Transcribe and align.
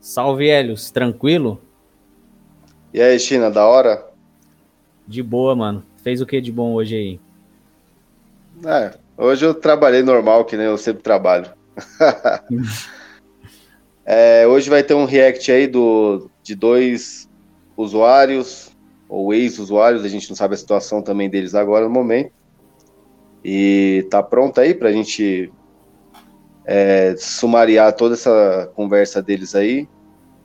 Salve, 0.00 0.48
Helios. 0.48 0.90
Tranquilo? 0.90 1.60
E 2.92 3.00
aí, 3.00 3.18
China, 3.18 3.50
da 3.50 3.66
hora? 3.66 4.06
De 5.06 5.22
boa, 5.22 5.54
mano. 5.54 5.84
Fez 6.02 6.20
o 6.20 6.26
que 6.26 6.40
de 6.40 6.52
bom 6.52 6.74
hoje 6.74 6.94
aí? 6.94 7.20
É, 8.66 8.98
hoje 9.16 9.44
eu 9.44 9.54
trabalhei 9.54 10.02
normal, 10.02 10.44
que 10.44 10.56
nem 10.56 10.66
eu 10.66 10.78
sempre 10.78 11.02
trabalho. 11.02 11.50
é, 14.04 14.46
hoje 14.46 14.68
vai 14.68 14.82
ter 14.82 14.94
um 14.94 15.04
react 15.04 15.50
aí 15.52 15.66
do, 15.66 16.28
de 16.42 16.54
dois 16.54 17.28
usuários, 17.76 18.70
ou 19.08 19.32
ex-usuários, 19.32 20.04
a 20.04 20.08
gente 20.08 20.28
não 20.28 20.36
sabe 20.36 20.54
a 20.54 20.58
situação 20.58 21.00
também 21.00 21.30
deles 21.30 21.54
agora 21.54 21.84
no 21.84 21.90
momento. 21.90 22.32
E 23.44 24.06
tá 24.10 24.22
pronto 24.22 24.60
aí 24.60 24.74
pra 24.74 24.92
gente 24.92 25.52
é, 26.70 27.14
sumariar 27.16 27.94
toda 27.94 28.12
essa 28.12 28.70
conversa 28.74 29.22
deles 29.22 29.54
aí 29.54 29.88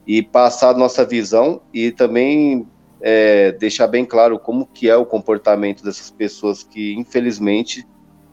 e 0.06 0.22
passar 0.22 0.74
nossa 0.74 1.04
visão 1.04 1.60
e 1.72 1.90
também 1.90 2.66
é, 2.98 3.52
deixar 3.52 3.86
bem 3.86 4.06
claro 4.06 4.38
como 4.38 4.64
que 4.64 4.88
é 4.88 4.96
o 4.96 5.04
comportamento 5.04 5.84
dessas 5.84 6.10
pessoas 6.10 6.62
que, 6.62 6.94
infelizmente, 6.94 7.86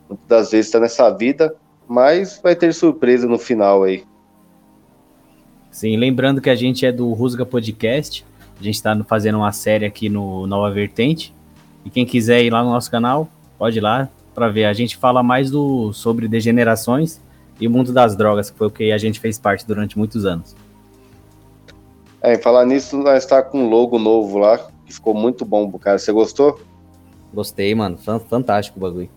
muitas 0.08 0.26
das 0.26 0.52
vezes 0.52 0.68
está 0.68 0.80
nessa 0.80 1.10
vida, 1.10 1.54
mas 1.86 2.40
vai 2.42 2.56
ter 2.56 2.74
surpresa 2.74 3.28
no 3.28 3.38
final 3.38 3.84
aí. 3.84 4.06
Sim, 5.70 5.98
lembrando 5.98 6.40
que 6.40 6.50
a 6.50 6.56
gente 6.56 6.86
é 6.86 6.94
do 6.94 7.12
Rusga 7.12 7.46
Podcast, 7.46 8.26
a 8.58 8.64
gente 8.64 8.76
está 8.76 8.98
fazendo 9.04 9.38
uma 9.38 9.52
série 9.52 9.86
aqui 9.86 10.08
no 10.08 10.48
Nova 10.48 10.74
Vertente, 10.74 11.36
e 11.84 11.90
quem 11.90 12.06
quiser 12.06 12.42
ir 12.42 12.52
lá 12.52 12.64
no 12.64 12.70
nosso 12.70 12.90
canal, 12.90 13.28
pode 13.58 13.80
ir 13.80 13.82
lá 13.82 14.08
para 14.34 14.48
ver. 14.48 14.64
A 14.64 14.74
gente 14.74 14.96
fala 14.96 15.22
mais 15.22 15.52
do 15.52 15.92
sobre 15.92 16.30
degenerações 16.30 17.20
e 17.62 17.68
o 17.68 17.72
mundo 17.72 17.94
das 17.94 18.16
drogas, 18.16 18.50
que 18.50 18.58
foi 18.58 18.68
o 18.68 18.72
que 18.72 18.92
a 18.92 18.98
gente 18.98 19.20
fez 19.20 19.38
parte 19.38 19.66
durante 19.68 19.96
muitos 19.96 20.26
anos. 20.26 20.56
É, 22.20 22.36
falar 22.36 22.66
nisso, 22.66 22.98
nós 22.98 23.24
está 23.24 23.44
com 23.44 23.66
um 23.66 23.70
logo 23.70 24.00
novo 24.00 24.40
lá, 24.40 24.58
que 24.84 24.92
ficou 24.92 25.14
muito 25.14 25.46
bom, 25.46 25.72
cara. 25.78 26.00
Você 26.00 26.12
gostou? 26.12 26.60
Gostei, 27.32 27.74
mano. 27.76 27.98
Fantástico 27.98 28.80
o 28.80 28.82
bagulho. 28.82 29.10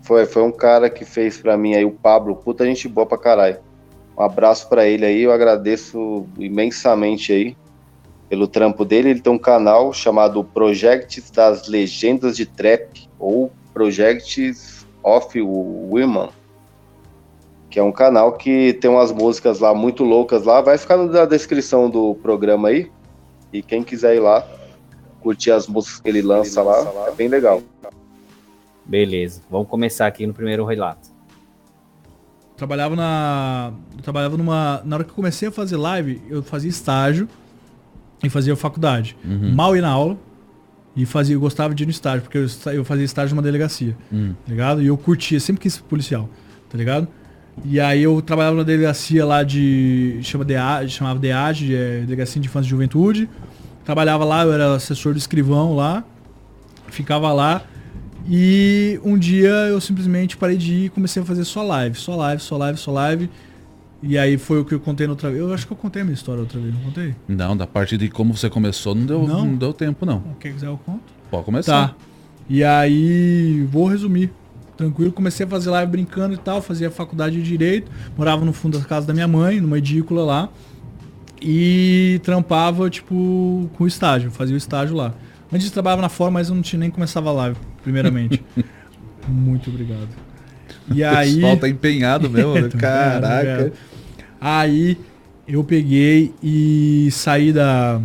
Foi, 0.00 0.24
foi 0.24 0.42
um 0.42 0.50
cara 0.50 0.88
que 0.88 1.04
fez 1.04 1.38
para 1.38 1.56
mim 1.58 1.74
aí, 1.74 1.84
o 1.84 1.90
Pablo, 1.90 2.34
puta 2.36 2.64
gente 2.64 2.88
boa 2.88 3.06
pra 3.06 3.18
caralho. 3.18 3.58
Um 4.16 4.22
abraço 4.22 4.68
para 4.68 4.86
ele 4.86 5.04
aí, 5.04 5.22
eu 5.22 5.32
agradeço 5.32 6.26
imensamente 6.38 7.32
aí 7.32 7.56
pelo 8.28 8.46
trampo 8.46 8.84
dele. 8.84 9.10
Ele 9.10 9.20
tem 9.20 9.32
um 9.32 9.38
canal 9.38 9.92
chamado 9.92 10.42
Projects 10.42 11.30
das 11.30 11.68
Legendas 11.68 12.36
de 12.36 12.46
Trap, 12.46 13.08
ou 13.18 13.50
Projects 13.72 14.86
of 15.02 15.40
Women 15.40 16.30
que 17.74 17.80
é 17.80 17.82
um 17.82 17.90
canal 17.90 18.34
que 18.34 18.72
tem 18.74 18.88
umas 18.88 19.10
músicas 19.10 19.58
lá 19.58 19.74
muito 19.74 20.04
loucas 20.04 20.44
lá. 20.44 20.60
Vai 20.60 20.78
ficar 20.78 20.96
na 20.96 21.24
descrição 21.24 21.90
do 21.90 22.14
programa 22.14 22.68
aí. 22.68 22.88
E 23.52 23.62
quem 23.62 23.82
quiser 23.82 24.14
ir 24.14 24.20
lá, 24.20 24.46
curtir 25.20 25.50
as 25.50 25.66
músicas 25.66 25.98
que 25.98 26.08
ele 26.08 26.22
lança, 26.22 26.60
ele 26.60 26.68
lança 26.68 26.88
lá, 26.90 26.92
lá, 26.92 27.08
é 27.08 27.10
bem 27.10 27.26
legal. 27.26 27.60
Beleza, 28.84 29.42
vamos 29.50 29.66
começar 29.66 30.06
aqui 30.06 30.24
no 30.24 30.32
primeiro 30.32 30.64
relato. 30.64 31.08
Trabalhava 32.56 32.94
na. 32.94 33.72
trabalhava 34.04 34.36
numa. 34.36 34.80
Na 34.84 34.94
hora 34.94 35.04
que 35.04 35.10
eu 35.10 35.16
comecei 35.16 35.48
a 35.48 35.50
fazer 35.50 35.76
live, 35.76 36.22
eu 36.30 36.44
fazia 36.44 36.70
estágio 36.70 37.28
e 38.22 38.30
fazia 38.30 38.54
faculdade. 38.54 39.16
Uhum. 39.24 39.52
Mal 39.52 39.74
ia 39.74 39.82
na 39.82 39.90
aula 39.90 40.16
e 40.94 41.04
fazia, 41.04 41.34
eu 41.34 41.40
gostava 41.40 41.74
de 41.74 41.82
ir 41.82 41.86
no 41.86 41.90
estágio, 41.90 42.22
porque 42.22 42.38
eu, 42.38 42.46
eu 42.72 42.84
fazia 42.84 43.04
estágio 43.04 43.34
numa 43.34 43.42
delegacia. 43.42 43.96
Uhum. 44.12 44.32
Tá 44.46 44.52
ligado? 44.52 44.80
E 44.80 44.86
eu 44.86 44.96
curtia, 44.96 45.40
sempre 45.40 45.62
quis 45.62 45.76
policial, 45.76 46.28
tá 46.70 46.78
ligado? 46.78 47.08
E 47.62 47.78
aí 47.78 48.02
eu 48.02 48.20
trabalhava 48.20 48.56
na 48.56 48.62
delegacia 48.62 49.24
lá 49.24 49.42
de. 49.42 50.18
Chama 50.22 50.44
DEA, 50.44 50.86
chamava 50.88 51.18
DEAG, 51.18 51.74
é, 51.74 52.00
Delegacia 52.00 52.40
de 52.40 52.48
Infância 52.48 52.66
e 52.66 52.70
Juventude. 52.70 53.28
Trabalhava 53.84 54.24
lá, 54.24 54.42
eu 54.42 54.52
era 54.52 54.74
assessor 54.74 55.12
do 55.12 55.18
escrivão 55.18 55.76
lá. 55.76 56.04
Ficava 56.88 57.32
lá. 57.32 57.62
E 58.26 58.98
um 59.04 59.18
dia 59.18 59.50
eu 59.50 59.80
simplesmente 59.80 60.36
parei 60.36 60.56
de 60.56 60.72
ir 60.72 60.84
e 60.86 60.88
comecei 60.88 61.22
a 61.22 61.26
fazer 61.26 61.44
só 61.44 61.62
live. 61.62 61.96
Só 61.96 62.16
live, 62.16 62.42
só 62.42 62.56
live, 62.56 62.78
só 62.78 62.90
live. 62.90 63.30
E 64.02 64.18
aí 64.18 64.36
foi 64.36 64.60
o 64.60 64.64
que 64.64 64.74
eu 64.74 64.80
contei 64.80 65.06
outra 65.06 65.30
vez. 65.30 65.40
Eu 65.40 65.52
acho 65.52 65.66
que 65.66 65.72
eu 65.72 65.76
contei 65.76 66.02
a 66.02 66.04
minha 66.04 66.14
história 66.14 66.40
outra 66.40 66.60
vez, 66.60 66.74
não 66.74 66.80
contei? 66.82 67.14
Não, 67.26 67.56
da 67.56 67.66
parte 67.66 67.96
de 67.96 68.08
como 68.08 68.36
você 68.36 68.50
começou 68.50 68.94
não 68.94 69.06
deu, 69.06 69.26
não? 69.26 69.44
não 69.46 69.56
deu 69.56 69.72
tempo, 69.72 70.04
não. 70.04 70.22
Quem 70.40 70.52
quiser 70.52 70.66
eu 70.66 70.78
conto? 70.84 71.02
Pode 71.30 71.44
começar. 71.44 71.88
Tá. 71.88 71.94
E 72.48 72.62
aí, 72.62 73.66
vou 73.70 73.86
resumir 73.86 74.30
tranquilo. 74.76 75.12
Comecei 75.12 75.46
a 75.46 75.48
fazer 75.48 75.70
live 75.70 75.90
brincando 75.90 76.34
e 76.34 76.38
tal, 76.38 76.60
fazia 76.62 76.90
faculdade 76.90 77.36
de 77.36 77.42
Direito, 77.42 77.90
morava 78.16 78.44
no 78.44 78.52
fundo 78.52 78.78
da 78.78 78.84
casa 78.84 79.06
da 79.06 79.14
minha 79.14 79.28
mãe, 79.28 79.60
numa 79.60 79.78
edícula 79.78 80.24
lá. 80.24 80.48
E 81.40 82.20
trampava, 82.22 82.88
tipo, 82.88 83.68
com 83.76 83.86
estágio, 83.86 84.30
fazia 84.30 84.54
o 84.54 84.58
estágio 84.58 84.96
lá. 84.96 85.14
Antes 85.52 85.70
trabalhava 85.70 86.02
na 86.02 86.08
forma, 86.08 86.38
mas 86.38 86.48
eu 86.48 86.54
não 86.54 86.62
tinha 86.62 86.80
nem 86.80 86.90
começava 86.90 87.30
a 87.30 87.32
live, 87.32 87.56
primeiramente. 87.82 88.42
Muito 89.28 89.70
obrigado. 89.70 90.08
E 90.92 91.02
o 91.02 91.08
aí... 91.08 91.34
pessoal 91.34 91.56
tá 91.56 91.68
empenhado 91.68 92.30
mesmo, 92.30 92.54
né? 92.54 92.68
Caraca. 92.76 93.72
Aí 94.40 94.98
eu 95.46 95.62
peguei 95.62 96.32
e 96.42 97.08
saí 97.12 97.52
da. 97.52 98.00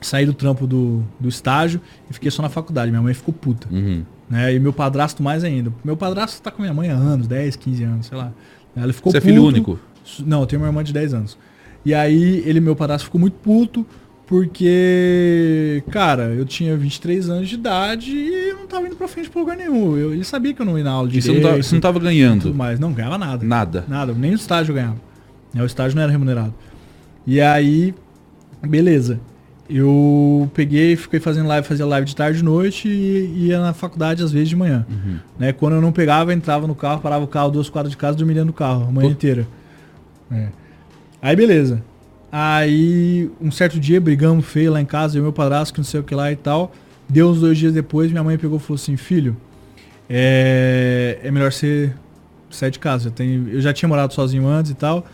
Saí 0.00 0.26
do 0.26 0.34
trampo 0.34 0.66
do, 0.66 1.02
do 1.18 1.28
estágio 1.28 1.80
e 2.10 2.12
fiquei 2.12 2.30
só 2.30 2.42
na 2.42 2.50
faculdade. 2.50 2.90
Minha 2.90 3.02
mãe 3.02 3.14
ficou 3.14 3.32
puta. 3.32 3.66
Uhum. 3.72 4.04
Né? 4.34 4.52
E 4.52 4.58
meu 4.58 4.72
padrasto 4.72 5.22
mais 5.22 5.44
ainda. 5.44 5.72
Meu 5.84 5.96
padrasto 5.96 6.42
tá 6.42 6.50
com 6.50 6.60
minha 6.60 6.74
mãe 6.74 6.90
há 6.90 6.94
anos, 6.96 7.28
10, 7.28 7.54
15 7.54 7.84
anos, 7.84 8.06
sei 8.06 8.18
lá. 8.18 8.32
Ela 8.74 8.92
ficou 8.92 9.12
Você 9.12 9.20
puto. 9.20 9.28
é 9.28 9.32
filho 9.32 9.44
único? 9.44 9.78
Não, 10.26 10.40
eu 10.40 10.46
tenho 10.46 10.60
uma 10.60 10.66
irmã 10.66 10.82
de 10.82 10.92
10 10.92 11.14
anos. 11.14 11.38
E 11.84 11.94
aí 11.94 12.42
ele, 12.44 12.58
meu 12.58 12.74
padrasto, 12.74 13.04
ficou 13.04 13.20
muito 13.20 13.34
puto 13.34 13.86
porque, 14.26 15.84
cara, 15.88 16.34
eu 16.34 16.44
tinha 16.44 16.76
23 16.76 17.30
anos 17.30 17.48
de 17.48 17.54
idade 17.54 18.10
e 18.10 18.48
eu 18.48 18.56
não 18.56 18.66
tava 18.66 18.88
indo 18.88 18.96
pra 18.96 19.06
frente 19.06 19.30
pra 19.30 19.40
lugar 19.40 19.56
nenhum. 19.56 19.96
Eu, 19.96 20.12
ele 20.12 20.24
sabia 20.24 20.52
que 20.52 20.60
eu 20.60 20.66
não 20.66 20.76
ia 20.76 20.82
na 20.82 20.90
aula 20.90 21.08
de 21.08 21.22
você, 21.22 21.32
não 21.32 21.40
tava, 21.40 21.62
você 21.62 21.74
não 21.76 21.80
tava 21.80 22.00
ganhando? 22.00 22.52
Mas 22.52 22.80
não 22.80 22.92
ganhava 22.92 23.16
nada. 23.16 23.46
Nada? 23.46 23.84
Nada, 23.86 24.12
nem 24.14 24.32
o 24.32 24.34
estágio 24.34 24.72
eu 24.72 24.74
ganhava. 24.74 24.96
O 25.54 25.64
estágio 25.64 25.94
não 25.94 26.02
era 26.02 26.10
remunerado. 26.10 26.52
E 27.24 27.40
aí, 27.40 27.94
beleza 28.66 29.20
eu 29.68 30.50
peguei, 30.52 30.94
fiquei 30.94 31.18
fazendo 31.18 31.48
live, 31.48 31.66
fazia 31.66 31.86
live 31.86 32.06
de 32.06 32.14
tarde 32.14 32.40
e 32.40 32.42
noite 32.42 32.88
e 32.88 33.46
ia 33.46 33.60
na 33.60 33.72
faculdade 33.72 34.22
às 34.22 34.30
vezes 34.30 34.48
de 34.48 34.56
manhã. 34.56 34.86
Uhum. 34.88 35.18
Né? 35.38 35.52
Quando 35.52 35.74
eu 35.74 35.80
não 35.80 35.90
pegava, 35.90 36.34
entrava 36.34 36.66
no 36.66 36.74
carro, 36.74 37.00
parava 37.00 37.24
o 37.24 37.28
carro 37.28 37.50
duas 37.50 37.70
quadras 37.70 37.90
de 37.90 37.96
casa, 37.96 38.16
dormia 38.16 38.44
do 38.44 38.52
carro 38.52 38.84
a 38.88 38.92
manhã 38.92 39.08
Pô. 39.08 39.12
inteira. 39.12 39.46
É. 40.30 40.48
Aí 41.22 41.34
beleza. 41.34 41.82
Aí 42.30 43.30
um 43.40 43.50
certo 43.50 43.80
dia 43.80 44.00
brigamos 44.00 44.44
feio 44.44 44.72
lá 44.72 44.80
em 44.80 44.84
casa, 44.84 45.16
eu 45.16 45.20
e 45.20 45.22
meu 45.22 45.32
padrasto, 45.32 45.72
que 45.72 45.80
não 45.80 45.84
sei 45.84 46.00
o 46.00 46.02
que 46.02 46.14
lá 46.14 46.30
e 46.30 46.36
tal. 46.36 46.72
Deu 47.08 47.30
uns 47.30 47.40
dois 47.40 47.56
dias 47.56 47.72
depois, 47.72 48.10
minha 48.10 48.24
mãe 48.24 48.36
pegou 48.36 48.58
e 48.58 48.60
falou 48.60 48.76
assim, 48.76 48.96
filho, 48.96 49.36
é, 50.08 51.20
é 51.22 51.30
melhor 51.30 51.52
você 51.52 51.92
sair 52.50 52.70
de 52.70 52.78
casa. 52.78 53.08
Eu, 53.08 53.12
tenho, 53.12 53.48
eu 53.48 53.60
já 53.60 53.72
tinha 53.72 53.88
morado 53.88 54.12
sozinho 54.12 54.46
antes 54.46 54.70
e 54.70 54.74
tal, 54.74 55.06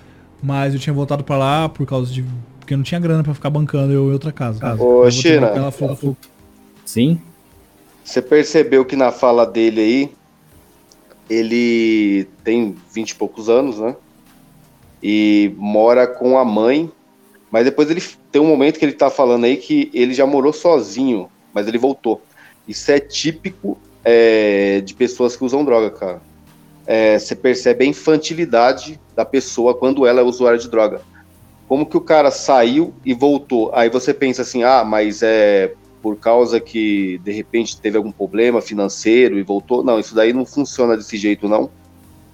mas 0.43 0.75
eu 0.75 0.81
tinha 0.81 0.95
voltado 0.95 1.23
para 1.23 1.37
lá 1.37 1.69
por 1.69 1.87
causa 1.87 2.13
de 2.13 2.25
porque 2.71 2.77
não 2.77 2.85
tinha 2.85 3.01
grana 3.01 3.25
para 3.25 3.35
ficar 3.35 3.51
bancando 3.51 3.93
eu 3.93 4.09
em 4.09 4.13
outra 4.13 4.31
casa. 4.31 4.75
Ô, 4.81 5.11
China. 5.11 5.49
Ela 5.49 5.73
falou, 5.73 5.97
falou, 5.97 6.17
Sim. 6.85 7.21
Você 8.05 8.23
percebeu 8.23 8.85
que 8.85 8.95
na 8.95 9.11
fala 9.11 9.45
dele 9.45 9.81
aí, 9.81 10.13
ele 11.29 12.29
tem 12.45 12.77
vinte 12.95 13.11
e 13.11 13.15
poucos 13.17 13.49
anos, 13.49 13.81
né? 13.81 13.97
E 15.03 15.53
mora 15.57 16.07
com 16.07 16.39
a 16.39 16.45
mãe, 16.45 16.93
mas 17.51 17.65
depois 17.65 17.91
ele 17.91 18.03
tem 18.31 18.41
um 18.41 18.47
momento 18.47 18.79
que 18.79 18.85
ele 18.85 18.93
tá 18.93 19.11
falando 19.11 19.45
aí 19.45 19.57
que 19.57 19.91
ele 19.93 20.15
já 20.15 20.25
morou 20.25 20.53
sozinho, 20.53 21.29
mas 21.53 21.67
ele 21.67 21.79
voltou. 21.79 22.23
Isso 22.69 22.93
é 22.93 23.01
típico 23.01 23.77
é, 24.05 24.81
de 24.81 24.95
pessoas 24.95 25.35
que 25.35 25.45
usam 25.45 25.65
droga, 25.65 25.91
cara. 25.91 26.23
É, 26.87 27.19
você 27.19 27.35
percebe 27.35 27.85
a 27.85 27.89
infantilidade 27.89 29.01
da 29.17 29.25
pessoa 29.25 29.75
quando 29.75 30.07
ela 30.07 30.21
é 30.21 30.25
usuária 30.25 30.59
de 30.59 30.69
droga 30.69 31.10
como 31.71 31.87
que 31.87 31.97
o 31.97 32.01
cara 32.01 32.33
saiu 32.33 32.93
e 33.07 33.15
voltou? 33.15 33.71
Aí 33.73 33.89
você 33.89 34.13
pensa 34.13 34.43
assim, 34.43 34.65
ah, 34.65 34.83
mas 34.83 35.23
é 35.23 35.73
por 36.03 36.17
causa 36.17 36.59
que 36.59 37.19
de 37.23 37.31
repente 37.31 37.81
teve 37.81 37.97
algum 37.97 38.11
problema 38.11 38.61
financeiro 38.61 39.39
e 39.39 39.43
voltou. 39.45 39.85
Não, 39.85 40.01
isso 40.01 40.13
daí 40.13 40.33
não 40.33 40.45
funciona 40.45 40.97
desse 40.97 41.17
jeito, 41.17 41.47
não. 41.49 41.71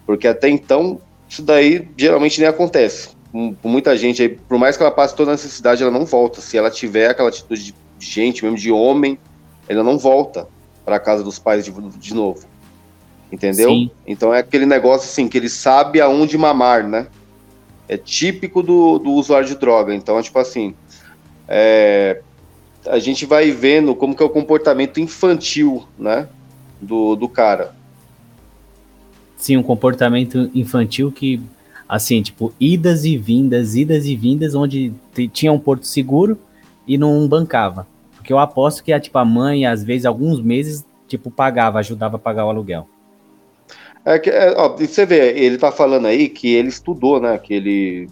Porque 0.06 0.26
até 0.26 0.48
então, 0.48 0.98
isso 1.28 1.42
daí 1.42 1.86
geralmente 1.98 2.40
nem 2.40 2.48
acontece. 2.48 3.10
Com, 3.30 3.54
muita 3.62 3.94
gente 3.94 4.22
aí, 4.22 4.30
por 4.30 4.56
mais 4.56 4.74
que 4.74 4.82
ela 4.82 4.90
passe 4.90 5.14
toda 5.14 5.32
a 5.32 5.34
necessidade, 5.34 5.82
ela 5.82 5.92
não 5.92 6.06
volta. 6.06 6.40
Se 6.40 6.56
ela 6.56 6.70
tiver 6.70 7.10
aquela 7.10 7.28
atitude 7.28 7.74
de 7.98 8.06
gente, 8.06 8.42
mesmo 8.42 8.56
de 8.56 8.72
homem, 8.72 9.18
ela 9.68 9.82
não 9.82 9.98
volta 9.98 10.48
para 10.82 10.98
casa 10.98 11.22
dos 11.22 11.38
pais 11.38 11.62
de, 11.62 11.70
de 11.70 12.14
novo. 12.14 12.46
Entendeu? 13.30 13.68
Sim. 13.68 13.90
Então 14.06 14.32
é 14.32 14.38
aquele 14.38 14.64
negócio 14.64 15.10
assim, 15.10 15.28
que 15.28 15.36
ele 15.36 15.50
sabe 15.50 16.00
aonde 16.00 16.38
mamar, 16.38 16.88
né? 16.88 17.08
É 17.88 17.96
típico 17.96 18.62
do, 18.62 18.98
do 18.98 19.12
usuário 19.12 19.46
de 19.46 19.54
droga. 19.56 19.94
Então, 19.94 20.18
é 20.18 20.22
tipo 20.22 20.38
assim, 20.38 20.74
é, 21.48 22.20
a 22.86 22.98
gente 22.98 23.26
vai 23.26 23.50
vendo 23.50 23.94
como 23.94 24.14
que 24.14 24.22
é 24.22 24.26
o 24.26 24.30
comportamento 24.30 25.00
infantil, 25.00 25.86
né, 25.98 26.28
do, 26.80 27.16
do 27.16 27.28
cara. 27.28 27.74
Sim, 29.36 29.56
um 29.56 29.62
comportamento 29.62 30.50
infantil 30.54 31.12
que 31.12 31.40
assim, 31.88 32.20
tipo, 32.22 32.52
idas 32.58 33.04
e 33.04 33.16
vindas, 33.16 33.74
idas 33.74 34.06
e 34.06 34.16
vindas, 34.16 34.54
onde 34.54 34.92
tinha 35.32 35.52
um 35.52 35.58
porto 35.58 35.86
seguro 35.86 36.38
e 36.86 36.98
não 36.98 37.26
bancava. 37.28 37.86
Porque 38.16 38.32
eu 38.32 38.38
aposto 38.38 38.82
que, 38.82 38.98
tipo, 38.98 39.16
a 39.18 39.24
mãe, 39.24 39.66
às 39.66 39.84
vezes, 39.84 40.04
alguns 40.04 40.40
meses, 40.40 40.84
tipo, 41.06 41.30
pagava, 41.30 41.78
ajudava 41.78 42.16
a 42.16 42.18
pagar 42.18 42.46
o 42.46 42.50
aluguel. 42.50 42.88
É 44.06 44.20
que, 44.20 44.30
é, 44.30 44.54
ó, 44.56 44.68
você 44.68 45.04
vê, 45.04 45.36
ele 45.36 45.58
tá 45.58 45.72
falando 45.72 46.06
aí 46.06 46.28
que 46.28 46.54
ele 46.54 46.68
estudou, 46.68 47.20
né? 47.20 47.36
Que 47.38 47.54
ele 47.54 48.08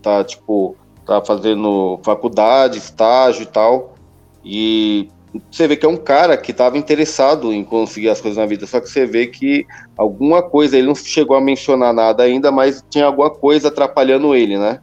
tá, 0.00 0.24
tipo, 0.24 0.74
tá 1.04 1.22
fazendo 1.22 2.00
faculdade, 2.02 2.78
estágio 2.78 3.42
e 3.42 3.46
tal. 3.46 3.94
E 4.42 5.10
você 5.50 5.68
vê 5.68 5.76
que 5.76 5.84
é 5.84 5.88
um 5.88 5.98
cara 5.98 6.38
que 6.38 6.50
estava 6.50 6.78
interessado 6.78 7.52
em 7.52 7.62
conseguir 7.62 8.08
as 8.08 8.22
coisas 8.22 8.38
na 8.38 8.46
vida, 8.46 8.66
só 8.66 8.80
que 8.80 8.88
você 8.88 9.04
vê 9.04 9.26
que 9.26 9.66
alguma 9.98 10.42
coisa, 10.42 10.78
ele 10.78 10.86
não 10.86 10.94
chegou 10.94 11.36
a 11.36 11.42
mencionar 11.42 11.92
nada 11.92 12.22
ainda, 12.22 12.50
mas 12.50 12.82
tinha 12.88 13.04
alguma 13.04 13.28
coisa 13.28 13.68
atrapalhando 13.68 14.34
ele, 14.34 14.56
né? 14.56 14.80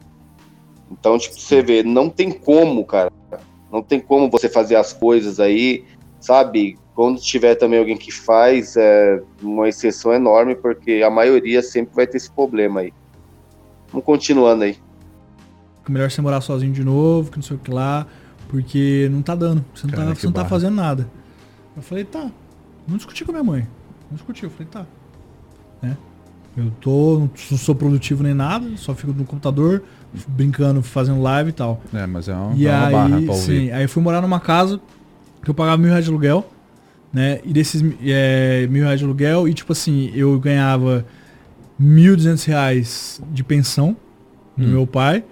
Então, 0.91 1.17
tipo, 1.17 1.39
você 1.39 1.63
vê, 1.63 1.81
não 1.81 2.07
tem 2.07 2.29
como, 2.29 2.85
cara. 2.85 3.11
Não 3.71 3.81
tem 3.81 3.99
como 3.99 4.29
você 4.29 4.47
fazer 4.47 4.75
as 4.75 4.93
coisas 4.93 5.39
aí, 5.39 5.85
sabe? 6.19 6.77
Quando 6.93 7.19
tiver 7.19 7.55
também 7.55 7.79
alguém 7.79 7.97
que 7.97 8.11
faz, 8.11 8.75
é 8.75 9.21
uma 9.41 9.69
exceção 9.69 10.13
enorme, 10.13 10.55
porque 10.55 11.01
a 11.05 11.09
maioria 11.09 11.61
sempre 11.61 11.95
vai 11.95 12.05
ter 12.05 12.17
esse 12.17 12.29
problema 12.29 12.81
aí. 12.81 12.93
Vamos 13.91 14.05
continuando 14.05 14.63
aí. 14.63 14.77
Melhor 15.87 16.11
você 16.11 16.21
morar 16.21 16.41
sozinho 16.41 16.73
de 16.73 16.83
novo, 16.83 17.31
que 17.31 17.37
não 17.37 17.43
sei 17.43 17.55
o 17.55 17.59
que 17.59 17.71
lá. 17.71 18.05
Porque 18.47 19.07
não 19.11 19.21
tá 19.21 19.33
dando. 19.33 19.63
Você 19.73 19.87
não, 19.87 19.91
tá, 19.91 19.97
Cara, 19.97 20.09
tá, 20.09 20.15
você 20.15 20.25
não 20.25 20.33
tá 20.33 20.45
fazendo 20.45 20.75
nada. 20.75 21.07
Eu 21.75 21.81
falei, 21.81 22.03
tá. 22.03 22.29
Não 22.87 22.97
discuti 22.97 23.23
com 23.23 23.31
a 23.31 23.35
minha 23.35 23.43
mãe. 23.43 23.67
Não 24.09 24.17
discuti. 24.17 24.43
Eu 24.43 24.49
falei, 24.49 24.67
tá. 24.67 24.85
Né? 25.81 25.97
Eu 26.55 26.69
tô, 26.81 27.19
não 27.19 27.57
sou 27.57 27.73
produtivo 27.73 28.23
nem 28.23 28.33
nada, 28.33 28.69
só 28.75 28.93
fico 28.93 29.13
no 29.13 29.23
computador, 29.23 29.83
brincando, 30.27 30.81
fazendo 30.81 31.21
live 31.21 31.51
e 31.51 31.53
tal. 31.53 31.81
É, 31.93 32.05
mas 32.05 32.27
é 32.27 32.35
uma, 32.35 32.53
e 32.55 32.67
é 32.67 32.71
uma 32.71 32.85
aí, 32.87 32.91
barra 32.91 33.21
pra 33.21 33.33
ouvir. 33.33 33.35
Sim, 33.35 33.71
aí 33.71 33.83
eu 33.83 33.89
fui 33.89 34.03
morar 34.03 34.21
numa 34.21 34.39
casa 34.39 34.79
que 35.41 35.49
eu 35.49 35.53
pagava 35.53 35.77
mil 35.77 35.89
reais 35.89 36.03
de 36.03 36.11
aluguel, 36.11 36.45
né? 37.13 37.39
E 37.43 37.53
desses 37.53 37.83
é, 38.03 38.67
mil 38.67 38.83
reais 38.83 38.99
de 38.99 39.05
aluguel, 39.05 39.47
e 39.47 39.53
tipo 39.53 39.71
assim, 39.71 40.11
eu 40.15 40.39
ganhava 40.39 41.05
mil 41.77 42.15
duzentos 42.15 42.43
reais 42.45 43.21
de 43.31 43.43
pensão 43.43 43.95
do 44.55 44.65
hum. 44.65 44.69
meu 44.69 44.87
pai 44.87 45.23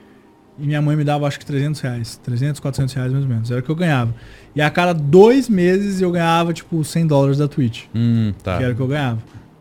e 0.60 0.68
minha 0.68 0.81
mãe 0.81 0.96
me 0.96 1.04
dava 1.04 1.26
acho 1.26 1.40
que 1.40 1.46
300 1.46 1.80
reais. 1.80 2.20
300, 2.24 2.60
400 2.60 2.94
reais 2.94 3.12
mais 3.12 3.24
ou 3.24 3.30
menos. 3.30 3.50
Era 3.50 3.62
o 3.62 3.64
que 3.64 3.70
eu 3.70 3.76
ganhava. 3.76 4.14
E 4.54 4.62
a 4.62 4.70
cada 4.70 4.94
dois 4.94 5.48
meses 5.48 6.02
eu 6.02 6.12
ganhava 6.12 6.54
tipo 6.54 6.84
100 6.84 7.08
dólares 7.08 7.38
da 7.38 7.48
Twitch. 7.48 7.86
Hum, 7.96 8.34
tá. 8.44 8.58
Que 8.58 8.64
era 8.64 8.74
o 8.74 8.75
que 8.75 8.82
eu 8.82 8.88
ganhava. 8.88 9.20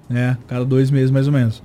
Né? 0.09 0.37
Cada 0.49 0.65
dois 0.65 0.91
meses 0.91 1.11
mais 1.11 1.27
ou 1.29 1.33
menos. 1.33 1.63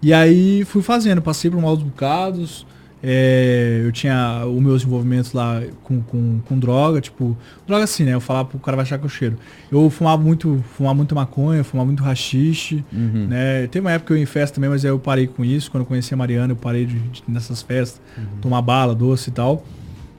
E 0.00 0.14
aí 0.14 0.64
fui 0.64 0.80
fazendo. 0.80 1.20
Passei 1.20 1.50
por 1.50 1.60
maus 1.60 1.82
bocados. 1.82 2.64
É, 3.02 3.82
eu 3.84 3.92
tinha 3.92 4.44
os 4.44 4.60
meus 4.60 4.84
envolvimentos 4.84 5.32
lá 5.32 5.62
com, 5.84 6.00
com, 6.02 6.40
com, 6.40 6.58
droga, 6.58 7.00
tipo, 7.00 7.36
droga 7.66 7.84
assim, 7.84 8.04
né? 8.04 8.14
Eu 8.14 8.20
falava 8.20 8.48
pro 8.48 8.58
cara 8.58 8.76
vai 8.76 8.82
achar 8.82 8.98
que 8.98 9.04
eu 9.04 9.08
cheiro. 9.08 9.38
Eu 9.70 9.88
fumava 9.88 10.20
muito, 10.20 10.62
fumava 10.76 10.94
muito 10.94 11.14
maconha, 11.14 11.62
fumava 11.62 11.86
muito 11.86 12.02
rachixe, 12.02 12.84
uhum. 12.92 13.26
né? 13.28 13.66
Tem 13.68 13.80
uma 13.80 13.92
época 13.92 14.08
que 14.08 14.12
eu 14.14 14.16
ia 14.16 14.22
em 14.22 14.26
festa 14.26 14.56
também, 14.56 14.68
mas 14.68 14.84
aí 14.84 14.90
eu 14.90 14.98
parei 14.98 15.26
com 15.26 15.44
isso. 15.44 15.70
Quando 15.70 15.82
eu 15.82 15.86
conheci 15.86 16.12
a 16.12 16.16
Mariana, 16.16 16.52
eu 16.52 16.56
parei 16.56 16.86
de, 16.86 16.98
de 16.98 17.22
nessas 17.28 17.62
festas, 17.62 18.00
uhum. 18.16 18.40
tomar 18.40 18.62
bala, 18.62 18.94
doce 18.94 19.30
e 19.30 19.32
tal. 19.32 19.64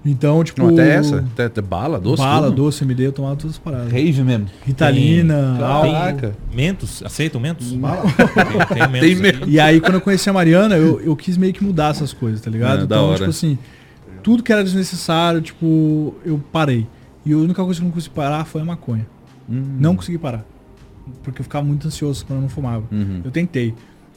Então, 0.05 0.43
tipo. 0.43 0.61
Não, 0.61 0.69
até 0.69 0.95
essa? 0.95 1.17
Até, 1.17 1.45
até 1.45 1.61
bala, 1.61 1.99
doce? 1.99 2.21
Bala, 2.21 2.47
tudo? 2.47 2.63
doce, 2.63 2.83
MD, 2.83 3.07
eu 3.07 3.11
tomava 3.11 3.35
todas 3.35 3.51
as 3.51 3.57
paradas. 3.57 3.91
Rave 3.91 4.23
mesmo. 4.23 4.47
Ritalina, 4.65 5.57
Caraca. 5.59 6.35
Mentos? 6.53 7.03
Aceitam 7.03 7.41
mentos? 7.41 7.69
tem, 7.69 7.79
tem, 7.79 8.87
mentos. 9.21 9.39
Tem 9.41 9.49
E 9.49 9.59
aí, 9.59 9.81
quando 9.81 9.95
eu 9.95 10.01
conheci 10.01 10.29
a 10.29 10.33
Mariana, 10.33 10.77
eu, 10.77 11.01
eu 11.01 11.15
quis 11.15 11.37
meio 11.37 11.53
que 11.53 11.63
mudar 11.63 11.89
essas 11.89 12.13
coisas, 12.13 12.39
tá 12.39 12.49
ligado? 12.49 12.81
É, 12.81 12.83
então, 12.83 13.13
tipo 13.15 13.29
assim, 13.29 13.57
tudo 14.23 14.41
que 14.41 14.53
era 14.53 14.63
desnecessário, 14.63 15.41
tipo, 15.41 16.15
eu 16.23 16.41
parei. 16.51 16.87
E 17.25 17.33
a 17.33 17.37
única 17.37 17.63
coisa 17.63 17.79
que 17.79 17.83
eu 17.83 17.87
não 17.87 17.93
consegui 17.93 18.15
parar 18.15 18.45
foi 18.45 18.61
a 18.61 18.65
maconha. 18.65 19.05
Uhum. 19.47 19.77
Não 19.79 19.95
consegui 19.95 20.17
parar. 20.17 20.45
Porque 21.23 21.41
eu 21.41 21.43
ficava 21.43 21.65
muito 21.65 21.85
ansioso 21.87 22.25
quando 22.25 22.37
eu 22.37 22.43
não 22.43 22.49
fumava. 22.49 22.85
Uhum. 22.91 23.21
Eu 23.23 23.31
tentei 23.31 23.73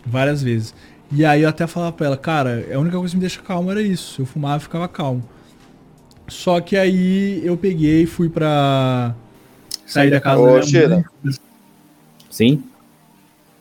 várias 0.06 0.42
vezes. 0.42 0.74
E 1.10 1.24
aí 1.24 1.42
eu 1.42 1.48
até 1.48 1.66
falava 1.66 1.92
pra 1.92 2.06
ela, 2.06 2.16
cara, 2.16 2.64
a 2.72 2.78
única 2.78 2.96
coisa 2.96 3.10
que 3.10 3.16
me 3.16 3.20
deixa 3.20 3.40
calmo 3.42 3.70
era 3.70 3.82
isso. 3.82 4.14
Se 4.14 4.20
eu 4.20 4.26
fumava, 4.26 4.56
eu 4.56 4.60
ficava 4.60 4.86
calmo. 4.86 5.22
Só 6.28 6.60
que 6.60 6.76
aí 6.76 7.42
eu 7.44 7.56
peguei 7.56 8.02
e 8.02 8.06
fui 8.06 8.28
pra 8.28 9.14
sair 9.86 10.10
da 10.10 10.20
casa 10.20 10.40
Ô, 10.40 10.58
da. 10.58 11.04
Sim. 12.30 12.62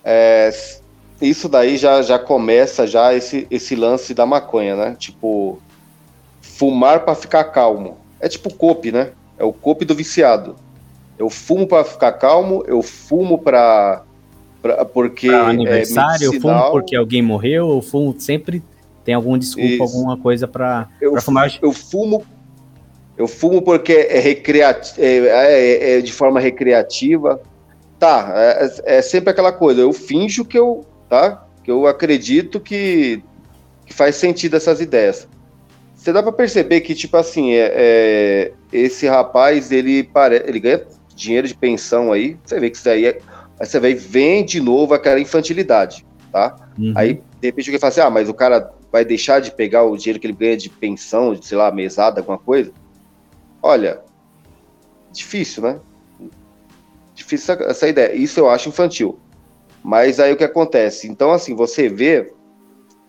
É, 0.03 0.51
isso 1.21 1.49
daí 1.49 1.77
já, 1.77 2.01
já 2.01 2.17
começa 2.17 2.87
já 2.87 3.13
esse, 3.13 3.45
esse 3.51 3.75
lance 3.75 4.13
da 4.13 4.25
maconha, 4.25 4.75
né? 4.75 4.95
Tipo, 4.97 5.59
fumar 6.41 7.01
para 7.01 7.15
ficar 7.15 7.43
calmo. 7.45 7.97
É 8.19 8.29
tipo 8.29 8.53
cope, 8.53 8.91
né? 8.91 9.11
É 9.37 9.43
o 9.43 9.51
cope 9.51 9.85
do 9.85 9.93
viciado. 9.95 10.55
Eu 11.17 11.29
fumo 11.29 11.67
para 11.67 11.83
ficar 11.83 12.13
calmo, 12.13 12.63
eu 12.67 12.81
fumo 12.81 13.37
para 13.37 14.03
porque 14.93 15.27
pra 15.27 15.47
aniversário, 15.47 16.31
é 16.31 16.35
eu 16.35 16.39
fumo 16.39 16.71
porque 16.71 16.95
alguém 16.95 17.21
morreu, 17.21 17.71
eu 17.71 17.81
fumo 17.81 18.15
sempre 18.19 18.61
tem 19.03 19.15
alguma 19.15 19.39
desculpa, 19.39 19.67
Isso. 19.67 19.83
alguma 19.83 20.17
coisa 20.17 20.47
para 20.47 20.87
fumar. 21.21 21.51
Eu 21.61 21.71
fumo 21.71 22.23
eu 23.21 23.27
fumo 23.27 23.62
porque 23.62 23.94
é, 23.94 24.19
recreati 24.19 25.00
é, 25.00 25.18
é, 25.18 25.97
é 25.97 26.01
de 26.01 26.12
forma 26.12 26.39
recreativa. 26.39 27.39
Tá, 28.00 28.33
é, 28.35 28.97
é, 28.97 29.01
sempre 29.03 29.29
aquela 29.29 29.51
coisa. 29.51 29.79
Eu 29.79 29.94
finjo 29.94 30.44
que 30.44 30.57
eu, 30.57 30.83
tá? 31.07 31.45
Que 31.63 31.69
eu 31.69 31.85
acredito 31.85 32.59
que, 32.59 33.23
que 33.85 33.94
faz 33.94 34.15
sentido 34.15 34.57
essas 34.57 34.81
ideias. 34.81 35.27
Você 35.94 36.12
dá 36.12 36.23
para 36.23 36.31
perceber 36.31 36.81
que, 36.81 36.95
tipo 36.95 37.15
assim, 37.15 37.51
é, 37.53 37.71
é, 37.75 38.51
esse 38.73 39.06
rapaz, 39.07 39.71
ele, 39.71 40.01
pare... 40.01 40.44
ele 40.47 40.59
ganha 40.59 40.83
dinheiro 41.15 41.47
de 41.47 41.53
pensão 41.53 42.12
aí. 42.12 42.35
Você 42.44 42.59
vê 42.59 42.71
que 42.71 42.77
isso 42.77 42.89
aí 42.89 43.06
é. 43.06 43.19
Aí 43.59 43.68
você 43.68 43.79
vê, 43.79 43.94
vem 43.94 44.44
de 44.44 44.59
novo 44.59 44.95
aquela 44.95 45.19
infantilidade, 45.19 46.03
tá? 46.31 46.56
Uhum. 46.75 46.94
Aí, 46.95 47.21
de 47.39 47.47
repente, 47.47 47.69
alguém 47.69 47.79
fala 47.79 47.91
assim: 47.91 48.01
ah, 48.01 48.09
mas 48.09 48.27
o 48.27 48.33
cara 48.33 48.73
vai 48.91 49.06
deixar 49.06 49.41
de 49.41 49.51
pegar 49.51 49.83
o 49.83 49.95
dinheiro 49.95 50.19
que 50.19 50.25
ele 50.25 50.33
ganha 50.33 50.57
de 50.57 50.71
pensão, 50.71 51.35
de, 51.35 51.45
sei 51.45 51.56
lá, 51.56 51.71
mesada, 51.71 52.19
alguma 52.19 52.39
coisa? 52.39 52.71
Olha, 53.61 54.01
difícil, 55.11 55.63
né? 55.63 55.79
Difícil 57.13 57.53
essa, 57.61 57.87
ideia. 57.87 58.15
Isso 58.15 58.39
eu 58.39 58.49
acho 58.49 58.69
infantil. 58.69 59.19
Mas 59.83 60.19
aí 60.19 60.33
o 60.33 60.37
que 60.37 60.43
acontece? 60.43 61.07
Então, 61.07 61.31
assim, 61.31 61.55
você 61.55 61.87
vê 61.87 62.33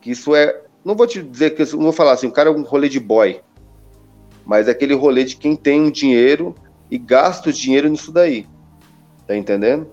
que 0.00 0.10
isso 0.10 0.34
é. 0.34 0.62
Não 0.84 0.94
vou 0.94 1.06
te 1.06 1.22
dizer 1.22 1.50
que. 1.50 1.64
Não 1.74 1.84
vou 1.84 1.92
falar 1.92 2.12
assim, 2.12 2.26
o 2.26 2.32
cara 2.32 2.50
é 2.50 2.52
um 2.52 2.62
rolê 2.62 2.88
de 2.88 3.00
boy. 3.00 3.40
Mas 4.44 4.68
é 4.68 4.72
aquele 4.72 4.94
rolê 4.94 5.24
de 5.24 5.36
quem 5.36 5.54
tem 5.54 5.80
um 5.80 5.90
dinheiro 5.90 6.54
e 6.90 6.98
gasta 6.98 7.50
o 7.50 7.52
dinheiro 7.52 7.88
nisso 7.88 8.12
daí. 8.12 8.46
Tá 9.26 9.36
entendendo? 9.36 9.88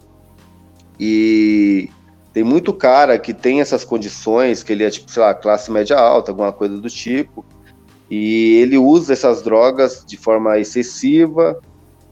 E 1.00 1.90
tem 2.34 2.44
muito 2.44 2.74
cara 2.74 3.18
que 3.18 3.34
tem 3.34 3.62
essas 3.62 3.86
condições, 3.86 4.64
que 4.64 4.74
ele 4.74 4.84
é, 4.84 4.90
tipo, 4.90 5.10
sei 5.10 5.22
lá, 5.22 5.34
classe 5.34 5.72
média 5.72 5.98
alta, 5.98 6.32
alguma 6.32 6.52
coisa 6.52 6.78
do 6.78 6.90
tipo, 6.90 7.46
e 8.10 8.56
ele 8.56 8.78
usa 8.78 9.14
essas 9.14 9.42
drogas 9.42 10.04
de 10.06 10.18
forma 10.18 10.58
excessiva, 10.58 11.60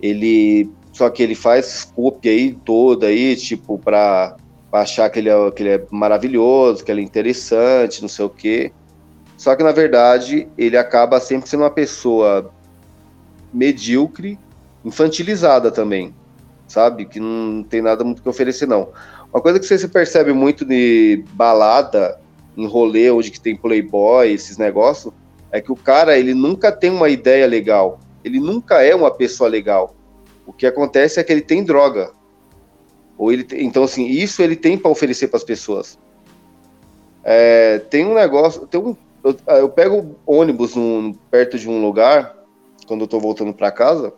ele 0.02 0.70
só 0.94 1.10
que 1.10 1.22
ele 1.22 1.36
faz 1.36 1.92
cópia 1.96 2.32
aí 2.32 2.58
toda 2.66 3.08
aí, 3.08 3.36
tipo, 3.36 3.78
para 3.78 4.36
achar 4.72 5.10
que 5.10 5.20
ele, 5.20 5.30
é, 5.30 5.52
que 5.52 5.62
ele 5.62 5.70
é 5.70 5.86
maravilhoso, 5.92 6.84
que 6.84 6.92
ele 6.92 7.02
é 7.02 7.04
interessante, 7.04 8.02
não 8.02 8.10
sei 8.10 8.26
o 8.26 8.30
quê. 8.30 8.72
Só 9.38 9.56
que 9.56 9.64
na 9.64 9.72
verdade 9.72 10.48
ele 10.58 10.76
acaba 10.76 11.20
sempre 11.20 11.48
sendo 11.48 11.62
uma 11.62 11.70
pessoa 11.70 12.52
medíocre, 13.54 14.40
infantilizada 14.84 15.72
também, 15.72 16.16
sabe? 16.68 17.06
Que 17.06 17.20
não 17.20 17.64
tem 17.64 17.82
nada 17.82 18.04
muito 18.04 18.22
que 18.24 18.30
oferecer, 18.30 18.68
não. 18.68 18.90
Uma 19.32 19.42
coisa 19.42 19.60
que 19.60 19.66
você 19.66 19.78
se 19.78 19.88
percebe 19.88 20.34
muito 20.34 20.66
de 20.66 21.24
balada, 21.34 22.20
em 22.56 22.66
rolê 22.66 23.12
onde 23.12 23.30
que 23.30 23.40
tem 23.40 23.56
playboy, 23.56 24.32
esses 24.32 24.58
negócios, 24.58 25.14
é 25.52 25.62
que 25.62 25.72
o 25.72 25.76
cara 25.76 26.18
ele 26.18 26.34
nunca 26.34 26.72
tem 26.72 26.90
uma 26.90 27.10
ideia 27.10 27.48
legal, 27.48 28.00
ele 28.24 28.40
nunca 28.40 28.84
é 28.84 28.94
uma 28.94 29.12
pessoa 29.12 29.50
legal. 29.50 29.96
O 30.46 30.54
que 30.54 30.66
acontece 30.66 31.20
é 31.20 31.24
que 31.24 31.32
ele 31.32 31.42
tem 31.42 31.64
droga. 31.64 32.12
Ou 33.18 33.32
ele 33.32 33.44
tem, 33.44 33.66
então 33.66 33.84
assim, 33.84 34.06
isso 34.06 34.42
ele 34.42 34.56
tem 34.56 34.78
para 34.78 34.92
oferecer 34.92 35.28
para 35.28 35.38
as 35.38 35.44
pessoas. 35.44 35.98
É, 37.24 37.80
tem 37.80 38.06
um 38.06 38.14
negócio, 38.14 38.68
tem 38.68 38.80
um, 38.80 38.96
eu, 39.24 39.36
eu 39.58 39.70
pego 39.70 40.16
ônibus 40.26 40.76
num, 40.76 41.14
perto 41.30 41.58
de 41.58 41.68
um 41.68 41.82
lugar 41.82 42.38
quando 42.88 43.02
eu 43.02 43.08
tô 43.08 43.20
voltando 43.20 43.54
para 43.54 43.72
casa. 43.72 44.14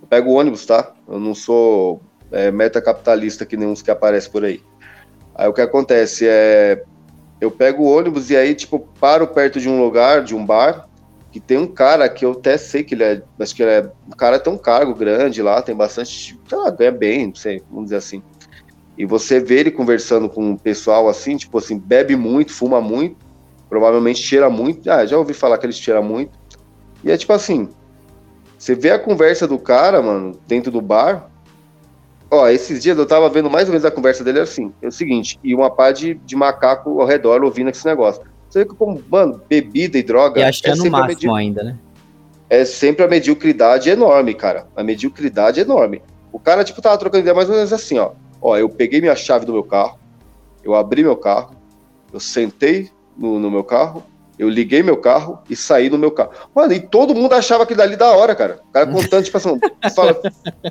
Eu 0.00 0.08
pego 0.08 0.32
ônibus, 0.32 0.64
tá? 0.64 0.94
Eu 1.06 1.18
não 1.18 1.34
sou 1.34 2.00
é, 2.30 2.50
metacapitalista 2.50 3.44
que 3.44 3.56
nem 3.56 3.68
uns 3.68 3.82
que 3.82 3.90
aparecem 3.90 4.30
por 4.30 4.44
aí. 4.44 4.62
Aí 5.34 5.48
o 5.48 5.52
que 5.52 5.60
acontece 5.60 6.26
é 6.26 6.82
eu 7.40 7.50
pego 7.50 7.82
o 7.82 7.96
ônibus 7.96 8.30
e 8.30 8.36
aí, 8.36 8.54
tipo, 8.54 8.80
paro 9.00 9.26
perto 9.26 9.60
de 9.60 9.68
um 9.68 9.82
lugar, 9.82 10.22
de 10.22 10.34
um 10.34 10.44
bar, 10.44 10.88
que 11.30 11.40
tem 11.40 11.58
um 11.58 11.66
cara 11.66 12.08
que 12.08 12.24
eu 12.24 12.32
até 12.32 12.56
sei 12.56 12.82
que 12.82 12.94
ele 12.94 13.04
é, 13.04 13.22
acho 13.38 13.54
que 13.54 13.62
ele 13.62 13.70
é, 13.70 13.90
o 14.10 14.16
cara 14.16 14.38
tem 14.38 14.52
um 14.52 14.58
cargo 14.58 14.94
grande 14.94 15.42
lá, 15.42 15.60
tem 15.60 15.74
bastante, 15.74 16.38
sei 16.48 16.58
lá, 16.58 16.70
ganha 16.70 16.92
bem, 16.92 17.26
não 17.26 17.34
sei, 17.34 17.62
vamos 17.68 17.84
dizer 17.84 17.96
assim. 17.96 18.22
E 18.96 19.04
você 19.04 19.38
vê 19.38 19.60
ele 19.60 19.70
conversando 19.70 20.28
com 20.28 20.52
o 20.52 20.58
pessoal 20.58 21.08
assim, 21.08 21.36
tipo 21.36 21.58
assim, 21.58 21.78
bebe 21.78 22.16
muito, 22.16 22.52
fuma 22.52 22.80
muito, 22.80 23.16
provavelmente 23.68 24.20
cheira 24.20 24.48
muito. 24.48 24.90
Ah, 24.90 25.04
já 25.04 25.18
ouvi 25.18 25.34
falar 25.34 25.58
que 25.58 25.66
ele 25.66 25.72
cheira 25.74 26.00
muito. 26.00 26.38
E 27.04 27.10
é 27.10 27.16
tipo 27.18 27.32
assim, 27.34 27.68
você 28.58 28.74
vê 28.74 28.90
a 28.90 28.98
conversa 28.98 29.46
do 29.46 29.58
cara, 29.58 30.00
mano, 30.00 30.40
dentro 30.46 30.70
do 30.70 30.80
bar. 30.80 31.30
Ó, 32.30 32.48
esses 32.48 32.82
dias 32.82 32.98
eu 32.98 33.06
tava 33.06 33.28
vendo 33.28 33.48
mais 33.48 33.68
ou 33.68 33.72
menos 33.72 33.84
a 33.84 33.90
conversa 33.90 34.24
dele 34.24 34.40
assim. 34.40 34.72
É 34.82 34.88
o 34.88 34.92
seguinte, 34.92 35.38
e 35.42 35.54
uma 35.54 35.70
pá 35.70 35.92
de, 35.92 36.14
de 36.14 36.34
macaco 36.34 37.00
ao 37.00 37.06
redor 37.06 37.42
ouvindo 37.44 37.70
esse 37.70 37.86
negócio. 37.86 38.22
Você 38.48 38.60
vê 38.60 38.64
que, 38.64 38.74
como, 38.74 39.02
mano, 39.08 39.40
bebida 39.48 39.98
e 39.98 40.02
droga. 40.02 40.40
E 40.40 40.44
achando 40.44 40.68
é 40.68 40.72
o 40.72 40.76
sempre 40.76 40.88
a 40.88 41.00
máximo 41.00 41.34
ainda, 41.34 41.62
né? 41.62 41.78
é 42.48 42.64
sempre 42.64 43.04
a 43.04 43.08
mediocridade 43.08 43.90
enorme, 43.90 44.34
cara. 44.34 44.66
A 44.76 44.82
mediocridade 44.82 45.60
enorme. 45.60 46.02
O 46.32 46.38
cara, 46.38 46.64
tipo, 46.64 46.80
tava 46.80 46.98
trocando 46.98 47.22
ideia 47.22 47.34
mais 47.34 47.48
ou 47.48 47.56
menos 47.56 47.72
assim, 47.72 47.98
ó. 47.98 48.12
Ó, 48.40 48.56
eu 48.56 48.68
peguei 48.68 49.00
minha 49.00 49.16
chave 49.16 49.46
do 49.46 49.52
meu 49.52 49.64
carro, 49.64 49.98
eu 50.62 50.74
abri 50.74 51.02
meu 51.02 51.16
carro, 51.16 51.56
eu 52.12 52.20
sentei 52.20 52.90
no, 53.16 53.38
no 53.38 53.50
meu 53.50 53.64
carro, 53.64 54.04
eu 54.38 54.48
liguei 54.48 54.82
meu 54.82 54.98
carro 54.98 55.38
e 55.48 55.56
saí 55.56 55.88
no 55.88 55.98
meu 55.98 56.10
carro. 56.10 56.30
Mano, 56.54 56.72
e 56.72 56.80
todo 56.80 57.14
mundo 57.14 57.32
achava 57.34 57.62
aquilo 57.62 57.78
dali 57.78 57.96
da 57.96 58.10
hora, 58.10 58.34
cara. 58.34 58.60
O 58.68 58.72
cara 58.72 58.86
contando, 58.86 59.24
tipo 59.24 59.36
assim, 59.36 59.58
fala, 59.94 60.20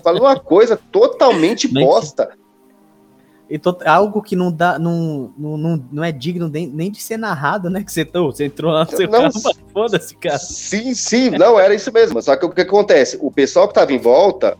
falando 0.03 0.21
uma 0.21 0.39
coisa 0.39 0.79
totalmente 0.91 1.67
bosta. 1.67 2.29
E 3.49 3.59
to- 3.59 3.77
algo 3.85 4.21
que 4.21 4.35
não 4.35 4.51
dá, 4.51 4.79
não, 4.79 5.31
não, 5.37 5.83
não, 5.91 6.03
é 6.03 6.11
digno 6.11 6.49
nem, 6.49 6.67
nem 6.67 6.89
de 6.91 7.01
ser 7.01 7.17
narrado, 7.17 7.69
né? 7.69 7.83
Que 7.83 7.91
você, 7.91 8.03
tô, 8.03 8.31
você 8.31 8.45
entrou 8.45 8.71
lá 8.71 8.85
no 8.85 8.89
seu 8.89 9.07
Não, 9.07 9.31
carro, 9.31 9.55
foda-se, 9.71 10.15
cara. 10.15 10.39
Sim, 10.39 10.95
sim, 10.95 11.29
não, 11.31 11.59
era 11.59 11.73
isso 11.73 11.91
mesmo. 11.91 12.19
Só 12.21 12.35
que 12.35 12.45
o 12.45 12.49
que 12.49 12.61
acontece? 12.61 13.19
O 13.21 13.31
pessoal 13.31 13.67
que 13.67 13.75
tava 13.75 13.93
em 13.93 13.99
volta, 13.99 14.57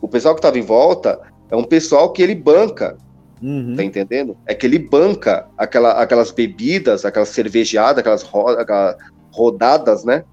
o 0.00 0.08
pessoal 0.08 0.34
que 0.34 0.40
tava 0.40 0.58
em 0.58 0.62
volta 0.62 1.20
é 1.50 1.56
um 1.56 1.64
pessoal 1.64 2.12
que 2.12 2.22
ele 2.22 2.34
banca, 2.34 2.96
Uhum. 3.44 3.74
tá 3.76 3.84
entendendo? 3.84 4.34
É 4.46 4.54
que 4.54 4.64
ele 4.64 4.78
banca 4.78 5.46
aquela, 5.58 5.92
aquelas 6.00 6.30
bebidas, 6.30 7.04
aquelas 7.04 7.28
cervejadas, 7.28 7.98
aquelas, 7.98 8.22
ro 8.22 8.48
aquelas 8.48 8.96
rodadas, 9.30 10.02
né? 10.02 10.24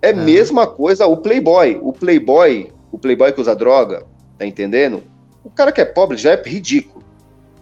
É 0.00 0.08
a 0.08 0.12
Ah. 0.12 0.14
mesma 0.16 0.66
coisa 0.66 1.06
o 1.06 1.18
Playboy. 1.18 1.78
O 1.82 1.92
Playboy, 1.92 2.72
o 2.90 2.98
Playboy 2.98 3.32
que 3.32 3.40
usa 3.42 3.54
droga, 3.54 4.06
tá 4.38 4.46
entendendo? 4.46 5.02
O 5.44 5.50
cara 5.50 5.70
que 5.70 5.80
é 5.82 5.84
pobre 5.84 6.16
já 6.16 6.32
é 6.32 6.42
ridículo. 6.42 7.04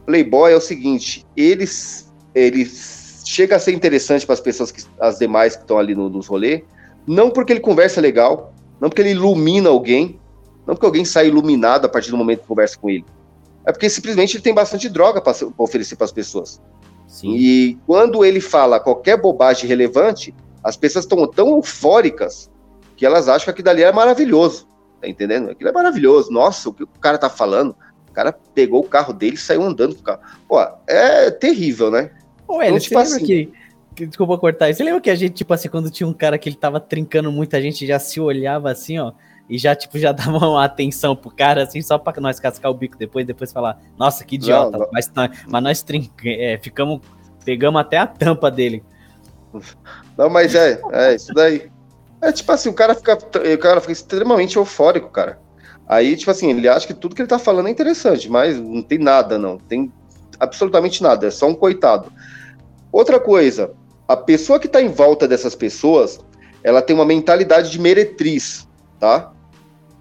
Playboy 0.06 0.52
é 0.52 0.56
o 0.56 0.61
seguinte, 0.61 1.26
eles, 1.37 2.12
eles 2.35 3.23
chega 3.26 3.56
a 3.56 3.59
ser 3.59 3.73
interessante 3.73 4.25
para 4.25 4.35
as 4.35 4.40
pessoas 4.40 4.71
que 4.71 4.82
as 5.00 5.18
demais 5.18 5.56
que 5.56 5.62
estão 5.62 5.78
ali 5.78 5.94
no, 5.94 6.09
nos 6.09 6.26
rolê, 6.28 6.62
não 7.06 7.30
porque 7.30 7.52
ele 7.52 7.61
conversa 7.61 8.00
legal, 8.00 8.52
não 8.80 8.88
porque 8.88 9.02
ele 9.02 9.11
ilumina 9.11 9.68
alguém, 9.68 10.18
não 10.66 10.75
porque 10.75 10.87
alguém 10.87 11.04
sai 11.04 11.28
iluminado 11.28 11.87
a 11.87 11.88
partir 11.88 12.11
do 12.11 12.16
momento 12.16 12.40
que 12.42 12.47
conversa 12.47 12.76
com 12.78 12.88
ele. 12.90 13.04
É 13.64 13.73
porque 13.73 13.88
simplesmente 13.88 14.37
ele 14.37 14.42
tem 14.42 14.54
bastante 14.54 14.88
droga 14.88 15.21
para 15.21 15.35
oferecer 15.57 15.97
para 15.97 16.04
as 16.04 16.12
pessoas. 16.12 16.61
Sim. 17.07 17.35
E 17.35 17.78
quando 17.87 18.25
ele 18.25 18.40
fala 18.40 18.81
qualquer 18.81 19.21
bobagem 19.21 19.69
relevante, 19.69 20.35
as 20.64 20.76
pessoas 20.76 21.04
estão 21.04 21.26
tão 21.26 21.50
eufóricas 21.50 22.50
que 22.97 23.04
elas 23.07 23.28
acham 23.28 23.45
que 23.47 23.50
aquilo 23.50 23.66
dali 23.66 23.83
é 23.83 23.92
maravilhoso. 23.92 24.66
Tá 25.00 25.09
entendendo? 25.09 25.50
Aquilo 25.50 25.71
é 25.71 25.73
maravilhoso. 25.73 26.31
Nossa, 26.31 26.69
o 26.69 26.73
que 26.73 26.85
o 26.85 26.87
cara 27.00 27.19
tá 27.19 27.28
falando? 27.28 27.76
O 28.09 28.12
cara 28.12 28.33
pegou 28.54 28.81
o 28.81 28.88
carro 28.88 29.12
dele 29.12 29.35
e 29.37 29.38
saiu 29.38 29.62
andando 29.62 29.95
com 29.95 30.00
o 30.00 30.04
carro. 30.04 30.21
Pô, 30.49 30.61
é 30.87 31.31
terrível, 31.31 31.90
né? 31.90 32.11
Hélio, 32.49 32.64
Então, 32.64 32.78
tipo 32.78 32.99
assim- 32.99 33.25
que, 33.25 33.52
Desculpa 33.95 34.38
cortar 34.38 34.71
isso. 34.71 34.78
Você 34.78 34.85
lembra 34.85 35.00
que 35.00 35.11
a 35.11 35.14
gente, 35.14 35.35
tipo 35.35 35.52
assim, 35.52 35.69
quando 35.69 35.90
tinha 35.90 36.07
um 36.07 36.14
cara 36.14 36.38
que 36.38 36.49
ele 36.49 36.57
tava 36.57 36.81
trincando 36.81 37.31
muito, 37.31 37.54
a 37.54 37.61
gente 37.61 37.87
já 37.87 37.99
se 37.99 38.19
olhava 38.21 38.71
assim, 38.71 38.99
ó, 38.99 39.12
e 39.49 39.59
já, 39.59 39.75
tipo, 39.75 39.99
já 39.99 40.13
dava 40.13 40.39
uma 40.39 40.65
atenção 40.65 41.15
pro 41.15 41.31
cara, 41.31 41.63
assim, 41.63 41.83
só 41.83 41.99
pra 41.99 42.21
nós 42.21 42.41
cascar 42.41 42.71
o 42.71 42.75
bico 42.75 42.97
depois, 42.97 43.27
depois 43.27 43.53
falar, 43.53 43.81
nossa, 43.99 44.25
que 44.25 44.37
idiota. 44.37 44.71
Não, 44.73 44.79
não. 44.81 44.89
Mas, 44.93 45.07
tá- 45.07 45.31
mas 45.49 45.63
nós 45.63 45.85
é, 46.25 46.59
ficamos, 46.63 47.01
pegamos 47.45 47.81
até 47.81 47.99
a 47.99 48.07
tampa 48.07 48.51
dele. 48.51 48.83
Não, 50.17 50.31
mas 50.31 50.55
é, 50.55 50.81
é 50.93 51.15
isso 51.15 51.33
daí. 51.35 51.71
É 52.21 52.31
tipo 52.31 52.51
assim, 52.53 52.69
o 52.69 52.75
cara 52.75 52.95
fica, 52.95 53.15
o 53.15 53.59
cara 53.59 53.81
fica 53.81 53.93
extremamente 53.93 54.57
eufórico, 54.57 55.11
cara. 55.11 55.41
Aí, 55.87 56.17
tipo 56.17 56.31
assim, 56.31 56.51
ele 56.51 56.69
acha 56.69 56.87
que 56.87 56.95
tudo 56.95 57.15
que 57.15 57.21
ele 57.21 57.29
tá 57.29 57.39
falando 57.39 57.69
é 57.69 57.71
interessante, 57.71 58.31
mas 58.31 58.59
não 58.59 58.83
tem 58.83 58.99
nada, 58.99 59.37
não. 59.37 59.59
Tem 59.59 59.93
absolutamente 60.39 61.03
nada, 61.03 61.27
é 61.27 61.31
só 61.31 61.49
um 61.49 61.55
coitado. 61.55 62.13
Outra 62.91 63.19
coisa, 63.19 63.73
a 64.07 64.17
pessoa 64.17 64.61
que 64.61 64.69
tá 64.69 64.81
em 64.81 64.89
volta 64.89 65.27
dessas 65.27 65.55
pessoas, 65.55 66.21
ela 66.63 66.81
tem 66.81 66.95
uma 66.95 67.05
mentalidade 67.05 67.71
de 67.71 67.81
meretriz, 67.81 68.69
tá? 69.02 69.32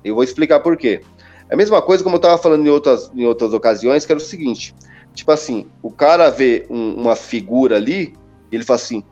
Eu 0.03 0.13
vou 0.13 0.23
explicar 0.23 0.59
por 0.59 0.77
quê. 0.77 1.01
É 1.49 1.55
a 1.55 1.57
mesma 1.57 1.81
coisa 1.81 2.03
como 2.03 2.17
eu 2.17 2.19
tava 2.19 2.37
falando 2.37 2.63
em 2.63 2.69
outras, 2.69 3.11
em 3.15 3.25
outras 3.25 3.51
ocasiões, 3.51 4.05
que 4.05 4.11
era 4.11 4.21
o 4.21 4.23
seguinte, 4.23 4.75
tipo 5.15 5.31
assim, 5.31 5.65
o 5.81 5.89
cara 5.89 6.29
vê 6.29 6.67
um- 6.69 6.93
uma 7.01 7.15
figura 7.15 7.77
ali, 7.77 8.13
ele 8.51 8.63
fala 8.63 8.79
assim, 8.79 9.03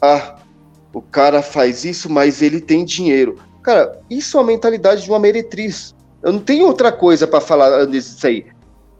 ah, 0.00 0.36
o 0.90 1.02
cara 1.02 1.42
faz 1.42 1.84
isso, 1.84 2.10
mas 2.10 2.40
ele 2.40 2.62
tem 2.62 2.82
dinheiro. 2.82 3.38
Cara, 3.62 4.00
isso 4.08 4.38
é 4.38 4.40
uma 4.40 4.46
mentalidade 4.46 5.02
de 5.02 5.10
uma 5.10 5.18
meretriz. 5.18 5.94
Eu 6.22 6.32
não 6.32 6.40
tenho 6.40 6.66
outra 6.66 6.90
coisa 6.90 7.26
pra 7.26 7.40
falar 7.40 7.84
disso 7.86 8.26
aí. 8.26 8.46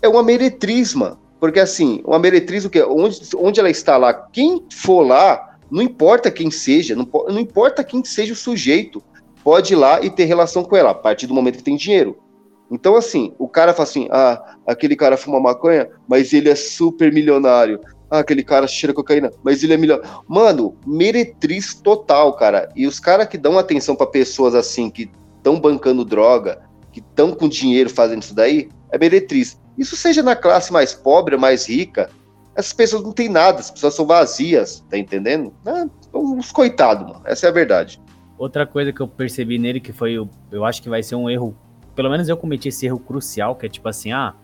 É 0.02 0.08
uma 0.08 0.22
meretriz, 0.22 0.92
mano. 0.94 1.18
Porque 1.40 1.60
assim, 1.60 2.02
uma 2.04 2.18
meretriz, 2.18 2.66
o 2.66 2.70
quê? 2.70 2.82
Onde, 2.82 3.20
onde 3.36 3.58
ela 3.58 3.70
está 3.70 3.96
lá, 3.96 4.12
quem 4.12 4.62
for 4.70 5.02
lá, 5.02 5.56
não 5.70 5.82
importa 5.82 6.30
quem 6.30 6.50
seja, 6.50 6.94
não, 6.94 7.08
não 7.28 7.40
importa 7.40 7.82
quem 7.82 8.04
seja 8.04 8.34
o 8.34 8.36
sujeito, 8.36 9.02
pode 9.46 9.74
ir 9.74 9.76
lá 9.76 10.00
e 10.02 10.10
ter 10.10 10.24
relação 10.24 10.64
com 10.64 10.76
ela, 10.76 10.90
a 10.90 10.94
partir 10.94 11.28
do 11.28 11.32
momento 11.32 11.58
que 11.58 11.62
tem 11.62 11.76
dinheiro. 11.76 12.18
Então, 12.68 12.96
assim, 12.96 13.32
o 13.38 13.48
cara 13.48 13.72
fala 13.72 13.88
assim: 13.88 14.08
ah, 14.10 14.56
aquele 14.66 14.96
cara 14.96 15.16
fuma 15.16 15.38
maconha, 15.38 15.88
mas 16.08 16.32
ele 16.32 16.50
é 16.50 16.56
super 16.56 17.12
milionário. 17.12 17.80
Ah, 18.10 18.18
aquele 18.18 18.42
cara 18.42 18.66
cheira 18.66 18.92
cocaína, 18.92 19.30
mas 19.44 19.62
ele 19.62 19.74
é 19.74 19.76
milionário. 19.76 20.10
Mano, 20.26 20.76
meretriz 20.84 21.74
total, 21.74 22.32
cara. 22.34 22.68
E 22.74 22.88
os 22.88 22.98
caras 22.98 23.28
que 23.28 23.38
dão 23.38 23.56
atenção 23.56 23.94
pra 23.94 24.08
pessoas 24.08 24.52
assim, 24.52 24.90
que 24.90 25.08
estão 25.36 25.60
bancando 25.60 26.04
droga, 26.04 26.60
que 26.90 26.98
estão 26.98 27.30
com 27.30 27.48
dinheiro 27.48 27.88
fazendo 27.88 28.22
isso 28.22 28.34
daí, 28.34 28.68
é 28.90 28.98
meretriz. 28.98 29.60
Isso 29.78 29.94
seja 29.94 30.24
na 30.24 30.34
classe 30.34 30.72
mais 30.72 30.92
pobre, 30.92 31.36
mais 31.36 31.68
rica, 31.68 32.10
essas 32.56 32.72
pessoas 32.72 33.04
não 33.04 33.12
têm 33.12 33.28
nada, 33.28 33.60
as 33.60 33.70
pessoas 33.70 33.94
são 33.94 34.06
vazias, 34.06 34.84
tá 34.90 34.98
entendendo? 34.98 35.54
Ah, 35.64 35.86
uns 36.12 36.50
coitados, 36.50 37.06
mano. 37.06 37.22
Essa 37.24 37.46
é 37.46 37.48
a 37.48 37.52
verdade. 37.52 38.00
Outra 38.38 38.66
coisa 38.66 38.92
que 38.92 39.00
eu 39.00 39.08
percebi 39.08 39.58
nele 39.58 39.80
que 39.80 39.92
foi, 39.92 40.14
eu 40.50 40.64
acho 40.64 40.82
que 40.82 40.88
vai 40.88 41.02
ser 41.02 41.14
um 41.14 41.28
erro, 41.28 41.56
pelo 41.94 42.10
menos 42.10 42.28
eu 42.28 42.36
cometi 42.36 42.68
esse 42.68 42.86
erro 42.86 42.98
crucial, 42.98 43.56
que 43.56 43.66
é 43.66 43.68
tipo 43.68 43.88
assim, 43.88 44.12
ah, 44.12 44.34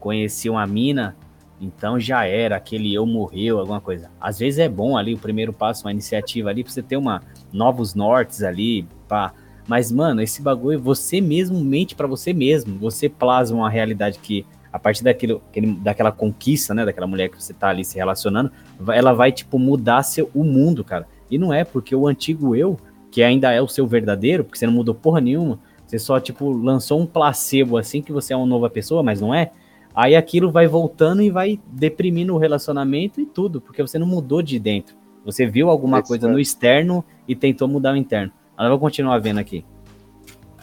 conheci 0.00 0.48
uma 0.48 0.66
mina, 0.66 1.14
então 1.60 2.00
já 2.00 2.24
era, 2.26 2.56
aquele 2.56 2.92
eu 2.92 3.04
morreu, 3.06 3.58
alguma 3.58 3.80
coisa. 3.80 4.10
Às 4.20 4.38
vezes 4.38 4.58
é 4.58 4.68
bom 4.68 4.96
ali 4.96 5.14
o 5.14 5.18
primeiro 5.18 5.52
passo, 5.52 5.84
uma 5.84 5.92
iniciativa 5.92 6.50
ali, 6.50 6.64
pra 6.64 6.72
você 6.72 6.82
ter 6.82 6.96
uma 6.96 7.22
novos 7.52 7.94
nortes 7.94 8.42
ali, 8.42 8.86
pá. 9.06 9.32
Mas, 9.66 9.90
mano, 9.90 10.20
esse 10.20 10.42
bagulho, 10.42 10.80
você 10.80 11.20
mesmo 11.20 11.58
mente 11.60 11.94
pra 11.94 12.06
você 12.06 12.34
mesmo. 12.34 12.78
Você 12.78 13.08
plasma 13.08 13.56
uma 13.58 13.70
realidade 13.70 14.18
que, 14.18 14.44
a 14.70 14.78
partir 14.78 15.02
daquilo, 15.04 15.40
aquele- 15.48 15.72
daquela 15.76 16.12
conquista, 16.12 16.74
né, 16.74 16.84
daquela 16.84 17.06
mulher 17.06 17.30
que 17.30 17.42
você 17.42 17.54
tá 17.54 17.68
ali 17.70 17.82
se 17.82 17.96
relacionando, 17.96 18.52
ela 18.88 19.14
vai, 19.14 19.32
tipo, 19.32 19.58
mudar 19.58 20.02
seu, 20.02 20.30
o 20.34 20.44
mundo, 20.44 20.84
cara. 20.84 21.06
E 21.30 21.38
não 21.38 21.50
é 21.52 21.64
porque 21.64 21.94
o 21.94 22.06
antigo 22.06 22.54
eu, 22.54 22.78
que 23.14 23.22
ainda 23.22 23.52
é 23.52 23.62
o 23.62 23.68
seu 23.68 23.86
verdadeiro, 23.86 24.42
porque 24.42 24.58
você 24.58 24.66
não 24.66 24.72
mudou 24.72 24.92
porra 24.92 25.20
nenhuma, 25.20 25.60
você 25.86 26.00
só, 26.00 26.18
tipo, 26.18 26.50
lançou 26.50 27.00
um 27.00 27.06
placebo 27.06 27.76
assim 27.76 28.02
que 28.02 28.10
você 28.10 28.32
é 28.32 28.36
uma 28.36 28.44
nova 28.44 28.68
pessoa, 28.68 29.04
mas 29.04 29.20
não 29.20 29.32
é. 29.32 29.52
Aí 29.94 30.16
aquilo 30.16 30.50
vai 30.50 30.66
voltando 30.66 31.22
e 31.22 31.30
vai 31.30 31.60
deprimindo 31.64 32.34
o 32.34 32.38
relacionamento 32.38 33.20
e 33.20 33.24
tudo, 33.24 33.60
porque 33.60 33.80
você 33.80 34.00
não 34.00 34.06
mudou 34.08 34.42
de 34.42 34.58
dentro. 34.58 34.96
Você 35.24 35.46
viu 35.46 35.70
alguma 35.70 36.00
Isso, 36.00 36.08
coisa 36.08 36.28
é. 36.28 36.32
no 36.32 36.40
externo 36.40 37.04
e 37.28 37.36
tentou 37.36 37.68
mudar 37.68 37.92
o 37.92 37.96
interno. 37.96 38.32
Mas 38.56 38.64
eu 38.64 38.70
vou 38.70 38.80
continuar 38.80 39.16
vendo 39.20 39.38
aqui. 39.38 39.64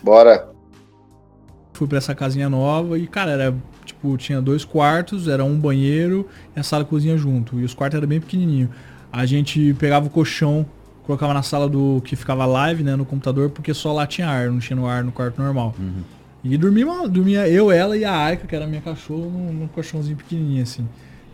Bora. 0.03 0.49
Fui 1.71 1.87
pra 1.87 1.99
essa 1.99 2.13
casinha 2.13 2.49
nova 2.49 2.99
e, 2.99 3.07
cara, 3.07 3.31
era 3.31 3.55
tipo, 3.85 4.17
tinha 4.17 4.41
dois 4.41 4.65
quartos, 4.65 5.29
era 5.29 5.45
um 5.45 5.57
banheiro 5.57 6.27
e 6.53 6.59
a 6.59 6.63
sala 6.63 6.83
e 6.83 6.85
cozinha 6.85 7.17
junto. 7.17 7.61
E 7.61 7.63
os 7.63 7.73
quartos 7.73 7.97
eram 7.97 8.09
bem 8.09 8.19
pequenininho. 8.19 8.69
A 9.09 9.25
gente 9.25 9.73
pegava 9.75 10.07
o 10.07 10.09
colchão, 10.09 10.65
colocava 11.05 11.33
na 11.33 11.41
sala 11.41 11.67
do 11.67 12.01
que 12.05 12.15
ficava 12.15 12.45
live, 12.45 12.83
né, 12.83 12.95
no 12.95 13.05
computador, 13.05 13.49
porque 13.49 13.73
só 13.73 13.91
lá 13.93 14.05
tinha 14.07 14.27
ar, 14.27 14.49
não 14.49 14.59
tinha 14.59 14.75
no 14.75 14.87
ar 14.87 15.03
no 15.03 15.11
quarto 15.11 15.41
normal. 15.41 15.75
E 16.43 16.57
dormia, 16.57 16.85
dormia 17.07 17.47
eu, 17.47 17.71
ela 17.71 17.95
e 17.95 18.03
a 18.03 18.15
Aika, 18.15 18.47
que 18.47 18.55
era 18.55 18.65
minha 18.65 18.81
cachorra, 18.81 19.25
num, 19.25 19.53
num 19.53 19.67
colchãozinho 19.67 20.17
pequenininho 20.17 20.63
assim. 20.63 20.87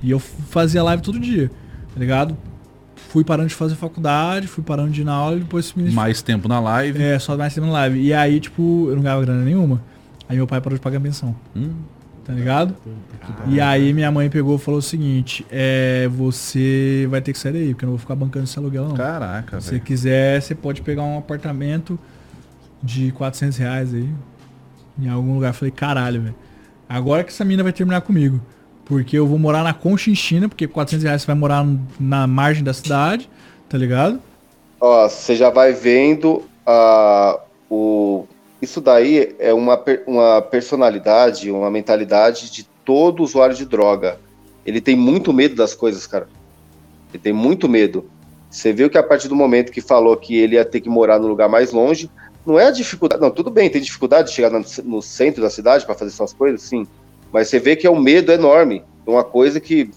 E 0.04 0.12
eu 0.12 0.20
fazia 0.20 0.84
live 0.84 1.02
todo 1.02 1.20
dia, 1.20 1.50
tá 1.94 2.00
ligado? 2.00 2.36
Fui 3.10 3.24
parando 3.24 3.48
de 3.48 3.56
fazer 3.56 3.76
faculdade, 3.76 4.48
fui 4.48 4.64
parando 4.64 4.90
de 4.92 5.02
ir 5.02 5.04
na 5.06 5.14
aula 5.14 5.38
e 5.38 5.40
depois 5.40 5.74
me 5.74 5.90
Mais 5.92 6.22
tempo 6.22 6.48
na 6.48 6.60
live. 6.60 7.02
é, 7.02 7.18
só 7.20 7.38
mais 7.38 7.54
tempo 7.54 7.68
na 7.68 7.74
live. 7.74 8.02
E 8.02 8.14
aí, 8.14 8.40
tipo, 8.40 8.88
eu 8.90 8.96
não 8.96 9.04
ganhava 9.04 9.22
grana 9.22 9.44
nenhuma. 9.44 9.82
Aí 10.28 10.36
meu 10.36 10.46
pai 10.46 10.60
parou 10.60 10.78
de 10.78 10.84
pagar 10.84 11.00
pensão. 11.00 11.34
Hum. 11.56 11.70
Tá 12.28 12.34
ligado? 12.34 12.76
E 13.48 13.62
aí 13.62 13.94
minha 13.94 14.12
mãe 14.12 14.30
pegou 14.30 14.58
e 14.58 14.60
falou 14.60 14.80
o 14.80 14.84
seguinte, 14.84 15.46
é, 15.50 16.10
você 16.10 17.08
vai 17.10 17.22
ter 17.22 17.32
que 17.32 17.40
sair 17.40 17.54
daí, 17.54 17.70
porque 17.70 17.86
eu 17.86 17.88
não 17.88 17.94
vou 17.94 18.00
ficar 18.00 18.16
bancando 18.16 18.44
esse 18.44 18.60
aluguel 18.60 18.90
não. 18.90 18.96
Caraca, 18.98 19.62
Se 19.62 19.70
você 19.70 19.80
quiser, 19.80 20.42
você 20.42 20.54
pode 20.54 20.82
pegar 20.82 21.04
um 21.04 21.18
apartamento 21.18 21.98
de 22.84 23.14
400 23.14 23.58
reais 23.58 23.94
aí, 23.94 24.10
em 25.00 25.08
algum 25.08 25.36
lugar. 25.36 25.52
Eu 25.52 25.54
falei, 25.54 25.72
caralho, 25.72 26.22
velho. 26.22 26.36
Agora 26.90 27.24
que 27.24 27.30
essa 27.32 27.46
mina 27.46 27.64
vai 27.64 27.72
terminar 27.72 28.02
comigo. 28.02 28.42
porque 28.84 29.18
eu 29.18 29.26
vou 29.28 29.38
morar 29.38 29.64
na 29.64 29.74
Conchinchina, 29.74 30.48
porque 30.48 30.68
400 30.68 31.04
reais 31.06 31.22
você 31.22 31.28
vai 31.28 31.36
morar 31.36 31.66
na 32.00 32.26
margem 32.28 32.64
da 32.64 32.74
cidade, 32.74 33.30
tá 33.68 33.78
ligado? 33.78 34.22
Ó, 34.80 35.08
você 35.08 35.36
já 35.36 35.50
vai 35.50 35.74
vendo 35.74 36.44
a, 36.66 37.40
o, 37.70 38.26
isso 38.62 38.82
daí 38.82 39.36
é 39.40 39.54
uma, 39.54 39.82
uma 40.06 40.42
personalidade, 40.42 41.52
uma 41.52 41.70
mentalidade 41.70 42.52
de 42.52 42.64
todo 42.84 43.24
usuário 43.24 43.56
de 43.56 43.66
droga. 43.66 44.20
Ele 44.66 44.82
tem 44.82 44.96
muito 44.96 45.32
medo 45.32 45.56
das 45.56 45.74
coisas, 45.74 46.08
cara. 46.08 46.28
Ele 47.14 47.22
tem 47.22 47.34
muito 47.34 47.70
medo. 47.70 48.10
Você 48.50 48.74
viu 48.74 48.90
que 48.90 48.98
a 48.98 49.04
partir 49.04 49.28
do 49.28 49.36
momento 49.36 49.72
que 49.72 49.82
falou 49.82 50.18
que 50.18 50.36
ele 50.36 50.56
ia 50.56 50.66
ter 50.66 50.82
que 50.82 50.90
morar 50.90 51.20
no 51.20 51.28
lugar 51.28 51.48
mais 51.48 51.72
longe, 51.72 52.10
não 52.46 52.60
é 52.60 52.66
a 52.66 52.72
dificuldade. 52.72 53.22
Não, 53.22 53.30
tudo 53.30 53.52
bem, 53.52 53.70
tem 53.70 53.82
dificuldade 53.82 54.30
de 54.30 54.34
chegar 54.34 54.50
no, 54.50 55.02
centro 55.02 55.42
da 55.42 55.50
cidade 55.50 55.86
para 55.86 55.96
fazer 55.96 56.12
suas 56.12 56.34
coisas, 56.34 56.62
sim. 56.62 56.88
Mas 57.32 57.50
você 57.50 57.60
vê 57.60 57.76
que 57.76 57.86
é 57.86 57.92
um 57.92 58.00
medo 58.00 58.32
enorme. 58.32 58.84
É 59.06 59.10
uma 59.10 59.24
coisa 59.24 59.60
que 59.60 59.90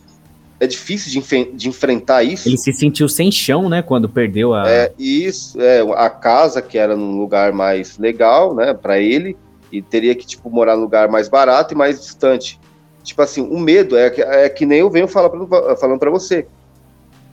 é 0.60 0.66
difícil 0.66 1.10
de, 1.10 1.52
de, 1.56 1.68
enfrentar 1.68 2.22
isso. 2.22 2.46
Ele 2.46 2.58
se 2.58 2.70
sentiu 2.74 3.08
sem 3.08 3.32
chão, 3.32 3.66
né, 3.68 3.80
quando 3.80 4.10
perdeu 4.10 4.52
a. 4.52 4.70
É, 4.70 4.92
isso, 4.98 5.58
é, 5.58 5.80
a 5.96 6.10
casa, 6.10 6.60
que 6.60 6.76
era 6.76 6.94
num 6.94 7.18
lugar 7.18 7.50
mais 7.50 7.96
legal, 7.96 8.54
né, 8.54 8.74
para 8.74 9.00
ele, 9.00 9.36
e 9.72 9.80
teria 9.80 10.14
que, 10.14 10.26
tipo, 10.26 10.50
morar 10.50 10.76
num 10.76 10.82
lugar 10.82 11.08
mais 11.08 11.28
barato 11.30 11.72
e 11.72 11.76
mais 11.76 11.98
distante. 11.98 12.60
Tipo 13.02 13.22
assim, 13.22 13.40
o 13.40 13.58
medo 13.58 13.96
é, 13.96 14.12
é 14.44 14.48
que 14.50 14.66
nem 14.66 14.80
eu 14.80 14.90
venho 14.90 15.08
falar 15.08 15.30
pra, 15.30 15.76
falando 15.76 15.98
para 15.98 16.10
você. 16.10 16.46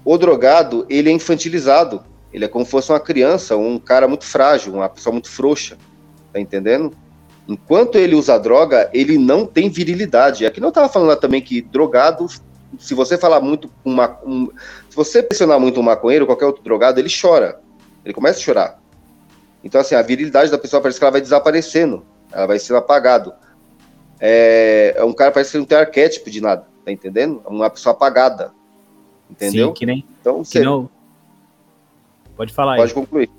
O 0.06 0.18
drogado, 0.18 0.86
ele 0.90 1.10
é 1.10 1.12
infantilizado. 1.12 2.02
Ele 2.32 2.46
é 2.46 2.48
como 2.48 2.64
se 2.64 2.72
fosse 2.72 2.92
uma 2.92 3.00
criança, 3.00 3.58
um 3.58 3.78
cara 3.78 4.08
muito 4.08 4.24
frágil, 4.24 4.74
uma 4.76 4.88
pessoa 4.88 5.12
muito 5.12 5.30
frouxa. 5.30 5.78
Tá 6.32 6.40
entendendo? 6.40 6.94
Enquanto 7.46 7.98
ele 7.98 8.16
usa 8.16 8.38
droga, 8.38 8.90
ele 8.94 9.18
não 9.18 9.46
tem 9.46 9.70
virilidade. 9.70 10.46
Aqui 10.46 10.62
não 10.62 10.70
estava 10.70 10.88
falando 10.88 11.10
lá 11.10 11.16
também 11.18 11.42
que 11.42 11.62
drogado, 11.62 12.26
se 12.78 12.94
você 12.94 13.18
falar 13.18 13.40
muito 13.42 13.70
com 13.84 13.92
uma, 13.92 14.20
um, 14.26 14.50
se 14.90 14.96
você 14.96 15.24
pressionar 15.24 15.60
muito 15.60 15.80
um 15.80 15.84
maconheiro, 15.84 16.26
qualquer 16.26 16.46
outro 16.46 16.64
drogado, 16.64 17.00
ele 17.00 17.10
chora. 17.10 17.60
Ele 18.04 18.14
começa 18.14 18.40
a 18.40 18.42
chorar. 18.42 18.80
Então 19.64 19.82
assim, 19.82 19.96
a 19.96 20.02
virilidade 20.02 20.52
da 20.52 20.58
pessoa 20.58 20.82
parece 20.82 21.00
que 21.00 21.04
ela 21.04 21.12
vai 21.12 21.22
desaparecendo, 21.22 22.06
ela 22.32 22.48
vai 22.48 22.60
sendo 22.60 22.78
apagado. 22.78 23.34
É, 24.20 24.94
é 24.98 25.04
um 25.04 25.14
cara 25.14 25.32
parece 25.32 25.52
que 25.52 25.58
não 25.58 25.66
tem 25.66 25.78
arquétipo 25.78 26.30
de 26.30 26.42
nada, 26.42 26.66
tá 26.84 26.92
entendendo? 26.92 27.42
É 27.46 27.50
uma 27.50 27.70
pessoa 27.70 27.94
apagada. 27.94 28.52
Entendeu? 29.30 29.68
Sim, 29.70 29.74
que 29.74 29.86
nem. 29.86 30.06
Então, 30.22 30.44
que 30.44 30.60
não... 30.60 30.90
Pode 32.36 32.54
falar 32.54 32.78
Pode 32.78 32.92
aí. 32.92 32.96
concluir. 32.96 33.30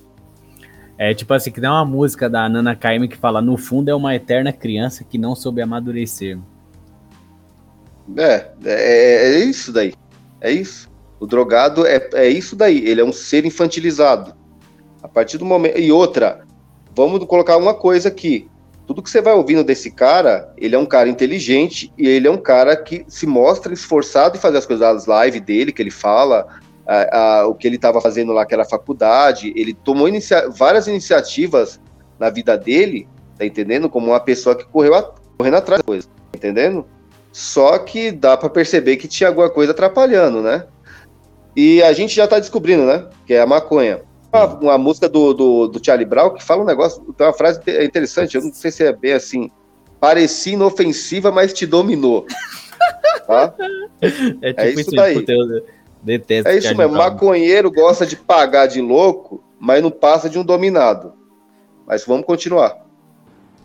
É 0.99 1.15
tipo 1.15 1.33
assim, 1.33 1.53
que 1.53 1.61
tem 1.61 1.71
uma 1.71 1.85
música 1.85 2.29
da 2.29 2.49
Nana 2.49 2.75
Caymmi 2.75 3.07
que 3.09 3.17
fala: 3.17 3.41
No 3.41 3.57
fundo 3.57 3.89
é 3.89 3.95
uma 3.95 4.17
eterna 4.17 4.53
criança 4.53 5.05
que 5.05 5.17
não 5.17 5.37
soube 5.37 5.63
amadurecer. 5.63 6.37
É, 8.17 8.47
é, 8.65 9.35
é 9.35 9.39
isso 9.41 9.73
daí. 9.73 9.95
É 10.41 10.51
isso. 10.51 10.89
O 11.21 11.27
drogado 11.27 11.87
é, 11.87 12.09
é 12.15 12.29
isso 12.29 12.55
daí. 12.55 12.87
Ele 12.87 13.01
é 13.01 13.05
um 13.05 13.13
ser 13.13 13.45
infantilizado. 13.45 14.35
A 15.03 15.09
partir 15.09 15.39
do 15.39 15.45
momento. 15.45 15.79
E 15.79 15.91
outra, 15.93 16.45
vamos 16.95 17.25
colocar 17.27 17.57
uma 17.57 17.75
coisa 17.75 18.09
aqui. 18.09 18.49
Tudo 18.87 19.03
que 19.03 19.11
você 19.11 19.21
vai 19.21 19.35
ouvindo 19.35 19.63
desse 19.63 19.91
cara, 19.91 20.53
ele 20.57 20.75
é 20.75 20.79
um 20.79 20.87
cara 20.87 21.09
inteligente 21.09 21.93
e 21.99 22.09
ele 22.09 22.27
é 22.27 22.31
um 22.31 22.39
cara 22.39 22.75
que 22.75 23.05
se 23.07 23.27
mostra 23.27 23.73
esforçado 23.73 24.37
em 24.37 24.41
fazer 24.41 24.59
as 24.59 24.67
coisas, 24.67 25.07
as 25.07 25.25
lives 25.25 25.43
dele, 25.43 25.73
que 25.73 25.83
ele 25.83 25.91
fala, 25.91 26.47
a, 26.87 27.19
a, 27.19 27.47
o 27.47 27.55
que 27.55 27.67
ele 27.67 27.77
estava 27.77 28.01
fazendo 28.01 28.33
lá, 28.33 28.47
que 28.47 28.55
era 28.55 28.65
faculdade, 28.65 29.53
ele 29.55 29.75
tomou 29.75 30.09
inicia 30.09 30.49
várias 30.49 30.87
iniciativas 30.87 31.79
na 32.19 32.31
vida 32.31 32.57
dele, 32.57 33.07
tá 33.39 33.45
entendendo? 33.45 33.91
Como 33.91 34.07
uma 34.07 34.21
pessoa 34.21 34.57
que 34.57 34.65
correu 34.65 34.95
a, 34.95 35.15
correndo 35.37 35.57
atrás 35.57 35.81
da 35.81 35.85
coisa, 35.85 36.09
tá 36.09 36.39
entendendo? 36.39 36.87
Só 37.33 37.79
que 37.79 38.11
dá 38.11 38.37
para 38.37 38.49
perceber 38.49 38.97
que 38.97 39.09
tinha 39.09 39.29
alguma 39.29 39.51
coisa 39.51 39.73
atrapalhando, 39.73 40.43
né? 40.43 40.67
E 41.55 41.83
a 41.83 41.93
gente 41.93 42.15
já 42.15 42.27
tá 42.27 42.39
descobrindo, 42.39 42.85
né? 42.85 43.07
Que 43.27 43.35
é 43.35 43.41
a 43.41 43.47
maconha. 43.47 44.01
Uma, 44.33 44.45
uma 44.45 44.79
música 44.79 45.09
do, 45.09 45.33
do, 45.33 45.69
do, 45.69 45.85
Charlie 45.85 46.07
Brown 46.07 46.35
que 46.35 46.43
fala 46.43 46.63
um 46.63 46.67
negócio, 46.67 47.03
tem 47.15 47.27
uma 47.27 47.33
frase 47.33 47.61
interessante, 47.83 48.37
eu 48.37 48.43
não 48.43 48.53
sei 48.53 48.71
se 48.71 48.85
é 48.85 48.93
bem 48.93 49.13
assim. 49.13 49.51
Parecia 49.99 50.53
inofensiva, 50.53 51.33
mas 51.33 51.53
te 51.53 51.67
dominou. 51.67 52.27
Tá? 53.27 53.53
É, 54.01 54.09
tipo 54.09 54.61
é 54.61 54.71
isso, 54.71 54.81
isso 54.81 54.91
daí. 54.93 55.25
Detesto. 56.03 56.49
É 56.49 56.57
isso 56.57 56.75
mesmo. 56.75 56.97
Maconheiro 56.97 57.71
gosta 57.71 58.07
de 58.07 58.17
pagar 58.17 58.67
de 58.67 58.81
louco, 58.81 59.45
mas 59.61 59.83
não 59.83 59.91
passa 59.91 60.31
de 60.31 60.39
um 60.39 60.45
dominado. 60.45 61.13
Mas 61.87 62.07
vamos 62.07 62.25
continuar. 62.25 62.88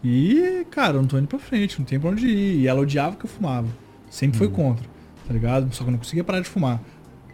E, 0.03 0.65
cara, 0.69 0.97
eu 0.97 1.01
não 1.01 1.07
tô 1.07 1.17
indo 1.17 1.27
pra 1.27 1.39
frente, 1.39 1.79
não 1.79 1.85
tem 1.85 1.99
pra 1.99 2.09
onde 2.09 2.27
ir. 2.27 2.61
E 2.61 2.67
ela 2.67 2.81
odiava 2.81 3.15
que 3.15 3.25
eu 3.25 3.29
fumava. 3.29 3.67
Sempre 4.09 4.37
foi 4.37 4.47
hum. 4.47 4.51
contra, 4.51 4.85
tá 5.27 5.33
ligado? 5.33 5.73
Só 5.73 5.83
que 5.83 5.89
eu 5.89 5.91
não 5.91 5.99
conseguia 5.99 6.23
parar 6.23 6.41
de 6.41 6.49
fumar. 6.49 6.81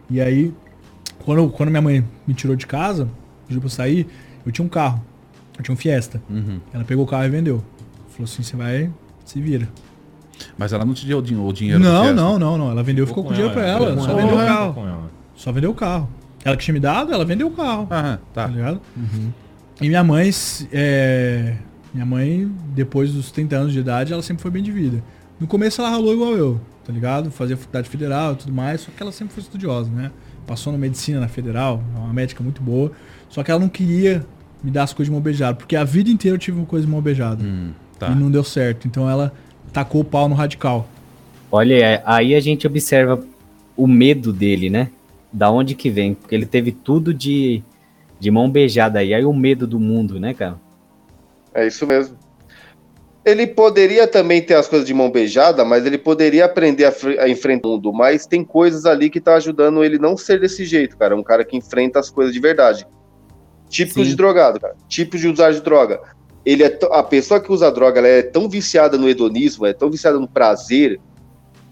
E 0.08 0.20
aí, 0.20 0.52
quando, 1.24 1.48
quando 1.50 1.70
minha 1.70 1.82
mãe 1.82 2.04
me 2.26 2.34
tirou 2.34 2.56
de 2.56 2.66
casa, 2.66 3.08
pediu 3.46 3.60
pra 3.60 3.66
eu 3.66 3.70
sair, 3.70 4.06
eu 4.46 4.52
tinha 4.52 4.64
um 4.64 4.68
carro. 4.68 5.04
Eu 5.58 5.64
tinha 5.64 5.74
um 5.74 5.76
Fiesta. 5.76 6.22
Uhum. 6.30 6.60
Ela 6.72 6.84
pegou 6.84 7.04
o 7.04 7.08
carro 7.08 7.24
e 7.24 7.28
vendeu. 7.28 7.62
Falou 8.08 8.24
assim: 8.24 8.42
você 8.42 8.56
vai, 8.56 8.90
se 9.24 9.40
vira. 9.40 9.68
Mas 10.56 10.72
ela 10.72 10.84
não 10.84 10.94
te 10.94 11.06
deu 11.06 11.18
o 11.18 11.52
dinheiro? 11.52 11.78
Não, 11.78 12.14
não, 12.14 12.38
não, 12.38 12.56
não. 12.56 12.70
Ela 12.70 12.82
vendeu 12.82 13.04
e 13.04 13.06
ficou 13.06 13.22
com 13.22 13.30
o 13.30 13.32
dinheiro 13.32 13.52
pra 13.52 13.66
ela. 13.66 14.00
Só 14.00 14.14
vendeu 14.14 14.34
o 14.34 14.38
carro. 14.38 15.10
Só 15.34 15.52
vendeu 15.52 15.70
o 15.70 15.74
carro. 15.74 16.08
Ela 16.44 16.56
que 16.56 16.64
tinha 16.64 16.72
me 16.72 16.80
dado, 16.80 17.12
ela 17.12 17.24
vendeu 17.24 17.48
o 17.48 17.50
carro. 17.50 17.86
Aham, 17.90 18.18
tá. 18.32 18.44
tá 18.44 18.46
ligado? 18.46 18.80
Uhum. 18.96 19.30
E 19.80 19.88
minha 19.88 20.02
mãe, 20.02 20.30
é... 20.72 21.56
minha 21.92 22.06
mãe, 22.06 22.50
depois 22.74 23.12
dos 23.12 23.30
30 23.30 23.56
anos 23.56 23.72
de 23.72 23.80
idade, 23.80 24.12
ela 24.12 24.22
sempre 24.22 24.42
foi 24.42 24.50
bem 24.50 24.62
de 24.62 24.70
vida. 24.70 25.02
No 25.38 25.46
começo 25.46 25.80
ela 25.80 25.90
ralou 25.90 26.12
igual 26.12 26.32
eu, 26.32 26.60
tá 26.84 26.92
ligado? 26.92 27.30
Fazia 27.30 27.56
faculdade 27.56 27.88
federal 27.88 28.34
e 28.34 28.36
tudo 28.36 28.52
mais, 28.52 28.82
só 28.82 28.90
que 28.94 29.02
ela 29.02 29.12
sempre 29.12 29.34
foi 29.34 29.42
estudiosa, 29.42 29.90
né? 29.90 30.10
Passou 30.46 30.72
na 30.72 30.78
medicina 30.78 31.20
na 31.20 31.28
federal, 31.28 31.82
é 31.94 31.98
uma 31.98 32.12
médica 32.12 32.42
muito 32.42 32.62
boa. 32.62 32.92
Só 33.28 33.42
que 33.42 33.50
ela 33.50 33.60
não 33.60 33.68
queria 33.68 34.26
me 34.62 34.70
dar 34.70 34.82
as 34.82 34.92
coisas 34.92 35.08
de 35.08 35.12
mão 35.12 35.20
beijada, 35.20 35.56
porque 35.56 35.76
a 35.76 35.84
vida 35.84 36.10
inteira 36.10 36.34
eu 36.34 36.38
tive 36.38 36.58
uma 36.58 36.66
coisa 36.66 36.84
de 36.84 36.92
mão 36.92 37.00
beijada. 37.00 37.42
Hum, 37.42 37.70
tá. 37.98 38.08
E 38.08 38.14
não 38.14 38.30
deu 38.30 38.44
certo. 38.44 38.86
Então 38.86 39.08
ela 39.08 39.32
tacou 39.72 40.02
o 40.02 40.04
pau 40.04 40.28
no 40.28 40.34
radical. 40.34 40.88
Olha, 41.50 41.74
é, 41.74 42.02
aí 42.04 42.34
a 42.34 42.40
gente 42.40 42.66
observa 42.66 43.22
o 43.76 43.86
medo 43.86 44.32
dele, 44.32 44.68
né? 44.68 44.90
Da 45.32 45.50
onde 45.50 45.74
que 45.74 45.90
vem? 45.90 46.14
Porque 46.14 46.34
ele 46.34 46.46
teve 46.46 46.72
tudo 46.72 47.14
de, 47.14 47.62
de 48.18 48.30
mão 48.30 48.50
beijada 48.50 48.98
aí. 48.98 49.14
Aí 49.14 49.24
o 49.24 49.32
medo 49.32 49.66
do 49.66 49.80
mundo, 49.80 50.20
né, 50.20 50.34
cara? 50.34 50.58
É 51.54 51.66
isso 51.66 51.86
mesmo. 51.86 52.16
Ele 53.24 53.46
poderia 53.46 54.06
também 54.06 54.40
ter 54.40 54.54
as 54.54 54.66
coisas 54.66 54.86
de 54.86 54.94
mão 54.94 55.10
beijada, 55.10 55.64
mas 55.64 55.84
ele 55.84 55.98
poderia 55.98 56.46
aprender 56.46 56.86
a, 56.86 56.92
a 57.22 57.28
enfrentar 57.28 57.68
o 57.68 57.72
mundo. 57.72 57.92
Mas 57.92 58.26
tem 58.26 58.42
coisas 58.42 58.86
ali 58.86 59.10
que 59.10 59.20
tá 59.20 59.34
ajudando 59.34 59.84
ele 59.84 59.98
não 59.98 60.16
ser 60.16 60.40
desse 60.40 60.64
jeito, 60.64 60.96
cara. 60.96 61.14
Um 61.14 61.22
cara 61.22 61.44
que 61.44 61.56
enfrenta 61.56 61.98
as 61.98 62.08
coisas 62.08 62.32
de 62.32 62.40
verdade. 62.40 62.86
Típico 63.68 64.00
Sim. 64.00 64.10
de 64.10 64.16
drogado, 64.16 64.58
cara. 64.58 64.74
Tipo 64.88 65.18
de 65.18 65.28
usar 65.28 65.52
de 65.52 65.60
droga 65.60 66.00
ele 66.44 66.64
é 66.64 66.78
a 66.92 67.02
pessoa 67.02 67.40
que 67.40 67.52
usa 67.52 67.70
droga 67.70 67.98
ela 67.98 68.08
é 68.08 68.22
tão 68.22 68.48
viciada 68.48 68.96
no 68.96 69.08
hedonismo, 69.08 69.66
é 69.66 69.72
tão 69.72 69.90
viciada 69.90 70.18
no 70.18 70.28
prazer, 70.28 71.00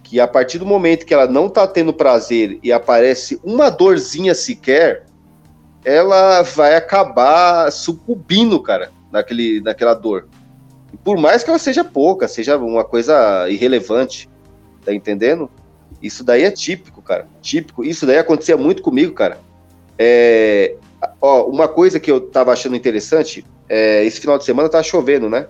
que 0.03 0.21
a 0.21 0.29
partir 0.29 0.59
do 0.59 0.67
momento 0.67 1.05
que 1.05 1.13
ela 1.13 1.27
não 1.27 1.49
tá 1.49 1.67
tendo 1.67 1.93
prazer 1.93 2.59
e 2.63 2.73
aparece 2.73 3.41
uma 3.43 3.71
dorzinha 3.71 4.35
sequer, 4.35 5.05
ela 5.85 6.43
vai 6.43 6.77
acabar 6.77 7.71
sucumbindo, 7.71 8.61
cara, 8.61 8.91
naquele, 9.11 9.61
naquela 9.61 9.95
dor. 9.95 10.29
E 10.93 10.97
por 10.97 11.19
mais 11.19 11.43
que 11.45 11.51
ela 11.51 11.59
seja 11.59 11.85
pouca, 11.85 12.29
seja 12.29 12.57
uma 12.57 12.85
coisa 12.85 13.49
irrelevante, 13.49 14.29
tá 14.85 14.93
entendendo? 14.93 15.51
Isso 16.03 16.23
daí 16.23 16.45
é 16.45 16.51
típico, 16.51 17.03
cara. 17.03 17.27
Típico. 17.41 17.85
Isso 17.85 18.07
daí 18.07 18.19
acontecia 18.19 18.57
muito 18.57 18.83
comigo, 18.83 19.13
cara. 19.13 19.39
É, 19.99 20.77
ó, 21.21 21.45
uma 21.45 21.67
coisa 21.67 21.99
que 21.99 22.11
eu 22.11 22.21
tava 22.21 22.53
achando 22.53 22.77
interessante, 22.77 23.45
é, 23.69 24.05
esse 24.05 24.21
final 24.21 24.39
de 24.39 24.45
semana 24.45 24.69
tá 24.69 24.83
chovendo, 24.83 25.29
né? 25.29 25.49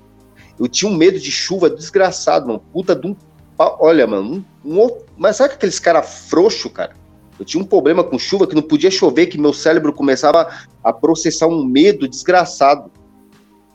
Eu 0.59 0.66
tinha 0.66 0.90
um 0.90 0.97
medo 0.97 1.18
de 1.18 1.31
chuva 1.31 1.71
desgraçado, 1.71 2.47
mano. 2.47 2.62
Puta 2.73 2.94
de 2.97 3.07
um. 3.07 3.16
Olha, 3.59 4.07
mano, 4.07 4.44
um, 4.64 4.83
um, 4.83 4.99
mas 5.16 5.37
sabe 5.37 5.55
aqueles 5.55 5.79
cara 5.79 6.03
frouxo, 6.03 6.71
cara? 6.71 6.94
Eu 7.38 7.44
tinha 7.44 7.62
um 7.62 7.66
problema 7.66 8.03
com 8.03 8.18
chuva 8.18 8.47
que 8.47 8.55
não 8.55 8.62
podia 8.62 8.90
chover, 8.90 9.27
que 9.27 9.38
meu 9.38 9.53
cérebro 9.53 9.92
começava 9.92 10.49
a 10.83 10.92
processar 10.92 11.47
um 11.47 11.64
medo 11.64 12.09
desgraçado. 12.09 12.90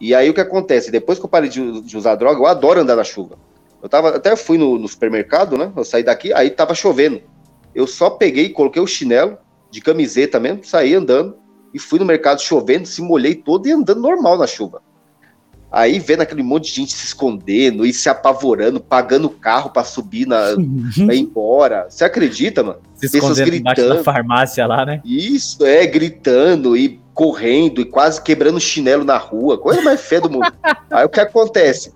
E 0.04 0.14
aí 0.14 0.30
o 0.30 0.34
que 0.34 0.42
acontece? 0.42 0.92
Depois 0.92 1.18
que 1.18 1.24
eu 1.24 1.30
parei 1.30 1.50
de, 1.50 1.80
de 1.80 1.98
usar 1.98 2.16
droga, 2.16 2.38
eu 2.38 2.46
adoro 2.46 2.82
andar 2.82 2.98
na 2.98 3.06
chuva. 3.06 3.38
Eu 3.82 3.88
tava, 3.88 4.10
até 4.10 4.36
fui 4.36 4.58
no, 4.58 4.78
no, 4.78 4.86
supermercado, 4.86 5.58
né? 5.58 5.72
Eu 5.78 5.86
saí 5.86 6.04
daqui, 6.04 6.34
aí 6.34 6.50
tava 6.50 6.76
chovendo. 6.76 7.22
Eu 7.74 7.88
só 7.88 8.10
peguei, 8.10 8.50
coloquei 8.50 8.82
o 8.82 8.88
chinelo 8.88 9.38
de 9.72 9.80
camiseta 9.80 10.42
mesmo, 10.42 10.62
saí 10.66 10.94
andando 10.94 11.38
e 11.74 11.80
fui 11.80 12.00
no 12.00 12.06
mercado 12.06 12.42
chovendo, 12.42 12.86
se 12.86 13.02
molhei 13.02 13.34
todo 13.34 13.66
e 13.66 13.72
andando 13.72 14.02
normal 14.02 14.38
na 14.38 14.46
chuva. 14.46 14.82
Aí 15.72 16.00
vendo 16.00 16.20
aquele 16.20 16.44
monte 16.44 16.66
de 16.66 16.82
gente 16.82 16.92
se 16.92 17.06
escondendo 17.06 17.86
e 17.86 17.94
se 17.94 18.10
apavorando, 18.10 18.82
pagando 18.82 19.30
carro 19.30 19.70
para 19.70 19.86
subir 19.86 20.28
na 20.28 20.50
pra 21.06 21.16
ir 21.16 21.22
embora. 21.22 21.88
Você 21.90 22.04
acredita, 22.04 22.62
mano? 22.62 22.80
Se 22.94 23.10
Pessoas 23.10 23.40
gritando 23.40 23.96
da 23.96 24.04
farmácia 24.04 24.68
lá, 24.68 24.86
né? 24.86 25.02
Isso, 25.06 25.66
é, 25.66 25.88
gritando 25.88 26.76
e 26.76 27.02
correndo 27.14 27.82
e 27.82 27.86
quase 27.86 28.22
quebrando 28.22 28.60
chinelo 28.60 29.04
na 29.04 29.18
rua, 29.18 29.58
coisa 29.58 29.82
mais 29.82 30.02
feia 30.02 30.22
do 30.22 30.30
mundo. 30.30 30.52
Aí 30.90 31.06
o 31.06 31.10
que 31.10 31.20
acontece? 31.20 31.94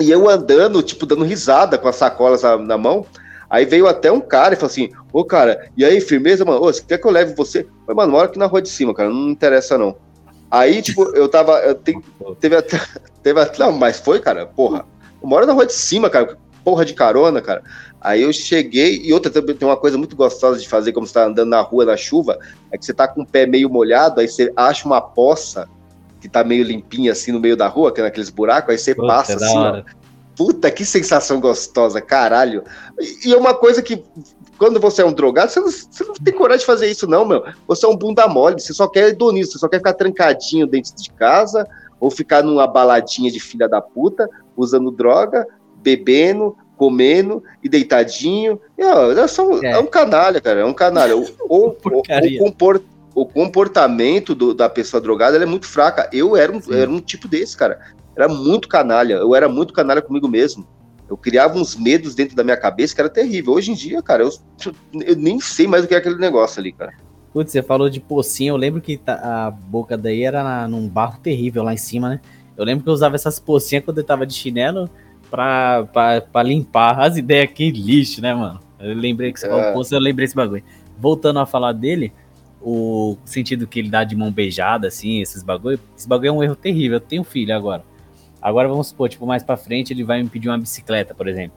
E 0.00 0.10
eu 0.10 0.28
andando, 0.28 0.82
tipo, 0.82 1.04
dando 1.04 1.24
risada 1.24 1.76
com 1.76 1.88
as 1.88 1.96
sacolas 1.96 2.42
na, 2.42 2.56
na 2.56 2.78
mão. 2.78 3.04
Aí 3.50 3.64
veio 3.64 3.86
até 3.88 4.12
um 4.12 4.20
cara 4.20 4.54
e 4.54 4.56
falou 4.56 4.70
assim: 4.70 4.90
Ô, 5.12 5.24
cara, 5.24 5.70
e 5.76 5.84
aí, 5.84 6.00
firmeza, 6.00 6.44
mano? 6.44 6.60
Ô, 6.60 6.72
você 6.72 6.82
quer 6.82 6.98
que 6.98 7.06
eu 7.06 7.10
leve 7.10 7.34
você? 7.34 7.66
Falei, 7.86 7.96
mano, 7.96 8.12
mora 8.12 8.26
aqui 8.26 8.38
na 8.38 8.46
rua 8.46 8.62
de 8.62 8.68
cima, 8.68 8.94
cara, 8.94 9.08
não 9.08 9.30
interessa 9.30 9.78
não. 9.78 9.96
Aí, 10.50 10.80
tipo, 10.82 11.04
eu 11.16 11.28
tava. 11.28 11.58
Eu 11.60 11.74
te, 11.74 11.98
teve 12.40 12.56
até. 12.56 12.80
Teve 13.22 13.40
até. 13.40 13.58
Não, 13.58 13.72
mas 13.72 13.98
foi, 13.98 14.20
cara, 14.20 14.46
porra. 14.46 14.84
Eu 15.20 15.28
moro 15.28 15.46
na 15.46 15.52
rua 15.52 15.66
de 15.66 15.72
cima, 15.72 16.08
cara, 16.08 16.36
porra 16.62 16.84
de 16.84 16.94
carona, 16.94 17.40
cara. 17.40 17.62
Aí 18.00 18.22
eu 18.22 18.32
cheguei, 18.32 19.02
e 19.02 19.12
outra 19.12 19.30
tem 19.30 19.68
uma 19.68 19.76
coisa 19.76 19.98
muito 19.98 20.14
gostosa 20.14 20.60
de 20.60 20.68
fazer, 20.68 20.92
como 20.92 21.06
você 21.06 21.14
tá 21.14 21.26
andando 21.26 21.48
na 21.48 21.60
rua 21.60 21.84
na 21.84 21.96
chuva, 21.96 22.38
é 22.70 22.78
que 22.78 22.84
você 22.84 22.94
tá 22.94 23.08
com 23.08 23.22
o 23.22 23.26
pé 23.26 23.44
meio 23.46 23.68
molhado, 23.68 24.20
aí 24.20 24.28
você 24.28 24.52
acha 24.56 24.86
uma 24.86 25.00
poça 25.00 25.68
que 26.20 26.28
tá 26.28 26.44
meio 26.44 26.64
limpinha 26.64 27.12
assim 27.12 27.32
no 27.32 27.40
meio 27.40 27.56
da 27.56 27.66
rua, 27.66 27.92
que 27.92 28.00
é 28.00 28.04
naqueles 28.04 28.30
buracos, 28.30 28.70
aí 28.70 28.78
você 28.78 28.94
Puta, 28.94 29.06
passa 29.08 29.34
assim, 29.34 29.58
ó. 29.58 29.82
Puta, 30.36 30.70
que 30.70 30.84
sensação 30.84 31.40
gostosa, 31.40 32.00
caralho. 32.00 32.62
E, 33.00 33.28
e 33.28 33.32
é 33.32 33.36
uma 33.36 33.54
coisa 33.54 33.82
que, 33.82 34.04
quando 34.56 34.78
você 34.78 35.02
é 35.02 35.04
um 35.04 35.12
drogado, 35.12 35.50
você 35.50 35.58
não, 35.58 35.68
você 35.68 36.04
não, 36.04 36.14
tem 36.14 36.32
coragem 36.32 36.60
de 36.60 36.66
fazer 36.66 36.88
isso, 36.88 37.08
não, 37.08 37.24
meu. 37.24 37.44
Você 37.66 37.84
é 37.84 37.88
um 37.88 37.96
bunda 37.96 38.28
mole, 38.28 38.60
você 38.60 38.72
só 38.72 38.86
quer 38.86 39.08
hedonismo, 39.08 39.52
você 39.52 39.58
só 39.58 39.68
quer 39.68 39.78
ficar 39.78 39.94
trancadinho 39.94 40.64
dentro 40.68 40.94
de 40.94 41.10
casa, 41.10 41.66
ou 41.98 42.08
ficar 42.08 42.44
numa 42.44 42.68
baladinha 42.68 43.32
de 43.32 43.40
filha 43.40 43.68
da 43.68 43.80
puta, 43.80 44.28
usando 44.56 44.92
droga, 44.92 45.44
bebendo, 45.82 46.56
comendo 46.78 47.42
e 47.62 47.68
deitadinho. 47.68 48.58
E, 48.78 48.84
ó, 48.84 49.12
é, 49.12 49.66
é. 49.66 49.70
é. 49.72 49.78
um 49.78 49.86
canalha, 49.86 50.40
cara. 50.40 50.60
É 50.60 50.64
um 50.64 50.72
canalha. 50.72 51.16
O, 51.16 51.24
o, 51.50 51.66
o, 51.68 52.38
comport, 52.38 52.82
o 53.14 53.26
comportamento 53.26 54.34
do, 54.34 54.54
da 54.54 54.70
pessoa 54.70 55.00
drogada 55.00 55.36
é 55.36 55.44
muito 55.44 55.66
fraca. 55.66 56.08
Eu 56.12 56.36
era 56.36 56.50
um, 56.50 56.60
era 56.70 56.90
um 56.90 57.00
tipo 57.00 57.28
desse, 57.28 57.56
cara. 57.56 57.80
Era 58.16 58.28
muito 58.28 58.68
canalha. 58.68 59.14
Eu 59.14 59.34
era 59.34 59.48
muito 59.48 59.74
canalha 59.74 60.00
comigo 60.00 60.28
mesmo. 60.28 60.66
Eu 61.10 61.16
criava 61.16 61.58
uns 61.58 61.74
medos 61.74 62.14
dentro 62.14 62.36
da 62.36 62.44
minha 62.44 62.56
cabeça 62.56 62.94
que 62.94 63.00
era 63.00 63.10
terrível. 63.10 63.54
Hoje 63.54 63.72
em 63.72 63.74
dia, 63.74 64.00
cara, 64.02 64.22
eu, 64.22 64.30
eu 65.04 65.16
nem 65.16 65.40
sei 65.40 65.66
mais 65.66 65.84
o 65.84 65.88
que 65.88 65.94
é 65.94 65.98
aquele 65.98 66.16
negócio 66.16 66.60
ali, 66.60 66.72
cara. 66.72 66.92
Putz, 67.32 67.52
você 67.52 67.62
falou 67.62 67.90
de 67.90 68.00
pocinho. 68.00 68.52
Eu 68.52 68.56
lembro 68.56 68.80
que 68.80 68.96
tá, 68.96 69.14
a 69.14 69.50
boca 69.50 69.96
daí 69.96 70.22
era 70.22 70.42
na, 70.42 70.68
num 70.68 70.88
barro 70.88 71.18
terrível 71.20 71.62
lá 71.62 71.74
em 71.74 71.78
cima, 71.78 72.08
né? 72.10 72.20
Eu 72.56 72.64
lembro 72.64 72.82
que 72.82 72.90
eu 72.90 72.92
usava 72.92 73.14
essas 73.14 73.38
pocinhas 73.38 73.84
quando 73.84 73.98
eu 73.98 74.04
tava 74.04 74.26
de 74.26 74.34
chinelo 74.34 74.90
pra, 75.30 75.86
pra, 75.92 76.20
pra 76.20 76.42
limpar 76.42 77.00
as 77.00 77.16
ideias 77.16 77.44
aqui, 77.44 77.70
lixo, 77.70 78.20
né, 78.20 78.34
mano? 78.34 78.60
Eu 78.78 78.94
lembrei 78.94 79.32
que 79.32 79.40
você 79.40 79.46
é. 79.46 79.50
falou 79.50 79.72
poço, 79.72 79.94
eu 79.94 80.00
lembrei 80.00 80.24
esse 80.24 80.34
bagulho. 80.34 80.62
Voltando 80.98 81.38
a 81.38 81.46
falar 81.46 81.72
dele, 81.72 82.12
o 82.60 83.16
sentido 83.24 83.66
que 83.66 83.78
ele 83.78 83.88
dá 83.88 84.04
de 84.04 84.16
mão 84.16 84.30
beijada, 84.30 84.88
assim, 84.88 85.20
esses 85.20 85.42
bagulho, 85.42 85.78
esse 85.96 86.08
bagulho 86.08 86.28
é 86.28 86.32
um 86.32 86.42
erro 86.42 86.56
terrível. 86.56 86.96
Eu 86.96 87.00
tenho 87.00 87.24
filho 87.24 87.54
agora. 87.54 87.84
Agora 88.40 88.68
vamos 88.68 88.88
supor, 88.88 89.08
tipo, 89.08 89.26
mais 89.26 89.42
pra 89.42 89.56
frente 89.56 89.92
ele 89.92 90.04
vai 90.04 90.22
me 90.22 90.28
pedir 90.28 90.48
uma 90.48 90.58
bicicleta, 90.58 91.14
por 91.14 91.28
exemplo. 91.28 91.56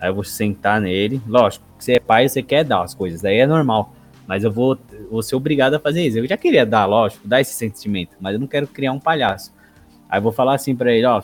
Aí 0.00 0.10
eu 0.10 0.14
vou 0.14 0.24
sentar 0.24 0.80
nele. 0.80 1.20
Lógico, 1.26 1.64
você 1.78 1.94
é 1.94 2.00
pai, 2.00 2.28
você 2.28 2.42
quer 2.42 2.64
dar 2.64 2.82
as 2.82 2.94
coisas, 2.94 3.20
daí 3.20 3.38
é 3.38 3.46
normal. 3.46 3.94
Mas 4.26 4.44
eu 4.44 4.52
vou, 4.52 4.78
vou 5.10 5.22
ser 5.22 5.36
obrigado 5.36 5.74
a 5.74 5.80
fazer 5.80 6.06
isso. 6.06 6.18
Eu 6.18 6.26
já 6.26 6.36
queria 6.36 6.66
dar, 6.66 6.84
lógico, 6.84 7.26
dar 7.26 7.40
esse 7.40 7.54
sentimento, 7.54 8.16
mas 8.20 8.34
eu 8.34 8.40
não 8.40 8.46
quero 8.46 8.66
criar 8.66 8.92
um 8.92 9.00
palhaço. 9.00 9.52
Aí 10.08 10.18
eu 10.18 10.22
vou 10.22 10.32
falar 10.32 10.54
assim 10.54 10.76
pra 10.76 10.92
ele, 10.92 11.06
ó, 11.06 11.20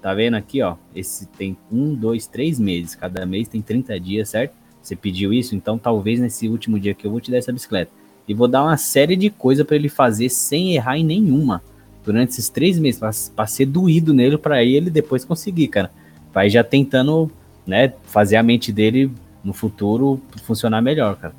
Tá 0.00 0.14
vendo 0.14 0.34
aqui, 0.34 0.62
ó? 0.62 0.76
Esse 0.94 1.26
tem 1.26 1.56
um, 1.70 1.94
dois, 1.94 2.26
três 2.26 2.58
meses. 2.58 2.94
Cada 2.94 3.26
mês 3.26 3.48
tem 3.48 3.60
30 3.60 3.98
dias, 3.98 4.28
certo? 4.28 4.54
Você 4.80 4.94
pediu 4.94 5.32
isso, 5.32 5.54
então 5.54 5.76
talvez 5.76 6.20
nesse 6.20 6.48
último 6.48 6.78
dia 6.78 6.94
que 6.94 7.06
eu 7.06 7.10
vou 7.10 7.20
te 7.20 7.30
dar 7.30 7.38
essa 7.38 7.52
bicicleta. 7.52 7.90
E 8.26 8.34
vou 8.34 8.46
dar 8.46 8.62
uma 8.62 8.76
série 8.76 9.16
de 9.16 9.28
coisas 9.30 9.66
para 9.66 9.76
ele 9.76 9.88
fazer 9.88 10.28
sem 10.28 10.74
errar 10.74 10.98
em 10.98 11.04
nenhuma. 11.04 11.62
Durante 12.04 12.30
esses 12.30 12.48
três 12.48 12.78
meses, 12.78 13.00
para 13.34 13.46
ser 13.46 13.66
doído 13.66 14.14
nele, 14.14 14.38
para 14.38 14.64
ele 14.64 14.88
depois 14.88 15.24
conseguir, 15.24 15.68
cara. 15.68 15.90
Vai 16.32 16.48
já 16.48 16.62
tentando, 16.62 17.30
né, 17.66 17.92
fazer 18.04 18.36
a 18.36 18.42
mente 18.42 18.72
dele 18.72 19.10
no 19.42 19.52
futuro 19.52 20.20
funcionar 20.44 20.80
melhor, 20.80 21.16
cara. 21.16 21.34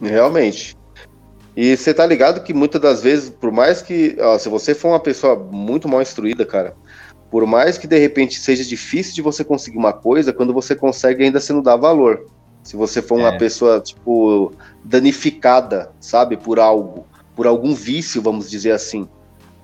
Realmente. 0.00 0.76
E 1.56 1.76
você 1.76 1.94
tá 1.94 2.04
ligado 2.04 2.42
que 2.42 2.52
muitas 2.52 2.80
das 2.80 3.02
vezes, 3.02 3.30
por 3.30 3.52
mais 3.52 3.80
que, 3.80 4.16
ó, 4.20 4.38
se 4.38 4.48
você 4.48 4.74
for 4.74 4.88
uma 4.88 5.00
pessoa 5.00 5.36
muito 5.36 5.88
mal 5.88 6.02
instruída, 6.02 6.44
cara, 6.44 6.74
por 7.34 7.48
mais 7.48 7.76
que 7.76 7.88
de 7.88 7.98
repente 7.98 8.38
seja 8.38 8.62
difícil 8.62 9.12
de 9.12 9.20
você 9.20 9.42
conseguir 9.42 9.76
uma 9.76 9.92
coisa, 9.92 10.32
quando 10.32 10.54
você 10.54 10.72
consegue 10.76 11.24
ainda 11.24 11.40
você 11.40 11.52
não 11.52 11.62
dá 11.62 11.74
valor. 11.74 12.26
Se 12.62 12.76
você 12.76 13.02
for 13.02 13.18
uma 13.18 13.34
é. 13.34 13.36
pessoa, 13.36 13.80
tipo, 13.80 14.52
danificada, 14.84 15.90
sabe, 15.98 16.36
por 16.36 16.60
algo, 16.60 17.04
por 17.34 17.48
algum 17.48 17.74
vício, 17.74 18.22
vamos 18.22 18.48
dizer 18.48 18.70
assim. 18.70 19.08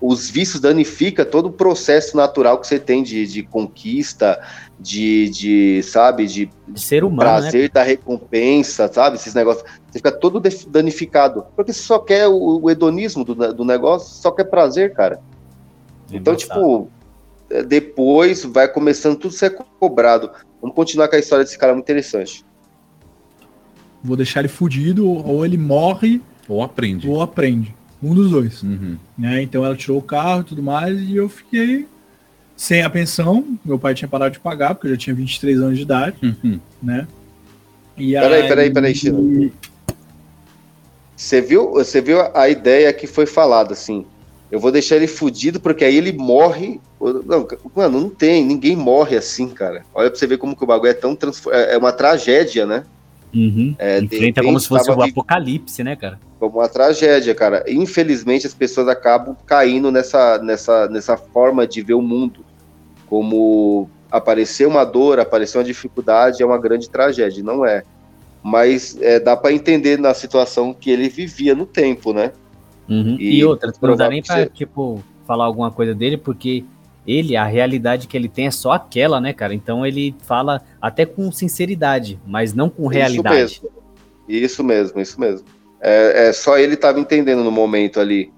Os 0.00 0.28
vícios 0.28 0.60
danificam 0.60 1.24
todo 1.24 1.46
o 1.46 1.52
processo 1.52 2.16
natural 2.16 2.58
que 2.58 2.66
você 2.66 2.80
tem 2.80 3.04
de, 3.04 3.24
de 3.24 3.44
conquista, 3.44 4.40
de, 4.76 5.28
de, 5.28 5.80
sabe, 5.84 6.26
de, 6.26 6.50
de 6.66 6.80
ser 6.80 7.04
humano, 7.04 7.22
né? 7.22 7.40
prazer 7.40 7.62
né? 7.62 7.70
da 7.72 7.84
recompensa, 7.84 8.92
sabe, 8.92 9.14
esses 9.14 9.32
negócios. 9.32 9.64
Você 9.86 10.00
fica 10.00 10.10
todo 10.10 10.42
danificado, 10.66 11.46
porque 11.54 11.72
você 11.72 11.82
só 11.82 12.00
quer 12.00 12.26
o, 12.26 12.62
o 12.62 12.68
hedonismo 12.68 13.24
do, 13.24 13.54
do 13.54 13.64
negócio, 13.64 14.12
só 14.20 14.32
quer 14.32 14.42
prazer, 14.42 14.92
cara. 14.92 15.20
Então, 16.12 16.34
tipo, 16.34 16.90
depois 17.66 18.44
vai 18.44 18.68
começando 18.68 19.16
tudo 19.16 19.34
a 19.34 19.38
ser 19.38 19.50
cobrado. 19.78 20.30
Vamos 20.60 20.76
continuar 20.76 21.08
com 21.08 21.16
a 21.16 21.18
história 21.18 21.44
desse 21.44 21.58
cara 21.58 21.72
muito 21.72 21.84
interessante. 21.84 22.44
Vou 24.02 24.16
deixar 24.16 24.40
ele 24.40 24.48
fudido, 24.48 25.08
ou 25.08 25.44
ele 25.44 25.58
morre. 25.58 26.20
Ou 26.48 26.62
aprende. 26.62 27.08
Ou 27.08 27.20
aprende. 27.20 27.74
Um 28.02 28.14
dos 28.14 28.30
dois. 28.30 28.62
Uhum. 28.62 28.96
Né? 29.16 29.42
Então 29.42 29.64
ela 29.64 29.76
tirou 29.76 29.98
o 29.98 30.02
carro 30.02 30.40
e 30.40 30.44
tudo 30.44 30.62
mais, 30.62 30.98
e 31.00 31.16
eu 31.16 31.28
fiquei 31.28 31.86
sem 32.56 32.82
a 32.82 32.90
pensão. 32.90 33.58
Meu 33.64 33.78
pai 33.78 33.94
tinha 33.94 34.08
parado 34.08 34.32
de 34.32 34.40
pagar, 34.40 34.74
porque 34.74 34.86
eu 34.86 34.92
já 34.92 34.96
tinha 34.96 35.14
23 35.14 35.60
anos 35.60 35.76
de 35.76 35.82
idade. 35.82 36.16
Uhum. 36.22 36.60
Né? 36.82 37.06
E 37.96 38.12
peraí, 38.12 38.42
aí... 38.42 38.48
peraí, 38.48 38.72
peraí, 38.72 38.94
Chino. 38.94 39.52
Você 41.14 41.40
viu, 41.42 41.72
você 41.72 42.00
viu 42.00 42.18
a 42.34 42.48
ideia 42.48 42.92
que 42.94 43.06
foi 43.06 43.26
falada, 43.26 43.74
assim. 43.74 44.06
Eu 44.50 44.58
vou 44.58 44.72
deixar 44.72 44.96
ele 44.96 45.06
fudido 45.06 45.60
porque 45.60 45.84
aí 45.84 45.96
ele 45.96 46.12
morre. 46.12 46.80
Não, 47.00 47.48
mano, 47.74 48.00
não 48.00 48.10
tem, 48.10 48.44
ninguém 48.44 48.76
morre 48.76 49.16
assim, 49.16 49.48
cara. 49.48 49.84
Olha 49.94 50.10
pra 50.10 50.18
você 50.18 50.26
ver 50.26 50.36
como 50.36 50.54
que 50.54 50.62
o 50.62 50.66
bagulho 50.66 50.90
é 50.90 50.94
tão 50.94 51.16
transform... 51.16 51.54
É, 51.54 51.74
é 51.74 51.78
uma 51.78 51.92
tragédia, 51.92 52.66
né? 52.66 52.84
Uhum. 53.34 53.74
É, 53.78 54.00
Enfrenta 54.00 54.42
como 54.42 54.60
se 54.60 54.68
fosse 54.68 54.90
o 54.90 55.02
apocalipse, 55.02 55.82
né, 55.82 55.96
cara? 55.96 56.20
Como 56.38 56.58
uma 56.58 56.68
tragédia, 56.68 57.34
cara. 57.34 57.64
Infelizmente 57.68 58.46
as 58.46 58.52
pessoas 58.52 58.88
acabam 58.88 59.36
caindo 59.46 59.90
nessa, 59.90 60.38
nessa, 60.38 60.88
nessa 60.88 61.16
forma 61.16 61.66
de 61.66 61.80
ver 61.80 61.94
o 61.94 62.02
mundo. 62.02 62.44
Como 63.06 63.88
aparecer 64.10 64.66
uma 64.66 64.84
dor, 64.84 65.20
aparecer 65.20 65.58
uma 65.58 65.64
dificuldade 65.64 66.42
é 66.42 66.46
uma 66.46 66.58
grande 66.58 66.90
tragédia, 66.90 67.42
não 67.42 67.64
é. 67.64 67.84
Mas 68.42 68.96
é, 69.00 69.20
dá 69.20 69.36
para 69.36 69.52
entender 69.52 69.98
na 69.98 70.12
situação 70.12 70.74
que 70.74 70.90
ele 70.90 71.08
vivia 71.08 71.54
no 71.54 71.66
tempo, 71.66 72.12
né? 72.12 72.32
Uhum. 72.88 73.16
E, 73.18 73.38
e 73.38 73.44
outra, 73.44 73.72
não 73.80 73.96
dá 73.96 74.08
nem 74.08 74.22
pra, 74.22 74.46
tipo, 74.46 75.02
falar 75.26 75.44
alguma 75.44 75.70
coisa 75.70 75.94
dele, 75.94 76.16
porque 76.16 76.64
ele, 77.10 77.36
a 77.36 77.44
realidade 77.44 78.06
que 78.06 78.16
ele 78.16 78.28
tem 78.28 78.46
é 78.46 78.50
só 78.50 78.72
aquela, 78.72 79.20
né, 79.20 79.32
cara? 79.32 79.54
Então 79.54 79.84
ele 79.84 80.14
fala 80.20 80.62
até 80.80 81.04
com 81.04 81.32
sinceridade, 81.32 82.20
mas 82.26 82.54
não 82.54 82.68
com 82.68 82.86
realidade. 82.86 83.44
Isso 83.44 83.62
mesmo, 83.62 83.70
isso 84.28 84.64
mesmo. 84.64 85.00
Isso 85.00 85.20
mesmo. 85.20 85.46
É, 85.80 86.28
é 86.28 86.32
só 86.32 86.58
ele 86.58 86.74
estava 86.74 87.00
entendendo 87.00 87.42
no 87.42 87.50
momento 87.50 87.98
ali 87.98 88.32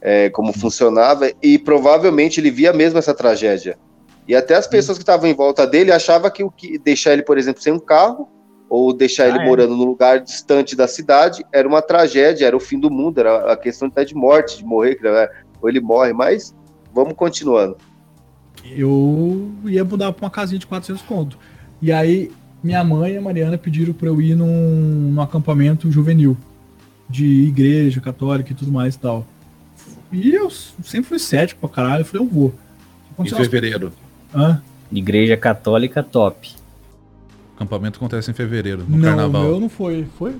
é, 0.00 0.28
como 0.30 0.48
uhum. 0.48 0.54
funcionava 0.54 1.30
e 1.42 1.58
provavelmente 1.58 2.40
ele 2.40 2.50
via 2.50 2.72
mesmo 2.72 2.98
essa 2.98 3.14
tragédia. 3.14 3.78
E 4.26 4.36
até 4.36 4.54
as 4.54 4.66
pessoas 4.66 4.98
que 4.98 5.02
estavam 5.02 5.28
em 5.28 5.34
volta 5.34 5.66
dele 5.66 5.90
achavam 5.90 6.30
que 6.30 6.44
o 6.44 6.50
que 6.50 6.78
deixar 6.78 7.12
ele, 7.12 7.22
por 7.22 7.38
exemplo, 7.38 7.60
sem 7.60 7.72
um 7.72 7.78
carro 7.78 8.28
ou 8.68 8.92
deixar 8.92 9.24
ah, 9.24 9.28
ele 9.28 9.40
é. 9.40 9.44
morando 9.44 9.76
num 9.76 9.84
lugar 9.84 10.20
distante 10.20 10.74
da 10.74 10.88
cidade, 10.88 11.44
era 11.52 11.68
uma 11.68 11.82
tragédia, 11.82 12.46
era 12.46 12.56
o 12.56 12.60
fim 12.60 12.78
do 12.78 12.90
mundo, 12.90 13.18
era 13.18 13.52
a 13.52 13.56
questão 13.56 13.88
de, 13.88 14.04
de 14.04 14.14
morte, 14.14 14.58
de 14.58 14.64
morrer, 14.64 14.98
né? 15.02 15.28
ou 15.60 15.68
ele 15.68 15.80
morre, 15.80 16.12
mas 16.12 16.54
vamos 16.92 17.14
continuando. 17.14 17.76
Eu 18.64 19.50
ia 19.64 19.84
mudar 19.84 20.12
para 20.12 20.24
uma 20.24 20.30
casinha 20.30 20.58
de 20.58 20.66
400 20.66 21.02
conto. 21.02 21.38
E 21.80 21.90
aí, 21.90 22.30
minha 22.62 22.82
mãe 22.84 23.12
e 23.12 23.16
a 23.16 23.20
Mariana 23.20 23.58
pediram 23.58 23.92
para 23.92 24.08
eu 24.08 24.20
ir 24.20 24.34
num, 24.34 25.10
num 25.12 25.20
acampamento 25.20 25.90
juvenil, 25.90 26.36
de 27.08 27.26
igreja 27.26 28.00
católica 28.00 28.52
e 28.52 28.54
tudo 28.54 28.70
mais 28.70 28.94
e 28.94 28.98
tal. 28.98 29.26
E 30.12 30.34
eu 30.34 30.50
sempre 30.50 31.08
fui 31.08 31.18
cético 31.18 31.60
pra 31.60 31.68
caralho, 31.68 32.02
eu 32.02 32.04
falei, 32.04 32.26
eu 32.26 32.30
vou. 32.30 32.54
Em 33.18 33.26
fevereiro. 33.26 33.92
Hã? 34.34 34.62
Igreja 34.90 35.36
católica 35.36 36.02
top 36.02 36.62
acampamento 37.62 37.96
acontece 37.98 38.30
em 38.30 38.34
fevereiro, 38.34 38.84
no 38.88 38.96
não, 38.96 39.04
carnaval. 39.04 39.42
Não, 39.42 39.48
o 39.48 39.50
meu 39.52 39.60
não 39.60 39.68
foi. 39.68 40.06
Foi? 40.18 40.36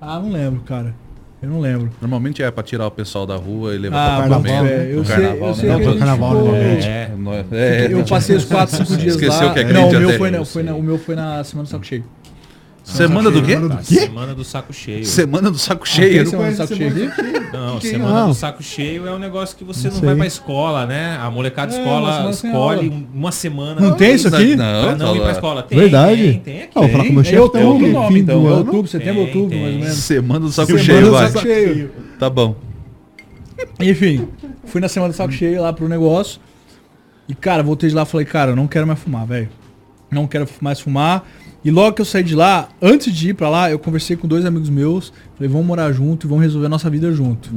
Ah, 0.00 0.18
não 0.18 0.30
lembro, 0.30 0.60
cara. 0.62 0.94
Eu 1.44 1.50
não 1.50 1.60
lembro. 1.60 1.90
Normalmente 2.00 2.42
é 2.42 2.50
para 2.50 2.62
tirar 2.62 2.86
o 2.86 2.90
pessoal 2.90 3.26
da 3.26 3.36
rua 3.36 3.74
e 3.74 3.78
levar 3.78 3.96
ah, 3.96 4.16
para 4.16 4.36
acampamento. 4.36 4.66
É, 4.66 4.94
eu 4.94 5.04
sei, 5.04 5.16
carnaval, 5.16 5.48
eu 5.48 5.54
sei 5.54 5.68
né? 5.68 5.76
não, 5.76 5.98
carnaval, 5.98 6.44
né? 6.44 6.80
é, 6.80 7.10
é, 7.52 7.84
é, 7.84 7.92
Eu 7.92 8.04
passei 8.04 8.36
os 8.36 8.44
4, 8.46 8.76
5 8.78 8.96
dias 8.96 9.14
Esqueceu 9.14 9.48
lá. 9.48 9.52
Que 9.52 9.60
é 9.60 9.64
não, 9.64 9.88
o 9.88 9.92
meu 9.92 10.10
foi, 10.18 10.30
não, 10.30 10.44
foi 10.44 10.62
na, 10.62 10.74
o 10.74 10.82
meu 10.82 10.98
foi 10.98 11.14
na 11.14 11.44
semana 11.44 11.66
do 11.66 11.70
saco 11.70 11.84
cheio. 11.84 12.04
Semana 12.84 13.30
do 13.30 13.42
quê? 13.42 13.52
Semana 13.54 13.74
A 13.76 13.82
semana 13.82 14.34
do 14.34 14.44
saco 14.44 14.72
cheio. 14.72 15.04
Semana 15.06 15.50
do 15.50 15.58
saco 15.58 15.84
Ah, 15.84 15.88
cheio. 15.90 16.16
tem 16.22 16.26
semana 16.26 16.50
do 16.50 16.56
saco 16.56 16.74
cheio? 16.76 17.12
Não, 17.52 17.78
Que- 17.78 17.88
semana 17.88 18.20
não. 18.20 18.28
do 18.28 18.34
saco 18.34 18.62
cheio 18.62 19.06
é 19.08 19.10
um 19.12 19.18
negócio 19.18 19.56
que 19.56 19.64
você 19.64 19.88
Não 19.88 19.94
não, 19.96 20.02
vai 20.02 20.16
pra 20.16 20.26
escola, 20.26 20.84
né? 20.86 21.16
A 21.20 21.30
molecada 21.30 21.74
É, 21.74 21.78
escola 21.78 22.12
semana 22.12 22.30
escolhe 22.30 22.88
aula. 22.90 23.02
uma 23.14 23.32
semana 23.32 23.80
Não 23.80 23.96
tem 23.96 24.14
isso 24.14 24.28
aqui? 24.28 24.54
pra 24.54 24.66
Não, 24.66 24.96
não 24.98 25.16
ir 25.16 25.20
pra 25.22 25.30
escola. 25.32 25.62
Tem, 25.62 25.78
Verdade? 25.78 26.22
tem, 26.22 26.38
tem 26.40 26.62
aqui. 26.64 26.72
Ah, 26.74 26.80
vou 26.80 26.88
falar 26.90 27.04
com 27.04 27.10
o 27.10 27.12
meu 27.14 27.22
É 27.22 27.24
chefe. 27.24 27.38
outubro, 27.38 27.60
tem 27.60 27.72
outubro, 27.72 27.92
nome, 28.02 28.20
então. 28.20 28.40
do 28.42 28.46
É 28.46 28.50
ano. 28.50 28.58
outubro, 28.58 28.86
setembro, 28.90 29.14
Tem, 29.14 29.24
outubro, 29.26 29.48
tem. 29.48 29.60
mais 29.62 29.74
ou 29.74 29.80
menos. 29.80 29.96
Semana 29.96 30.40
do 30.40 30.52
saco 30.52 30.66
Semana 30.66 30.84
cheio, 30.84 31.04
do 31.06 31.10
vai. 31.12 31.26
saco 31.30 31.40
cheio. 31.46 31.90
Tá 32.18 32.28
bom. 32.30 32.54
Enfim, 33.80 34.28
fui 34.66 34.80
na 34.80 34.88
semana 34.88 35.12
do 35.12 35.16
saco 35.16 35.32
cheio 35.32 35.62
lá 35.62 35.72
pro 35.72 35.88
negócio. 35.88 36.38
E, 37.26 37.34
cara, 37.34 37.62
voltei 37.62 37.88
de 37.88 37.94
lá 37.94 38.02
e 38.02 38.06
falei, 38.06 38.26
cara, 38.26 38.50
eu 38.52 38.56
não 38.56 38.66
quero 38.66 38.86
mais 38.86 38.98
fumar, 38.98 39.26
velho. 39.26 39.48
Não 40.10 40.26
quero 40.26 40.46
mais 40.60 40.80
fumar. 40.80 41.26
E 41.64 41.70
logo 41.70 41.94
que 41.94 42.02
eu 42.02 42.04
saí 42.04 42.22
de 42.22 42.34
lá, 42.34 42.68
antes 42.80 43.14
de 43.14 43.30
ir 43.30 43.34
pra 43.34 43.48
lá, 43.48 43.70
eu 43.70 43.78
conversei 43.78 44.16
com 44.16 44.28
dois 44.28 44.44
amigos 44.44 44.68
meus. 44.68 45.12
Falei, 45.36 45.50
vamos 45.50 45.66
morar 45.66 45.90
junto 45.92 46.26
e 46.26 46.28
vamos 46.28 46.44
resolver 46.44 46.66
a 46.66 46.68
nossa 46.68 46.90
vida 46.90 47.10
junto. 47.12 47.50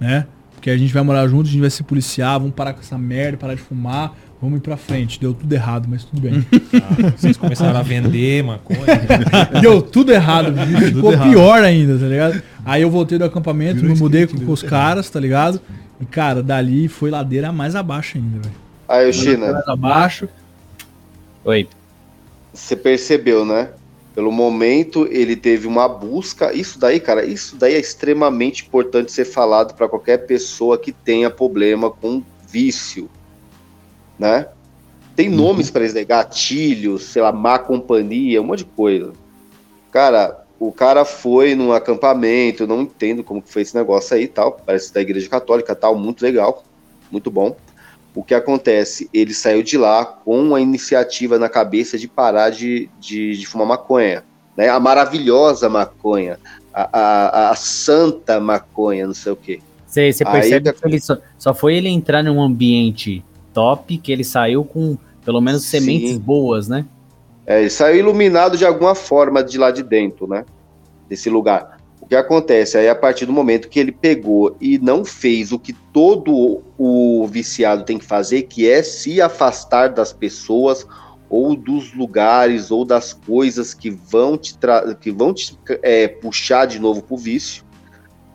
Né? 0.00 0.26
Porque 0.54 0.70
a 0.70 0.76
gente 0.76 0.92
vai 0.92 1.02
morar 1.02 1.28
junto, 1.28 1.48
a 1.48 1.50
gente 1.52 1.60
vai 1.60 1.70
se 1.70 1.82
policiar, 1.82 2.38
vamos 2.40 2.54
parar 2.54 2.72
com 2.72 2.80
essa 2.80 2.98
merda, 2.98 3.36
parar 3.36 3.54
de 3.54 3.60
fumar, 3.60 4.12
vamos 4.42 4.58
ir 4.58 4.60
pra 4.60 4.76
frente. 4.76 5.20
Deu 5.20 5.32
tudo 5.32 5.52
errado, 5.52 5.86
mas 5.88 6.04
tudo 6.04 6.20
bem. 6.20 6.44
Ah, 6.74 7.12
vocês 7.16 7.36
começaram 7.36 7.78
a 7.78 7.82
vender 7.82 8.42
maconha. 8.42 8.80
Deu 9.62 9.80
tudo 9.80 10.12
errado, 10.12 10.50
bicho. 10.50 10.86
ficou 10.86 11.12
errado. 11.12 11.30
pior 11.30 11.62
ainda, 11.62 11.96
tá 11.96 12.06
ligado? 12.06 12.42
Aí 12.64 12.82
eu 12.82 12.90
voltei 12.90 13.18
do 13.18 13.24
acampamento, 13.24 13.84
me 13.84 13.96
mudei 13.96 14.26
com, 14.26 14.38
com 14.38 14.52
os 14.52 14.62
caras, 14.62 15.08
tá 15.08 15.20
ligado? 15.20 15.60
E, 16.00 16.04
cara, 16.04 16.42
dali 16.42 16.88
foi 16.88 17.10
ladeira 17.10 17.52
mais 17.52 17.76
abaixo 17.76 18.18
ainda, 18.18 18.40
velho. 18.40 18.54
Aí, 18.88 19.12
China, 19.12 19.52
Mais 19.52 19.68
abaixo. 19.68 20.28
Oi. 21.44 21.68
Você 22.54 22.76
percebeu, 22.76 23.44
né? 23.44 23.70
Pelo 24.14 24.30
momento, 24.30 25.08
ele 25.10 25.34
teve 25.34 25.66
uma 25.66 25.88
busca. 25.88 26.52
Isso 26.52 26.78
daí, 26.78 27.00
cara, 27.00 27.24
isso 27.24 27.56
daí 27.56 27.74
é 27.74 27.80
extremamente 27.80 28.64
importante 28.64 29.10
ser 29.10 29.24
falado 29.24 29.74
para 29.74 29.88
qualquer 29.88 30.18
pessoa 30.18 30.78
que 30.78 30.92
tenha 30.92 31.28
problema 31.28 31.90
com 31.90 32.22
vício, 32.48 33.10
né? 34.16 34.46
Tem 35.16 35.28
nomes 35.28 35.70
para 35.70 35.84
isso, 35.84 35.94
né? 35.94 36.04
gatilhos, 36.04 37.04
sei 37.04 37.22
lá, 37.22 37.32
má 37.32 37.58
companhia, 37.58 38.40
um 38.40 38.44
monte 38.44 38.60
de 38.60 38.64
coisa. 38.66 39.12
Cara, 39.90 40.44
o 40.58 40.72
cara 40.72 41.04
foi 41.04 41.54
num 41.54 41.72
acampamento, 41.72 42.62
eu 42.62 42.66
não 42.66 42.82
entendo 42.82 43.22
como 43.22 43.42
que 43.42 43.52
foi 43.52 43.62
esse 43.62 43.74
negócio 43.74 44.16
aí 44.16 44.28
tal, 44.28 44.52
parece 44.52 44.94
da 44.94 45.00
igreja 45.00 45.28
católica 45.28 45.74
tal, 45.74 45.96
muito 45.96 46.22
legal, 46.22 46.64
muito 47.10 47.30
bom. 47.30 47.56
O 48.14 48.22
que 48.22 48.34
acontece? 48.34 49.08
Ele 49.12 49.34
saiu 49.34 49.62
de 49.62 49.76
lá 49.76 50.04
com 50.04 50.54
a 50.54 50.60
iniciativa 50.60 51.38
na 51.38 51.48
cabeça 51.48 51.98
de 51.98 52.06
parar 52.06 52.50
de, 52.50 52.88
de, 53.00 53.36
de 53.36 53.46
fumar 53.46 53.66
maconha. 53.66 54.22
Né? 54.56 54.68
A 54.68 54.78
maravilhosa 54.78 55.68
maconha, 55.68 56.38
a, 56.72 56.88
a, 56.92 57.50
a 57.50 57.56
santa 57.56 58.38
maconha, 58.38 59.06
não 59.06 59.14
sei 59.14 59.32
o 59.32 59.36
quê. 59.36 59.60
Você 59.86 60.12
você 60.12 60.24
Aí 60.24 60.32
percebe 60.32 60.72
que- 60.72 60.80
que 60.80 60.86
ele 60.88 61.00
só, 61.00 61.16
só 61.36 61.52
foi 61.52 61.74
ele 61.76 61.88
entrar 61.88 62.22
num 62.22 62.40
ambiente 62.40 63.24
top 63.52 63.98
que 63.98 64.12
ele 64.12 64.22
saiu 64.24 64.64
com 64.64 64.96
pelo 65.24 65.40
menos 65.40 65.64
Sim. 65.64 65.80
sementes 65.80 66.18
boas, 66.18 66.68
né? 66.68 66.84
É, 67.46 67.60
ele 67.60 67.70
saiu 67.70 67.98
iluminado 67.98 68.56
de 68.56 68.64
alguma 68.64 68.94
forma 68.94 69.42
de 69.42 69.58
lá 69.58 69.70
de 69.70 69.82
dentro, 69.82 70.26
né? 70.28 70.44
Desse 71.08 71.28
lugar. 71.28 71.73
O 72.04 72.06
que 72.06 72.14
acontece? 72.14 72.76
Aí, 72.76 72.86
a 72.86 72.94
partir 72.94 73.24
do 73.24 73.32
momento 73.32 73.66
que 73.66 73.80
ele 73.80 73.90
pegou 73.90 74.54
e 74.60 74.78
não 74.78 75.06
fez 75.06 75.52
o 75.52 75.58
que 75.58 75.72
todo 75.72 76.62
o 76.76 77.26
viciado 77.26 77.82
tem 77.82 77.96
que 77.96 78.04
fazer, 78.04 78.42
que 78.42 78.68
é 78.68 78.82
se 78.82 79.22
afastar 79.22 79.88
das 79.88 80.12
pessoas 80.12 80.86
ou 81.30 81.56
dos 81.56 81.94
lugares 81.94 82.70
ou 82.70 82.84
das 82.84 83.14
coisas 83.14 83.72
que 83.72 83.88
vão 83.88 84.36
te, 84.36 84.54
que 85.00 85.10
vão 85.10 85.32
te 85.32 85.58
é, 85.82 86.06
puxar 86.06 86.66
de 86.66 86.78
novo 86.78 87.02
pro 87.02 87.16
vício, 87.16 87.64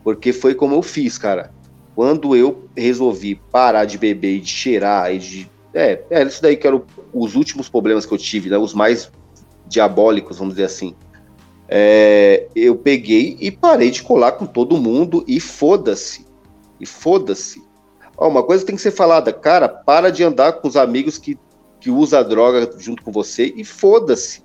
porque 0.02 0.32
foi 0.32 0.52
como 0.52 0.74
eu 0.74 0.82
fiz, 0.82 1.16
cara. 1.16 1.52
Quando 1.94 2.34
eu 2.34 2.68
resolvi 2.76 3.36
parar 3.52 3.84
de 3.84 3.96
beber 3.98 4.38
e 4.38 4.40
de 4.40 4.50
cheirar 4.50 5.14
e 5.14 5.18
de. 5.20 5.50
É, 5.72 6.02
é 6.10 6.24
isso 6.24 6.42
daí 6.42 6.56
que 6.56 6.66
eram 6.66 6.82
os 7.12 7.36
últimos 7.36 7.68
problemas 7.68 8.04
que 8.04 8.12
eu 8.12 8.18
tive, 8.18 8.50
né? 8.50 8.58
Os 8.58 8.74
mais 8.74 9.12
diabólicos, 9.68 10.38
vamos 10.38 10.54
dizer 10.54 10.66
assim. 10.66 10.96
É, 11.72 12.48
eu 12.56 12.74
peguei 12.74 13.36
e 13.38 13.48
parei 13.48 13.92
de 13.92 14.02
colar 14.02 14.32
com 14.32 14.44
todo 14.44 14.76
mundo 14.76 15.24
e 15.28 15.38
foda-se. 15.38 16.26
E 16.80 16.84
foda-se. 16.84 17.62
Uma 18.18 18.42
coisa 18.42 18.66
tem 18.66 18.74
que 18.74 18.82
ser 18.82 18.90
falada, 18.90 19.32
cara, 19.32 19.68
para 19.68 20.10
de 20.10 20.24
andar 20.24 20.54
com 20.54 20.66
os 20.66 20.76
amigos 20.76 21.16
que, 21.16 21.38
que 21.78 21.88
usa 21.88 22.24
droga 22.24 22.68
junto 22.76 23.04
com 23.04 23.12
você 23.12 23.54
e 23.56 23.64
foda-se. 23.64 24.42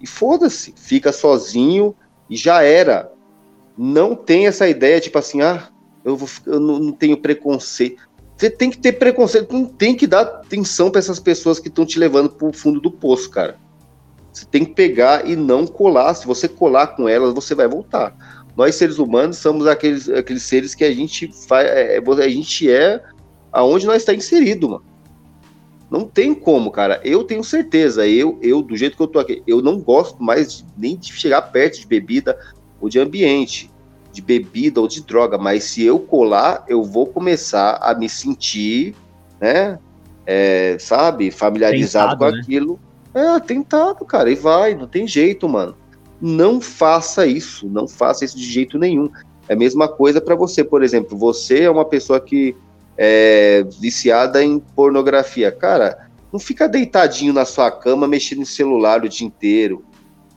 E 0.00 0.06
foda-se. 0.06 0.72
Fica 0.76 1.12
sozinho 1.12 1.92
e 2.30 2.36
já 2.36 2.62
era. 2.62 3.10
Não 3.76 4.14
tem 4.14 4.46
essa 4.46 4.68
ideia, 4.68 5.00
tipo 5.00 5.18
assim, 5.18 5.42
ah, 5.42 5.68
eu, 6.04 6.16
vou, 6.16 6.28
eu 6.46 6.60
não, 6.60 6.78
não 6.78 6.92
tenho 6.92 7.16
preconceito. 7.16 8.08
Você 8.36 8.48
tem 8.48 8.70
que 8.70 8.78
ter 8.78 8.92
preconceito, 8.92 9.52
não 9.52 9.64
tem 9.64 9.94
que 9.96 10.06
dar 10.06 10.20
atenção 10.20 10.88
para 10.88 11.00
essas 11.00 11.18
pessoas 11.18 11.58
que 11.58 11.68
estão 11.68 11.84
te 11.84 11.98
levando 11.98 12.30
pro 12.30 12.52
fundo 12.52 12.80
do 12.80 12.92
poço, 12.92 13.28
cara. 13.28 13.58
Você 14.34 14.44
tem 14.46 14.64
que 14.64 14.74
pegar 14.74 15.28
e 15.28 15.36
não 15.36 15.64
colar. 15.64 16.12
Se 16.14 16.26
você 16.26 16.48
colar 16.48 16.88
com 16.88 17.08
elas, 17.08 17.32
você 17.32 17.54
vai 17.54 17.68
voltar. 17.68 18.14
Nós, 18.56 18.74
seres 18.74 18.98
humanos, 18.98 19.38
somos 19.38 19.66
aqueles, 19.66 20.08
aqueles 20.08 20.42
seres 20.42 20.74
que 20.74 20.82
a 20.82 20.92
gente 20.92 21.30
faz. 21.46 21.68
É, 21.68 21.98
a 21.98 22.28
gente 22.28 22.68
é 22.70 23.00
aonde 23.52 23.86
nós 23.86 23.98
está 23.98 24.12
inserido, 24.12 24.68
mano. 24.68 24.84
Não 25.88 26.04
tem 26.04 26.34
como, 26.34 26.72
cara. 26.72 27.00
Eu 27.04 27.22
tenho 27.22 27.44
certeza. 27.44 28.06
Eu, 28.08 28.36
eu, 28.42 28.60
do 28.60 28.76
jeito 28.76 28.96
que 28.96 29.02
eu 29.02 29.06
tô 29.06 29.20
aqui, 29.20 29.40
eu 29.46 29.62
não 29.62 29.78
gosto 29.78 30.20
mais 30.20 30.58
de- 30.58 30.64
nem 30.76 30.96
de 30.96 31.12
chegar 31.12 31.42
perto 31.42 31.78
de 31.78 31.86
bebida 31.86 32.36
ou 32.80 32.88
de 32.88 32.98
ambiente, 32.98 33.70
de 34.12 34.20
bebida 34.20 34.80
ou 34.80 34.88
de 34.88 35.00
droga. 35.00 35.38
Mas 35.38 35.64
se 35.64 35.84
eu 35.84 36.00
colar, 36.00 36.64
eu 36.68 36.82
vou 36.82 37.06
começar 37.06 37.78
a 37.80 37.94
me 37.94 38.08
sentir, 38.08 38.96
né? 39.40 39.78
é, 40.26 40.76
sabe, 40.78 41.30
familiarizado 41.30 42.12
Tentado, 42.12 42.30
com 42.30 42.36
né? 42.36 42.42
aquilo. 42.42 42.80
É, 43.14 43.38
tentado, 43.40 44.04
cara, 44.04 44.30
e 44.30 44.34
vai, 44.34 44.74
não 44.74 44.86
tem 44.88 45.06
jeito, 45.06 45.48
mano. 45.48 45.76
Não 46.20 46.60
faça 46.60 47.26
isso, 47.26 47.68
não 47.68 47.86
faça 47.86 48.24
isso 48.24 48.36
de 48.36 48.44
jeito 48.44 48.78
nenhum. 48.78 49.08
É 49.48 49.52
a 49.54 49.56
mesma 49.56 49.86
coisa 49.88 50.20
para 50.20 50.34
você, 50.34 50.64
por 50.64 50.82
exemplo, 50.82 51.16
você 51.16 51.62
é 51.62 51.70
uma 51.70 51.84
pessoa 51.84 52.20
que 52.20 52.56
é 52.96 53.64
viciada 53.80 54.42
em 54.42 54.58
pornografia. 54.58 55.52
Cara, 55.52 56.08
não 56.32 56.40
fica 56.40 56.68
deitadinho 56.68 57.32
na 57.32 57.44
sua 57.44 57.70
cama 57.70 58.08
mexendo 58.08 58.40
em 58.42 58.46
celular 58.46 59.04
o 59.04 59.08
dia 59.08 59.26
inteiro, 59.26 59.84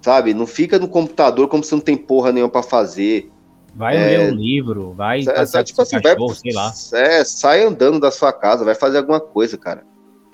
sabe? 0.01 0.33
Não 0.33 0.45
fica 0.45 0.77
no 0.77 0.87
computador 0.87 1.47
como 1.47 1.63
se 1.63 1.71
não 1.71 1.79
tem 1.79 1.95
porra 1.95 2.31
nenhuma 2.31 2.51
para 2.51 2.63
fazer. 2.63 3.31
Vai 3.73 3.95
É. 3.95 4.17
ler 4.17 4.31
um 4.31 4.35
livro, 4.35 4.93
vai 4.93 5.19
É, 5.21 5.63
tipo 5.63 5.81
assim, 5.81 5.91
seu 5.91 6.01
vai, 6.01 6.13
cachorro, 6.15 6.35
sei 6.35 6.51
lá. 6.51 6.73
é, 6.93 7.23
sai 7.23 7.63
andando 7.63 7.99
da 7.99 8.09
sua 8.11 8.33
casa, 8.33 8.65
vai 8.65 8.73
fazer 8.75 8.97
alguma 8.97 9.19
coisa, 9.19 9.57
cara. 9.57 9.83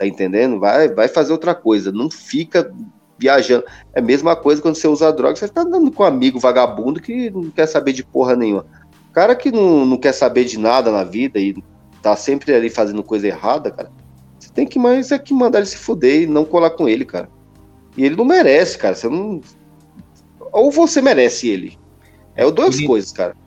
Tá 0.04 0.08
entendendo? 0.08 0.60
Vai, 0.60 0.90
vai 0.90 1.08
fazer 1.08 1.32
outra 1.32 1.56
coisa. 1.56 1.90
Não 1.90 2.12
fica 2.12 2.70
viajando. 3.18 3.64
É 3.94 4.00
a 4.00 4.04
mesma 4.04 4.36
coisa 4.36 4.62
quando 4.62 4.76
você 4.76 4.86
usa 4.86 5.14
droga, 5.14 5.38
você 5.38 5.48
tá 5.48 5.62
andando 5.62 5.90
com 5.90 6.04
um 6.04 6.06
amigo 6.06 6.40
vagabundo 6.40 7.02
que 7.02 7.30
não 7.30 7.50
quer 7.50 7.68
saber 7.68 7.94
de 7.94 8.04
porra 8.04 8.36
nenhuma. 8.36 8.66
Cara 9.14 9.34
que 9.34 9.50
não, 9.50 9.86
não 9.86 9.98
quer 9.98 10.12
saber 10.12 10.44
de 10.44 10.60
nada 10.60 10.92
na 10.92 11.06
vida 11.06 11.40
e 11.40 11.56
tá 12.02 12.18
sempre 12.18 12.54
ali 12.54 12.70
fazendo 12.70 13.02
coisa 13.02 13.28
errada, 13.28 13.72
cara, 13.72 13.90
você 14.38 14.50
tem 14.50 14.68
que 14.68 14.78
mais 14.78 15.10
é 15.10 15.18
que 15.18 15.34
mandar 15.34 15.60
ele 15.60 15.68
se 15.68 15.78
fuder 15.78 16.24
e 16.24 16.28
não 16.28 16.44
colar 16.44 16.72
com 16.72 16.90
ele, 16.90 17.06
cara. 17.06 17.30
E 17.96 18.04
ele 18.04 18.18
não 18.18 18.26
merece, 18.26 18.78
cara. 18.78 18.96
Você 18.96 19.08
não. 19.08 19.40
Ou 20.52 20.70
você 20.70 21.02
merece 21.02 21.48
ele. 21.48 21.78
É 22.36 22.46
o 22.46 22.52
duas 22.52 22.78
coisas, 22.82 23.14
cara. 23.14 23.38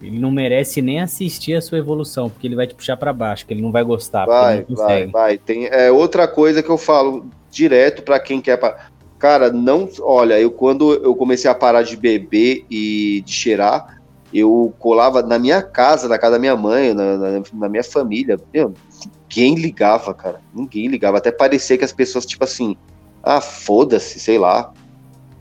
Ele 0.00 0.18
não 0.18 0.30
merece 0.30 0.82
nem 0.82 1.00
assistir 1.00 1.54
a 1.54 1.60
sua 1.62 1.78
evolução, 1.78 2.28
porque 2.28 2.46
ele 2.46 2.54
vai 2.56 2.66
te 2.66 2.74
puxar 2.74 2.96
pra 2.96 3.12
baixo, 3.12 3.46
que 3.46 3.54
ele 3.54 3.62
não 3.62 3.72
vai 3.72 3.82
gostar, 3.82 4.26
Vai, 4.26 4.64
vai, 4.68 5.06
vai. 5.06 5.38
Tem 5.38 5.66
é 5.66 5.90
outra 5.90 6.28
coisa 6.28 6.62
que 6.62 6.68
eu 6.68 6.76
falo 6.76 7.26
direto 7.50 8.02
pra 8.02 8.20
quem 8.20 8.40
quer. 8.40 8.58
pa- 8.58 8.76
Cara, 9.18 9.50
não. 9.50 9.88
Olha, 10.00 10.38
eu 10.38 10.50
quando 10.50 10.92
eu 10.92 11.14
comecei 11.14 11.50
a 11.50 11.54
parar 11.54 11.82
de 11.82 11.96
beber 11.96 12.66
e 12.70 13.22
de 13.24 13.32
cheirar, 13.32 13.98
eu 14.34 14.74
colava 14.78 15.22
na 15.22 15.38
minha 15.38 15.62
casa, 15.62 16.06
na 16.08 16.18
casa 16.18 16.32
da 16.32 16.38
minha 16.38 16.54
mãe, 16.56 16.92
na, 16.92 17.16
na- 17.16 17.42
na 17.54 17.68
minha 17.68 17.82
família. 17.84 18.38
Meu, 18.52 18.74
ninguém 19.22 19.54
ligava, 19.54 20.12
cara. 20.12 20.40
Ninguém 20.54 20.88
ligava. 20.88 21.16
Até 21.16 21.32
parecia 21.32 21.78
que 21.78 21.84
as 21.84 21.92
pessoas, 21.92 22.26
tipo 22.26 22.44
assim, 22.44 22.76
ah, 23.22 23.40
foda-se, 23.40 24.20
sei 24.20 24.36
lá. 24.38 24.70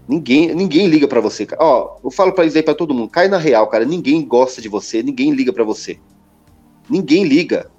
Ninguém, 0.08 0.54
ninguém 0.54 0.88
liga 0.88 1.08
pra 1.08 1.20
você, 1.20 1.46
cara. 1.46 1.64
Ó, 1.64 1.98
eu 2.04 2.12
falo 2.12 2.32
pra 2.34 2.46
isso 2.46 2.56
aí 2.58 2.64
pra 2.64 2.76
todo 2.76 2.94
mundo. 2.94 3.10
Cai 3.10 3.28
na 3.28 3.38
real, 3.38 3.68
cara. 3.68 3.86
Ninguém 3.86 4.24
gosta 4.26 4.62
de 4.62 4.70
você, 4.70 5.02
ninguém 5.02 5.32
liga 5.32 5.52
pra 5.52 5.64
você. 5.64 5.98
Ninguém 6.90 7.24
liga. 7.24 7.72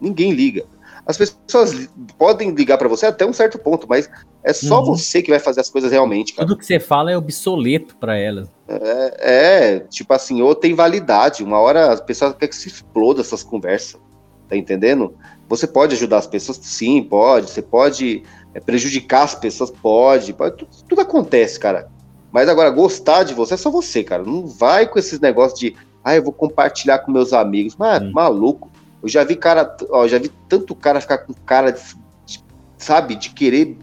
Ninguém 0.00 0.32
liga. 0.32 0.64
As 1.06 1.18
pessoas 1.18 1.88
podem 2.16 2.50
ligar 2.52 2.78
pra 2.78 2.88
você 2.88 3.06
até 3.06 3.26
um 3.26 3.32
certo 3.32 3.58
ponto, 3.58 3.86
mas 3.88 4.08
é 4.42 4.52
só 4.54 4.78
Uhum. 4.80 4.86
você 4.94 5.20
que 5.20 5.30
vai 5.30 5.38
fazer 5.38 5.60
as 5.60 5.68
coisas 5.68 5.90
realmente, 5.92 6.32
cara. 6.32 6.46
Tudo 6.48 6.56
que 6.58 6.64
você 6.64 6.80
fala 6.80 7.10
é 7.10 7.16
obsoleto 7.16 7.94
pra 7.96 8.16
elas. 8.16 8.48
É, 8.68 9.80
tipo 9.90 10.12
assim, 10.14 10.40
ou 10.40 10.54
tem 10.54 10.74
validade. 10.74 11.42
Uma 11.44 11.58
hora 11.58 11.92
as 11.92 12.00
pessoas 12.00 12.32
querem 12.34 12.48
que 12.48 12.56
se 12.56 12.68
exploda 12.68 13.20
essas 13.20 13.42
conversas. 13.42 14.00
Tá 14.48 14.56
entendendo? 14.56 15.14
Você 15.48 15.66
pode 15.66 15.94
ajudar 15.94 16.18
as 16.18 16.26
pessoas? 16.26 16.58
Sim, 16.62 17.02
pode. 17.02 17.50
Você 17.50 17.60
pode 17.60 18.22
é, 18.54 18.60
prejudicar 18.60 19.24
as 19.24 19.34
pessoas? 19.34 19.70
Pode. 19.70 20.32
pode. 20.32 20.56
Tudo, 20.56 20.70
tudo 20.88 21.00
acontece, 21.00 21.58
cara. 21.58 21.90
Mas 22.32 22.48
agora, 22.48 22.70
gostar 22.70 23.22
de 23.24 23.34
você 23.34 23.54
é 23.54 23.56
só 23.56 23.70
você, 23.70 24.02
cara. 24.02 24.22
Não 24.22 24.46
vai 24.46 24.88
com 24.88 24.98
esses 24.98 25.20
negócios 25.20 25.58
de, 25.58 25.76
ah, 26.02 26.16
eu 26.16 26.22
vou 26.22 26.32
compartilhar 26.32 27.00
com 27.00 27.12
meus 27.12 27.32
amigos. 27.32 27.76
Mas, 27.76 28.02
hum. 28.02 28.12
maluco. 28.12 28.70
Eu 29.02 29.08
já 29.08 29.22
vi 29.22 29.36
cara, 29.36 29.76
ó, 29.90 30.08
já 30.08 30.18
vi 30.18 30.30
tanto 30.48 30.74
cara 30.74 30.98
ficar 30.98 31.18
com 31.18 31.34
cara 31.34 31.70
de, 31.70 31.82
de, 32.24 32.42
sabe, 32.78 33.14
de 33.14 33.28
querer, 33.30 33.76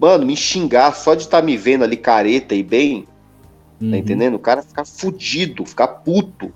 mano, 0.00 0.24
me 0.24 0.36
xingar 0.36 0.94
só 0.94 1.16
de 1.16 1.22
estar 1.22 1.40
tá 1.40 1.44
me 1.44 1.56
vendo 1.56 1.82
ali 1.82 1.96
careta 1.96 2.54
e 2.54 2.62
bem. 2.62 3.02
Tá 3.02 3.08
uhum. 3.80 3.90
Tá 3.90 3.98
entendendo? 3.98 4.34
O 4.34 4.38
cara 4.38 4.62
ficar 4.62 4.84
fudido, 4.84 5.66
ficar 5.66 5.88
puto. 5.88 6.52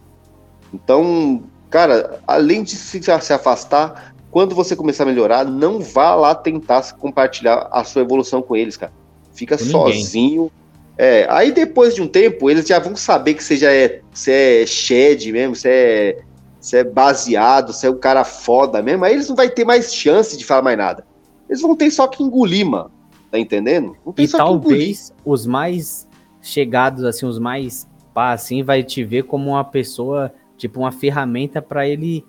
Então, 0.72 1.42
cara, 1.68 2.20
além 2.26 2.62
de 2.62 2.76
se, 2.76 3.02
se 3.02 3.32
afastar, 3.32 4.11
quando 4.32 4.54
você 4.54 4.74
começar 4.74 5.04
a 5.04 5.06
melhorar, 5.06 5.44
não 5.44 5.78
vá 5.78 6.16
lá 6.16 6.34
tentar 6.34 6.92
compartilhar 6.94 7.68
a 7.70 7.84
sua 7.84 8.02
evolução 8.02 8.42
com 8.42 8.56
eles, 8.56 8.76
cara. 8.76 8.92
Fica 9.32 9.56
com 9.56 9.64
sozinho. 9.64 10.42
Ninguém 10.42 10.62
é, 10.96 11.26
aí 11.30 11.52
depois 11.52 11.94
de 11.94 12.02
um 12.02 12.08
tempo, 12.08 12.50
eles 12.50 12.66
já 12.66 12.78
vão 12.78 12.94
saber 12.94 13.34
que 13.34 13.42
você 13.42 13.56
já 13.56 13.72
é, 13.72 14.00
você 14.12 14.62
é 14.62 14.66
shed 14.66 15.32
mesmo, 15.32 15.56
você 15.56 15.68
é, 15.68 16.22
você 16.60 16.78
é 16.78 16.84
baseado, 16.84 17.72
você 17.72 17.86
é 17.86 17.90
um 17.90 17.98
cara 17.98 18.24
foda 18.24 18.82
mesmo, 18.82 19.04
aí 19.04 19.14
eles 19.14 19.28
não 19.28 19.36
vai 19.36 19.48
ter 19.48 19.64
mais 19.64 19.94
chance 19.94 20.36
de 20.36 20.44
falar 20.44 20.62
mais 20.62 20.78
nada. 20.78 21.04
Eles 21.48 21.60
vão 21.60 21.74
ter 21.74 21.90
só 21.90 22.06
que 22.06 22.22
engolir, 22.22 22.66
mano. 22.66 22.90
Tá 23.30 23.38
entendendo? 23.38 23.96
e 24.18 24.28
talvez 24.28 25.12
os 25.24 25.46
mais 25.46 26.06
chegados, 26.42 27.02
assim, 27.04 27.24
os 27.24 27.38
mais 27.38 27.88
pá, 28.12 28.32
assim, 28.32 28.62
vai 28.62 28.82
te 28.82 29.02
ver 29.02 29.24
como 29.24 29.50
uma 29.50 29.64
pessoa, 29.64 30.32
tipo, 30.56 30.80
uma 30.80 30.92
ferramenta 30.92 31.62
para 31.62 31.88
ele 31.88 32.24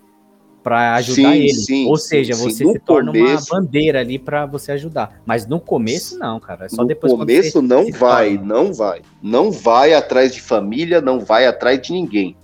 para 0.63 0.95
ajudar 0.95 1.33
sim, 1.33 1.37
ele. 1.39 1.53
Sim, 1.53 1.87
Ou 1.87 1.97
seja, 1.97 2.33
sim, 2.33 2.43
você 2.43 2.65
se 2.65 2.79
torna 2.79 3.11
começo, 3.11 3.53
uma 3.53 3.61
bandeira 3.61 3.99
ali 3.99 4.17
para 4.17 4.45
você 4.45 4.71
ajudar. 4.71 5.21
Mas 5.25 5.45
no 5.45 5.59
começo 5.59 6.17
não, 6.17 6.39
cara. 6.39 6.65
É 6.65 6.69
só 6.69 6.81
no 6.83 6.87
depois 6.87 7.11
começo 7.11 7.61
não 7.61 7.91
vai, 7.91 8.37
torna. 8.37 8.53
não 8.53 8.73
vai. 8.73 9.01
Não 9.21 9.51
vai 9.51 9.93
atrás 9.93 10.33
de 10.33 10.41
família, 10.41 11.01
não 11.01 11.19
vai 11.19 11.45
atrás 11.45 11.81
de 11.81 11.91
ninguém. 11.91 12.37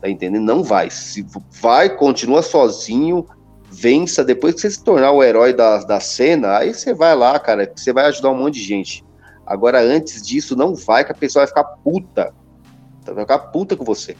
Tá 0.00 0.08
entendendo? 0.08 0.44
Não 0.44 0.62
vai. 0.62 0.88
Se 0.88 1.26
vai, 1.60 1.90
continua 1.96 2.42
sozinho, 2.42 3.26
vença. 3.68 4.24
Depois 4.24 4.54
que 4.54 4.60
você 4.60 4.70
se 4.70 4.84
tornar 4.84 5.10
o 5.10 5.22
herói 5.22 5.52
da, 5.52 5.78
da 5.78 5.98
cena, 5.98 6.58
aí 6.58 6.72
você 6.72 6.94
vai 6.94 7.16
lá, 7.16 7.38
cara. 7.40 7.70
Você 7.74 7.92
vai 7.92 8.06
ajudar 8.06 8.30
um 8.30 8.38
monte 8.38 8.54
de 8.54 8.62
gente. 8.62 9.04
Agora, 9.44 9.80
antes 9.80 10.22
disso, 10.22 10.56
não 10.56 10.74
vai, 10.74 11.04
que 11.04 11.12
a 11.12 11.14
pessoa 11.14 11.40
vai 11.40 11.48
ficar 11.48 11.64
puta. 11.64 12.32
Vai 13.04 13.24
ficar 13.24 13.38
puta 13.38 13.76
com 13.76 13.84
você. 13.84 14.16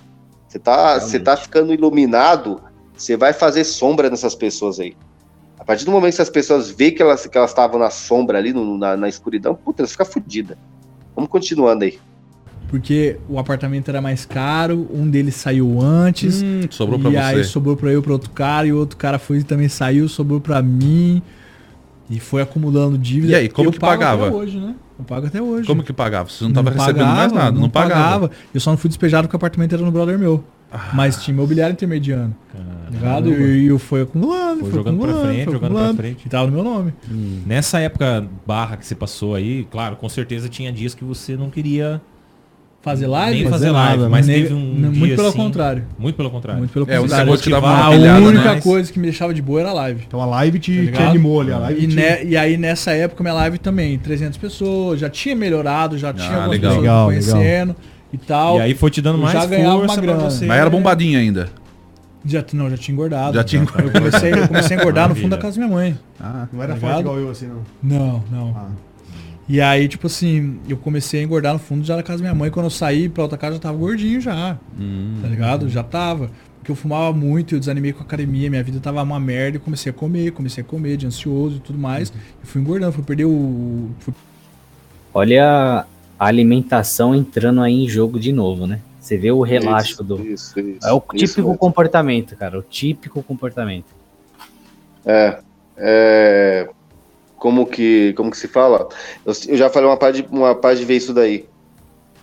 Você 0.49 0.59
tá, 0.59 1.01
você 1.01 1.19
tá 1.19 1.37
ficando 1.37 1.73
iluminado 1.73 2.61
você 2.96 3.16
vai 3.16 3.33
fazer 3.33 3.64
sombra 3.64 4.09
nessas 4.09 4.35
pessoas 4.35 4.78
aí. 4.80 4.94
A 5.59 5.64
partir 5.64 5.85
do 5.85 5.90
momento 5.90 6.16
que 6.16 6.22
as 6.22 6.30
pessoas 6.30 6.70
veem 6.70 6.94
que 6.94 7.02
elas 7.02 7.26
que 7.26 7.37
elas 7.37 7.50
estavam 7.50 7.78
na 7.78 7.90
sombra 7.90 8.38
ali, 8.38 8.52
no, 8.52 8.76
na, 8.76 8.96
na 8.96 9.09
escuridão, 9.09 9.54
puta, 9.54 9.83
elas 9.83 9.92
ficam 9.92 10.07
fodidas. 10.07 10.57
Vamos 11.14 11.30
continuando 11.30 11.85
aí. 11.85 11.98
Porque 12.68 13.18
o 13.28 13.38
apartamento 13.38 13.88
era 13.88 14.00
mais 14.00 14.26
caro, 14.26 14.88
um 14.92 15.09
deles 15.09 15.37
saiu 15.37 15.80
antes. 15.80 16.42
Hum, 16.42 16.62
sobrou 16.70 16.98
pra 16.98 17.11
e 17.11 17.12
você. 17.12 17.18
E 17.18 17.22
aí 17.22 17.44
sobrou 17.44 17.76
pra 17.76 17.90
eu 17.90 18.02
pra 18.02 18.12
outro 18.12 18.30
cara, 18.30 18.66
e 18.66 18.72
o 18.72 18.78
outro 18.78 18.96
cara 18.96 19.18
foi 19.18 19.42
também 19.42 19.68
saiu, 19.68 20.09
sobrou 20.09 20.40
pra 20.40 20.61
mim. 20.61 21.22
E 22.11 22.18
foi 22.20 22.42
acumulando 22.42 22.98
dívida. 22.98 23.33
E 23.33 23.35
aí, 23.35 23.48
como 23.48 23.70
que 23.70 23.78
pagava? 23.78 24.26
Até 24.26 24.37
hoje, 24.37 24.59
né? 24.59 24.74
Eu 24.98 25.04
pago 25.04 25.26
até 25.26 25.40
hoje. 25.40 25.66
Como 25.66 25.83
que 25.83 25.92
pagava? 25.92 26.28
Você 26.28 26.44
não, 26.44 26.50
não 26.50 26.54
tava 26.54 26.70
pagava, 26.70 26.87
recebendo 26.92 27.16
mais 27.16 27.33
nada, 27.33 27.52
não, 27.52 27.61
não 27.62 27.70
pagava. 27.70 28.28
pagava. 28.28 28.30
Eu 28.52 28.61
só 28.61 28.70
não 28.70 28.76
fui 28.76 28.88
despejado 28.88 29.26
porque 29.26 29.37
o 29.37 29.38
apartamento 29.38 29.74
era 29.74 29.83
no 29.83 29.90
brother 29.90 30.18
meu. 30.18 30.44
Mas 30.92 31.22
tinha 31.22 31.34
imobiliário 31.34 31.72
intermediano. 31.72 32.34
Ligado? 32.90 33.32
E 33.32 33.66
eu 33.66 33.78
fui 33.78 34.02
acumulando, 34.02 34.60
foi, 34.60 34.70
foi 34.70 34.78
jogando 34.78 34.94
acumulando, 34.96 35.20
pra 35.20 35.32
frente, 35.32 35.52
jogando 35.52 35.74
pra 35.74 35.94
frente. 35.94 36.26
E 36.26 36.28
tava 36.28 36.46
no 36.46 36.52
meu 36.52 36.64
nome. 36.64 36.92
Hum. 37.10 37.40
Nessa 37.46 37.80
época 37.80 38.26
barra 38.46 38.76
que 38.76 38.87
você 38.87 38.94
passou 38.94 39.34
aí, 39.34 39.66
claro, 39.70 39.96
com 39.96 40.08
certeza 40.08 40.48
tinha 40.48 40.72
dias 40.72 40.94
que 40.94 41.04
você 41.04 41.37
não 41.37 41.50
queria 41.50 42.00
fazer 42.82 43.06
live? 43.06 43.40
Nem 43.40 43.50
fazer 43.50 43.70
live, 43.70 43.96
nada, 43.96 44.08
mas 44.10 44.26
teve 44.26 44.52
um 44.52 44.58
Muito 44.58 44.92
dia 44.92 45.16
pelo 45.16 45.28
assim, 45.28 45.38
contrário. 45.38 45.84
Muito 45.98 46.16
pelo 46.16 46.30
contrário. 46.30 46.58
Muito 46.58 46.72
pelo 46.72 46.84
é, 46.88 46.98
contrário. 46.98 47.32
É, 47.32 47.50
dava 47.50 47.66
uma 47.66 47.84
a 47.87 48.18
única 48.18 48.54
né? 48.54 48.60
coisa 48.60 48.92
que 48.92 48.98
me 48.98 49.06
deixava 49.06 49.32
de 49.32 49.40
boa 49.40 49.60
era 49.60 49.70
a 49.70 49.72
live. 49.72 50.04
Então 50.06 50.20
a 50.20 50.26
live 50.26 50.58
te, 50.58 50.88
tá 50.88 50.98
te 50.98 51.02
animou 51.02 51.40
ali. 51.40 51.52
A 51.52 51.58
live 51.58 51.82
e, 51.82 51.88
te... 51.88 51.96
ne, 51.96 52.24
e 52.24 52.37
aí 52.37 52.56
nessa 52.56 52.92
época 52.92 53.24
minha 53.24 53.34
live 53.34 53.58
também, 53.58 53.98
300 53.98 54.37
pessoas, 54.37 55.00
já 55.00 55.08
tinha 55.08 55.34
melhorado, 55.34 55.96
já 55.96 56.12
tinha 56.12 56.28
ah, 56.28 56.44
algumas 56.44 56.50
legal. 56.50 56.70
pessoas 56.70 56.82
legal, 56.82 57.06
conhecendo. 57.06 57.68
Legal 57.70 57.93
e 58.14 58.18
tal. 58.18 58.59
E 58.59 58.61
aí 58.62 58.74
foi 58.74 58.90
te 58.90 59.03
dando 59.03 59.18
mais 59.18 59.33
já 59.33 59.46
ganhava 59.46 59.83
uma 59.83 59.96
grana. 59.96 60.31
Você, 60.31 60.46
Mas 60.46 60.59
era 60.59 60.70
bombadinho 60.70 61.18
ainda. 61.18 61.48
Já, 62.24 62.42
não, 62.55 62.70
já 62.70 62.79
tinha 62.79 62.92
engordado. 62.94 63.35
Já 63.35 63.44
tinha 63.44 63.62
engordado. 63.62 63.88
Eu 63.88 63.92
comecei, 63.92 64.33
eu 64.33 64.48
comecei 64.48 64.77
a 64.77 64.81
engordar 64.81 65.09
no 65.09 65.14
fundo 65.14 65.31
da 65.31 65.38
casa 65.38 65.61
da 65.61 65.66
minha 65.66 65.77
mãe. 65.77 65.98
Ah, 66.18 66.46
não 66.50 66.62
era 66.62 66.74
tá 66.74 66.81
forte 66.81 67.00
igual 67.00 67.18
eu 67.18 67.31
assim, 67.31 67.46
não? 67.46 67.62
Não, 67.83 68.24
não. 68.31 68.57
Ah. 68.57 68.68
E 69.46 69.61
aí, 69.61 69.87
tipo 69.88 70.07
assim, 70.07 70.59
eu 70.66 70.77
comecei 70.79 71.20
a 71.20 71.22
engordar 71.22 71.53
no 71.53 71.59
fundo 71.59 71.85
já 71.85 71.96
da 71.96 72.03
casa 72.03 72.18
da 72.18 72.31
minha 72.31 72.35
mãe. 72.35 72.50
Quando 72.50 72.66
eu 72.66 72.70
saí 72.70 73.11
pra 73.11 73.24
outra 73.24 73.37
casa, 73.37 73.55
já 73.55 73.61
tava 73.61 73.77
gordinho 73.77 74.20
já. 74.20 74.57
Hum. 74.79 75.18
Tá 75.20 75.29
ligado? 75.29 75.68
Já 75.68 75.83
tava. 75.83 76.31
Porque 76.59 76.72
eu 76.72 76.77
fumava 76.77 77.12
muito, 77.12 77.55
eu 77.55 77.59
desanimei 77.59 77.92
com 77.92 78.00
a 78.00 78.07
academia, 78.07 78.48
minha 78.48 78.62
vida 78.62 78.81
tava 78.81 79.03
uma 79.03 79.20
merda 79.20 79.59
e 79.59 79.61
comecei 79.61 79.90
a 79.90 79.92
comer, 79.92 80.31
comecei 80.33 80.64
a 80.64 80.66
comer, 80.66 80.96
de 80.96 81.07
ansioso 81.07 81.57
e 81.57 81.61
tudo 81.61 81.79
mais. 81.79 82.09
Uhum. 82.09 82.16
E 82.42 82.46
fui 82.46 82.61
engordando, 82.62 82.92
fui 82.92 83.05
perder 83.05 83.27
o. 83.27 83.90
Fui... 83.98 84.14
Olha 85.12 85.85
a 86.24 86.26
alimentação 86.26 87.14
entrando 87.14 87.60
aí 87.60 87.84
em 87.84 87.87
jogo 87.87 88.18
de 88.18 88.32
novo, 88.32 88.66
né? 88.66 88.80
Você 88.98 89.18
vê 89.18 89.30
o 89.30 89.42
relaxo 89.42 89.92
isso, 89.92 90.04
do. 90.04 90.26
Isso, 90.26 90.58
isso, 90.58 90.87
é 90.87 90.90
o 90.90 90.98
típico 90.98 91.54
comportamento, 91.58 92.34
cara. 92.34 92.58
O 92.58 92.62
típico 92.62 93.22
comportamento. 93.22 93.94
É. 95.04 95.38
é 95.76 96.70
como 97.37 97.66
que, 97.66 98.14
como 98.14 98.30
que 98.30 98.38
se 98.38 98.48
fala? 98.48 98.88
Eu, 99.26 99.34
eu 99.48 99.56
já 99.58 99.68
falei 99.68 99.87
uma 99.87 99.98
parte, 99.98 100.22
de, 100.22 100.28
uma 100.34 100.54
parte 100.54 100.78
de 100.78 100.87
ver 100.87 100.96
isso 100.96 101.12
daí. 101.12 101.46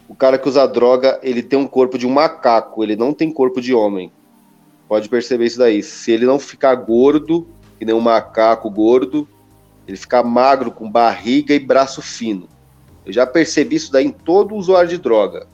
O 0.10 0.16
cara 0.16 0.40
que 0.40 0.50
usa 0.50 0.68
droga, 0.68 1.20
ele 1.22 1.44
tem 1.44 1.60
um 1.60 1.68
corpo 1.68 1.96
de 1.96 2.08
um 2.08 2.12
macaco, 2.12 2.84
ele 2.84 2.96
não 2.96 3.14
tem 3.14 3.32
corpo 3.32 3.62
de 3.62 3.72
homem. 3.72 4.12
Pode 4.88 5.08
perceber 5.10 5.46
isso 5.46 5.60
daí. 5.60 5.84
Se 5.84 6.12
ele 6.12 6.26
não 6.26 6.40
ficar 6.40 6.74
gordo, 6.74 7.48
que 7.78 7.86
nem 7.86 7.94
um 7.94 8.02
macaco 8.02 8.68
gordo, 8.68 9.28
ele 9.88 9.96
ficar 9.96 10.24
magro, 10.24 10.72
com 10.72 10.90
barriga 10.90 11.54
e 11.54 11.60
braço 11.60 12.02
fino. 12.02 12.50
Eu 13.06 13.14
já 13.14 13.26
percebi 13.26 13.76
isso 13.76 13.92
daí 13.92 14.06
em 14.06 14.12
todo 14.12 14.56
usuário 14.56 14.90
de 14.90 14.98
droga. 14.98 15.48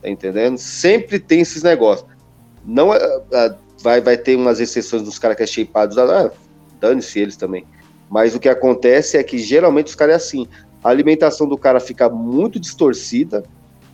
Tá 0.00 0.08
entendendo? 0.08 0.56
Sempre 0.58 1.18
tem 1.18 1.40
esses 1.40 1.62
negócios. 1.62 2.08
Não 2.64 2.94
é, 2.94 2.98
é, 3.32 3.54
vai, 3.82 4.00
vai 4.00 4.16
ter 4.16 4.36
umas 4.36 4.60
exceções 4.60 5.02
dos 5.02 5.18
caras 5.18 5.36
que 5.36 5.42
é 5.42 5.46
shapeados, 5.46 5.98
ah, 5.98 6.30
dane-se 6.80 7.18
eles 7.18 7.36
também. 7.36 7.64
Mas 8.08 8.34
o 8.34 8.40
que 8.40 8.48
acontece 8.48 9.16
é 9.16 9.22
que 9.22 9.38
geralmente 9.38 9.88
os 9.88 9.94
caras 9.94 10.14
é 10.14 10.16
assim. 10.16 10.48
A 10.82 10.88
alimentação 10.88 11.46
do 11.46 11.58
cara 11.58 11.78
fica 11.78 12.08
muito 12.08 12.58
distorcida. 12.58 13.44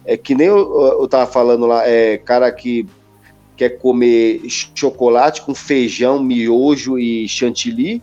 É 0.04 0.16
que 0.16 0.34
nem 0.34 0.46
eu, 0.46 0.98
eu 1.00 1.08
tava 1.08 1.30
falando 1.30 1.66
lá, 1.66 1.86
é 1.86 2.16
cara 2.16 2.50
que 2.52 2.86
quer 3.56 3.70
comer 3.70 4.42
chocolate 4.48 5.42
com 5.42 5.54
feijão, 5.54 6.22
miojo 6.22 6.98
e 6.98 7.26
chantilly, 7.26 8.02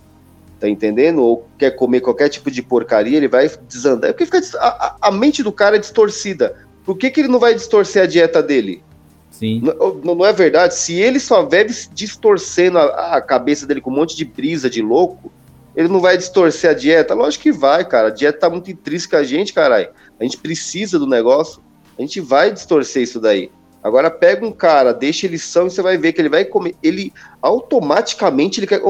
tá 0.63 0.69
entendendo? 0.69 1.21
Ou 1.21 1.45
quer 1.57 1.71
comer 1.71 1.99
qualquer 1.99 2.29
tipo 2.29 2.49
de 2.49 2.61
porcaria, 2.61 3.17
ele 3.17 3.27
vai 3.27 3.51
desandar. 3.67 4.09
É 4.09 4.13
porque 4.13 4.25
fica, 4.25 4.39
a, 4.59 4.95
a 5.01 5.11
mente 5.11 5.43
do 5.43 5.51
cara 5.51 5.75
é 5.75 5.79
distorcida. 5.79 6.55
Por 6.85 6.97
que, 6.97 7.11
que 7.11 7.19
ele 7.19 7.27
não 7.27 7.37
vai 7.37 7.53
distorcer 7.53 8.01
a 8.01 8.05
dieta 8.05 8.41
dele? 8.41 8.81
Sim. 9.29 9.61
Não, 9.61 10.15
não 10.15 10.25
é 10.25 10.31
verdade? 10.31 10.73
Se 10.75 10.93
ele 10.93 11.19
só 11.19 11.45
vive 11.45 11.73
distorcendo 11.91 12.77
a, 12.77 13.17
a, 13.17 13.21
cabeça 13.21 13.67
dele 13.67 13.81
com 13.81 13.91
um 13.91 13.95
monte 13.95 14.15
de 14.15 14.23
brisa 14.23 14.69
de 14.69 14.81
louco, 14.81 15.29
ele 15.75 15.89
não 15.89 15.99
vai 15.99 16.17
distorcer 16.17 16.69
a 16.69 16.73
dieta? 16.73 17.13
Lógico 17.13 17.43
que 17.43 17.51
vai, 17.51 17.83
cara. 17.83 18.07
A 18.07 18.11
dieta 18.11 18.39
tá 18.39 18.49
muito 18.49 18.71
intrínseca 18.71 19.17
a 19.17 19.23
gente, 19.23 19.51
caralho. 19.51 19.89
A 20.17 20.23
gente 20.23 20.37
precisa 20.37 20.97
do 20.97 21.05
negócio. 21.05 21.61
A 21.99 22.01
gente 22.01 22.21
vai 22.21 22.53
distorcer 22.53 23.03
isso 23.03 23.19
daí. 23.19 23.51
Agora 23.83 24.09
pega 24.09 24.45
um 24.45 24.51
cara, 24.51 24.93
deixa 24.93 25.25
ele 25.25 25.37
são 25.37 25.67
e 25.67 25.69
você 25.69 25.81
vai 25.81 25.97
ver 25.97 26.13
que 26.13 26.21
ele 26.21 26.29
vai 26.29 26.45
comer. 26.45 26.73
Ele 26.81 27.11
automaticamente 27.41 28.59
ele 28.59 28.67
quer. 28.67 28.81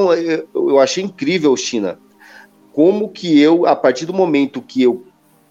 Eu 0.53 0.79
achei 0.79 1.03
incrível, 1.03 1.58
China. 1.58 1.97
Como 2.71 3.10
que 3.10 3.39
eu, 3.39 3.65
a 3.65 3.75
partir 3.75 4.06
do 4.06 4.13
momento 4.13 4.62
que 4.62 4.84
eu 4.84 5.03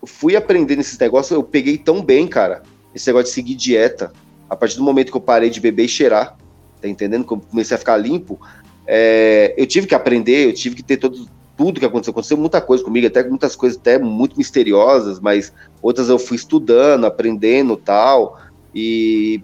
fui 0.04 0.36
aprendendo 0.36 0.80
esses 0.80 0.98
negócios, 0.98 1.32
eu 1.32 1.42
peguei 1.42 1.76
tão 1.76 2.00
bem, 2.00 2.28
cara. 2.28 2.62
Esse 2.94 3.08
negócio 3.08 3.26
de 3.26 3.34
seguir 3.34 3.56
dieta. 3.56 4.12
A 4.48 4.54
partir 4.54 4.76
do 4.76 4.84
momento 4.84 5.10
que 5.10 5.16
eu 5.16 5.20
parei 5.20 5.50
de 5.50 5.60
beber 5.60 5.86
e 5.86 5.88
cheirar, 5.88 6.36
tá 6.80 6.86
entendendo? 6.86 7.24
Que 7.24 7.32
eu 7.32 7.40
comecei 7.40 7.74
a 7.74 7.78
ficar 7.78 7.96
limpo, 7.96 8.40
é, 8.86 9.54
eu 9.56 9.66
tive 9.66 9.86
que 9.86 9.94
aprender, 9.94 10.46
eu 10.46 10.52
tive 10.52 10.76
que 10.76 10.82
ter 10.82 10.98
todo, 10.98 11.26
tudo 11.56 11.80
que 11.80 11.86
aconteceu. 11.86 12.12
Aconteceu 12.12 12.36
muita 12.36 12.60
coisa 12.60 12.84
comigo, 12.84 13.06
até 13.06 13.26
muitas 13.26 13.56
coisas 13.56 13.78
até 13.78 13.98
muito 13.98 14.36
misteriosas, 14.36 15.18
mas 15.18 15.52
outras 15.80 16.08
eu 16.08 16.18
fui 16.18 16.36
estudando, 16.36 17.06
aprendendo 17.06 17.76
tal. 17.76 18.38
E 18.74 19.42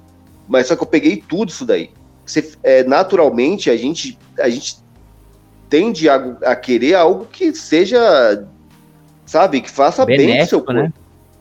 mas 0.48 0.66
só 0.66 0.76
que 0.76 0.82
eu 0.82 0.86
peguei 0.86 1.16
tudo 1.16 1.50
isso 1.50 1.66
daí. 1.66 1.90
Você, 2.24 2.52
é, 2.62 2.84
naturalmente 2.84 3.70
a 3.70 3.76
gente 3.76 4.18
a 4.38 4.48
gente 4.48 4.78
tende 5.68 6.08
a, 6.08 6.16
a 6.44 6.56
querer 6.56 6.94
algo 6.94 7.26
que 7.26 7.54
seja 7.54 8.46
sabe? 9.28 9.60
Que 9.60 9.70
faça 9.70 10.04
benéfico, 10.04 10.26
bem 10.26 10.38
pro 10.38 10.48
seu 10.48 10.58
corpo. 10.58 10.72
Né? 10.72 10.92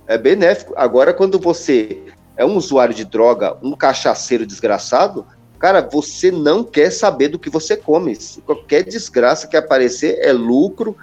É 0.06 0.18
benéfico. 0.18 0.74
Agora, 0.76 1.14
quando 1.14 1.40
você 1.40 2.04
é 2.36 2.46
um 2.46 2.56
usuário 2.56 2.94
de 2.94 3.06
droga, 3.06 3.58
um 3.64 3.72
cachaceiro 3.72 4.46
desgraçado, 4.46 5.26
cara, 5.58 5.82
você 5.82 6.30
não 6.30 6.64
quer 6.64 6.92
saber 6.92 7.30
do 7.30 7.40
que 7.40 7.50
você 7.50 7.76
come. 7.76 8.18
Qualquer 8.46 8.84
desgraça 8.84 9.48
que 9.48 9.58
aparecer 9.58 10.20
é 10.22 10.32
lucro. 10.32 10.96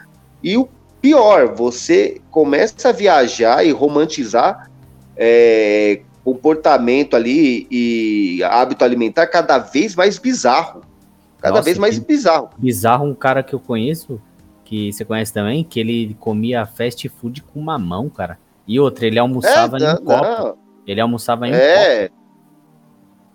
E 0.43 0.57
o 0.57 0.69
pior, 1.01 1.55
você 1.55 2.21
começa 2.31 2.91
a 2.91 2.93
viajar 2.93 3.65
e 3.67 3.73
romantizar 3.73 4.71
é, 5.17 6.03
comportamento 6.25 7.15
ali 7.15 7.67
e 7.71 8.43
hábito 8.43 8.83
alimentar 8.85 9.27
cada 9.27 9.59
vez 9.59 9.95
mais 9.95 10.19
bizarro. 10.19 10.81
Cada 11.39 11.57
Nossa, 11.57 11.65
vez 11.65 11.77
mais 11.77 11.99
bizarro. 11.99 12.49
Bizarro 12.57 13.05
um 13.07 13.15
cara 13.15 13.43
que 13.43 13.55
eu 13.55 13.61
conheço, 13.61 14.19
que 14.65 14.91
você 14.91 15.05
conhece 15.05 15.33
também, 15.33 15.63
que 15.63 15.79
ele 15.79 16.17
comia 16.19 16.65
fast 16.65 17.07
food 17.11 17.43
com 17.43 17.61
uma 17.61 17.79
mão, 17.79 18.09
cara. 18.09 18.39
E 18.67 18.81
outra, 18.81 19.07
ele 19.07 19.19
almoçava 19.19 19.79
em 19.79 19.83
um 19.83 19.87
não, 19.87 19.97
copo. 19.99 20.25
não. 20.25 20.57
Ele 20.87 21.01
almoçava 21.01 21.47
em 21.47 21.51
um 21.51 21.55
copo. 21.55 21.63
É, 21.67 22.11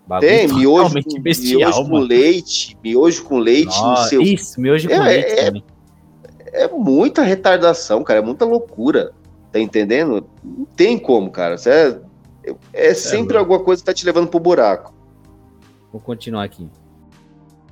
Bagulho 0.07 0.27
tem 0.27 0.47
miojo, 0.47 1.03
com, 1.03 1.21
bestial, 1.21 1.59
miojo 1.59 1.85
com 1.87 1.99
leite, 1.99 2.77
miojo 2.83 3.23
com 3.23 3.37
leite 3.37 3.77
no 3.79 3.89
Nossa, 3.89 4.09
seu. 4.09 4.21
Isso, 4.23 4.59
miojo 4.59 4.89
com 4.89 4.95
É, 4.95 4.99
leite 5.03 5.31
é- 5.33 5.45
também. 5.45 5.63
É 6.51 6.67
muita 6.67 7.21
retardação, 7.21 8.03
cara, 8.03 8.17
é 8.19 8.23
muita 8.23 8.43
loucura. 8.43 9.11
Tá 9.51 9.59
entendendo? 9.59 10.27
Não 10.43 10.65
tem 10.65 10.97
como, 10.97 11.29
cara. 11.29 11.59
Você 11.59 12.01
é, 12.73 12.87
é 12.87 12.93
sempre 12.93 13.37
alguma 13.37 13.59
coisa 13.59 13.81
que 13.81 13.85
tá 13.85 13.93
te 13.93 14.05
levando 14.05 14.27
pro 14.27 14.39
buraco. 14.39 14.93
Vou 15.91 16.01
continuar 16.01 16.43
aqui. 16.43 16.67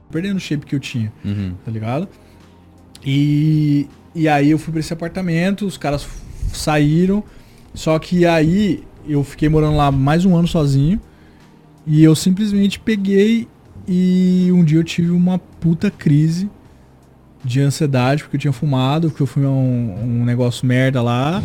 Perdendo 0.10 0.38
o 0.38 0.40
shape 0.40 0.66
que 0.66 0.76
eu 0.76 0.80
tinha. 0.80 1.12
Uhum. 1.24 1.56
tá 1.64 1.72
ligado? 1.72 2.08
E, 3.06 3.88
e 4.16 4.28
aí 4.28 4.50
eu 4.52 4.58
fui 4.58 4.72
pra 4.72 4.80
esse 4.80 4.92
apartamento, 4.92 5.66
os 5.66 5.78
caras 5.78 6.08
saíram, 6.54 7.24
só 7.74 7.98
que 8.00 8.26
aí 8.26 8.84
eu 9.08 9.24
fiquei 9.24 9.48
morando 9.48 9.78
lá 9.78 9.92
mais 9.92 10.26
um 10.26 10.36
ano 10.36 10.48
sozinho 10.48 11.00
e 11.86 12.04
eu 12.04 12.16
simplesmente 12.16 12.80
peguei 12.80 13.48
e 13.88 14.50
um 14.52 14.64
dia 14.64 14.80
eu 14.80 14.84
tive 14.84 15.12
uma 15.12 15.40
puta 15.40 15.90
crise 15.90 16.50
de 17.44 17.62
ansiedade 17.62 18.24
porque 18.24 18.36
eu 18.36 18.42
tinha 18.42 18.54
fumado, 18.54 19.10
porque 19.10 19.24
eu 19.24 19.28
fumei 19.28 19.48
um, 19.48 20.22
um 20.22 20.26
negócio 20.26 20.66
merda 20.68 21.02
lá. 21.02 21.42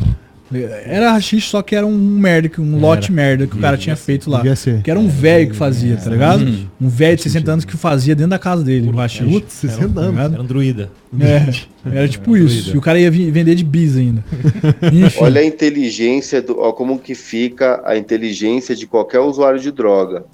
Era 0.84 1.12
rachixe, 1.12 1.48
só 1.48 1.62
que 1.62 1.74
era 1.74 1.86
um 1.86 1.96
merda, 1.96 2.50
um 2.58 2.72
Era. 2.72 2.80
lote 2.80 3.12
merda 3.12 3.46
que 3.46 3.56
o 3.56 3.60
cara 3.60 3.76
tinha 3.76 3.96
feito 3.96 4.30
lá. 4.30 4.42
Que 4.82 4.90
era 4.90 4.98
um 4.98 5.08
velho 5.08 5.50
que 5.50 5.56
fazia, 5.56 5.96
tá 5.96 6.10
ligado? 6.10 6.44
Uhum. 6.44 6.66
Um 6.80 6.88
velho 6.88 7.16
de 7.16 7.22
60 7.22 7.52
anos 7.52 7.64
que 7.64 7.76
fazia 7.76 8.14
dentro 8.14 8.30
da 8.30 8.38
casa 8.38 8.62
dele, 8.62 8.88
o 8.88 8.96
rachixe. 8.96 9.30
Putz, 9.30 9.52
60 9.54 10.00
anos. 10.00 10.10
ligado? 10.10 10.34
Era 10.34 10.42
um 10.42 10.46
druida. 10.46 10.90
É, 11.18 11.96
era 11.98 12.08
tipo 12.08 12.36
Era 12.36 12.44
isso. 12.44 12.74
E 12.74 12.78
o 12.78 12.80
cara 12.80 12.98
ia 12.98 13.10
vender 13.10 13.54
de 13.54 13.64
bis 13.64 13.96
ainda. 13.96 14.24
Enfim, 14.92 15.22
Olha 15.22 15.40
a 15.40 15.44
inteligência, 15.44 16.40
do, 16.42 16.58
ó, 16.58 16.72
como 16.72 16.98
que 16.98 17.14
fica 17.14 17.82
a 17.84 17.96
inteligência 17.96 18.74
de 18.74 18.86
qualquer 18.86 19.20
usuário 19.20 19.60
de 19.60 19.70
droga. 19.70 20.24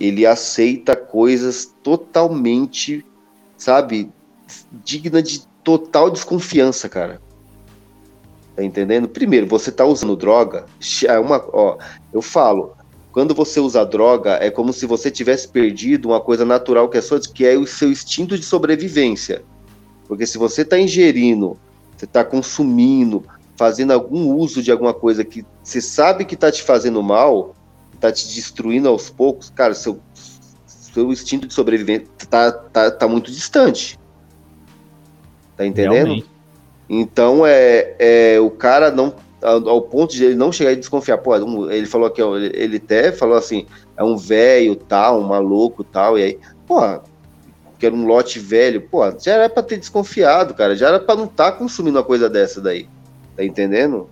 Ele 0.00 0.26
aceita 0.26 0.96
coisas 0.96 1.72
totalmente, 1.82 3.04
sabe, 3.56 4.10
digna 4.84 5.22
de 5.22 5.42
total 5.62 6.10
desconfiança, 6.10 6.88
cara. 6.88 7.20
Tá 8.56 8.62
entendendo? 8.62 9.08
Primeiro, 9.08 9.46
você 9.46 9.72
tá 9.72 9.84
usando 9.84 10.14
droga, 10.14 10.66
é 11.06 11.18
uma, 11.18 11.44
ó, 11.52 11.76
eu 12.12 12.22
falo, 12.22 12.72
quando 13.10 13.34
você 13.34 13.58
usa 13.58 13.84
droga, 13.84 14.38
é 14.40 14.50
como 14.50 14.72
se 14.72 14.86
você 14.86 15.10
tivesse 15.10 15.48
perdido 15.48 16.08
uma 16.10 16.20
coisa 16.20 16.44
natural 16.44 16.88
que 16.88 16.98
é 16.98 17.00
sua, 17.00 17.20
que 17.20 17.44
é 17.44 17.56
o 17.56 17.66
seu 17.66 17.90
instinto 17.90 18.38
de 18.38 18.44
sobrevivência. 18.44 19.42
Porque 20.06 20.26
se 20.26 20.38
você 20.38 20.64
tá 20.64 20.78
ingerindo, 20.78 21.58
você 21.96 22.06
tá 22.06 22.24
consumindo, 22.24 23.24
fazendo 23.56 23.92
algum 23.92 24.32
uso 24.34 24.62
de 24.62 24.70
alguma 24.70 24.94
coisa 24.94 25.24
que 25.24 25.44
você 25.62 25.80
sabe 25.80 26.24
que 26.24 26.36
tá 26.36 26.50
te 26.50 26.62
fazendo 26.62 27.02
mal, 27.02 27.56
tá 28.00 28.12
te 28.12 28.32
destruindo 28.34 28.88
aos 28.88 29.10
poucos, 29.10 29.50
cara, 29.50 29.74
seu, 29.74 29.98
seu 30.66 31.10
instinto 31.10 31.46
de 31.48 31.54
sobrevivência 31.54 32.08
tá, 32.28 32.52
tá, 32.52 32.90
tá 32.90 33.08
muito 33.08 33.30
distante. 33.30 33.98
Tá 35.56 35.66
entendendo? 35.66 36.06
Realmente. 36.06 36.33
Então 36.88 37.46
é, 37.46 37.94
é 37.98 38.40
o 38.40 38.50
cara 38.50 38.90
não 38.90 39.14
ao, 39.44 39.82
ponto 39.82 40.14
de 40.14 40.24
ele 40.24 40.34
não 40.34 40.50
chegar 40.50 40.72
e 40.72 40.76
desconfiar. 40.76 41.18
Pô, 41.18 41.36
um- 41.36 41.70
ele 41.70 41.86
falou 41.86 42.10
que 42.10 42.20
ele, 42.22 42.78
até 42.78 43.12
falou 43.12 43.36
assim, 43.36 43.66
é 43.96 44.02
um 44.02 44.16
velho 44.16 44.74
tal, 44.74 45.20
um 45.20 45.26
maluco 45.28 45.84
tal, 45.84 46.18
e 46.18 46.22
aí, 46.22 46.38
pô, 46.66 46.80
que 47.78 47.86
era 47.86 47.94
um 47.94 48.06
lote 48.06 48.38
velho, 48.38 48.80
pô, 48.80 49.00
já 49.20 49.34
era 49.34 49.48
pra 49.50 49.62
ter 49.62 49.76
desconfiado, 49.76 50.54
cara, 50.54 50.74
já 50.74 50.88
era 50.88 50.98
pra 50.98 51.14
não 51.14 51.24
estar 51.26 51.52
consumindo 51.52 51.98
uma 51.98 52.04
coisa 52.04 52.28
dessa 52.30 52.60
daí, 52.60 52.88
tá 53.36 53.44
entendendo? 53.44 54.08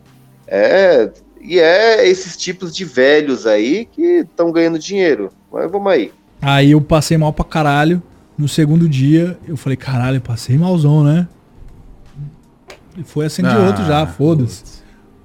É, 0.47 1.11
e 1.41 1.59
é 1.59 2.07
esses 2.07 2.37
tipos 2.37 2.75
de 2.75 2.85
velhos 2.85 3.47
aí 3.47 3.87
que 3.87 4.03
estão 4.03 4.53
ganhando 4.53 4.79
dinheiro. 4.79 5.31
Mas 5.51 5.71
vamos 5.71 5.91
aí. 5.91 6.13
aí 6.41 6.73
eu 6.73 6.81
passei 6.81 7.17
mal 7.17 7.33
pra 7.33 7.45
caralho. 7.45 8.03
No 8.37 8.49
segundo 8.49 8.89
dia, 8.89 9.39
eu 9.47 9.57
falei, 9.57 9.77
caralho, 9.77 10.21
passei 10.21 10.57
malzão, 10.59 11.03
né? 11.05 11.29
E 12.97 13.03
foi 13.03 13.27
assim 13.27 13.43
de 13.43 13.49
Ah, 13.49 13.59
outro 13.59 13.85
já, 13.87 14.07
foda-se. 14.07 14.83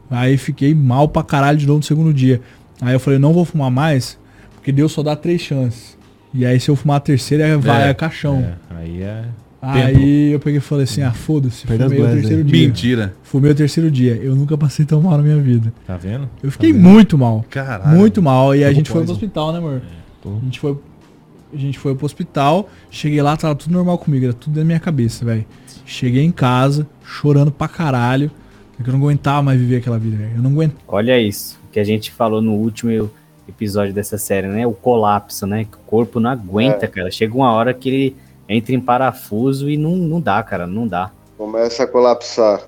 Aí 0.10 0.38
fiquei 0.38 0.74
mal 0.74 1.08
pra 1.10 1.22
caralho 1.24 1.58
de 1.58 1.66
novo 1.68 1.80
no 1.80 1.84
segundo 1.84 2.14
dia. 2.14 2.42
Aí 2.82 2.94
eu 2.94 3.00
falei, 3.00 3.20
não 3.20 3.34
vou 3.34 3.44
fumar 3.44 3.70
mais, 3.72 4.18
porque 4.56 4.72
Deus 4.72 4.92
só 4.92 5.04
dá 5.04 5.16
três 5.16 5.42
chances. 5.42 5.98
E 6.34 6.46
aí 6.46 6.60
se 6.60 6.70
eu 6.70 6.76
fumar 6.76 6.98
a 6.98 7.00
terceira, 7.02 7.46
é, 7.46 7.58
vai, 7.58 7.88
É, 7.88 7.90
é 7.90 7.94
caixão. 7.94 8.38
É, 8.40 8.76
aí 8.76 9.02
é. 9.02 9.26
Aí 9.60 10.32
eu 10.32 10.40
peguei 10.40 10.60
e 10.60 10.62
falei 10.62 10.84
assim, 10.84 11.02
ah, 11.02 11.12
foda-se, 11.12 11.66
fumei 11.66 11.86
o 11.86 11.90
terceiro 11.90 12.38
aí. 12.38 12.44
dia. 12.44 12.68
Mentira. 12.68 13.14
Fumei 13.24 13.52
o 13.52 13.56
terceiro 13.56 13.90
dia. 13.92 14.14
Eu 14.16 14.36
nunca 14.36 14.56
passei 14.58 14.86
tão 14.86 15.02
mal 15.02 15.18
na 15.18 15.24
minha 15.24 15.40
vida. 15.40 15.74
Tá 15.86 15.98
vendo? 15.98 16.30
Eu 16.44 16.52
fiquei 16.52 16.72
Tá 16.72 16.78
vendo? 16.78 16.88
muito 16.90 17.18
mal. 17.18 17.44
Caralho. 17.50 17.98
Muito 17.98 18.22
mal. 18.22 18.56
E 18.56 18.64
a 18.64 18.72
gente 18.72 18.90
foi 18.90 19.04
pro 19.04 19.12
hospital, 19.14 19.52
né, 19.52 19.58
amor? 19.58 19.82
tô. 20.22 20.38
A 20.38 20.40
gente 20.46 20.60
foi. 20.60 20.78
A 21.54 21.58
gente 21.58 21.80
foi 21.80 21.96
pro 21.96 22.06
hospital. 22.06 22.70
Cheguei 22.92 23.22
lá, 23.22 23.36
tava 23.38 23.56
tudo 23.56 23.72
normal 23.74 23.98
comigo. 23.98 24.26
Era 24.26 24.34
tudo 24.34 24.60
na 24.60 24.66
minha 24.66 24.80
cabeça, 24.80 25.24
velho. 25.24 25.46
Cheguei 25.86 26.24
em 26.24 26.32
casa, 26.32 26.88
chorando 27.04 27.52
pra 27.52 27.68
caralho. 27.68 28.30
Porque 28.76 28.90
eu 28.90 28.94
não 28.94 29.02
aguentava 29.02 29.42
mais 29.42 29.60
viver 29.60 29.78
aquela 29.78 29.98
vida, 29.98 30.18
velho. 30.18 30.36
Eu 30.36 30.42
não 30.44 30.52
aguentava. 30.52 30.82
Olha 30.88 31.20
isso, 31.20 31.58
que 31.72 31.80
a 31.80 31.84
gente 31.84 32.12
falou 32.12 32.42
no 32.42 32.54
último 32.54 33.10
episódio 33.48 33.94
dessa 33.94 34.18
série, 34.18 34.48
né? 34.48 34.68
O 34.68 34.74
colapso, 34.74 35.48
né? 35.48 35.64
Que 35.64 35.78
o 35.78 35.82
corpo 35.88 36.20
não 36.20 36.30
aguenta, 36.30 36.86
É. 36.86 36.88
cara. 36.88 37.10
Chega 37.10 37.34
uma 37.36 37.52
hora 37.52 37.74
que 37.74 37.90
ele 37.90 38.16
entra 38.48 38.76
em 38.76 38.80
parafuso 38.80 39.70
e 39.70 39.78
não, 39.78 39.96
não 39.96 40.20
dá, 40.22 40.44
cara. 40.44 40.68
Não 40.68 40.88
dá. 40.88 41.12
Começa 41.38 41.84
a 41.84 41.88
colapsar. 41.88 42.68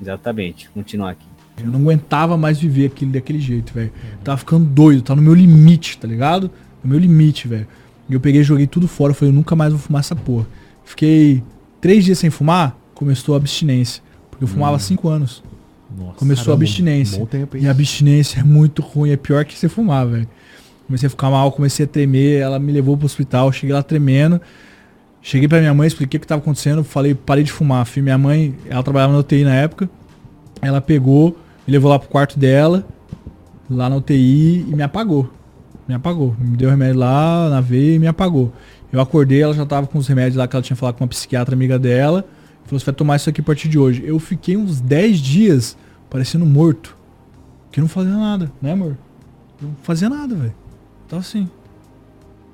Exatamente. 0.00 0.68
Continuar 0.70 1.10
aqui. 1.10 1.26
Eu 1.62 1.66
não 1.70 1.80
aguentava 1.80 2.36
mais 2.36 2.58
viver 2.58 2.86
aquilo 2.86 3.12
daquele 3.12 3.38
jeito, 3.38 3.72
velho. 3.72 3.92
Tava 4.24 4.38
ficando 4.38 4.64
doido, 4.64 5.02
tá 5.02 5.14
no 5.14 5.22
meu 5.22 5.34
limite, 5.34 5.96
tá 5.98 6.08
ligado? 6.08 6.50
No 6.84 6.90
meu 6.90 6.98
limite, 6.98 7.48
velho. 7.48 7.66
E 8.08 8.12
eu 8.12 8.20
peguei 8.20 8.42
joguei 8.42 8.66
tudo 8.66 8.86
fora. 8.86 9.10
Eu 9.10 9.14
falei, 9.14 9.32
eu 9.32 9.34
nunca 9.34 9.56
mais 9.56 9.72
vou 9.72 9.80
fumar 9.80 10.00
essa 10.00 10.14
porra. 10.14 10.46
Fiquei 10.84 11.42
três 11.80 12.04
dias 12.04 12.18
sem 12.18 12.30
fumar, 12.30 12.76
começou 12.94 13.34
a 13.34 13.38
abstinência. 13.38 14.02
Porque 14.30 14.44
eu 14.44 14.48
fumava 14.48 14.76
há 14.76 14.78
cinco 14.78 15.08
anos. 15.08 15.42
Nossa. 15.96 16.18
Começou 16.18 16.52
a 16.52 16.56
abstinência. 16.56 17.24
Tempo? 17.26 17.56
E 17.56 17.66
a 17.66 17.70
abstinência 17.70 18.40
é 18.40 18.42
muito 18.42 18.82
ruim, 18.82 19.10
é 19.10 19.16
pior 19.16 19.44
que 19.44 19.56
você 19.56 19.68
fumar, 19.68 20.06
velho. 20.06 20.28
Comecei 20.86 21.06
a 21.06 21.10
ficar 21.10 21.30
mal, 21.30 21.50
comecei 21.52 21.86
a 21.86 21.88
tremer, 21.88 22.40
ela 22.40 22.58
me 22.58 22.70
levou 22.70 22.96
pro 22.96 23.06
hospital, 23.06 23.50
cheguei 23.52 23.72
lá 23.74 23.82
tremendo. 23.82 24.40
Cheguei 25.22 25.48
pra 25.48 25.58
minha 25.58 25.72
mãe, 25.72 25.86
expliquei 25.86 26.18
o 26.18 26.20
que 26.20 26.26
tava 26.26 26.42
acontecendo, 26.42 26.84
falei, 26.84 27.14
parei 27.14 27.42
de 27.42 27.50
fumar. 27.50 27.86
Fui, 27.86 28.02
minha 28.02 28.18
mãe, 28.18 28.54
ela 28.68 28.82
trabalhava 28.82 29.14
na 29.14 29.20
UTI 29.20 29.44
na 29.44 29.54
época, 29.54 29.88
ela 30.60 30.82
pegou, 30.82 31.38
me 31.66 31.72
levou 31.72 31.90
lá 31.90 31.98
pro 31.98 32.08
quarto 32.08 32.38
dela, 32.38 32.86
lá 33.70 33.88
na 33.88 33.96
UTI, 33.96 34.66
e 34.68 34.74
me 34.74 34.82
apagou. 34.82 35.32
Me 35.88 35.94
apagou. 35.94 36.34
Me 36.38 36.56
deu 36.56 36.70
remédio 36.70 36.98
lá 37.00 37.48
na 37.50 37.60
veia 37.60 37.96
e 37.96 37.98
me 37.98 38.06
apagou. 38.06 38.52
Eu 38.92 39.00
acordei, 39.00 39.42
ela 39.42 39.52
já 39.54 39.66
tava 39.66 39.86
com 39.86 39.98
os 39.98 40.06
remédios 40.06 40.36
lá 40.36 40.46
que 40.48 40.54
ela 40.56 40.62
tinha 40.62 40.76
falado 40.76 40.94
com 40.96 41.04
uma 41.04 41.08
psiquiatra 41.08 41.54
amiga 41.54 41.78
dela. 41.78 42.24
Falou, 42.64 42.78
você 42.80 42.86
vai 42.86 42.94
tomar 42.94 43.16
isso 43.16 43.28
aqui 43.28 43.40
a 43.40 43.44
partir 43.44 43.68
de 43.68 43.78
hoje. 43.78 44.02
Eu 44.06 44.18
fiquei 44.18 44.56
uns 44.56 44.80
10 44.80 45.18
dias 45.18 45.76
parecendo 46.08 46.46
morto. 46.46 46.96
Que 47.70 47.80
não 47.80 47.88
fazia 47.88 48.14
nada, 48.14 48.50
né, 48.62 48.72
amor? 48.72 48.96
Eu 49.60 49.68
não 49.68 49.74
fazia 49.82 50.08
nada, 50.08 50.34
velho. 50.34 50.54
Tava 51.08 51.20
assim. 51.20 51.48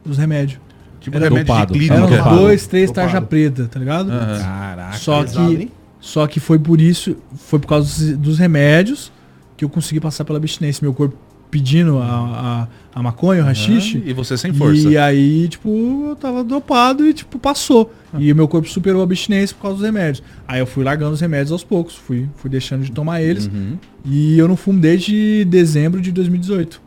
Os 0.05 0.17
remédios. 0.19 0.59
Tipo 0.99 1.17
Era 1.17 1.27
remédio 1.27 1.47
dopado. 1.47 1.73
de 1.73 1.79
clínica. 1.79 2.15
Eram 2.15 2.37
dois, 2.37 2.67
três 2.67 2.91
Dopado. 2.91 3.07
tarja 3.13 3.23
preta, 3.27 3.69
tá 3.69 3.79
ligado? 3.79 4.11
Aham. 4.11 4.39
Caraca. 4.43 4.97
Só 4.97 5.23
pesado, 5.23 5.49
que, 5.57 5.63
hein? 5.63 5.71
só 6.01 6.27
que 6.27 6.41
foi 6.41 6.59
por 6.59 6.81
isso, 6.81 7.17
foi 7.37 7.59
por 7.59 7.67
causa 7.69 7.87
dos- 7.89 8.19
dos 8.19 8.39
remédios 8.39 9.13
que 9.57 9.65
eu 9.65 9.69
consegui 9.69 10.01
passar 10.01 10.25
pela 10.25 10.39
abstinência. 10.39 10.83
Meu 10.85 10.93
corpo 10.95 11.17
pedindo 11.51 11.99
a, 11.99 12.69
a, 12.95 12.99
a 12.99 13.03
maconha, 13.03 13.43
o 13.43 13.45
rachixe. 13.45 14.03
E 14.07 14.13
você 14.13 14.37
sem 14.39 14.53
força. 14.53 14.89
E 14.89 14.97
aí, 14.97 15.49
tipo, 15.49 16.07
eu 16.09 16.17
tava 16.17 16.45
dopado 16.45 17.07
e, 17.07 17.13
tipo, 17.13 17.39
passou. 17.39 17.93
E 18.19 18.33
o 18.33 18.37
meu 18.37 18.47
corpo 18.49 18.69
superou 18.69 19.01
a 19.01 19.05
abstinência 19.05 19.55
por 19.57 19.63
causa 19.63 19.77
dos 19.79 19.85
remédios. 19.87 20.23
Aí 20.47 20.61
eu 20.61 20.67
fui 20.67 20.83
largando 20.85 21.13
os 21.13 21.21
remédios 21.21 21.53
aos 21.53 21.63
poucos, 21.65 21.95
fui, 21.97 22.29
fui 22.37 22.51
deixando 22.51 22.83
de 22.85 22.93
tomar 22.93 23.21
eles. 23.23 23.47
Uhum. 23.47 23.77
E 24.05 24.39
eu 24.39 24.47
não 24.49 24.57
fumo 24.57 24.81
desde 24.81 25.45
dezembro 25.45 26.01
de 26.01 26.11
2018. 26.13 26.81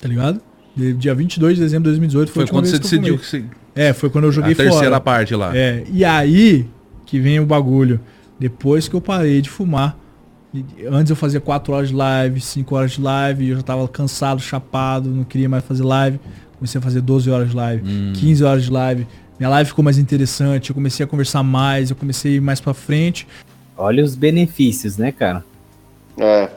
Tá 0.00 0.08
ligado? 0.08 0.40
De- 0.74 0.94
dia 0.94 1.14
22 1.14 1.56
de 1.56 1.62
dezembro 1.62 1.84
de 1.84 1.90
2018 1.90 2.32
foi, 2.32 2.46
Foi 2.46 2.50
quando 2.52 2.66
você 2.66 2.76
que 2.76 2.82
decidiu 2.82 3.18
que 3.18 3.26
você... 3.26 3.44
É, 3.74 3.92
foi 3.92 4.10
quando 4.10 4.24
eu 4.24 4.32
joguei 4.32 4.52
a 4.52 4.56
terceira 4.56 4.86
fora. 4.88 5.00
parte 5.00 5.34
lá. 5.34 5.56
É, 5.56 5.84
e 5.92 6.04
aí 6.04 6.66
que 7.06 7.18
vem 7.18 7.40
o 7.40 7.46
bagulho. 7.46 8.00
Depois 8.38 8.88
que 8.88 8.94
eu 8.94 9.00
parei 9.00 9.40
de 9.40 9.48
fumar, 9.50 9.96
e- 9.96 10.01
antes 10.90 11.10
eu 11.10 11.16
fazia 11.16 11.40
4 11.40 11.72
horas 11.72 11.88
de 11.88 11.94
live, 11.94 12.40
5 12.40 12.74
horas 12.74 12.92
de 12.92 13.00
live, 13.00 13.44
e 13.44 13.48
eu 13.50 13.56
já 13.56 13.62
tava 13.62 13.88
cansado, 13.88 14.40
chapado, 14.40 15.08
não 15.08 15.24
queria 15.24 15.48
mais 15.48 15.64
fazer 15.64 15.82
live. 15.82 16.20
Comecei 16.58 16.78
a 16.78 16.82
fazer 16.82 17.00
12 17.00 17.30
horas 17.30 17.50
de 17.50 17.56
live, 17.56 17.82
Hum. 17.84 18.12
15 18.14 18.44
horas 18.44 18.64
de 18.64 18.70
live. 18.70 19.06
Minha 19.38 19.48
live 19.48 19.68
ficou 19.68 19.84
mais 19.84 19.98
interessante, 19.98 20.70
eu 20.70 20.74
comecei 20.74 21.04
a 21.04 21.06
conversar 21.06 21.42
mais, 21.42 21.90
eu 21.90 21.96
comecei 21.96 22.32
a 22.32 22.34
ir 22.36 22.40
mais 22.40 22.60
pra 22.60 22.74
frente. 22.74 23.26
Olha 23.76 24.04
os 24.04 24.14
benefícios, 24.14 24.96
né, 24.96 25.10
cara? 25.10 25.44
É. 26.18 26.50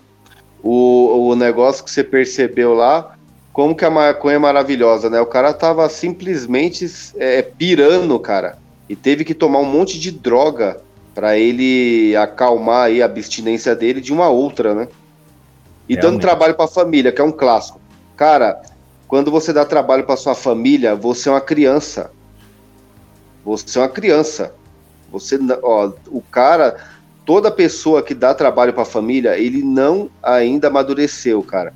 O, 0.62 1.30
o 1.30 1.36
negócio 1.36 1.84
que 1.84 1.89
você 1.89 2.04
percebeu 2.04 2.74
lá, 2.74 3.16
como 3.54 3.76
que 3.76 3.86
a 3.86 3.89
maconha 3.89 4.36
é 4.36 4.39
maravilhosa, 4.39 5.10
né? 5.10 5.20
O 5.22 5.26
cara 5.26 5.54
tava 5.54 5.88
simplesmente 5.89 6.86
é, 7.18 7.41
pirando, 7.41 8.20
cara. 8.20 8.58
E 8.88 8.96
teve 8.96 9.24
que 9.24 9.34
tomar 9.34 9.60
um 9.60 9.66
monte 9.72 10.00
de 10.00 10.12
droga 10.12 10.82
para 11.16 11.38
ele 11.38 12.13
acalmar 12.18 12.88
aí 12.88 13.01
a 13.01 13.05
abstinência 13.05 13.74
dele 13.74 14.01
de 14.01 14.11
uma 14.11 14.28
outra, 14.28 14.76
né? 14.76 14.89
E 15.88 15.93
Realmente. 15.93 16.01
dando 16.01 16.22
trabalho 16.22 16.53
para 16.53 16.66
a 16.66 16.68
família, 16.68 17.11
que 17.11 17.22
é 17.22 17.24
um 17.24 17.32
clássico. 17.32 17.80
Cara, 18.18 18.61
quando 19.07 19.32
você 19.32 19.53
dá 19.53 19.63
trabalho 19.63 20.03
para 20.03 20.18
sua 20.18 20.36
família, 20.36 20.93
você 20.93 21.30
é 21.30 21.32
uma 21.32 21.39
criança. 21.39 22.11
Você 23.45 23.80
é 23.80 23.82
uma 23.82 23.88
criança. 23.88 24.53
Você, 25.09 25.39
ó, 25.63 25.93
o 26.07 26.22
cara, 26.22 26.76
toda 27.26 27.49
pessoa 27.49 28.03
que 28.03 28.13
dá 28.13 28.34
trabalho 28.34 28.74
para 28.74 28.82
a 28.82 28.86
família, 28.86 29.38
ele 29.38 29.63
não 29.63 30.09
ainda 30.22 30.68
amadureceu, 30.68 31.41
cara. 31.41 31.74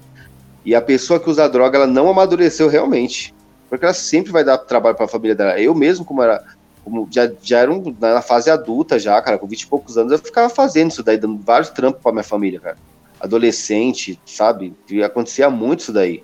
E 0.66 0.76
a 0.76 0.82
pessoa 0.82 1.20
que 1.20 1.30
usa 1.30 1.48
droga, 1.48 1.78
ela 1.78 1.88
não 1.88 2.10
amadureceu 2.10 2.68
realmente. 2.68 3.34
Porque 3.70 3.86
ela 3.86 3.94
sempre 3.94 4.34
vai 4.34 4.44
dar 4.44 4.58
trabalho 4.58 4.98
para 4.98 5.06
a 5.06 5.10
família 5.10 5.36
dela. 5.36 5.60
Eu 5.60 5.74
mesmo, 5.74 6.04
como 6.04 6.22
era 6.22 6.44
como 6.84 7.08
já, 7.12 7.30
já 7.42 7.60
era 7.60 7.72
um, 7.72 7.96
na 8.00 8.22
fase 8.22 8.50
adulta 8.50 8.98
já, 8.98 9.22
cara, 9.22 9.38
com 9.38 9.48
20 9.48 9.62
e 9.62 9.68
poucos 9.68 9.98
anos, 9.98 10.12
eu 10.12 10.20
ficava 10.20 10.50
fazendo 10.50 10.92
isso 10.92 11.04
daí, 11.04 11.18
dando 11.18 11.38
vários 11.38 11.70
trampos 11.70 12.02
para 12.02 12.12
minha 12.12 12.24
família, 12.24 12.60
cara. 12.60 12.78
Adolescente, 13.20 14.20
sabe? 14.26 14.74
E 14.90 15.04
acontecia 15.04 15.50
muito 15.50 15.82
isso 15.82 15.94
daí. 15.94 16.24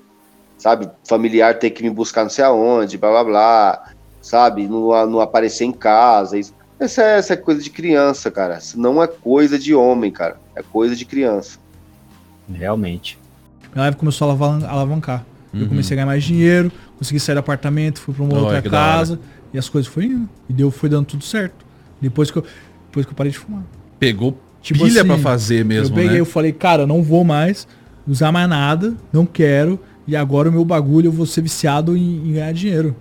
Sabe? 0.58 0.89
Familiar 1.08 1.60
ter 1.60 1.70
que 1.72 1.84
me 1.84 1.89
buscar 1.89 2.24
não 2.24 2.30
sei 2.30 2.45
aonde, 2.45 2.97
blá 2.97 3.10
blá 3.12 3.24
blá, 3.24 3.91
sabe? 4.22 4.68
Não, 4.68 5.06
não 5.06 5.20
aparecer 5.20 5.66
em 5.66 5.72
casa. 5.72 6.38
Isso. 6.38 6.53
Essa, 6.80 7.03
é, 7.03 7.18
essa 7.18 7.34
é 7.34 7.38
coisa 7.38 7.62
de 7.62 7.70
criança, 7.70 8.32
cara. 8.32 8.58
Isso 8.58 8.80
não 8.80 9.01
é 9.01 9.08
coisa 9.08 9.60
de 9.60 9.76
homem, 9.76 10.12
cara. 10.12 10.38
É 10.56 10.64
coisa 10.64 10.95
de 10.95 11.06
criança. 11.06 11.60
Realmente. 12.51 13.18
Minha 13.74 13.84
live 13.84 13.97
começou 13.97 14.30
a 14.30 14.72
alavancar. 14.72 15.26
Uhum. 15.53 15.62
Eu 15.62 15.68
comecei 15.68 15.95
a 15.95 15.95
ganhar 15.95 16.06
mais 16.06 16.24
dinheiro, 16.24 16.72
consegui 16.97 17.20
sair 17.20 17.36
do 17.36 17.39
apartamento, 17.39 18.01
fui 18.01 18.14
para 18.14 18.24
uma 18.24 18.34
oh, 18.36 18.43
outra 18.43 18.62
casa. 18.62 19.20
E 19.56 19.58
as 19.58 19.70
coisas 19.70 19.89
foi 19.89 20.03
indo. 20.03 20.28
E 20.49 20.53
deu, 20.53 20.70
foi 20.70 20.89
dando 20.89 21.06
tudo 21.06 21.24
certo. 21.24 21.66
Depois 22.01 22.30
que 22.30 22.38
eu, 22.38 22.43
depois 22.88 23.06
que 23.06 23.14
eu 23.14 23.16
parei 23.16 23.32
de 23.32 23.38
fumar. 23.39 23.64
Pegou 23.97 24.38
tipo 24.62 24.84
pilha 24.84 24.99
assim, 24.99 25.08
pra 25.08 25.18
fazer 25.18 25.64
mesmo, 25.64 25.93
Eu 25.93 25.95
peguei, 25.95 26.12
né? 26.16 26.20
eu 26.20 26.26
falei, 26.26 26.51
cara, 26.51 26.86
não 26.86 27.01
vou 27.01 27.24
mais 27.24 27.66
usar 28.06 28.34
mais 28.34 28.49
nada, 28.49 28.93
não 29.14 29.26
quero. 29.26 29.80
E 30.06 30.14
agora 30.14 30.49
o 30.49 30.51
meu 30.51 30.66
bagulho 30.66 31.08
eu 31.08 31.12
vou 31.12 31.26
ser 31.26 31.41
viciado 31.41 31.95
em, 31.95 32.30
em 32.30 32.34
ganhar 32.34 32.51
dinheiro. 32.51 32.93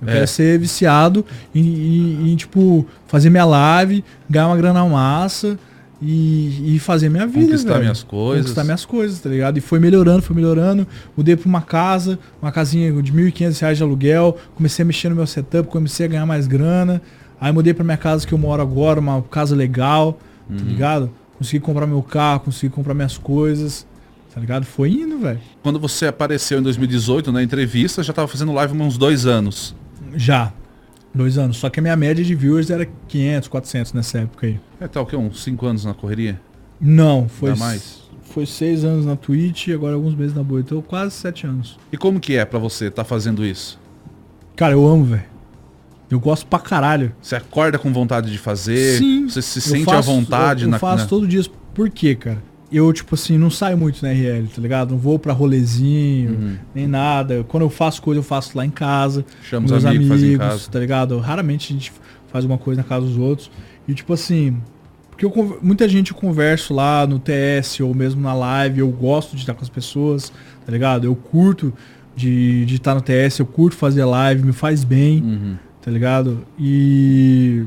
Eu 0.00 0.08
é. 0.08 0.12
quero 0.14 0.26
ser 0.26 0.58
viciado 0.58 1.24
em, 1.54 2.32
em, 2.32 2.34
tipo, 2.34 2.84
fazer 3.06 3.30
minha 3.30 3.44
live, 3.44 4.04
ganhar 4.28 4.48
uma 4.48 4.56
grana 4.56 4.84
massa 4.84 5.56
e, 6.02 6.74
e 6.74 6.78
fazer 6.78 7.08
minha 7.08 7.26
vida. 7.26 7.46
Conquistar 7.46 7.70
velho. 7.70 7.82
minhas 7.82 8.02
coisas. 8.02 8.42
Conquistar 8.42 8.64
minhas 8.64 8.84
coisas, 8.84 9.20
tá 9.20 9.30
ligado? 9.30 9.56
E 9.56 9.60
foi 9.60 9.78
melhorando, 9.78 10.22
foi 10.22 10.34
melhorando. 10.34 10.86
Mudei 11.16 11.36
pra 11.36 11.48
uma 11.48 11.62
casa, 11.62 12.18
uma 12.40 12.50
casinha 12.50 12.90
de 13.00 13.12
R$ 13.12 13.30
1.500 13.30 13.74
de 13.74 13.82
aluguel. 13.82 14.36
Comecei 14.56 14.82
a 14.82 14.86
mexer 14.86 15.08
no 15.08 15.14
meu 15.14 15.26
setup, 15.26 15.68
comecei 15.68 16.06
a 16.06 16.08
ganhar 16.08 16.26
mais 16.26 16.46
grana. 16.46 17.00
Aí 17.40 17.52
mudei 17.52 17.72
pra 17.72 17.84
minha 17.84 17.96
casa 17.96 18.26
que 18.26 18.34
eu 18.34 18.38
moro 18.38 18.60
agora, 18.60 19.00
uma 19.00 19.22
casa 19.22 19.54
legal, 19.54 20.12
tá 20.12 20.18
uhum. 20.50 20.58
tá 20.58 20.64
ligado? 20.64 21.10
Consegui 21.38 21.60
comprar 21.60 21.86
meu 21.86 22.02
carro, 22.02 22.40
consegui 22.40 22.72
comprar 22.72 22.94
minhas 22.94 23.16
coisas. 23.16 23.86
Tá 24.34 24.40
ligado? 24.40 24.64
Foi 24.64 24.90
indo, 24.90 25.18
velho. 25.18 25.40
Quando 25.62 25.78
você 25.78 26.06
apareceu 26.06 26.58
em 26.58 26.62
2018 26.62 27.30
na 27.30 27.42
entrevista, 27.42 28.02
já 28.02 28.12
tava 28.12 28.28
fazendo 28.28 28.52
live 28.52 28.80
há 28.80 28.82
uns 28.82 28.96
dois 28.96 29.26
anos. 29.26 29.74
Já. 30.14 30.52
Dois 31.14 31.36
anos. 31.36 31.58
Só 31.58 31.68
que 31.68 31.78
a 31.78 31.82
minha 31.82 31.96
média 31.96 32.24
de 32.24 32.34
viewers 32.34 32.70
era 32.70 32.86
500, 33.08 33.48
400 33.48 33.92
nessa 33.92 34.18
época 34.20 34.46
aí. 34.46 34.60
É, 34.80 34.88
tá 34.88 35.00
o 35.00 35.06
quê? 35.06 35.16
Uns 35.16 35.42
5 35.42 35.66
anos 35.66 35.84
na 35.84 35.94
correria? 35.94 36.40
Não, 36.80 37.28
foi 37.28 37.54
mais. 37.54 38.02
Foi 38.22 38.46
6 38.46 38.84
anos 38.84 39.04
na 39.04 39.14
Twitch 39.14 39.68
e 39.68 39.72
agora 39.72 39.94
alguns 39.94 40.14
meses 40.14 40.34
na 40.34 40.42
Boa. 40.42 40.60
Então 40.60 40.80
quase 40.80 41.14
7 41.14 41.46
anos. 41.46 41.78
E 41.92 41.96
como 41.96 42.18
que 42.18 42.36
é 42.36 42.44
para 42.44 42.58
você 42.58 42.86
estar 42.86 43.04
tá 43.04 43.08
fazendo 43.08 43.44
isso? 43.44 43.78
Cara, 44.56 44.72
eu 44.72 44.86
amo, 44.86 45.04
velho. 45.04 45.24
Eu 46.10 46.20
gosto 46.20 46.46
pra 46.46 46.58
caralho. 46.58 47.14
Você 47.22 47.36
acorda 47.36 47.78
com 47.78 47.92
vontade 47.92 48.30
de 48.30 48.38
fazer? 48.38 48.98
Sim. 48.98 49.28
Você 49.28 49.40
se 49.40 49.60
sente 49.60 49.84
faço, 49.84 50.10
à 50.10 50.14
vontade 50.14 50.62
eu, 50.62 50.66
eu 50.66 50.70
na 50.70 50.76
Eu 50.76 50.80
faço 50.80 51.04
na... 51.04 51.08
todo 51.08 51.26
dia. 51.26 51.42
Por 51.72 51.88
quê, 51.88 52.14
cara? 52.14 52.42
Eu, 52.72 52.92
tipo 52.92 53.14
assim, 53.14 53.36
não 53.36 53.50
saio 53.50 53.76
muito 53.76 54.02
na 54.02 54.12
RL, 54.12 54.46
tá 54.48 54.60
ligado? 54.60 54.90
Não 54.90 54.98
vou 54.98 55.18
pra 55.18 55.32
rolezinho, 55.32 56.30
uhum. 56.32 56.56
nem 56.74 56.86
nada. 56.86 57.44
Quando 57.44 57.64
eu 57.64 57.70
faço 57.70 58.00
coisa, 58.00 58.18
eu 58.18 58.24
faço 58.24 58.56
lá 58.56 58.64
em 58.64 58.70
casa. 58.70 59.24
Chamo 59.42 59.66
os 59.66 59.84
amigos, 59.84 60.10
amigos 60.10 60.68
tá 60.68 60.78
ligado? 60.78 61.18
Raramente 61.18 61.72
a 61.72 61.76
gente 61.76 61.92
faz 62.28 62.44
uma 62.44 62.58
coisa 62.58 62.80
na 62.82 62.88
casa 62.88 63.06
dos 63.06 63.18
outros. 63.18 63.50
E 63.86 63.94
tipo 63.94 64.12
assim, 64.12 64.56
porque 65.10 65.26
eu, 65.26 65.58
muita 65.62 65.88
gente 65.88 66.12
eu 66.12 66.16
converso 66.16 66.72
lá 66.72 67.06
no 67.06 67.18
TS 67.18 67.80
ou 67.80 67.94
mesmo 67.94 68.20
na 68.20 68.34
live, 68.34 68.80
eu 68.80 68.88
gosto 68.88 69.36
de 69.36 69.42
estar 69.42 69.54
com 69.54 69.62
as 69.62 69.68
pessoas, 69.68 70.32
tá 70.64 70.72
ligado? 70.72 71.04
Eu 71.04 71.14
curto 71.14 71.72
de, 72.16 72.64
de 72.64 72.76
estar 72.76 72.94
no 72.94 73.00
TS, 73.00 73.38
eu 73.38 73.46
curto 73.46 73.76
fazer 73.76 74.04
live, 74.04 74.42
me 74.42 74.52
faz 74.52 74.84
bem, 74.84 75.22
uhum. 75.22 75.56
tá 75.80 75.90
ligado? 75.90 76.44
E, 76.58 77.64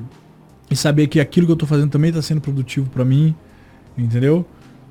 e 0.69 0.75
saber 0.75 1.07
que 1.07 1.19
aquilo 1.19 1.45
que 1.45 1.51
eu 1.51 1.57
tô 1.57 1.65
fazendo 1.65 1.89
também 1.89 2.11
tá 2.11 2.21
sendo 2.21 2.41
produtivo 2.41 2.89
para 2.89 3.05
mim, 3.05 3.35
entendeu? 3.97 4.45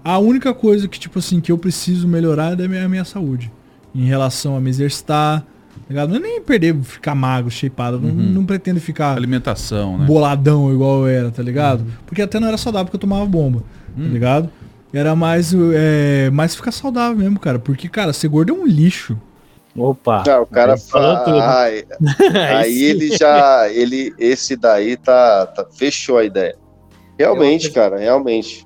A 0.05 0.19
única 0.19 0.53
coisa 0.53 0.87
que, 0.87 1.01
tipo 1.01 1.19
assim, 1.19 1.41
que 1.41 1.51
eu 1.51 1.57
preciso 1.57 2.07
melhorar 2.07 2.61
é 2.61 2.65
a 2.65 2.69
minha, 2.69 2.85
a 2.85 2.89
minha 2.89 3.05
saúde. 3.05 3.51
Em 3.95 4.05
relação 4.05 4.55
a 4.55 4.61
me 4.61 4.69
exercitar, 4.69 5.41
tá 5.41 5.47
ligado? 5.89 6.11
Não 6.11 6.17
é 6.17 6.21
nem 6.21 6.43
perder, 6.43 6.77
ficar 6.83 7.15
magro, 7.15 7.51
shapeado. 7.51 7.97
Uhum. 7.97 8.13
Não, 8.13 8.25
não, 8.25 8.45
pretendo 8.45 8.81
ficar. 8.81 9.17
Alimentação, 9.17 9.97
né? 9.97 10.05
Boladão 10.05 10.71
igual 10.71 11.07
eu 11.07 11.07
era, 11.07 11.31
tá 11.31 11.43
ligado? 11.43 11.81
Uhum. 11.81 11.91
Porque 12.05 12.21
até 12.21 12.39
não 12.39 12.49
era 12.49 12.59
saudável 12.59 12.87
porque 12.87 12.97
eu 12.97 13.01
tomava 13.01 13.25
bomba, 13.25 13.61
tá 13.61 13.65
uhum. 13.97 14.07
tá 14.07 14.13
ligado? 14.13 14.51
Era 14.93 15.17
mais, 15.17 15.53
é, 15.75 16.31
mais 16.31 16.55
ficar 16.55 16.71
saudável 16.71 17.17
mesmo, 17.17 17.39
cara. 17.41 17.59
Porque, 17.59 17.89
cara, 17.89 18.13
ser 18.13 18.29
gordo 18.29 18.53
é 18.53 18.55
um 18.55 18.67
lixo. 18.67 19.19
Opa. 19.77 20.23
Não, 20.25 20.43
o 20.43 20.47
cara 20.47 20.77
fala. 20.77 21.25
Ai, 21.43 21.85
aí 22.59 22.85
ele 22.85 23.17
já. 23.17 23.69
Ele, 23.69 24.15
esse 24.19 24.55
daí 24.55 24.97
tá, 24.97 25.47
tá 25.47 25.67
fechou 25.75 26.19
a 26.19 26.25
ideia. 26.25 26.57
Realmente, 27.19 27.71
cara, 27.71 27.99
realmente. 27.99 28.64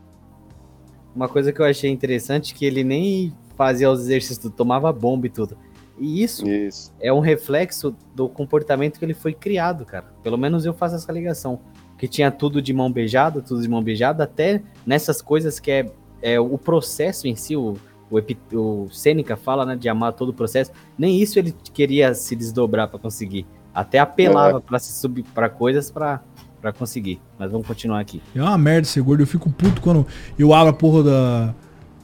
Uma 1.15 1.29
coisa 1.29 1.53
que 1.53 1.61
eu 1.61 1.65
achei 1.65 1.91
interessante 1.91 2.55
que 2.55 2.65
ele 2.65 2.85
nem 2.85 3.33
fazia 3.57 3.91
os 3.91 4.01
exercícios, 4.01 4.53
tomava 4.55 4.93
bomba 4.93 5.27
e 5.27 5.31
tudo. 5.31 5.57
E 5.99 6.23
isso, 6.23 6.47
isso, 6.49 6.93
é 7.01 7.13
um 7.13 7.19
reflexo 7.19 7.95
do 8.15 8.29
comportamento 8.29 8.99
que 8.99 9.05
ele 9.05 9.15
foi 9.15 9.33
criado, 9.33 9.85
cara. 9.85 10.07
Pelo 10.23 10.39
menos 10.39 10.65
eu 10.65 10.73
faço 10.73 10.95
essa 10.95 11.11
ligação. 11.11 11.61
Que 11.99 12.07
tinha 12.07 12.31
tudo 12.31 12.63
de 12.63 12.73
mão 12.73 12.91
beijada, 12.91 13.43
tudo 13.43 13.61
de 13.61 13.69
mão 13.69 13.83
beijada, 13.83 14.23
até 14.23 14.63
nessas 14.87 15.21
coisas 15.21 15.59
que 15.59 15.71
é, 15.73 15.91
é 16.23 16.39
o 16.39 16.57
processo 16.57 17.27
em 17.27 17.35
si, 17.35 17.57
o, 17.57 17.77
o, 18.09 18.19
o 18.57 18.89
fala, 19.37 19.67
né, 19.67 19.75
de 19.75 19.89
amar 19.89 20.13
todo 20.13 20.29
o 20.29 20.33
processo. 20.33 20.71
Nem 20.97 21.21
isso 21.21 21.37
ele 21.39 21.53
queria 21.75 22.15
se 22.15 22.37
desdobrar 22.37 22.87
para 22.87 23.01
conseguir. 23.01 23.45
Até 23.75 23.99
apelava 23.99 24.59
é. 24.59 24.61
para 24.61 24.79
se 24.79 24.93
subir 24.93 25.25
para 25.35 25.49
coisas 25.49 25.91
para 25.91 26.23
para 26.61 26.73
conseguir. 26.73 27.21
Mas 27.39 27.51
vamos 27.51 27.67
continuar 27.67 28.01
aqui. 28.01 28.21
É 28.35 28.43
uma 28.43 28.59
merda 28.59 28.87
ser 28.87 29.03
gordo. 29.03 29.23
Eu 29.23 29.27
fico 29.27 29.51
puto 29.51 29.81
quando 29.81 30.07
eu 30.39 30.53
abro 30.53 30.71
a 30.71 30.73
porra 30.73 31.03
da, 31.03 31.55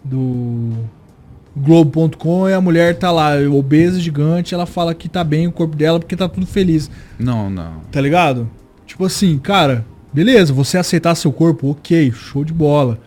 do 0.04 0.72
Globo.com 1.56 2.48
e 2.48 2.52
a 2.52 2.60
mulher 2.60 2.98
tá 2.98 3.12
lá, 3.12 3.34
obesa, 3.50 4.00
gigante, 4.00 4.54
ela 4.54 4.66
fala 4.66 4.94
que 4.94 5.08
tá 5.08 5.22
bem 5.22 5.46
o 5.46 5.52
corpo 5.52 5.76
dela 5.76 6.00
porque 6.00 6.16
tá 6.16 6.28
tudo 6.28 6.46
feliz. 6.46 6.90
Não, 7.18 7.48
não. 7.48 7.80
Tá 7.92 8.00
ligado? 8.00 8.50
Tipo 8.86 9.04
assim, 9.04 9.38
cara, 9.38 9.84
beleza, 10.12 10.52
você 10.52 10.76
aceitar 10.76 11.14
seu 11.14 11.32
corpo, 11.32 11.70
ok, 11.70 12.10
show 12.12 12.44
de 12.44 12.52
bola. 12.52 12.98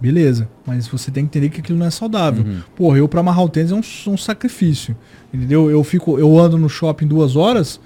Beleza, 0.00 0.48
mas 0.64 0.86
você 0.86 1.10
tem 1.10 1.24
que 1.24 1.30
entender 1.36 1.52
que 1.52 1.60
aquilo 1.60 1.76
não 1.76 1.86
é 1.86 1.90
saudável. 1.90 2.44
Uhum. 2.44 2.60
Porra, 2.76 2.98
eu 2.98 3.08
pra 3.08 3.18
amarrar 3.18 3.44
o 3.44 3.48
tênis 3.48 3.72
é 3.72 3.74
um, 3.74 4.12
um 4.12 4.16
sacrifício. 4.16 4.96
Entendeu? 5.34 5.68
Eu 5.68 5.82
fico, 5.82 6.20
eu 6.20 6.38
ando 6.38 6.56
no 6.56 6.68
shopping 6.68 7.06
duas 7.06 7.34
horas, 7.34 7.80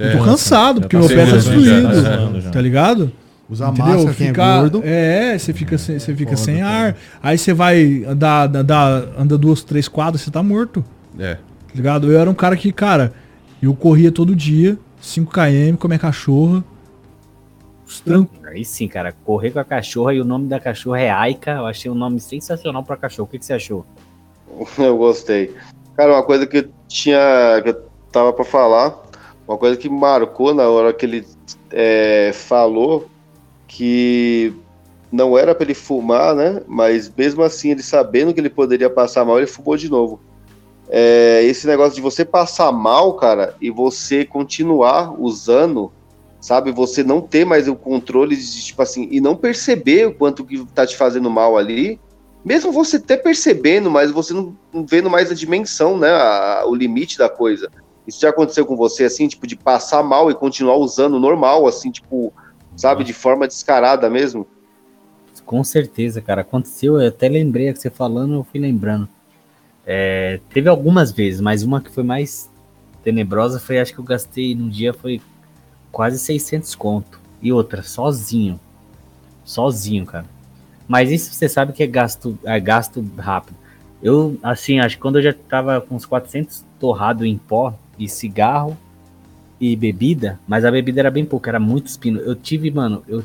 eu 0.00 0.12
tô 0.12 0.24
é, 0.24 0.24
cansado, 0.24 0.80
porque 0.80 0.96
tá 0.96 1.00
meu 1.00 1.08
pé 1.08 1.26
tá 1.26 1.32
destruído. 1.36 2.50
Tá 2.50 2.60
ligado? 2.60 3.12
Usar 3.50 3.68
Entendeu? 3.68 3.94
máscara, 3.94 4.14
fica, 4.14 4.42
é 4.42 4.60
gordo. 4.60 4.82
É, 4.82 5.38
você 5.38 5.52
fica, 5.52 5.76
sem, 5.76 5.98
você 5.98 6.14
fica 6.14 6.36
sem 6.36 6.62
ar. 6.62 6.96
Aí 7.22 7.36
você 7.36 7.52
vai 7.52 8.04
andar, 8.04 8.56
andar, 8.56 9.08
anda 9.18 9.36
duas, 9.36 9.62
três 9.62 9.88
quadras, 9.88 10.22
você 10.22 10.30
tá 10.30 10.42
morto. 10.42 10.82
É. 11.18 11.34
Tá 11.34 11.74
ligado? 11.74 12.10
Eu 12.10 12.18
era 12.18 12.30
um 12.30 12.34
cara 12.34 12.56
que, 12.56 12.72
cara, 12.72 13.12
eu 13.60 13.74
corria 13.74 14.10
todo 14.10 14.34
dia, 14.34 14.78
5km 15.02 15.76
com 15.76 15.86
a 15.86 15.88
minha 15.88 15.98
cachorra. 15.98 16.64
Aí 18.46 18.64
sim, 18.64 18.88
cara, 18.88 19.12
correr 19.24 19.50
com 19.50 19.58
a 19.58 19.64
cachorra 19.64 20.14
e 20.14 20.20
o 20.20 20.24
nome 20.24 20.48
da 20.48 20.58
cachorra 20.58 21.00
é 21.00 21.10
Aika. 21.10 21.50
Eu 21.50 21.66
achei 21.66 21.90
um 21.90 21.94
nome 21.94 22.20
sensacional 22.20 22.84
pra 22.84 22.96
cachorro. 22.96 23.26
O 23.26 23.30
que, 23.30 23.38
que 23.38 23.44
você 23.44 23.52
achou? 23.52 23.84
Eu 24.78 24.96
gostei. 24.96 25.54
Cara, 25.96 26.12
uma 26.12 26.22
coisa 26.22 26.46
que 26.46 26.56
eu 26.56 26.68
tinha. 26.88 27.60
que 27.62 27.68
eu 27.68 27.82
tava 28.10 28.32
pra 28.32 28.44
falar 28.44 29.09
uma 29.50 29.58
coisa 29.58 29.76
que 29.76 29.88
marcou 29.88 30.54
na 30.54 30.68
hora 30.68 30.92
que 30.92 31.04
ele 31.04 31.26
é, 31.72 32.30
falou 32.32 33.10
que 33.66 34.54
não 35.10 35.36
era 35.36 35.56
para 35.56 35.64
ele 35.64 35.74
fumar, 35.74 36.36
né? 36.36 36.62
Mas 36.68 37.12
mesmo 37.16 37.42
assim, 37.42 37.72
ele 37.72 37.82
sabendo 37.82 38.32
que 38.32 38.38
ele 38.38 38.48
poderia 38.48 38.88
passar 38.88 39.24
mal, 39.24 39.38
ele 39.38 39.48
fumou 39.48 39.76
de 39.76 39.90
novo. 39.90 40.20
É, 40.88 41.42
esse 41.42 41.66
negócio 41.66 41.96
de 41.96 42.00
você 42.00 42.24
passar 42.24 42.70
mal, 42.70 43.14
cara, 43.14 43.56
e 43.60 43.72
você 43.72 44.24
continuar 44.24 45.20
usando, 45.20 45.90
sabe? 46.40 46.70
Você 46.70 47.02
não 47.02 47.20
ter 47.20 47.44
mais 47.44 47.66
o 47.66 47.74
controle 47.74 48.36
de, 48.36 48.64
tipo 48.64 48.80
assim, 48.80 49.08
e 49.10 49.20
não 49.20 49.34
perceber 49.34 50.06
o 50.06 50.14
quanto 50.14 50.44
que 50.44 50.64
tá 50.66 50.86
te 50.86 50.96
fazendo 50.96 51.28
mal 51.28 51.56
ali, 51.56 51.98
mesmo 52.44 52.70
você 52.70 52.98
até 52.98 53.16
percebendo, 53.16 53.90
mas 53.90 54.12
você 54.12 54.32
não, 54.32 54.56
não 54.72 54.86
vendo 54.86 55.10
mais 55.10 55.28
a 55.28 55.34
dimensão, 55.34 55.98
né, 55.98 56.08
a, 56.08 56.62
o 56.66 56.72
limite 56.72 57.18
da 57.18 57.28
coisa. 57.28 57.68
Isso 58.10 58.20
já 58.20 58.30
aconteceu 58.30 58.66
com 58.66 58.74
você, 58.74 59.04
assim, 59.04 59.28
tipo, 59.28 59.46
de 59.46 59.54
passar 59.54 60.02
mal 60.02 60.32
e 60.32 60.34
continuar 60.34 60.74
usando 60.74 61.20
normal, 61.20 61.64
assim, 61.68 61.92
tipo, 61.92 62.32
sabe, 62.76 63.04
de 63.04 63.12
forma 63.12 63.46
descarada 63.46 64.10
mesmo? 64.10 64.48
Com 65.46 65.62
certeza, 65.62 66.20
cara. 66.20 66.40
Aconteceu, 66.40 67.00
eu 67.00 67.06
até 67.06 67.28
lembrei 67.28 67.72
que 67.72 67.78
você 67.78 67.88
falando, 67.88 68.34
eu 68.34 68.42
fui 68.42 68.58
lembrando. 68.58 69.08
É, 69.86 70.40
teve 70.52 70.68
algumas 70.68 71.12
vezes, 71.12 71.40
mas 71.40 71.62
uma 71.62 71.80
que 71.80 71.88
foi 71.88 72.02
mais 72.02 72.50
tenebrosa 73.04 73.60
foi, 73.60 73.78
acho 73.78 73.94
que 73.94 74.00
eu 74.00 74.04
gastei 74.04 74.56
no 74.56 74.68
dia, 74.68 74.92
foi 74.92 75.20
quase 75.92 76.18
600 76.18 76.74
conto. 76.74 77.20
E 77.40 77.52
outra, 77.52 77.84
sozinho. 77.84 78.58
Sozinho, 79.44 80.04
cara. 80.04 80.26
Mas 80.88 81.12
isso 81.12 81.32
você 81.32 81.48
sabe 81.48 81.72
que 81.72 81.84
é 81.84 81.86
gasto, 81.86 82.36
é 82.44 82.58
gasto 82.58 83.08
rápido. 83.16 83.56
Eu, 84.02 84.36
assim, 84.42 84.80
acho 84.80 84.96
que 84.96 85.02
quando 85.02 85.20
eu 85.20 85.22
já 85.22 85.32
tava 85.32 85.80
com 85.80 85.94
uns 85.94 86.04
400 86.04 86.64
torrado 86.80 87.24
em 87.24 87.38
pó 87.38 87.72
e 88.00 88.08
cigarro 88.08 88.76
e 89.60 89.76
bebida, 89.76 90.40
mas 90.48 90.64
a 90.64 90.70
bebida 90.70 91.00
era 91.00 91.10
bem 91.10 91.24
pouca, 91.24 91.50
era 91.50 91.60
muito 91.60 91.86
espino. 91.86 92.18
Eu 92.20 92.34
tive, 92.34 92.70
mano, 92.70 93.04
eu, 93.06 93.22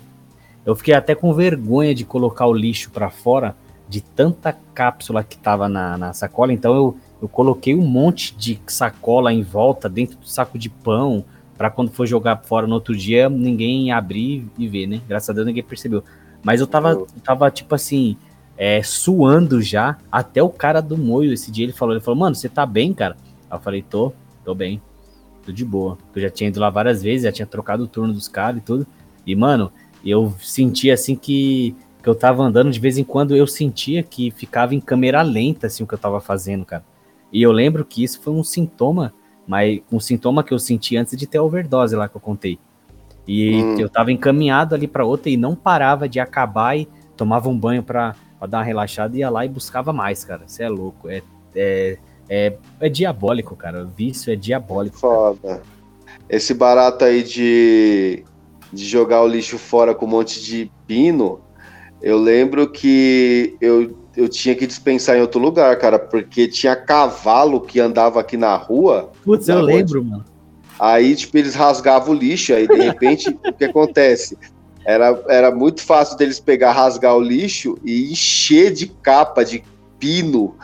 eu 0.66 0.76
fiquei 0.76 0.94
até 0.94 1.16
com 1.16 1.34
vergonha 1.34 1.96
de 1.96 2.04
colocar 2.04 2.46
o 2.46 2.54
lixo 2.54 2.92
para 2.92 3.10
fora 3.10 3.56
de 3.88 4.02
tanta 4.02 4.52
cápsula 4.74 5.24
que 5.24 5.38
tava 5.38 5.70
na, 5.70 5.98
na 5.98 6.14
sacola. 6.14 6.52
Então 6.52 6.76
eu, 6.76 6.98
eu 7.22 7.30
coloquei 7.30 7.74
um 7.74 7.88
monte 7.88 8.36
de 8.36 8.60
sacola 8.68 9.32
em 9.32 9.44
volta 9.44 9.88
dentro 9.88 10.18
do 10.18 10.28
saco 10.28 10.60
de 10.60 10.70
pão 10.70 11.24
para 11.58 11.70
quando 11.70 11.92
for 11.92 12.06
jogar 12.06 12.42
fora 12.44 12.68
no 12.68 12.74
outro 12.74 12.94
dia 12.94 13.30
ninguém 13.30 13.94
abrir 13.94 14.46
e 14.58 14.68
ver, 14.68 14.88
né? 14.88 15.02
Graças 15.08 15.30
a 15.30 15.34
Deus 15.34 15.48
ninguém 15.48 15.64
percebeu. 15.64 16.04
Mas 16.44 16.60
eu 16.60 16.68
tava, 16.68 16.92
eu 16.92 17.08
tava 17.24 17.50
tipo 17.50 17.74
assim, 17.74 18.18
é, 18.58 18.84
suando 18.84 19.62
já. 19.62 19.98
Até 20.12 20.44
o 20.44 20.50
cara 20.50 20.82
do 20.82 20.98
moio 20.98 21.32
esse 21.32 21.50
dia 21.50 21.66
ele 21.66 21.74
falou, 21.74 21.96
ele 21.96 22.04
falou, 22.04 22.20
mano, 22.20 22.36
você 22.36 22.50
tá 22.50 22.66
bem, 22.66 22.94
cara? 22.94 23.16
Eu 23.50 23.60
falei, 23.60 23.82
tô, 23.82 24.12
tô 24.46 24.54
bem, 24.54 24.82
tô 25.46 25.52
de 25.52 25.66
boa. 25.66 25.98
Eu 26.16 26.22
já 26.22 26.30
tinha 26.30 26.48
ido 26.48 26.60
lá 26.60 26.70
várias 26.70 27.02
vezes, 27.02 27.24
já 27.24 27.32
tinha 27.32 27.46
trocado 27.46 27.84
o 27.84 27.88
turno 27.88 28.14
dos 28.14 28.28
caras 28.28 28.62
e 28.62 28.64
tudo. 28.64 28.88
E, 29.26 29.36
mano, 29.36 29.72
eu 30.06 30.34
senti 30.39 30.91
assim 30.91 31.16
que, 31.16 31.76
que 32.02 32.08
eu 32.08 32.14
tava 32.14 32.43
andando, 32.43 32.72
de 32.72 32.80
vez 32.80 32.98
em 32.98 33.04
quando 33.04 33.36
eu 33.36 33.48
sentia 33.48 34.04
que 34.04 34.30
ficava 34.30 34.76
em 34.76 34.80
câmera 34.80 35.22
lenta, 35.24 35.68
assim, 35.68 35.84
o 35.84 35.88
que 35.88 35.96
eu 35.96 36.00
tava 36.00 36.22
fazendo, 36.22 36.64
cara. 36.64 36.86
E 37.34 37.41
eu 37.41 37.52
lembro 37.52 37.84
que 37.84 38.04
isso 38.04 38.22
foi 38.22 38.32
um 38.32 38.43
sintoma, 38.43 39.14
mas 39.48 39.82
um 39.91 40.00
sintoma 40.00 40.43
que 40.43 40.54
eu 40.54 40.60
senti 40.60 40.96
antes 40.96 41.18
de 41.18 41.26
ter 41.26 41.39
a 41.39 41.43
overdose 41.43 41.96
lá 41.96 42.08
que 42.08 42.16
eu 42.16 42.22
contei. 42.22 42.60
E 43.28 43.56
hum. 43.56 43.80
eu 43.80 43.89
tava 43.89 44.12
encaminhado 44.12 44.76
ali 44.76 44.88
para 44.88 45.04
outra 45.04 45.30
e 45.30 45.38
não 45.38 45.56
parava 45.56 46.08
de 46.08 46.20
acabar 46.20 46.78
e 46.78 46.88
tomava 47.18 47.50
um 47.50 47.58
banho 47.58 47.82
pra, 47.82 48.16
pra 48.38 48.48
dar 48.48 48.60
uma 48.60 48.64
relaxada 48.64 49.16
e 49.16 49.20
ia 49.20 49.30
lá 49.30 49.43
e 49.43 49.50
buscava 49.50 49.91
mais, 49.91 50.24
cara. 50.24 50.43
Você 50.46 50.64
é 50.64 50.70
louco. 50.70 51.10
É, 51.10 51.24
é, 51.56 51.98
é, 52.30 52.54
é 52.80 52.90
diabólico, 52.90 53.56
cara. 53.56 53.84
O 53.84 53.88
vício 53.88 54.32
é 54.32 54.36
diabólico. 54.36 54.98
Foda. 54.98 55.40
Cara. 55.42 55.62
Esse 56.30 56.54
barato 56.54 57.06
aí 57.06 57.24
de, 57.24 58.24
de 58.74 58.86
jogar 58.86 59.22
o 59.22 59.28
lixo 59.28 59.58
fora 59.58 59.94
com 59.94 60.06
um 60.06 60.10
monte 60.10 60.44
de 60.44 60.72
pino, 60.88 61.40
eu 62.02 62.18
lembro 62.18 62.68
que 62.70 63.56
eu, 63.62 63.96
eu 64.16 64.28
tinha 64.28 64.56
que 64.56 64.66
dispensar 64.66 65.18
em 65.18 65.22
outro 65.22 65.40
lugar, 65.40 65.78
cara, 65.78 66.00
porque 66.00 66.48
tinha 66.48 66.76
cavalo 66.76 67.62
que 67.62 67.80
andava 67.80 68.20
aqui 68.20 68.38
na 68.38 68.56
rua. 68.56 69.12
Putz, 69.24 69.48
eu 69.48 69.62
lembro, 69.62 70.04
mano. 70.04 70.26
Aí, 70.80 71.16
tipo, 71.16 71.38
eles 71.38 71.56
rasgavam 71.56 72.14
o 72.14 72.18
lixo, 72.18 72.54
aí 72.54 72.68
de 72.68 72.76
repente, 72.76 73.30
o 73.30 73.54
que 73.54 73.66
acontece? 73.66 74.38
Era, 74.84 75.20
era 75.30 75.52
muito 75.52 75.82
fácil 75.82 76.18
deles 76.18 76.40
pegar, 76.40 76.74
rasgar 76.74 77.16
o 77.16 77.22
lixo 77.22 77.78
e 77.84 78.12
encher 78.12 78.72
de 78.74 78.88
capa 78.88 79.44
de 79.44 79.64
pino 79.98 80.56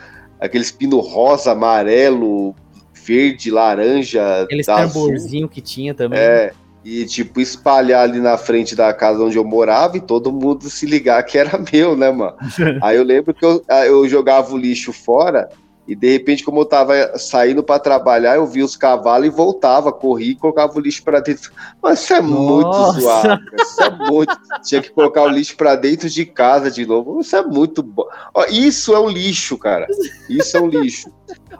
aqueles 0.42 0.72
pino 0.72 0.98
rosa, 0.98 1.52
amarelo, 1.52 2.54
verde, 2.92 3.50
laranja. 3.50 4.42
Aqueles 4.42 4.66
tamborzinho 4.66 5.48
que 5.48 5.60
tinha 5.60 5.94
também. 5.94 6.18
É, 6.18 6.52
e 6.84 7.04
tipo, 7.06 7.40
espalhar 7.40 8.02
ali 8.02 8.18
na 8.18 8.36
frente 8.36 8.74
da 8.74 8.92
casa 8.92 9.22
onde 9.22 9.36
eu 9.36 9.44
morava 9.44 9.96
e 9.96 10.00
todo 10.00 10.32
mundo 10.32 10.68
se 10.68 10.84
ligar 10.84 11.22
que 11.22 11.38
era 11.38 11.58
meu, 11.72 11.96
né, 11.96 12.10
mano? 12.10 12.36
Aí 12.82 12.96
eu 12.96 13.04
lembro 13.04 13.32
que 13.32 13.44
eu, 13.44 13.64
eu 13.86 14.08
jogava 14.08 14.52
o 14.52 14.58
lixo 14.58 14.92
fora 14.92 15.48
e 15.86 15.96
de 15.96 16.12
repente, 16.12 16.44
como 16.44 16.60
eu 16.60 16.64
tava 16.64 17.18
saindo 17.18 17.62
para 17.62 17.80
trabalhar, 17.80 18.36
eu 18.36 18.46
vi 18.46 18.62
os 18.62 18.76
cavalos 18.76 19.26
e 19.26 19.30
voltava, 19.30 19.92
corri 19.92 20.30
e 20.30 20.36
colocava 20.36 20.76
o 20.76 20.80
lixo 20.80 21.02
para 21.02 21.18
dentro. 21.18 21.52
Mas 21.82 22.02
isso 22.02 22.14
é 22.14 22.20
Nossa. 22.20 22.92
muito 22.92 23.00
zoado. 23.00 23.42
Isso 23.60 23.82
é 23.82 23.90
muito. 23.90 24.40
Tinha 24.62 24.80
que 24.80 24.90
colocar 24.90 25.22
o 25.24 25.28
lixo 25.28 25.56
para 25.56 25.74
dentro 25.74 26.08
de 26.08 26.24
casa 26.24 26.70
de 26.70 26.86
novo. 26.86 27.20
Isso 27.20 27.34
é 27.34 27.42
muito 27.42 27.82
bom. 27.82 28.04
Ó, 28.32 28.44
isso 28.48 28.94
é 28.94 29.00
um 29.00 29.08
lixo, 29.08 29.58
cara. 29.58 29.88
Isso 30.30 30.56
é 30.56 30.60
um 30.60 30.68
lixo. 30.68 31.10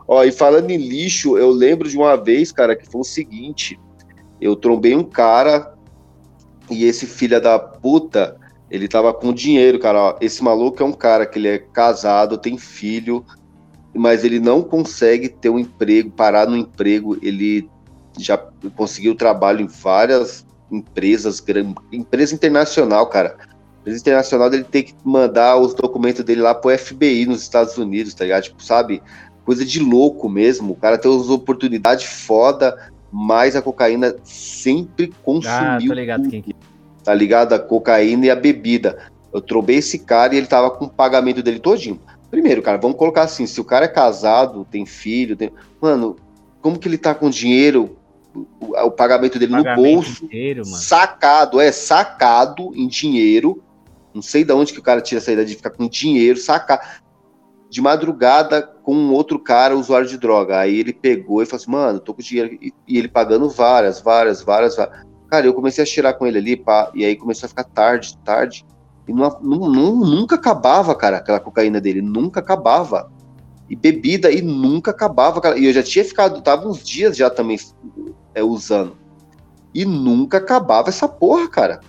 Ó, 0.07 0.23
e 0.23 0.31
falando 0.31 0.71
em 0.71 0.77
lixo, 0.77 1.37
eu 1.37 1.51
lembro 1.51 1.89
de 1.89 1.97
uma 1.97 2.17
vez, 2.17 2.53
cara, 2.53 2.77
que 2.77 2.89
foi 2.89 3.01
o 3.01 3.05
seguinte: 3.05 3.79
eu 4.41 4.55
trombei 4.55 4.95
um 4.95 5.05
cara 5.05 5.75
e 6.71 6.85
esse 6.85 7.07
filho 7.07 7.41
da 7.41 7.59
puta, 7.59 8.37
ele 8.71 8.87
tava 8.87 9.13
com 9.13 9.33
dinheiro, 9.33 9.81
cara. 9.81 10.01
Ó, 10.01 10.17
esse 10.21 10.45
maluco 10.45 10.81
é 10.81 10.87
um 10.87 10.93
cara 10.93 11.27
que 11.27 11.41
ele 11.41 11.49
é 11.49 11.59
casado, 11.59 12.39
tem 12.39 12.57
filho 12.57 13.25
mas 13.95 14.25
ele 14.25 14.41
não 14.41 14.63
consegue 14.63 15.29
ter 15.29 15.51
um 15.51 15.59
emprego, 15.59 16.11
parar 16.11 16.47
no 16.47 16.57
emprego. 16.57 17.19
Ele 17.23 17.69
já 18.19 18.39
conseguiu 18.77 19.15
trabalho 19.15 19.61
em 19.61 19.67
várias 19.67 20.47
empresas, 20.71 21.43
empresa 21.93 22.35
internacional, 22.35 23.07
cara. 23.07 23.37
Empresa 23.81 24.01
internacional 24.01 24.53
ele 24.53 24.65
tem 24.65 24.85
que 24.85 24.95
mandar 25.05 25.57
os 25.57 25.75
documentos 25.75 26.25
dele 26.25 26.41
lá 26.41 26.55
pro 26.55 26.77
FBI 26.77 27.27
nos 27.27 27.43
Estados 27.43 27.77
Unidos, 27.77 28.15
tá 28.15 28.25
ligado? 28.25 28.45
Tipo, 28.45 28.63
sabe? 28.63 29.03
Coisa 29.45 29.65
de 29.65 29.81
louco 29.81 30.29
mesmo. 30.29 30.73
O 30.73 30.77
cara 30.77 30.97
tem 30.97 31.11
umas 31.11 31.29
oportunidades 31.29 32.05
foda, 32.05 32.91
mas 33.11 33.57
a 33.57 33.63
cocaína 33.63 34.15
sempre 34.23 35.13
consumiu. 35.23 35.59
Ah, 35.59 35.79
tô 35.85 35.93
ligado 35.93 36.23
tudo, 36.23 36.31
quem 36.31 36.55
Tá 37.03 37.13
ligado? 37.13 37.53
A 37.53 37.59
cocaína 37.59 38.27
e 38.27 38.31
a 38.31 38.37
bebida. 38.37 38.97
Eu 39.33 39.41
trobei 39.41 39.77
esse 39.77 39.99
cara 39.99 40.35
e 40.35 40.39
ele 40.39 40.47
tava 40.47 40.71
com 40.71 40.85
o 40.85 40.91
pagamento 40.91 41.43
dele 41.43 41.59
todinho. 41.59 42.01
Primeiro, 42.33 42.63
cara, 42.63 42.79
vamos 42.79 42.97
colocar 42.97 43.25
assim: 43.25 43.47
se 43.47 43.61
o 43.61 43.65
cara 43.65 43.85
é 43.85 43.89
casado, 43.89 44.65
tem 44.65 44.87
filho, 44.87 45.37
tem... 45.37 45.53
mano, 45.79 46.17
como 46.63 46.79
que 46.79 46.89
ele 46.89 46.97
tá 46.97 47.15
com 47.15 47.29
dinheiro, 47.29 47.99
o, 48.35 48.75
o 48.87 48.91
pagamento 48.91 49.39
dele 49.39 49.53
pagamento 49.53 49.77
no 49.77 49.83
bolso, 49.83 50.25
inteiro, 50.25 50.65
sacado, 50.65 51.61
é 51.61 51.71
sacado 51.71 52.73
em 52.75 52.89
dinheiro. 52.89 53.63
Não 54.15 54.23
sei 54.23 54.45
de 54.45 54.53
onde 54.55 54.73
que 54.73 54.79
o 54.79 54.83
cara 54.83 55.03
tira 55.03 55.21
essa 55.21 55.31
ideia 55.31 55.47
de 55.47 55.57
ficar 55.57 55.71
com 55.71 55.87
dinheiro, 55.87 56.39
sacar 56.39 57.03
de 57.69 57.83
madrugada 57.83 58.63
com 58.63 58.95
um 58.95 59.13
outro 59.13 59.39
cara, 59.39 59.77
usuário 59.77 60.09
de 60.09 60.17
droga. 60.17 60.59
Aí 60.59 60.81
ele 60.81 60.95
pegou 60.95 61.43
e 61.43 61.47
falou 61.47 61.61
assim, 61.61 61.71
mano, 61.71 62.01
tô 62.01 62.15
com 62.15 62.23
dinheiro. 62.23 62.59
E, 62.63 62.73
e 62.89 62.99
ele 62.99 63.09
pagando 63.09 63.51
várias, 63.51 64.01
várias, 64.01 64.43
várias, 64.43 64.77
várias. 64.77 65.05
Cara, 65.29 65.47
eu 65.47 65.53
comecei 65.53 65.83
a 65.83 65.87
cheirar 65.87 66.17
com 66.17 66.27
ele 66.27 66.39
ali, 66.39 66.57
pá, 66.57 66.91
e 66.95 67.05
aí 67.05 67.15
começou 67.15 67.47
a 67.47 67.51
ficar 67.51 67.65
tarde, 67.65 68.17
tarde. 68.25 68.65
E 69.07 69.13
não, 69.13 69.39
não, 69.41 69.97
nunca 69.97 70.37
acabava, 70.37 70.95
cara, 70.95 71.19
aquela 71.19 71.41
cocaína 71.41 71.81
dele, 71.81 72.01
nunca 72.01 72.41
acabava. 72.41 73.11
E 73.69 73.75
bebida, 73.75 74.31
e 74.31 74.43
nunca 74.43 74.91
acabava, 74.91 75.41
cara. 75.41 75.59
E 75.59 75.65
eu 75.65 75.73
já 75.73 75.83
tinha 75.83 76.05
ficado, 76.05 76.41
tava 76.43 76.69
uns 76.69 76.83
dias 76.83 77.17
já 77.17 77.31
também 77.31 77.59
é, 78.35 78.43
usando. 78.43 78.97
E 79.75 79.85
nunca 79.85 80.39
acabava 80.39 80.89
essa 80.89 81.09
porra, 81.09 81.49
cara, 81.49 81.81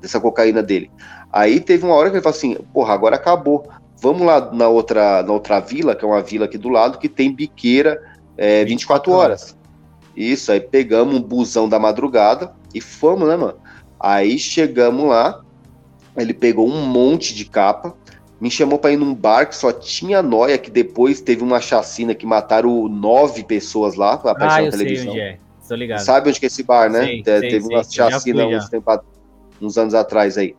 dessa 0.00 0.20
cocaína 0.20 0.62
dele. 0.62 0.90
Aí 1.32 1.58
teve 1.58 1.84
uma 1.84 1.94
hora 1.94 2.10
que 2.10 2.16
ele 2.16 2.22
falou 2.22 2.36
assim: 2.36 2.56
porra, 2.72 2.94
agora 2.94 3.16
acabou. 3.16 3.66
Vamos 4.00 4.22
lá 4.22 4.52
na 4.52 4.68
outra, 4.68 5.22
na 5.22 5.32
outra 5.32 5.60
vila, 5.60 5.94
que 5.94 6.04
é 6.04 6.08
uma 6.08 6.22
vila 6.22 6.46
aqui 6.46 6.58
do 6.58 6.68
lado, 6.68 6.98
que 6.98 7.08
tem 7.08 7.32
biqueira 7.32 8.00
é, 8.36 8.64
24 8.64 9.12
horas. 9.12 9.56
Isso, 10.16 10.52
aí 10.52 10.60
pegamos 10.60 11.14
um 11.14 11.22
busão 11.22 11.68
da 11.68 11.78
madrugada 11.78 12.52
e 12.74 12.80
fomos, 12.80 13.28
né, 13.28 13.36
mano? 13.36 13.58
Aí 13.98 14.38
chegamos 14.38 15.08
lá, 15.08 15.40
ele 16.16 16.34
pegou 16.34 16.68
um 16.68 16.86
monte 16.86 17.34
de 17.34 17.44
capa, 17.44 17.94
me 18.40 18.50
chamou 18.50 18.78
para 18.78 18.92
ir 18.92 18.96
num 18.96 19.14
bar 19.14 19.48
que 19.48 19.56
só 19.56 19.72
tinha 19.72 20.20
noia, 20.20 20.58
que 20.58 20.70
depois 20.70 21.20
teve 21.20 21.42
uma 21.42 21.60
chacina 21.60 22.14
que 22.14 22.26
mataram 22.26 22.88
nove 22.88 23.44
pessoas 23.44 23.94
lá, 23.94 24.14
apareceu 24.14 24.62
ah, 24.62 24.64
na 24.64 24.70
televisão. 24.70 25.12
Sei 25.12 25.12
onde 25.12 25.20
é. 25.20 25.38
Tô 25.68 25.74
ligado. 25.76 26.00
Sabe 26.00 26.28
onde 26.28 26.40
que 26.40 26.46
é 26.46 26.48
esse 26.48 26.62
bar, 26.62 26.90
né? 26.90 27.04
Sei, 27.04 27.22
teve 27.22 27.62
sei, 27.62 27.76
uma 27.76 27.84
sei. 27.84 27.94
chacina 27.94 28.46
uns, 28.46 28.68
tempo, 28.68 29.00
uns 29.60 29.78
anos 29.78 29.94
atrás 29.94 30.36
aí. 30.36 30.56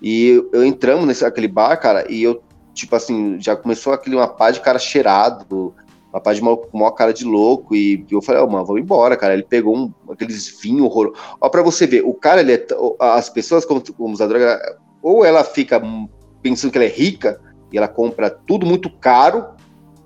E 0.00 0.42
eu 0.52 0.64
entramos 0.64 1.06
nesse 1.06 1.24
aquele 1.24 1.48
bar, 1.48 1.76
cara, 1.76 2.10
e 2.10 2.22
eu, 2.22 2.42
tipo 2.72 2.96
assim, 2.96 3.40
já 3.40 3.54
começou 3.54 3.92
aquele 3.92 4.16
uma 4.16 4.26
pá 4.26 4.50
de 4.50 4.60
cara 4.60 4.78
cheirado, 4.78 5.74
uma 6.10 6.20
pá 6.20 6.32
de 6.32 6.40
uma, 6.40 6.58
uma 6.72 6.92
cara 6.92 7.12
de 7.12 7.24
louco, 7.24 7.74
e 7.76 8.06
eu 8.10 8.22
falei, 8.22 8.40
ó, 8.40 8.46
oh, 8.46 8.50
mano, 8.50 8.64
vamos 8.64 8.80
embora, 8.80 9.16
cara. 9.16 9.34
Ele 9.34 9.42
pegou 9.42 9.76
um, 9.76 9.92
aqueles 10.10 10.58
vinhos 10.60 10.86
horrorosos. 10.86 11.18
Ó, 11.40 11.48
pra 11.48 11.62
você 11.62 11.86
ver, 11.86 12.04
o 12.04 12.14
cara, 12.14 12.40
ele 12.40 12.54
é, 12.54 12.66
as 12.98 13.28
pessoas 13.28 13.64
como, 13.66 13.82
como 13.92 14.14
usa 14.14 14.26
droga, 14.26 14.78
ou 15.08 15.24
ela 15.24 15.42
fica 15.44 15.80
pensando 16.42 16.70
que 16.70 16.78
ela 16.78 16.84
é 16.84 16.90
rica 16.90 17.40
e 17.72 17.78
ela 17.78 17.88
compra 17.88 18.28
tudo 18.30 18.66
muito 18.66 18.90
caro, 18.90 19.46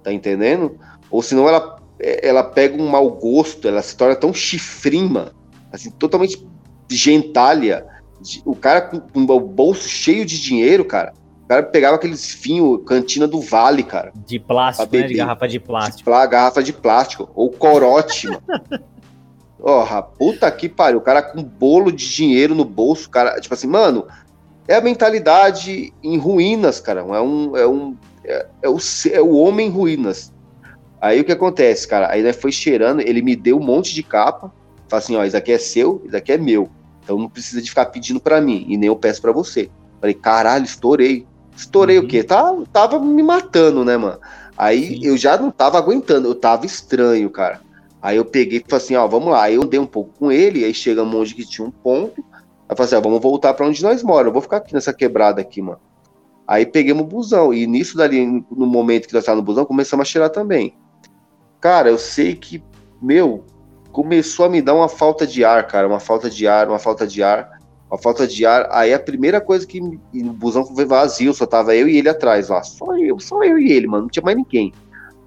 tá 0.02 0.12
entendendo? 0.12 0.78
Ou 1.10 1.22
senão 1.22 1.48
ela, 1.48 1.76
ela 1.98 2.42
pega 2.44 2.80
um 2.80 2.88
mau 2.88 3.10
gosto, 3.10 3.66
ela 3.68 3.82
se 3.82 3.96
torna 3.96 4.14
tão 4.16 4.32
chifrima, 4.32 5.32
assim, 5.72 5.90
totalmente 5.90 6.46
gentalha. 6.88 7.86
de- 8.20 8.42
O 8.44 8.54
cara 8.54 8.80
com, 8.82 9.00
com 9.00 9.20
o 9.20 9.40
bolso 9.40 9.88
cheio 9.88 10.24
de 10.24 10.40
dinheiro, 10.40 10.84
cara. 10.84 11.12
O 11.44 11.48
cara 11.48 11.62
pegava 11.64 11.96
aqueles 11.96 12.34
vinhos, 12.34 12.80
cantina 12.86 13.26
do 13.26 13.40
Vale, 13.40 13.82
cara. 13.82 14.12
De 14.26 14.38
plástico, 14.38 14.96
né? 14.96 15.02
De 15.06 15.14
garrafa 15.14 15.48
de 15.48 15.58
plástico. 15.60 16.04
Plá, 16.04 16.24
garrafa 16.26 16.62
de 16.62 16.72
plástico. 16.72 17.28
Ou 17.34 17.50
corote, 17.50 18.28
mano. 18.28 18.42
Porra, 19.58 20.02
puta 20.02 20.50
que 20.50 20.68
pariu. 20.68 20.98
O 20.98 21.02
cara 21.02 21.22
com 21.22 21.42
bolo 21.42 21.92
de 21.92 22.08
dinheiro 22.12 22.54
no 22.54 22.64
bolso, 22.64 23.08
cara. 23.08 23.40
Tipo 23.40 23.54
assim, 23.54 23.68
mano, 23.68 24.06
é 24.72 24.76
a 24.76 24.80
mentalidade 24.80 25.92
em 26.02 26.16
ruínas, 26.16 26.80
cara. 26.80 27.00
É 27.00 27.20
um. 27.20 27.56
É, 27.56 27.66
um, 27.66 27.96
é, 28.24 28.46
é 28.62 28.68
o, 28.68 28.78
é 29.10 29.20
o 29.20 29.32
homem 29.32 29.68
em 29.68 29.70
ruínas. 29.70 30.32
Aí 31.00 31.20
o 31.20 31.24
que 31.24 31.32
acontece, 31.32 31.86
cara? 31.86 32.10
Aí 32.10 32.32
foi 32.32 32.52
cheirando, 32.52 33.00
ele 33.00 33.22
me 33.22 33.34
deu 33.34 33.58
um 33.58 33.64
monte 33.64 33.92
de 33.94 34.02
capa. 34.02 34.52
Fala 34.88 35.02
assim, 35.02 35.16
ó, 35.16 35.24
isso 35.24 35.36
aqui 35.36 35.52
é 35.52 35.58
seu, 35.58 36.00
isso 36.06 36.16
aqui 36.16 36.32
é 36.32 36.38
meu. 36.38 36.70
Então 37.02 37.18
não 37.18 37.28
precisa 37.28 37.60
de 37.60 37.68
ficar 37.68 37.86
pedindo 37.86 38.20
pra 38.20 38.40
mim, 38.40 38.64
e 38.68 38.76
nem 38.76 38.86
eu 38.86 38.96
peço 38.96 39.20
pra 39.20 39.32
você. 39.32 39.68
Falei, 40.00 40.14
caralho, 40.14 40.64
estourei. 40.64 41.26
Estourei 41.56 41.98
Uhum. 41.98 42.04
o 42.04 42.08
quê? 42.08 42.22
Tá, 42.22 42.54
tava 42.72 42.98
me 43.00 43.22
matando, 43.22 43.84
né, 43.84 43.96
mano? 43.96 44.18
Aí 44.56 44.96
Sim. 44.96 45.00
eu 45.02 45.16
já 45.16 45.36
não 45.36 45.50
tava 45.50 45.76
aguentando, 45.76 46.28
eu 46.28 46.34
tava 46.34 46.64
estranho, 46.66 47.28
cara. 47.30 47.60
Aí 48.00 48.16
eu 48.16 48.24
peguei 48.24 48.58
e 48.60 48.64
falei 48.68 48.84
assim, 48.84 48.94
ó, 48.96 49.06
vamos 49.06 49.32
lá. 49.32 49.42
Aí 49.42 49.54
eu 49.54 49.64
dei 49.64 49.80
um 49.80 49.86
pouco 49.86 50.12
com 50.18 50.30
ele, 50.30 50.64
aí 50.64 50.72
chegamos 50.72 51.14
onde 51.14 51.34
que 51.34 51.44
tinha 51.44 51.66
um 51.66 51.70
ponto. 51.70 52.24
Aí 52.72 52.76
falei 52.76 52.86
assim, 52.86 52.96
ó, 52.96 53.00
vamos 53.00 53.20
voltar 53.20 53.52
pra 53.54 53.66
onde 53.66 53.82
nós 53.82 54.02
moramos. 54.02 54.28
Eu 54.28 54.32
vou 54.32 54.42
ficar 54.42 54.56
aqui 54.56 54.72
nessa 54.72 54.92
quebrada 54.92 55.40
aqui, 55.40 55.60
mano. 55.60 55.78
Aí 56.46 56.64
peguemos 56.64 57.02
o 57.02 57.06
busão. 57.06 57.52
E 57.52 57.66
nisso 57.66 57.96
dali, 57.96 58.44
no 58.50 58.66
momento 58.66 59.06
que 59.06 59.14
nós 59.14 59.22
estávamos 59.22 59.42
no 59.42 59.46
busão, 59.46 59.64
começamos 59.66 60.08
a 60.08 60.10
cheirar 60.10 60.30
também. 60.30 60.74
Cara, 61.60 61.90
eu 61.90 61.98
sei 61.98 62.34
que, 62.34 62.64
meu, 63.00 63.44
começou 63.92 64.46
a 64.46 64.48
me 64.48 64.62
dar 64.62 64.74
uma 64.74 64.88
falta 64.88 65.26
de 65.26 65.44
ar, 65.44 65.66
cara. 65.66 65.86
Uma 65.86 66.00
falta 66.00 66.30
de 66.30 66.48
ar, 66.48 66.66
uma 66.66 66.78
falta 66.78 67.06
de 67.06 67.22
ar, 67.22 67.60
uma 67.90 67.98
falta 67.98 68.26
de 68.26 68.46
ar. 68.46 68.66
Aí 68.70 68.94
a 68.94 68.98
primeira 68.98 69.40
coisa 69.40 69.66
que. 69.66 69.78
O 69.78 70.32
busão 70.32 70.64
foi 70.64 70.86
vazio, 70.86 71.34
só 71.34 71.46
tava 71.46 71.76
eu 71.76 71.86
e 71.86 71.98
ele 71.98 72.08
atrás 72.08 72.48
lá. 72.48 72.62
Só 72.62 72.96
eu, 72.96 73.20
só 73.20 73.42
eu 73.44 73.58
e 73.58 73.70
ele, 73.70 73.86
mano. 73.86 74.04
Não 74.04 74.10
tinha 74.10 74.24
mais 74.24 74.36
ninguém. 74.36 74.72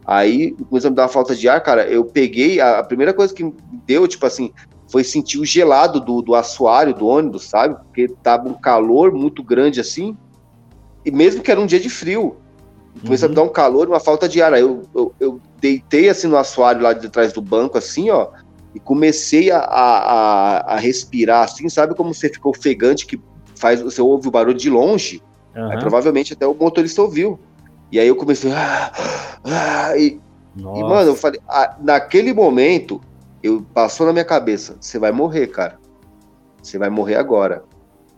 Aí 0.03 0.51
começou 0.69 0.87
a 0.87 0.91
me 0.91 0.95
dar 0.95 1.03
uma 1.03 1.09
falta 1.09 1.35
de 1.35 1.47
ar, 1.47 1.61
cara. 1.61 1.87
Eu 1.87 2.05
peguei, 2.05 2.59
a, 2.59 2.79
a 2.79 2.83
primeira 2.83 3.13
coisa 3.13 3.33
que 3.33 3.53
deu, 3.85 4.07
tipo 4.07 4.25
assim, 4.25 4.51
foi 4.87 5.03
sentir 5.03 5.39
o 5.39 5.45
gelado 5.45 5.99
do, 5.99 6.21
do 6.21 6.35
assoalho 6.35 6.93
do 6.93 7.07
ônibus, 7.07 7.49
sabe? 7.49 7.75
Porque 7.75 8.07
tava 8.21 8.47
um 8.47 8.53
calor 8.53 9.11
muito 9.11 9.43
grande 9.43 9.79
assim. 9.79 10.15
E 11.03 11.11
mesmo 11.11 11.41
que 11.41 11.51
era 11.51 11.59
um 11.59 11.65
dia 11.65 11.79
de 11.79 11.89
frio, 11.89 12.37
começou 13.03 13.25
a 13.27 13.29
me 13.29 13.35
dar 13.35 13.43
um 13.43 13.49
calor 13.49 13.87
e 13.87 13.91
uma 13.91 13.99
falta 13.99 14.27
de 14.27 14.41
ar. 14.41 14.53
Aí 14.53 14.61
eu, 14.61 14.83
eu, 14.95 15.13
eu 15.19 15.41
deitei 15.59 16.09
assim 16.09 16.27
no 16.27 16.37
assoalho 16.37 16.81
lá 16.81 16.93
de 16.93 17.09
trás 17.09 17.33
do 17.33 17.41
banco, 17.41 17.77
assim, 17.77 18.09
ó, 18.09 18.27
e 18.73 18.79
comecei 18.79 19.51
a, 19.51 19.59
a, 19.59 19.97
a- 19.97 20.73
a 20.73 20.77
respirar 20.77 21.43
assim, 21.43 21.69
sabe 21.69 21.95
como 21.95 22.13
você 22.13 22.29
ficou 22.29 22.51
ofegante 22.51 23.05
que 23.05 23.19
faz, 23.55 23.81
você 23.81 24.01
ouve 24.01 24.27
o 24.27 24.31
barulho 24.31 24.57
de 24.57 24.69
longe? 24.69 25.21
Aí 25.53 25.61
Aham. 25.63 25.79
provavelmente 25.79 26.33
até 26.33 26.45
o 26.45 26.53
motorista 26.53 27.01
ouviu. 27.01 27.39
E 27.91 27.99
aí 27.99 28.07
eu 28.07 28.15
comecei. 28.15 28.51
Ah, 28.51 28.91
ah, 29.43 29.97
e, 29.97 30.19
Nossa. 30.55 30.79
e, 30.79 30.83
mano, 30.83 31.11
eu 31.11 31.15
falei, 31.15 31.39
ah, 31.47 31.75
naquele 31.79 32.33
momento, 32.33 32.99
eu 33.45 33.65
passou 33.73 34.05
na 34.05 34.13
minha 34.13 34.25
cabeça, 34.25 34.77
você 34.79 34.97
vai 34.97 35.11
morrer, 35.11 35.47
cara. 35.47 35.79
Você 36.61 36.77
vai 36.77 36.89
morrer 36.89 37.15
agora. 37.15 37.63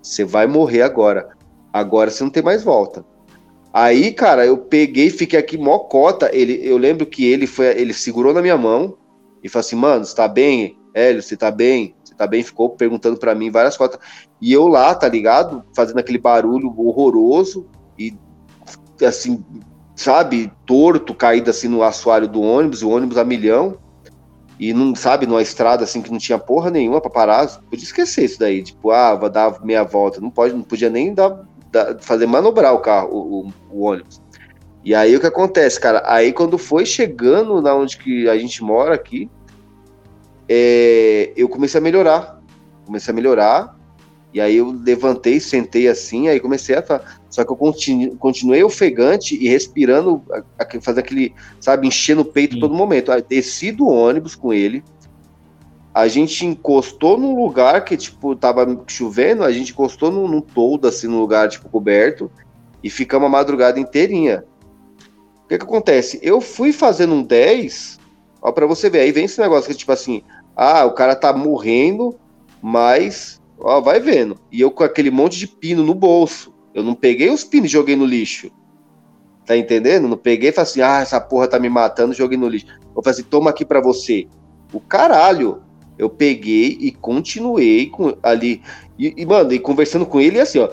Você 0.02 0.24
vai 0.24 0.48
morrer 0.48 0.82
agora. 0.82 1.30
Agora 1.74 2.10
você 2.10 2.24
não 2.24 2.32
tem 2.32 2.42
mais 2.42 2.64
volta. 2.64 3.06
Aí, 3.74 4.12
cara, 4.14 4.46
eu 4.46 4.58
peguei, 4.58 5.10
fiquei 5.10 5.38
aqui 5.38 5.58
mocota. 5.58 6.34
Ele, 6.34 6.60
eu 6.64 6.78
lembro 6.78 7.06
que 7.06 7.26
ele 7.26 7.46
foi, 7.46 7.68
ele 7.80 7.94
segurou 7.94 8.34
na 8.34 8.42
minha 8.42 8.58
mão 8.58 8.98
e 9.44 9.50
falou 9.50 9.66
assim, 9.66 9.76
mano, 9.76 10.06
você 10.06 10.16
tá 10.16 10.28
bem? 10.28 10.80
Hélio, 10.94 11.22
você 11.22 11.36
tá 11.36 11.52
bem? 11.52 11.94
Você 12.04 12.16
tá 12.16 12.26
bem? 12.26 12.42
Ficou 12.42 12.70
perguntando 12.70 13.18
pra 13.18 13.36
mim 13.36 13.52
várias 13.52 13.76
cotas. 13.76 14.00
E 14.42 14.54
eu 14.54 14.68
lá, 14.68 14.96
tá 14.96 15.08
ligado? 15.10 15.64
Fazendo 15.76 16.00
aquele 16.00 16.18
barulho 16.18 16.74
horroroso 16.78 17.68
e 18.00 18.16
assim, 19.06 19.44
sabe, 19.96 20.52
torto, 20.66 21.14
caído 21.14 21.50
assim 21.50 21.68
no 21.68 21.84
assoalho 21.84 22.28
do 22.28 22.42
ônibus, 22.42 22.82
o 22.82 22.90
ônibus 22.90 23.18
a 23.18 23.24
milhão, 23.24 23.78
e 24.60 24.74
não, 24.74 24.96
sabe, 24.96 25.28
numa 25.28 25.42
estrada 25.42 25.84
assim 25.84 26.02
que 26.02 26.12
não 26.12 26.18
tinha 26.18 26.40
porra 26.40 26.72
nenhuma 26.72 27.00
pra 27.00 27.10
parar, 27.10 27.48
podia 27.70 27.84
esquecer 27.86 28.26
isso 28.26 28.40
daí, 28.40 28.64
tipo, 28.64 28.90
ah, 28.92 29.14
vou 29.16 29.30
dar 29.30 29.64
meia 29.64 29.84
volta, 29.84 30.20
não 30.20 30.30
pode, 30.32 30.54
não 30.54 30.64
podia 30.64 30.90
nem 30.90 31.14
dar, 31.14 31.46
dar- 31.72 31.98
fazer 32.00 32.26
manobrar 32.26 32.74
o 32.74 32.80
carro, 32.80 33.10
o, 33.12 33.40
o- 33.48 33.54
o 33.72 33.82
ônibus. 33.84 34.22
E 34.84 34.96
aí 34.96 35.16
o 35.16 35.20
que 35.20 35.28
acontece, 35.28 35.80
cara? 35.80 36.02
Aí 36.06 36.32
quando 36.34 36.58
foi 36.58 36.86
chegando 36.86 37.62
na 37.62 37.76
onde 37.76 37.98
que 37.98 38.28
a 38.30 38.38
gente 38.38 38.64
mora 38.64 38.96
aqui, 38.96 39.30
é, 40.50 41.34
eu 41.36 41.50
comecei 41.50 41.80
a 41.80 41.84
melhorar, 41.84 42.40
comecei 42.86 43.12
a 43.12 43.16
melhorar, 43.16 43.76
e 44.34 44.40
aí 44.40 44.58
eu 44.58 44.72
levantei, 44.72 45.40
sentei 45.40 45.88
assim, 45.88 46.28
aí 46.30 46.40
comecei 46.40 46.76
a 46.76 46.82
falar. 46.82 47.17
Só 47.38 47.46
que 47.46 47.52
eu 47.52 47.56
continu, 47.56 48.16
continuei 48.16 48.64
ofegante 48.64 49.36
e 49.36 49.48
respirando, 49.48 50.24
fazer 50.82 51.02
aquele, 51.02 51.36
sabe, 51.62 51.86
enchendo 51.88 52.22
o 52.22 52.26
peito 52.26 52.56
Sim. 52.56 52.60
todo 52.60 52.74
momento. 52.74 53.12
Aí 53.12 53.22
desci 53.22 53.72
do 53.72 53.86
ônibus 53.86 54.34
com 54.34 54.52
ele. 54.52 54.84
A 55.94 56.08
gente 56.08 56.48
encostou 56.48 57.16
num 57.16 57.40
lugar 57.40 57.86
que, 57.86 57.96
tipo, 57.96 58.36
tava 58.36 58.84
chovendo, 58.88 59.44
a 59.44 59.52
gente 59.52 59.72
encostou 59.72 60.12
num, 60.12 60.28
num 60.28 60.42
toldo, 60.42 60.88
assim, 60.88 61.06
num 61.06 61.20
lugar, 61.20 61.48
tipo, 61.48 61.70
coberto, 61.70 62.32
e 62.84 62.90
ficamos 62.90 63.28
a 63.28 63.30
madrugada 63.30 63.80
inteirinha. 63.80 64.44
O 65.46 65.48
que 65.48 65.60
que 65.60 65.64
acontece? 65.64 66.20
Eu 66.24 66.42
fui 66.42 66.74
fazendo 66.74 67.14
um 67.14 67.22
10, 67.22 68.00
ó, 68.42 68.52
pra 68.52 68.66
você 68.66 68.90
ver, 68.90 69.02
aí 69.02 69.12
vem 69.12 69.26
esse 69.26 69.40
negócio 69.40 69.70
que, 69.70 69.78
tipo 69.78 69.92
assim, 69.92 70.24
ah, 70.56 70.86
o 70.86 70.94
cara 70.94 71.16
tá 71.16 71.32
morrendo, 71.32 72.16
mas, 72.60 73.40
ó, 73.60 73.80
vai 73.80 74.00
vendo. 74.00 74.40
E 74.52 74.60
eu 74.60 74.72
com 74.72 74.84
aquele 74.84 75.12
monte 75.12 75.38
de 75.38 75.46
pino 75.46 75.84
no 75.84 75.94
bolso. 75.94 76.57
Eu 76.78 76.84
não 76.84 76.94
peguei 76.94 77.32
os 77.32 77.44
pinos 77.44 77.72
e 77.72 77.74
joguei 77.74 77.96
no 77.96 78.06
lixo. 78.06 78.52
Tá 79.48 79.58
entendendo? 79.58 80.08
Não 80.08 80.16
peguei 80.16 80.50
e 80.50 80.52
falei 80.52 80.70
assim, 80.70 80.82
ah, 80.82 81.00
essa 81.00 81.20
porra 81.20 81.48
tá 81.48 81.58
me 81.60 81.68
matando, 81.68 82.14
joguei 82.14 82.38
no 82.38 82.48
lixo. 82.48 82.68
Eu 82.96 83.02
falei 83.02 83.20
assim, 83.20 83.24
toma 83.24 83.50
aqui 83.50 83.66
pra 83.66 83.82
você. 83.82 84.28
O 84.72 84.80
caralho. 84.80 85.64
Eu 85.98 86.08
peguei 86.08 86.78
e 86.80 86.92
continuei 86.92 87.88
com, 87.88 88.16
ali. 88.22 88.62
E, 88.96 89.12
e, 89.18 89.26
mano, 89.26 89.52
e 89.52 89.58
conversando 89.58 90.06
com 90.06 90.22
ele 90.22 90.40
assim, 90.40 90.60
ó. 90.60 90.70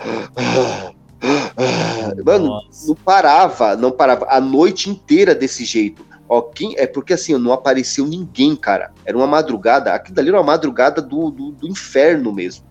Mano, 2.23 2.49
Nossa. 2.49 2.87
não 2.87 2.95
parava, 2.95 3.75
não 3.75 3.91
parava. 3.91 4.27
A 4.29 4.39
noite 4.39 4.91
inteira 4.91 5.35
desse 5.35 5.65
jeito. 5.65 6.05
Ó, 6.29 6.43
quem, 6.43 6.75
é 6.77 6.87
porque 6.87 7.15
assim, 7.15 7.35
não 7.39 7.51
apareceu 7.51 8.07
ninguém, 8.07 8.55
cara. 8.55 8.93
Era 9.07 9.17
uma 9.17 9.27
madrugada. 9.27 9.95
Aquilo 9.95 10.17
dali 10.17 10.29
era 10.29 10.37
uma 10.37 10.45
madrugada 10.45 11.01
do, 11.01 11.31
do, 11.31 11.51
do 11.53 11.67
inferno 11.67 12.31
mesmo. 12.31 12.67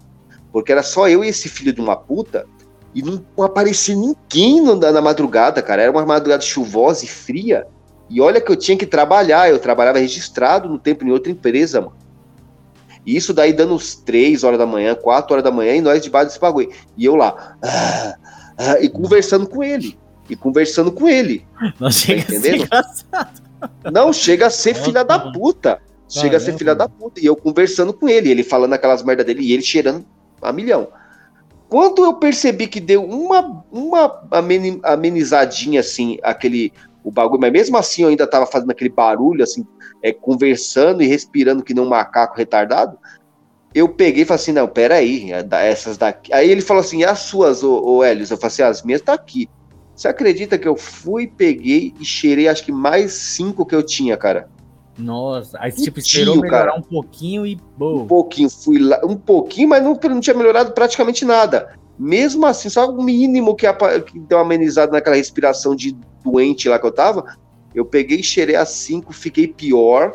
Porque 0.52 0.72
era 0.72 0.84
só 0.84 1.10
eu 1.10 1.24
e 1.24 1.30
esse 1.30 1.50
filho 1.50 1.74
de 1.74 1.82
uma 1.82 1.96
puta. 1.96 2.46
E 2.94 3.02
não, 3.02 3.24
aparecia 3.44 3.96
ninguém 3.96 4.62
na, 4.62 4.92
na 4.92 5.02
madrugada, 5.02 5.62
cara. 5.62 5.82
Era 5.82 5.92
uma 5.92 6.06
madrugada 6.06 6.44
chuvosa 6.44 7.06
e 7.06 7.08
fria. 7.08 7.66
E 8.10 8.22
olha 8.22 8.40
que 8.40 8.52
eu 8.52 8.56
tinha 8.56 8.78
que 8.78 8.86
trabalhar. 8.86 9.50
Eu 9.50 9.60
trabalhava 9.60 10.00
registrado 10.00 10.70
no 10.70 10.78
tempo 10.78 11.04
em 11.04 11.12
outra 11.12 11.32
empresa, 11.32 11.82
mano. 11.82 11.96
E 13.06 13.16
isso 13.16 13.34
daí 13.34 13.52
dando 13.52 13.74
uns 13.74 13.96
3 13.96 14.44
horas 14.44 14.58
da 14.58 14.66
manhã, 14.66 14.96
4 14.96 15.34
horas 15.34 15.44
da 15.44 15.52
manhã, 15.52 15.76
e 15.76 15.82
nós 15.82 16.02
debaixo 16.02 16.28
desse 16.28 16.40
bagulho. 16.40 16.72
E 16.96 17.04
eu 17.04 17.16
lá. 17.16 17.58
ah, 17.62 18.16
ah, 18.58 18.80
e 18.80 18.88
conversando 18.88 19.48
com 19.48 19.64
ele. 19.64 19.98
E 20.30 20.36
conversando 20.36 20.92
com 20.92 21.08
ele. 21.08 21.46
Não 21.80 21.92
chega 21.92 22.22
a 22.22 22.26
ser 22.26 22.38
entendendo? 22.38 22.64
engraçado. 22.64 23.42
Não, 23.92 24.14
chega 24.14 24.48
a 24.48 24.50
ser 24.50 24.74
filha 24.74 25.04
da 25.04 25.18
mano. 25.18 25.34
puta. 25.34 25.82
Chega 26.08 26.38
a 26.38 26.40
ser 26.40 26.56
filha 26.58 26.76
da 26.76 26.88
puta. 26.88 27.20
E 27.20 27.26
eu 27.26 27.36
conversando 27.36 27.92
com 27.92 28.08
ele, 28.08 28.30
ele 28.30 28.44
falando 28.44 28.74
aquelas 28.74 29.04
merda 29.04 29.24
dele 29.24 29.42
e 29.42 29.52
ele 29.52 29.64
cheirando 29.64 30.06
a 30.42 30.54
milhão. 30.54 30.88
Quando 31.74 32.06
eu 32.06 32.14
percebi 32.14 32.68
que 32.68 32.80
deu 32.80 33.04
uma, 33.04 33.66
uma 33.72 34.28
ameni- 34.30 34.80
amenizadinha 34.84 35.80
assim, 35.80 36.20
aquele 36.22 36.72
o 37.04 37.12
bagulho, 37.12 37.42
mas 37.42 37.52
mesmo 37.52 37.76
assim 37.76 38.04
eu 38.04 38.10
ainda 38.10 38.28
tava 38.28 38.46
fazendo 38.46 38.70
aquele 38.70 38.92
barulho, 38.92 39.42
assim, 39.42 39.66
é, 40.04 40.14
conversando 40.14 41.02
e 41.02 41.08
respirando 41.08 41.64
que 41.64 41.74
nem 41.74 41.84
um 41.84 41.90
macaco 41.90 42.38
retardado. 42.38 42.96
Eu 43.74 43.90
peguei 43.90 44.22
e 44.22 44.26
falei 44.26 44.40
assim: 44.40 44.52
não, 44.52 44.68
peraí, 44.68 45.32
é 45.32 45.68
essas 45.68 45.98
daqui. 45.98 46.32
Aí 46.32 46.48
ele 46.48 46.62
falou 46.62 46.82
assim: 46.82 47.04
as 47.04 47.22
suas, 47.22 47.64
ô, 47.64 47.84
ô 47.84 48.04
Helios? 48.04 48.30
Eu 48.30 48.38
falei 48.38 48.50
assim: 48.50 48.62
as 48.62 48.84
minhas 48.84 49.02
tá 49.02 49.14
aqui. 49.16 49.50
Você 49.96 50.08
acredita 50.08 50.60
que 50.60 50.68
eu 50.68 50.78
fui, 50.78 51.26
peguei 51.26 51.92
e 52.00 52.06
cheirei 52.06 52.48
acho 52.48 52.64
que 52.64 52.72
mais 52.72 53.14
cinco 53.14 53.66
que 53.66 53.74
eu 53.74 53.82
tinha, 53.82 54.16
cara? 54.16 54.48
Nossa, 54.98 55.58
aí 55.60 55.72
Um 55.72 55.76
tipo, 55.84 56.00
esperou 56.00 56.34
tio, 56.36 56.42
melhorar 56.42 56.66
cara. 56.68 56.80
um 56.80 56.82
pouquinho 56.82 57.46
e 57.46 57.56
Um 57.56 57.78
boa. 57.78 58.06
pouquinho, 58.06 58.50
fui 58.50 58.80
lá, 58.80 59.00
um 59.04 59.16
pouquinho, 59.16 59.70
mas 59.70 59.84
não, 59.84 60.00
não 60.02 60.20
tinha 60.20 60.36
melhorado 60.36 60.72
praticamente 60.74 61.26
nada. 61.26 61.76
Mesmo 61.98 62.46
assim, 62.46 62.70
só 62.70 62.90
o 62.90 63.04
mínimo 63.04 63.56
que, 63.56 63.66
que 64.06 64.20
deu 64.20 64.38
uma 64.38 64.44
amenizada 64.44 64.92
naquela 64.92 65.16
respiração 65.16 65.76
de 65.76 65.96
doente 66.24 66.70
lá 66.70 66.78
que 66.80 66.86
eu 66.86 66.92
tava, 66.92 67.38
eu 67.74 67.86
peguei 67.86 68.20
e 68.20 68.24
cheirei 68.24 68.56
a 68.56 68.66
cinco, 68.66 69.14
fiquei 69.14 69.48
pior. 69.48 70.14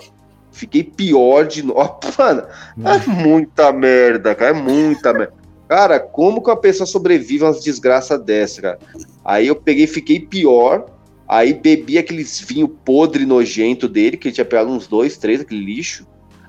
Fiquei 0.50 0.82
pior 0.82 1.46
de 1.46 1.62
novo. 1.62 1.98
Mano, 2.18 2.42
é 2.84 3.06
muita 3.06 3.72
merda, 3.72 4.34
cara. 4.34 4.50
É 4.50 4.60
muita 4.60 5.12
merda. 5.12 5.32
Cara, 5.68 6.00
como 6.00 6.42
que 6.42 6.50
uma 6.50 6.56
pessoa 6.56 6.86
sobrevive 6.86 7.44
a 7.44 7.48
umas 7.48 7.62
desgraças 7.62 8.20
dessa, 8.22 8.62
cara? 8.62 8.78
Aí 9.24 9.46
eu 9.46 9.54
peguei 9.54 9.84
e 9.84 9.88
fiquei 9.88 10.18
pior. 10.18 10.86
Aí 11.28 11.52
bebi 11.52 11.98
aqueles 11.98 12.40
vinho 12.40 12.66
podre 12.66 13.26
nojento 13.26 13.86
dele, 13.86 14.16
que 14.16 14.28
ele 14.28 14.34
tinha 14.34 14.44
pegado 14.44 14.70
uns 14.70 14.86
dois, 14.86 15.18
três, 15.18 15.42
aquele 15.42 15.62
lixo. 15.62 16.06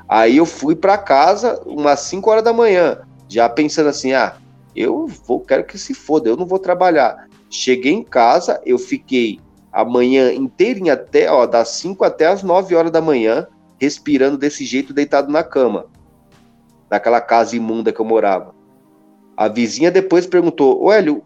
Aí 0.08 0.38
eu 0.38 0.46
fui 0.46 0.76
pra 0.76 0.98
casa 0.98 1.62
umas 1.66 2.00
5 2.02 2.30
horas 2.30 2.44
da 2.44 2.54
manhã. 2.54 3.00
já 3.28 3.48
pensando 3.48 3.90
assim, 3.90 4.14
ah, 4.14 4.38
eu 4.76 5.06
vou, 5.06 5.40
quero 5.42 5.64
que 5.64 5.78
se 5.78 5.94
foda, 5.94 6.30
eu 6.30 6.38
não 6.38 6.48
vou 6.48 6.58
trabalhar. 6.58 7.28
Cheguei 7.50 7.94
em 7.94 8.04
casa, 8.04 8.60
eu 8.66 8.80
fiquei 8.80 9.40
a 9.72 9.86
manhã 9.86 10.34
inteirinha 10.34 10.94
até, 10.94 11.32
ó, 11.32 11.46
das 11.46 11.70
5 11.70 12.04
até 12.04 12.26
as 12.26 12.42
9 12.42 12.74
horas 12.74 12.92
da 12.92 13.02
manhã, 13.02 13.46
respirando 13.80 14.38
desse 14.38 14.66
jeito, 14.66 14.94
deitado 14.94 15.32
na 15.32 15.44
cama. 15.44 15.86
Naquela 16.90 17.22
casa 17.22 17.56
imunda 17.56 17.92
que 17.92 18.00
eu 18.00 18.06
morava. 18.06 18.56
A 19.38 19.48
vizinha 19.48 19.92
depois 19.92 20.26
perguntou, 20.26 20.82
ô 20.82 20.92
Hélio, 20.92 21.24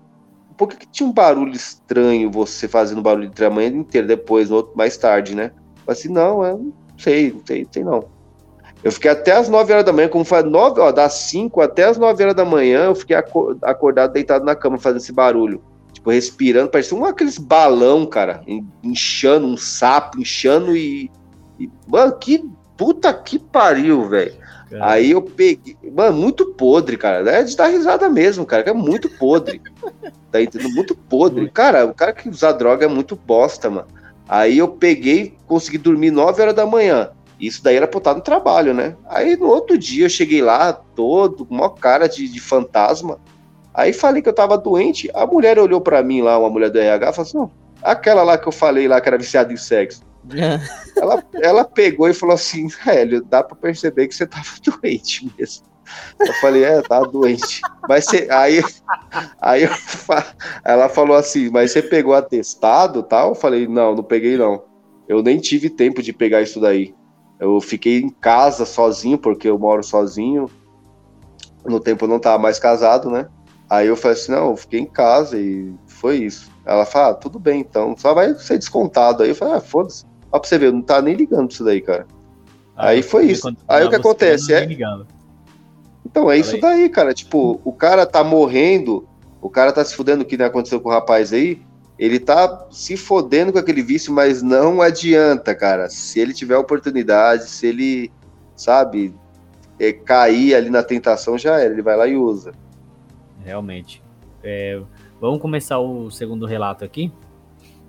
por 0.58 0.70
que, 0.70 0.78
que 0.78 0.88
tinha 0.88 1.08
um 1.08 1.12
barulho 1.12 1.54
estranho, 1.54 2.32
você 2.32 2.68
fazendo 2.68 3.01
barulho 3.01 3.32
a 3.45 3.49
manhã 3.49 3.70
inteira, 3.70 4.08
depois, 4.08 4.49
no 4.49 4.58
outro, 4.58 4.74
mais 4.76 4.97
tarde, 4.97 5.36
né? 5.36 5.51
Falei 5.86 5.99
assim, 5.99 6.10
não, 6.10 6.43
eu 6.43 6.58
não 6.58 6.74
sei, 6.97 7.32
não 7.32 7.41
sei, 7.45 7.64
não 7.64 7.74
sei 7.74 7.84
não. 7.84 8.06
Eu 8.84 8.91
fiquei 8.91 9.10
até 9.10 9.32
as 9.32 9.47
9 9.47 9.72
horas 9.72 9.86
da 9.86 9.93
manhã, 9.93 10.10
como 10.10 10.26
foi 10.26 10.43
9, 10.43 10.82
ó, 10.82 10.91
das 10.91 11.14
5 11.14 11.62
até 11.62 11.86
as 11.86 11.97
9 11.97 12.22
horas 12.22 12.36
da 12.36 12.43
manhã, 12.43 12.86
eu 12.86 12.95
fiquei 12.95 13.16
acordado, 13.16 14.12
deitado 14.12 14.43
na 14.43 14.56
cama, 14.56 14.78
fazendo 14.78 15.01
esse 15.01 15.14
barulho. 15.14 15.64
Tipo, 15.93 16.12
respirando, 16.12 16.70
parecia 16.70 16.97
um 16.97 17.06
aqueles 17.06 17.38
balão, 17.38 18.06
cara, 18.06 18.43
inchando, 18.84 19.47
um 19.47 19.56
sapo, 19.56 20.20
inchando 20.20 20.76
e. 20.76 21.10
e 21.58 21.70
mano, 21.88 22.18
que 22.18 22.43
puta 22.76 23.14
que 23.14 23.39
pariu, 23.39 24.10
velho. 24.10 24.34
Aí 24.82 25.12
eu 25.12 25.22
peguei. 25.22 25.78
Mano, 25.92 26.18
muito 26.18 26.54
podre, 26.54 26.98
cara. 26.98 27.30
É 27.30 27.44
de 27.44 27.56
dar 27.56 27.68
risada 27.68 28.10
mesmo, 28.10 28.46
cara. 28.46 28.70
É 28.70 28.74
muito 28.74 29.10
podre. 29.10 29.62
tá 30.32 30.42
entendendo? 30.42 30.74
Muito 30.74 30.96
podre. 30.96 31.50
Cara, 31.50 31.86
o 31.86 31.94
cara 31.94 32.14
que 32.14 32.30
usa 32.30 32.52
droga 32.52 32.86
é 32.86 32.90
muito 32.90 33.16
bosta, 33.16 33.70
mano. 33.70 33.88
Aí 34.28 34.58
eu 34.58 34.68
peguei, 34.68 35.36
consegui 35.46 35.78
dormir 35.78 36.12
9 36.12 36.42
horas 36.42 36.56
da 36.56 36.66
manhã. 36.66 37.12
Isso 37.40 37.64
daí 37.64 37.76
era 37.76 37.88
pra 37.88 37.98
estar 37.98 38.14
no 38.14 38.22
trabalho, 38.22 38.74
né? 38.74 38.96
Aí 39.10 39.36
no 39.36 39.48
outro 39.48 39.78
dia 39.78 40.06
eu 40.06 40.10
cheguei 40.10 40.42
lá, 40.42 40.72
todo, 40.72 41.46
com 41.46 41.56
maior 41.56 41.70
cara 41.70 42.08
de, 42.08 42.28
de 42.28 42.40
fantasma. 42.40 43.20
Aí 43.74 43.92
falei 43.92 44.22
que 44.22 44.30
eu 44.30 44.34
tava 44.34 44.58
doente. 44.58 45.10
A 45.14 45.26
mulher 45.26 45.60
olhou 45.60 45.82
para 45.82 46.02
mim 46.04 46.22
lá, 46.22 46.38
uma 46.38 46.50
mulher 46.50 46.70
do 46.70 46.80
RH, 46.80 47.14
falou 47.14 47.28
assim: 47.28 47.54
aquela 47.82 48.24
lá 48.24 48.38
que 48.38 48.48
eu 48.48 48.52
falei 48.52 48.88
lá 48.88 49.02
que 49.02 49.10
era 49.10 49.18
viciada 49.18 49.52
em 49.52 49.58
sexo. 49.58 50.02
ela, 50.96 51.24
ela 51.36 51.66
pegou 51.66 52.08
e 52.08 52.14
falou 52.14 52.36
assim: 52.36 52.68
Hélio, 52.86 53.24
dá 53.24 53.44
pra 53.44 53.56
perceber 53.56 54.08
que 54.08 54.16
você 54.16 54.26
tava 54.26 54.46
doente 54.82 55.32
mesmo. 55.38 55.66
Eu 56.20 56.34
falei, 56.36 56.64
é, 56.64 56.82
tá 56.82 57.02
doente. 57.02 57.62
Mas 57.88 58.06
você, 58.06 58.28
aí, 58.32 58.62
aí 59.40 59.64
eu, 59.64 59.70
ela 60.64 60.90
falou 60.90 61.16
assim, 61.16 61.50
mas 61.50 61.72
você 61.72 61.82
pegou 61.82 62.14
atestado 62.14 63.04
tal? 63.04 63.30
Eu 63.30 63.36
falei, 63.36 63.68
não, 63.68 63.96
não 63.96 64.04
peguei 64.04 64.38
não. 64.38 64.64
Eu 65.08 65.22
nem 65.22 65.38
tive 65.38 65.70
tempo 65.70 66.02
de 66.02 66.14
pegar 66.14 66.42
isso 66.42 66.60
daí. 66.60 66.96
Eu 67.40 67.60
fiquei 67.60 68.00
em 68.00 68.10
casa 68.10 68.66
sozinho, 68.66 69.18
porque 69.18 69.50
eu 69.50 69.60
moro 69.60 69.84
sozinho. 69.84 70.50
No 71.66 71.80
tempo 71.80 72.06
eu 72.06 72.10
não 72.10 72.20
tava 72.20 72.42
mais 72.42 72.58
casado, 72.60 73.10
né? 73.10 73.28
Aí 73.70 73.88
eu 73.88 73.96
falei 73.96 74.18
assim, 74.18 74.32
não, 74.32 74.52
eu 74.52 74.56
fiquei 74.56 74.80
em 74.80 74.86
casa 74.86 75.38
e 75.38 75.74
foi 75.88 76.18
isso. 76.18 76.52
Ela 76.66 76.86
fala, 76.86 77.10
ah, 77.10 77.14
tudo 77.14 77.40
bem, 77.40 77.60
então, 77.60 77.96
só 77.98 78.14
vai 78.14 78.34
ser 78.36 78.58
descontado. 78.58 79.24
Aí 79.24 79.30
eu 79.30 79.36
falei, 79.36 79.56
ah, 79.56 79.62
foda-se. 79.62 80.06
Ó 80.34 80.40
pra 80.40 80.50
você 80.50 80.58
ver, 80.58 80.66
eu 80.66 80.74
não 80.74 80.82
tá 80.82 81.00
nem 81.00 81.14
ligando 81.14 81.46
pra 81.46 81.54
isso 81.54 81.64
daí, 81.64 81.80
cara. 81.80 82.08
Ah, 82.76 82.88
aí 82.88 83.04
foi 83.04 83.28
isso. 83.28 83.56
Aí 83.68 83.86
o 83.86 83.90
que 83.90 83.96
acontece 83.96 84.52
é... 84.52 84.68
Então, 86.04 86.30
é 86.30 86.38
isso 86.38 86.60
daí, 86.60 86.90
cara. 86.90 87.14
Tipo, 87.14 87.62
o 87.64 87.72
cara 87.72 88.04
tá 88.06 88.24
morrendo, 88.24 89.08
o 89.40 89.50
cara 89.50 89.72
tá 89.72 89.86
se 89.86 89.96
fudendo, 89.96 90.26
que 90.26 90.36
nem 90.36 90.48
aconteceu 90.48 90.82
com 90.82 90.90
o 90.90 90.92
rapaz 90.92 91.32
aí, 91.32 91.62
ele 92.00 92.20
tá 92.20 92.68
se 92.72 92.98
fodendo 92.98 93.54
com 93.54 93.60
aquele 93.60 93.84
vício, 93.84 94.12
mas 94.12 94.42
não 94.42 94.82
adianta, 94.82 95.54
cara. 95.54 95.88
Se 95.88 96.20
ele 96.20 96.34
tiver 96.34 96.58
oportunidade, 96.58 97.48
se 97.48 97.68
ele, 97.68 98.12
sabe, 98.56 99.14
é, 99.80 99.94
cair 99.94 100.56
ali 100.56 100.72
na 100.72 100.82
tentação, 100.82 101.38
já 101.38 101.60
era. 101.60 101.72
Ele 101.72 101.84
vai 101.84 101.96
lá 101.96 102.08
e 102.08 102.18
usa. 102.18 102.54
Realmente. 103.46 104.02
É, 104.44 104.82
vamos 105.22 105.40
começar 105.40 105.80
o 105.80 106.10
segundo 106.10 106.48
relato 106.48 106.84
aqui? 106.84 107.12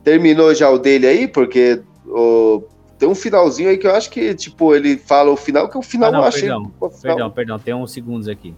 Terminou 0.02 0.54
já 0.54 0.68
o 0.68 0.78
dele 0.78 1.06
aí? 1.06 1.26
Porque 1.26 1.82
o, 2.06 2.62
tem 2.98 3.08
um 3.08 3.14
finalzinho 3.14 3.68
aí 3.68 3.76
que 3.76 3.86
eu 3.86 3.94
acho 3.94 4.10
que, 4.10 4.34
tipo, 4.34 4.74
ele 4.74 4.96
fala 4.96 5.30
o 5.30 5.36
final, 5.36 5.68
que 5.68 5.76
é 5.76 5.80
o 5.80 5.82
final 5.82 6.08
ah, 6.08 6.12
não, 6.12 6.20
eu 6.20 6.24
achei. 6.24 6.42
Perdão, 6.42 6.72
perdão, 7.02 7.30
perdão, 7.30 7.58
tem 7.58 7.74
uns 7.74 7.92
segundos 7.92 8.28
aqui. 8.28 8.54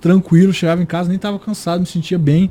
Tranquilo, 0.00 0.52
chegava 0.52 0.82
em 0.82 0.86
casa, 0.86 1.08
nem 1.08 1.18
tava 1.18 1.38
cansado, 1.38 1.80
me 1.80 1.86
sentia 1.86 2.18
bem. 2.18 2.50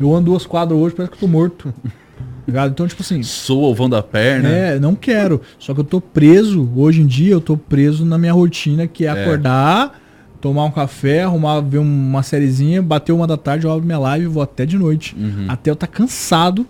Eu 0.00 0.12
ando 0.12 0.26
duas 0.26 0.44
quadras 0.44 0.78
hoje, 0.78 0.94
parece 0.94 1.12
que 1.12 1.16
eu 1.16 1.28
tô 1.28 1.28
morto. 1.28 1.72
Ligado? 2.46 2.72
Então, 2.72 2.86
tipo 2.86 3.02
assim. 3.02 3.22
Sou 3.22 3.70
o 3.70 3.74
vão 3.74 3.88
da 3.88 4.02
perna. 4.02 4.48
É, 4.48 4.78
não 4.78 4.94
quero. 4.94 5.40
Só 5.58 5.72
que 5.72 5.80
eu 5.80 5.84
tô 5.84 6.00
preso, 6.00 6.68
hoje 6.76 7.00
em 7.00 7.06
dia, 7.06 7.32
eu 7.32 7.40
tô 7.40 7.56
preso 7.56 8.04
na 8.04 8.18
minha 8.18 8.32
rotina, 8.32 8.86
que 8.86 9.06
é, 9.06 9.08
é. 9.08 9.10
acordar, 9.10 9.98
tomar 10.40 10.64
um 10.64 10.70
café, 10.70 11.22
arrumar, 11.22 11.60
ver 11.60 11.78
uma 11.78 12.22
sériezinha, 12.22 12.82
bater 12.82 13.12
uma 13.12 13.26
da 13.26 13.38
tarde, 13.38 13.64
eu 13.64 13.72
abro 13.72 13.86
minha 13.86 13.98
live 13.98 14.26
e 14.26 14.28
vou 14.28 14.42
até 14.42 14.66
de 14.66 14.76
noite. 14.76 15.16
Uhum. 15.18 15.46
Até 15.48 15.70
eu 15.70 15.76
tá 15.76 15.86
cansado. 15.86 16.66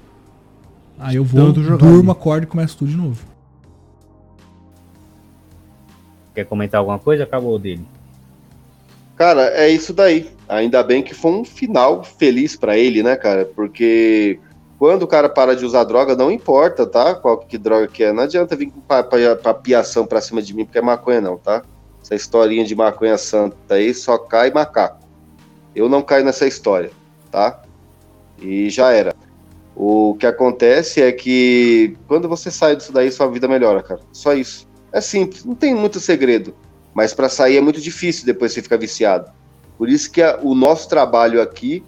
Aí 0.99 1.17
eu 1.17 1.25
vou, 1.25 1.53
durmo, 1.53 2.11
acordo 2.11 2.45
e 2.45 2.47
começo 2.47 2.77
tudo 2.77 2.91
de 2.91 2.97
novo. 2.97 3.25
Quer 6.35 6.45
comentar 6.45 6.79
alguma 6.79 6.99
coisa? 6.99 7.25
Acabou 7.25 7.59
dele. 7.59 7.87
Cara, 9.17 9.43
é 9.55 9.69
isso 9.69 9.93
daí. 9.93 10.31
Ainda 10.49 10.83
bem 10.83 11.03
que 11.03 11.15
foi 11.15 11.33
um 11.33 11.45
final 11.45 12.03
feliz 12.03 12.57
para 12.57 12.77
ele, 12.77 13.03
né, 13.03 13.17
cara? 13.17 13.45
Porque 13.45 14.39
quando 14.79 15.05
o 15.05 15.07
cara 15.07 15.29
para 15.29 15.55
de 15.55 15.65
usar 15.65 15.85
droga, 15.85 16.17
não 16.17 16.31
importa, 16.31 16.87
tá? 16.87 17.15
Qual 17.15 17.39
que 17.39 17.57
droga 17.57 17.87
que 17.87 18.03
é. 18.03 18.13
Não 18.13 18.25
adianta 18.25 18.57
vir 18.57 18.71
com 18.71 18.81
papiação 18.81 20.07
pra 20.07 20.21
cima 20.21 20.43
de 20.43 20.53
mim, 20.55 20.65
porque 20.65 20.79
é 20.79 20.83
maconha, 20.83 21.21
não, 21.21 21.39
tá? 21.39 21.63
Essa 22.03 22.15
historinha 22.15 22.65
de 22.65 22.75
maconha 22.75 23.17
santa 23.17 23.75
aí 23.75 23.95
só 23.95 24.19
cai 24.19 24.51
macaco. 24.51 24.99
Eu 25.75 25.89
não 25.89 26.03
caio 26.03 26.25
nessa 26.25 26.47
história, 26.47 26.91
tá? 27.31 27.63
E 28.41 28.69
já 28.69 28.93
era. 28.93 29.15
O 29.77 30.15
que 30.19 30.27
acontece 30.27 31.03
é 31.03 31.11
que 31.11 31.97
quando 32.07 32.29
você 32.29 32.51
sai 32.51 32.77
disso 32.77 32.93
daí, 32.93 33.11
sua 33.11 33.27
vida 33.27 33.49
melhora, 33.49 33.83
cara. 33.83 34.01
Só 34.13 34.33
isso. 34.33 34.69
É 34.93 35.01
simples, 35.01 35.45
não 35.45 35.55
tem 35.55 35.75
muito 35.75 35.99
segredo. 35.99 36.55
Mas 36.95 37.13
para 37.13 37.29
sair 37.29 37.57
é 37.57 37.61
muito 37.61 37.81
difícil 37.81 38.25
depois 38.25 38.53
você 38.53 38.63
ficar 38.63 38.77
viciado. 38.77 39.31
Por 39.77 39.89
isso 39.89 40.11
que 40.11 40.23
a, 40.23 40.39
o 40.41 40.55
nosso 40.55 40.89
trabalho 40.89 41.43
aqui 41.43 41.83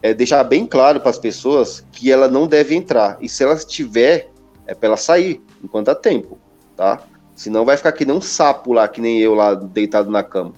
é 0.00 0.14
deixar 0.14 0.44
bem 0.44 0.66
claro 0.66 1.00
para 1.00 1.10
as 1.10 1.18
pessoas 1.18 1.84
que 1.90 2.12
ela 2.12 2.28
não 2.28 2.46
deve 2.46 2.74
entrar. 2.74 3.18
E 3.20 3.28
se 3.28 3.42
ela 3.42 3.56
tiver, 3.56 4.30
é 4.66 4.74
para 4.74 4.90
ela 4.90 4.96
sair 4.96 5.42
enquanto 5.62 5.88
há 5.88 5.94
tempo, 5.94 6.38
tá? 6.76 7.02
Senão 7.34 7.64
vai 7.64 7.76
ficar 7.76 7.90
que 7.90 8.04
nem 8.04 8.14
um 8.14 8.20
sapo 8.20 8.72
lá, 8.72 8.86
que 8.86 9.00
nem 9.00 9.18
eu 9.18 9.34
lá 9.34 9.54
deitado 9.54 10.10
na 10.10 10.22
cama. 10.22 10.52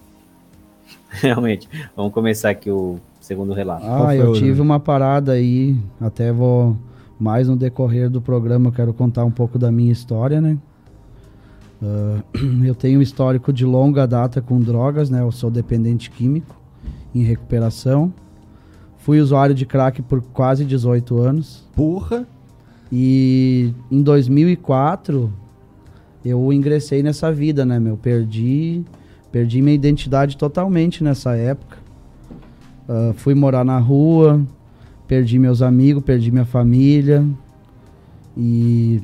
Realmente. 1.09 1.68
Vamos 1.97 2.12
começar 2.12 2.51
aqui 2.51 2.70
o 2.70 3.01
segundo 3.27 3.53
relato. 3.53 3.85
Ah, 3.85 4.14
eu 4.14 4.33
tive 4.35 4.61
uma 4.61 4.79
parada 4.79 5.33
aí, 5.33 5.77
até 6.01 6.33
vou 6.33 6.77
mais 7.18 7.49
no 7.49 7.57
decorrer 7.57 8.09
do 8.09 8.20
programa, 8.20 8.70
quero 8.70 8.95
contar 8.95 9.24
um 9.24 9.33
pouco 9.33 9.59
da 9.59 9.72
minha 9.72 9.91
história, 9.91 10.41
né? 10.41 10.57
Uh, 11.83 12.22
eu 12.64 12.74
tenho 12.74 13.01
um 13.01 13.03
histórico 13.03 13.53
de 13.53 13.64
longa 13.64 14.07
data 14.07 14.41
com 14.41 14.61
drogas, 14.61 15.11
né? 15.11 15.22
Eu 15.22 15.33
sou 15.33 15.51
dependente 15.51 16.09
químico 16.09 16.55
em 17.12 17.22
recuperação. 17.22 18.14
Fui 18.99 19.18
usuário 19.18 19.55
de 19.55 19.66
crack 19.66 20.03
por 20.03 20.22
quase 20.22 20.64
18 20.64 21.18
anos. 21.18 21.68
Porra! 21.74 22.27
E 22.93 23.72
em 23.91 24.03
2004 24.03 25.33
eu 26.24 26.53
ingressei 26.53 27.03
nessa 27.03 27.33
vida, 27.33 27.64
né, 27.64 27.81
meu? 27.81 27.97
Perdi, 27.97 28.85
perdi 29.33 29.61
minha 29.61 29.74
identidade 29.74 30.37
totalmente 30.37 31.03
nessa 31.03 31.35
época. 31.35 31.86
Uh, 32.89 33.12
fui 33.14 33.34
morar 33.34 33.64
na 33.64 33.78
rua, 33.78 34.41
perdi 35.09 35.39
meus 35.39 35.62
amigos, 35.62 36.03
perdi 36.05 36.30
minha 36.30 36.45
família. 36.45 37.26
E 38.37 39.03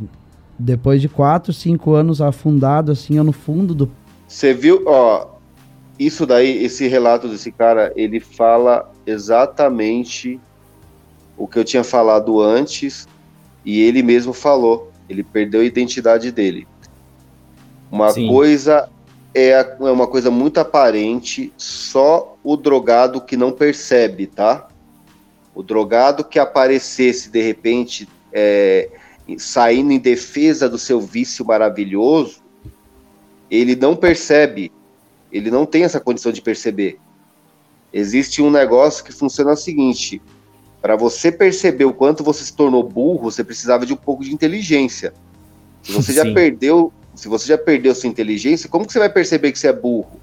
depois 0.59 1.01
de 1.01 1.09
quatro, 1.09 1.53
cinco 1.53 1.95
anos 1.95 2.21
afundado, 2.21 2.93
assim, 2.93 3.19
no 3.21 3.33
fundo 3.33 3.75
do. 3.75 3.91
Você 4.29 4.55
viu, 4.55 4.85
ó, 4.87 5.27
isso 5.99 6.27
daí, 6.27 6.65
esse 6.65 6.87
relato 6.87 7.29
desse 7.29 7.51
cara, 7.51 7.93
ele 7.97 8.21
fala 8.21 8.91
exatamente 9.07 10.41
o 11.37 11.47
que 11.47 11.59
eu 11.59 11.65
tinha 11.65 11.85
falado 11.85 12.41
antes 12.41 13.09
e 13.65 13.81
ele 13.81 14.03
mesmo 14.03 14.33
falou. 14.33 14.91
Ele 15.09 15.23
perdeu 15.23 15.61
a 15.61 15.65
identidade 15.65 16.31
dele. 16.31 16.67
Uma 17.91 18.11
Sim. 18.11 18.29
coisa 18.29 18.89
é, 19.35 19.51
é 19.51 19.91
uma 19.91 20.07
coisa 20.07 20.31
muito 20.31 20.59
aparente, 20.59 21.53
só 21.57 22.37
o 22.43 22.57
drogado 22.57 23.21
que 23.21 23.37
não 23.37 23.53
percebe, 23.53 24.27
tá? 24.27 24.69
O 25.55 25.63
drogado 25.63 26.25
que 26.25 26.39
aparecesse 26.39 27.31
de 27.31 27.41
repente 27.41 28.09
é, 28.33 28.91
saindo 29.39 29.93
em 29.93 29.99
defesa 29.99 30.69
do 30.69 30.79
seu 30.79 31.01
vício 31.01 31.45
maravilhoso, 31.45 32.43
ele 33.51 33.77
não 33.77 33.95
percebe, 33.95 34.73
ele 35.31 35.51
não 35.51 35.67
tem 35.67 35.85
essa 35.85 36.01
condição 36.01 36.33
de 36.33 36.41
perceber. 36.41 36.99
Existe 37.93 38.41
um 38.41 38.51
negócio 38.51 39.05
que 39.05 39.13
funciona 39.13 39.53
o 39.53 39.57
seguinte: 39.57 40.23
para 40.81 40.97
você 40.97 41.31
perceber 41.31 41.85
o 41.85 41.93
quanto 41.93 42.25
você 42.25 42.45
se 42.45 42.55
tornou 42.55 42.83
burro, 42.83 43.31
você 43.31 43.45
precisava 43.45 43.85
de 43.85 43.93
um 43.93 43.97
pouco 43.97 44.25
de 44.25 44.33
inteligência. 44.33 45.13
Se 45.83 45.93
você 45.93 46.13
já 46.13 46.33
perdeu, 46.33 46.93
se 47.15 47.29
você 47.29 47.47
já 47.47 47.59
perdeu 47.59 47.95
sua 47.95 48.09
inteligência, 48.09 48.69
como 48.69 48.87
que 48.87 48.93
você 48.93 48.99
vai 48.99 49.09
perceber 49.09 49.53
que 49.53 49.59
você 49.59 49.69
é 49.69 49.73
burro? 49.73 50.21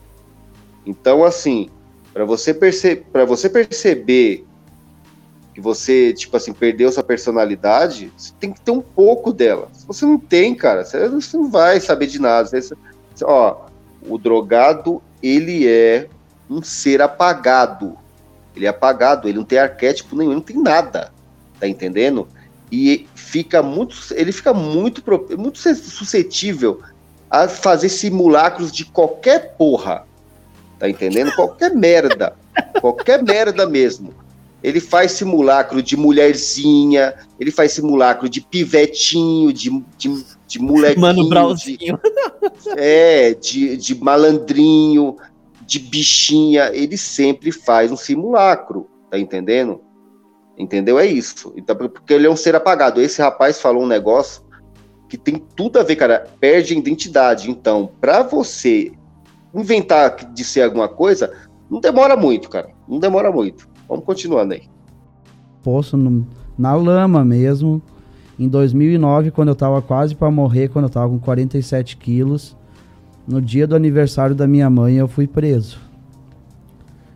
Então, 0.85 1.23
assim, 1.23 1.69
Para 2.13 2.25
você, 2.25 2.53
perce 2.53 3.03
você 3.27 3.49
perceber 3.49 4.45
que 5.53 5.61
você, 5.61 6.13
tipo 6.13 6.35
assim, 6.35 6.53
perdeu 6.53 6.91
sua 6.91 7.03
personalidade, 7.03 8.11
você 8.17 8.33
tem 8.39 8.51
que 8.51 8.61
ter 8.61 8.71
um 8.71 8.81
pouco 8.81 9.31
dela. 9.31 9.69
Se 9.73 9.85
você 9.85 10.05
não 10.05 10.17
tem, 10.17 10.55
cara, 10.55 10.83
você, 10.83 11.07
você 11.07 11.37
não 11.37 11.49
vai 11.49 11.79
saber 11.79 12.07
de 12.07 12.19
nada. 12.19 12.49
Você, 12.49 12.75
ó, 13.23 13.67
o 14.01 14.17
drogado, 14.17 15.01
ele 15.21 15.67
é 15.67 16.07
um 16.49 16.63
ser 16.63 17.01
apagado. 17.01 17.97
Ele 18.55 18.65
é 18.65 18.69
apagado, 18.69 19.27
ele 19.27 19.37
não 19.37 19.45
tem 19.45 19.59
arquétipo 19.59 20.15
nenhum, 20.15 20.33
não 20.33 20.41
tem 20.41 20.57
nada. 20.57 21.11
Tá 21.59 21.67
entendendo? 21.67 22.27
E 22.71 23.07
fica 23.15 23.63
muito, 23.63 23.95
ele 24.11 24.31
fica 24.31 24.53
muito, 24.53 25.03
muito 25.37 25.57
suscetível 25.57 26.81
a 27.29 27.47
fazer 27.47 27.89
simulacros 27.89 28.71
de 28.71 28.85
qualquer 28.85 29.55
porra. 29.55 30.05
Tá 30.77 30.89
entendendo? 30.89 31.33
Qualquer 31.35 31.75
merda. 31.75 32.35
qualquer 32.79 33.23
merda 33.23 33.67
mesmo. 33.67 34.13
Ele 34.61 34.79
faz 34.79 35.13
simulacro 35.13 35.81
de 35.81 35.95
mulherzinha, 35.95 37.13
ele 37.39 37.49
faz 37.49 37.71
simulacro 37.71 38.27
de 38.27 38.41
pivetinho, 38.41 39.53
de, 39.53 39.69
de, 39.97 40.25
de 40.45 40.59
molequinho. 40.59 41.01
Mano 41.01 41.29
Brauzinho. 41.29 41.97
De, 41.97 42.69
é, 42.77 43.33
de, 43.33 43.77
de 43.77 43.95
malandrinho, 43.95 45.15
de 45.65 45.79
bichinha. 45.79 46.71
Ele 46.73 46.97
sempre 46.97 47.51
faz 47.51 47.91
um 47.91 47.97
simulacro, 47.97 48.89
tá 49.09 49.17
entendendo? 49.17 49.81
Entendeu? 50.59 50.99
É 50.99 51.05
isso. 51.05 51.53
Então, 51.55 51.73
porque 51.75 52.13
ele 52.13 52.27
é 52.27 52.29
um 52.29 52.35
ser 52.35 52.53
apagado. 52.53 52.99
Esse 52.99 53.21
rapaz 53.21 53.61
falou 53.61 53.83
um 53.83 53.87
negócio 53.87 54.43
que 55.07 55.17
tem 55.17 55.41
tudo 55.55 55.79
a 55.79 55.83
ver, 55.83 55.95
cara. 55.95 56.27
Perde 56.39 56.73
a 56.73 56.77
identidade. 56.77 57.49
Então, 57.49 57.89
para 58.01 58.21
você 58.23 58.91
inventar 59.55 60.15
de 60.33 60.43
ser 60.43 60.63
alguma 60.63 60.89
coisa, 60.89 61.31
não 61.69 61.79
demora 61.79 62.17
muito, 62.17 62.49
cara. 62.49 62.69
Não 62.87 62.99
demora 62.99 63.31
muito. 63.31 63.69
Vamos 63.87 64.03
continuando 64.03 64.53
aí. 64.53 64.63
Poço 65.63 65.95
no, 65.95 66.27
na 66.57 66.75
lama 66.75 67.23
mesmo. 67.23 67.81
Em 68.37 68.47
2009, 68.47 69.31
quando 69.31 69.49
eu 69.49 69.55
tava 69.55 69.81
quase 69.81 70.13
para 70.13 70.29
morrer, 70.29 70.69
quando 70.69 70.85
eu 70.85 70.89
tava 70.89 71.09
com 71.09 71.19
47 71.19 71.97
quilos, 71.97 72.55
no 73.27 73.41
dia 73.41 73.65
do 73.65 73.75
aniversário 73.75 74.35
da 74.35 74.47
minha 74.47 74.69
mãe, 74.69 74.95
eu 74.95 75.07
fui 75.07 75.27
preso. 75.27 75.88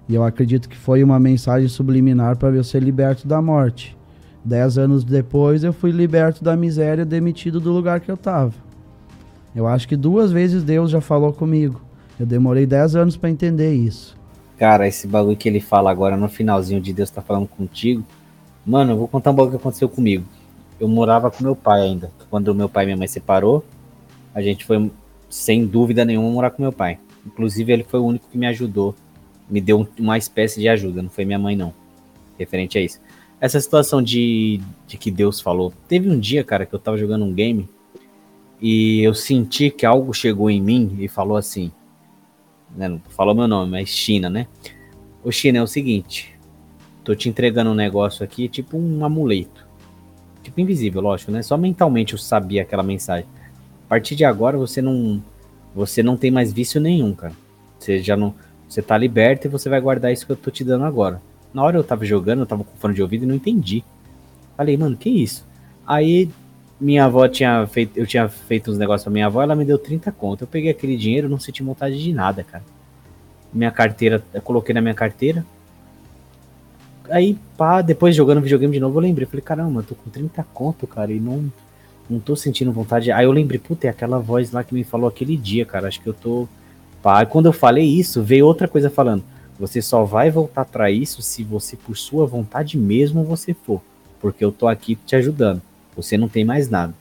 E 0.08 0.16
eu 0.16 0.24
acredito 0.24 0.68
que 0.68 0.78
foi 0.78 1.04
uma 1.04 1.20
mensagem 1.20 1.68
subliminar 1.68 2.38
para 2.38 2.56
eu 2.56 2.64
ser 2.64 2.84
liberto 2.84 3.28
da 3.28 3.42
morte. 3.42 3.98
Dez 4.44 4.78
anos 4.78 5.04
depois, 5.04 5.64
eu 5.64 5.72
fui 5.72 5.92
liberto 5.92 6.44
da 6.44 6.56
miséria, 6.56 7.06
demitido 7.06 7.60
do 7.60 7.72
lugar 7.72 8.02
que 8.02 8.12
eu 8.12 8.18
tava. 8.18 8.54
Eu 9.56 9.68
acho 9.68 9.88
que 9.88 9.96
duas 9.96 10.32
vezes 10.32 10.64
Deus 10.64 10.92
já 10.92 11.00
falou 11.00 11.32
comigo. 11.32 11.82
Eu 12.20 12.26
demorei 12.26 12.66
dez 12.66 12.96
anos 12.96 13.16
para 13.16 13.30
entender 13.30 13.74
isso. 13.74 14.18
Cara, 14.58 14.88
esse 14.88 15.08
bagulho 15.08 15.38
que 15.38 15.48
ele 15.48 15.60
fala 15.60 15.90
agora 15.90 16.18
no 16.18 16.28
finalzinho 16.28 16.82
de 16.82 16.94
Deus 16.94 17.10
tá 17.10 17.22
falando 17.22 17.48
contigo. 17.48 18.04
Mano, 18.66 18.92
eu 18.92 18.98
vou 18.98 19.08
contar 19.08 19.32
um 19.32 19.36
bagulho 19.36 19.52
que 19.52 19.62
aconteceu 19.62 19.90
comigo. 19.90 20.26
Eu 20.80 20.88
morava 20.88 21.32
com 21.32 21.44
meu 21.44 21.56
pai 21.56 21.82
ainda. 21.82 22.12
Quando 22.30 22.54
meu 22.54 22.68
pai 22.68 22.84
e 22.84 22.88
minha 22.88 22.98
mãe 22.98 23.08
separou, 23.08 23.64
a 24.34 24.42
gente 24.42 24.66
foi, 24.66 24.92
sem 25.30 25.66
dúvida 25.66 26.04
nenhuma, 26.04 26.30
morar 26.30 26.52
com 26.52 26.62
meu 26.62 26.72
pai. 26.72 27.00
Inclusive, 27.26 27.72
ele 27.72 27.84
foi 27.84 28.00
o 28.00 28.06
único 28.06 28.28
que 28.30 28.38
me 28.38 28.48
ajudou. 28.48 28.96
Me 29.50 29.62
deu 29.62 29.88
uma 30.00 30.18
espécie 30.18 30.60
de 30.60 30.68
ajuda, 30.68 31.02
não 31.02 31.10
foi 31.10 31.26
minha 31.26 31.40
mãe, 31.40 31.56
não. 31.56 31.74
Referente 32.38 32.78
a 32.78 32.82
isso. 32.82 33.00
Essa 33.40 33.60
situação 33.60 34.02
de, 34.02 34.62
de 34.88 34.98
que 34.98 35.12
Deus 35.12 35.42
falou. 35.42 35.74
Teve 35.88 36.10
um 36.10 36.20
dia, 36.20 36.44
cara, 36.44 36.66
que 36.66 36.74
eu 36.74 36.80
tava 36.80 36.98
jogando 36.98 37.26
um 37.26 37.34
game 37.34 37.70
e 38.62 39.02
eu 39.04 39.14
senti 39.14 39.70
que 39.70 39.86
algo 39.86 40.14
chegou 40.14 40.50
em 40.50 40.62
mim 40.62 40.96
e 41.00 41.08
falou 41.08 41.36
assim: 41.36 41.72
né, 42.76 42.88
não 42.88 43.02
falou 43.10 43.36
meu 43.36 43.48
nome, 43.48 43.72
mas 43.72 43.90
China, 43.90 44.30
né? 44.30 44.48
O 45.24 45.32
China 45.32 45.60
é 45.60 45.62
o 45.62 45.68
seguinte, 45.68 46.34
tô 47.04 47.14
te 47.16 47.30
entregando 47.30 47.72
um 47.72 47.76
negócio 47.76 48.24
aqui, 48.24 48.48
tipo 48.48 48.78
um 48.78 49.04
amuleto. 49.06 49.68
Tipo 50.42 50.60
invisível, 50.60 51.02
lógico, 51.02 51.32
né? 51.32 51.42
Só 51.42 51.58
mentalmente 51.58 52.14
eu 52.14 52.20
sabia 52.20 52.62
aquela 52.62 52.84
mensagem. 52.84 53.26
A 53.86 53.90
partir 53.90 54.16
de 54.16 54.26
agora 54.26 54.58
você 54.58 54.82
não 54.82 55.24
você 55.76 56.04
não 56.04 56.16
tem 56.16 56.30
mais 56.30 56.52
vício 56.54 56.80
nenhum, 56.80 57.14
cara. 57.14 57.34
Você 57.80 58.00
já 58.00 58.16
não 58.16 58.34
você 58.74 58.82
tá 58.82 58.98
liberto 58.98 59.48
e 59.48 59.50
você 59.50 59.70
vai 59.70 59.80
guardar 59.80 60.12
isso 60.12 60.26
que 60.26 60.32
eu 60.32 60.36
tô 60.36 60.50
te 60.50 60.64
dando 60.64 60.86
agora. 60.86 61.22
Na 61.54 61.64
hora 61.64 61.78
eu 61.78 61.84
tava 61.84 62.04
jogando, 62.06 62.40
eu 62.40 62.46
tava 62.46 62.64
com 62.64 62.76
fone 62.78 62.96
de 62.96 63.02
ouvido 63.02 63.24
e 63.24 63.28
não 63.28 63.36
entendi. 63.36 63.84
Falei, 64.58 64.76
mano, 64.76 64.98
que 64.98 65.10
isso? 65.10 65.46
Aí 65.86 66.30
minha 66.80 67.06
avó 67.06 67.28
tinha 67.28 67.66
feito, 67.68 67.98
eu 67.98 68.08
tinha 68.08 68.28
feito 68.28 68.72
uns 68.72 68.78
negócios 68.78 69.04
pra 69.04 69.14
minha 69.14 69.28
avó, 69.28 69.42
ela 69.42 69.56
me 69.56 69.64
deu 69.64 69.78
30 69.78 70.12
conto. 70.12 70.44
Eu 70.44 70.48
peguei 70.48 70.72
aquele 70.72 70.98
dinheiro, 70.98 71.30
não 71.30 71.40
senti 71.40 71.62
vontade 71.62 72.02
de 72.02 72.12
nada, 72.12 72.44
cara. 72.44 72.64
Minha 73.54 73.72
carteira, 73.72 74.24
eu 74.34 74.42
coloquei 74.42 74.74
na 74.74 74.82
minha 74.82 74.96
carteira. 74.96 75.46
Aí, 77.10 77.38
pá, 77.56 77.82
depois 77.82 78.16
jogando 78.16 78.42
videogame 78.42 78.74
de 78.74 78.80
novo, 78.80 78.98
eu 78.98 79.04
lembrei, 79.04 79.28
falei, 79.28 79.42
caramba, 79.42 79.82
eu 79.82 79.84
tô 79.84 79.94
com 79.94 80.10
30 80.10 80.44
conto, 80.54 80.88
cara, 80.88 81.12
e 81.12 81.20
não 81.20 81.52
não 82.10 82.20
tô 82.20 82.36
sentindo 82.36 82.72
vontade. 82.72 83.12
Aí 83.12 83.26
eu 83.26 83.32
lembrei, 83.32 83.60
puta, 83.60 83.88
é 83.88 83.90
aquela 83.90 84.20
voz 84.20 84.52
lá 84.52 84.64
que 84.64 84.74
me 84.74 84.84
falou 84.84 85.08
aquele 85.08 85.38
dia, 85.38 85.66
cara, 85.66 85.88
acho 85.88 86.02
que 86.02 86.08
eu 86.08 86.14
tô 86.14 86.48
E 87.22 87.26
quando 87.26 87.48
eu 87.48 87.54
falei 87.54 87.86
isso, 87.86 88.22
veio 88.22 88.46
outra 88.46 88.68
coisa 88.68 88.90
falando: 88.90 89.24
"Você 89.60 89.82
só 89.82 90.04
vai 90.04 90.32
voltar 90.32 90.66
para 90.66 90.90
isso 90.90 91.22
se 91.22 91.44
você 91.44 91.76
por 91.76 91.98
sua 91.98 92.26
vontade 92.26 92.78
mesmo 92.78 93.24
você 93.24 93.54
for, 93.54 93.82
porque 94.22 94.44
eu 94.44 94.52
tô 94.52 94.68
aqui 94.68 94.96
te 94.96 95.16
ajudando". 95.16 95.62
Você 95.96 96.18
não 96.18 96.28
tem 96.28 96.44
mais 96.46 96.70
nada. 96.70 96.94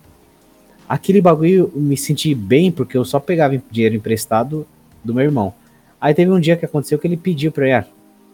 Aquele 0.89 1.21
bagulho 1.21 1.73
eu 1.75 1.81
me 1.81 1.97
senti 1.97 2.35
bem 2.35 2.71
porque 2.71 2.97
eu 2.97 3.05
só 3.05 3.19
pegava 3.19 3.61
dinheiro 3.71 3.95
emprestado 3.95 4.67
do 5.03 5.15
meu 5.15 5.25
irmão. 5.25 5.55
Aí 6.01 6.13
teve 6.13 6.31
um 6.31 6.41
dia 6.41 6.57
que 6.57 6.65
aconteceu 6.65 6.99
que 6.99 7.07
ele 7.07 7.17
pediu 7.17 7.53
pra 7.53 7.65
ele, 7.65 7.75
ah, 7.75 7.87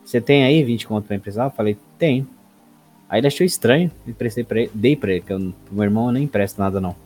você 0.05 0.21
tem 0.21 0.43
aí 0.43 0.65
20 0.65 0.87
conto 0.87 1.07
pra 1.07 1.17
emprestar? 1.17 1.47
Eu 1.47 1.51
falei, 1.51 1.77
tenho. 1.99 2.27
Aí 3.09 3.21
ele 3.21 3.27
achou 3.27 3.45
estranho, 3.47 3.91
emprestei 4.07 4.43
pra 4.43 4.61
ele, 4.61 4.71
dei 4.75 4.97
pra 4.97 5.13
ele, 5.13 5.21
que 5.21 5.33
eu, 5.33 5.39
meu 5.71 5.85
irmão 5.85 6.07
eu 6.07 6.13
nem 6.13 6.25
empresto 6.25 6.59
nada 6.59 6.81
não. 6.81 6.97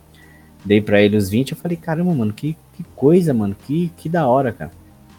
Dei 0.64 0.80
pra 0.80 1.00
ele 1.00 1.16
os 1.16 1.28
20, 1.28 1.52
eu 1.52 1.56
falei, 1.56 1.76
caramba, 1.76 2.14
mano, 2.14 2.32
que, 2.32 2.56
que 2.74 2.84
coisa, 2.94 3.34
mano, 3.34 3.56
que, 3.66 3.90
que 3.96 4.08
da 4.08 4.26
hora, 4.26 4.52
cara. 4.52 4.70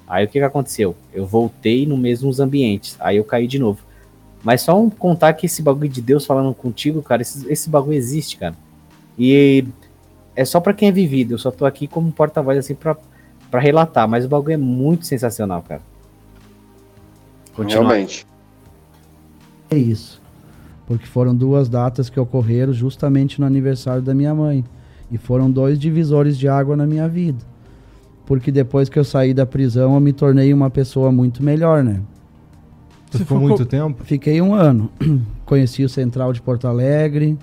Aí 0.08 0.26
o 0.26 0.28
que 0.28 0.40
que 0.40 0.46
aconteceu? 0.46 0.96
Eu 1.14 1.26
voltei 1.26 1.86
no 1.86 1.98
mesmos 1.98 2.40
ambientes, 2.40 2.96
aí 3.00 3.18
eu 3.18 3.24
caí 3.24 3.48
de 3.48 3.60
novo. 3.60 3.80
Mas 4.44 4.62
só 4.62 4.80
um 4.80 4.90
contar 4.90 5.34
que 5.34 5.46
esse 5.46 5.62
bagulho 5.62 5.90
de 5.90 6.02
Deus 6.02 6.26
falando 6.26 6.54
contigo, 6.54 7.02
cara, 7.02 7.22
esse, 7.22 7.50
esse 7.52 7.70
bagulho 7.70 7.96
existe, 7.96 8.38
cara. 8.38 8.56
E 9.18 9.66
é 10.36 10.44
só 10.44 10.60
para 10.60 10.74
quem 10.74 10.90
é 10.90 10.92
vivido. 10.92 11.34
Eu 11.34 11.38
só 11.38 11.50
tô 11.50 11.66
aqui 11.66 11.88
como 11.88 12.12
porta-voz 12.12 12.58
assim 12.58 12.76
pra, 12.76 12.98
pra 13.50 13.62
relatar. 13.62 14.08
Mas 14.08 14.26
o 14.26 14.30
bagulho 14.30 14.54
é 14.54 14.58
muito 14.58 15.06
sensacional, 15.06 15.62
cara. 15.62 15.82
Continua. 17.56 17.84
Realmente. 17.84 18.26
É 19.70 19.78
isso. 19.78 20.22
Porque 20.86 21.06
foram 21.06 21.34
duas 21.34 21.70
datas 21.70 22.10
que 22.10 22.20
ocorreram 22.20 22.74
justamente 22.74 23.40
no 23.40 23.48
aniversário 23.48 24.02
da 24.02 24.14
minha 24.14 24.34
mãe. 24.36 24.66
E 25.14 25.18
foram 25.20 25.50
dois 25.52 25.78
divisores 25.78 26.36
de 26.36 26.48
água 26.48 26.76
na 26.76 26.88
minha 26.88 27.08
vida. 27.08 27.38
Porque 28.26 28.52
depois 28.52 28.90
que 28.90 28.98
eu 28.98 29.04
saí 29.04 29.32
da 29.32 29.46
prisão, 29.46 29.94
eu 29.94 30.00
me 30.00 30.12
tornei 30.12 30.52
uma 30.52 30.72
pessoa 30.72 31.12
muito 31.12 31.44
melhor, 31.44 31.84
né? 31.84 32.02
Você 33.12 33.20
ficou 33.20 33.40
muito 33.40 33.64
tempo? 33.64 34.04
Fiquei 34.04 34.42
um 34.42 34.56
ano. 34.56 34.90
Conheci 35.46 35.84
o 35.84 35.90
Central 35.90 36.34
de 36.34 36.42
Porto 36.42 36.68
Alegre, 36.68 37.38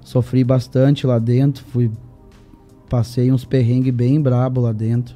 sofri 0.00 0.42
bastante 0.42 1.06
lá 1.06 1.18
dentro, 1.18 1.62
fui 1.66 1.90
passei 2.88 3.30
uns 3.30 3.44
perrengues 3.44 3.92
bem 3.92 4.18
brabo 4.20 4.62
lá 4.62 4.72
dentro, 4.72 5.14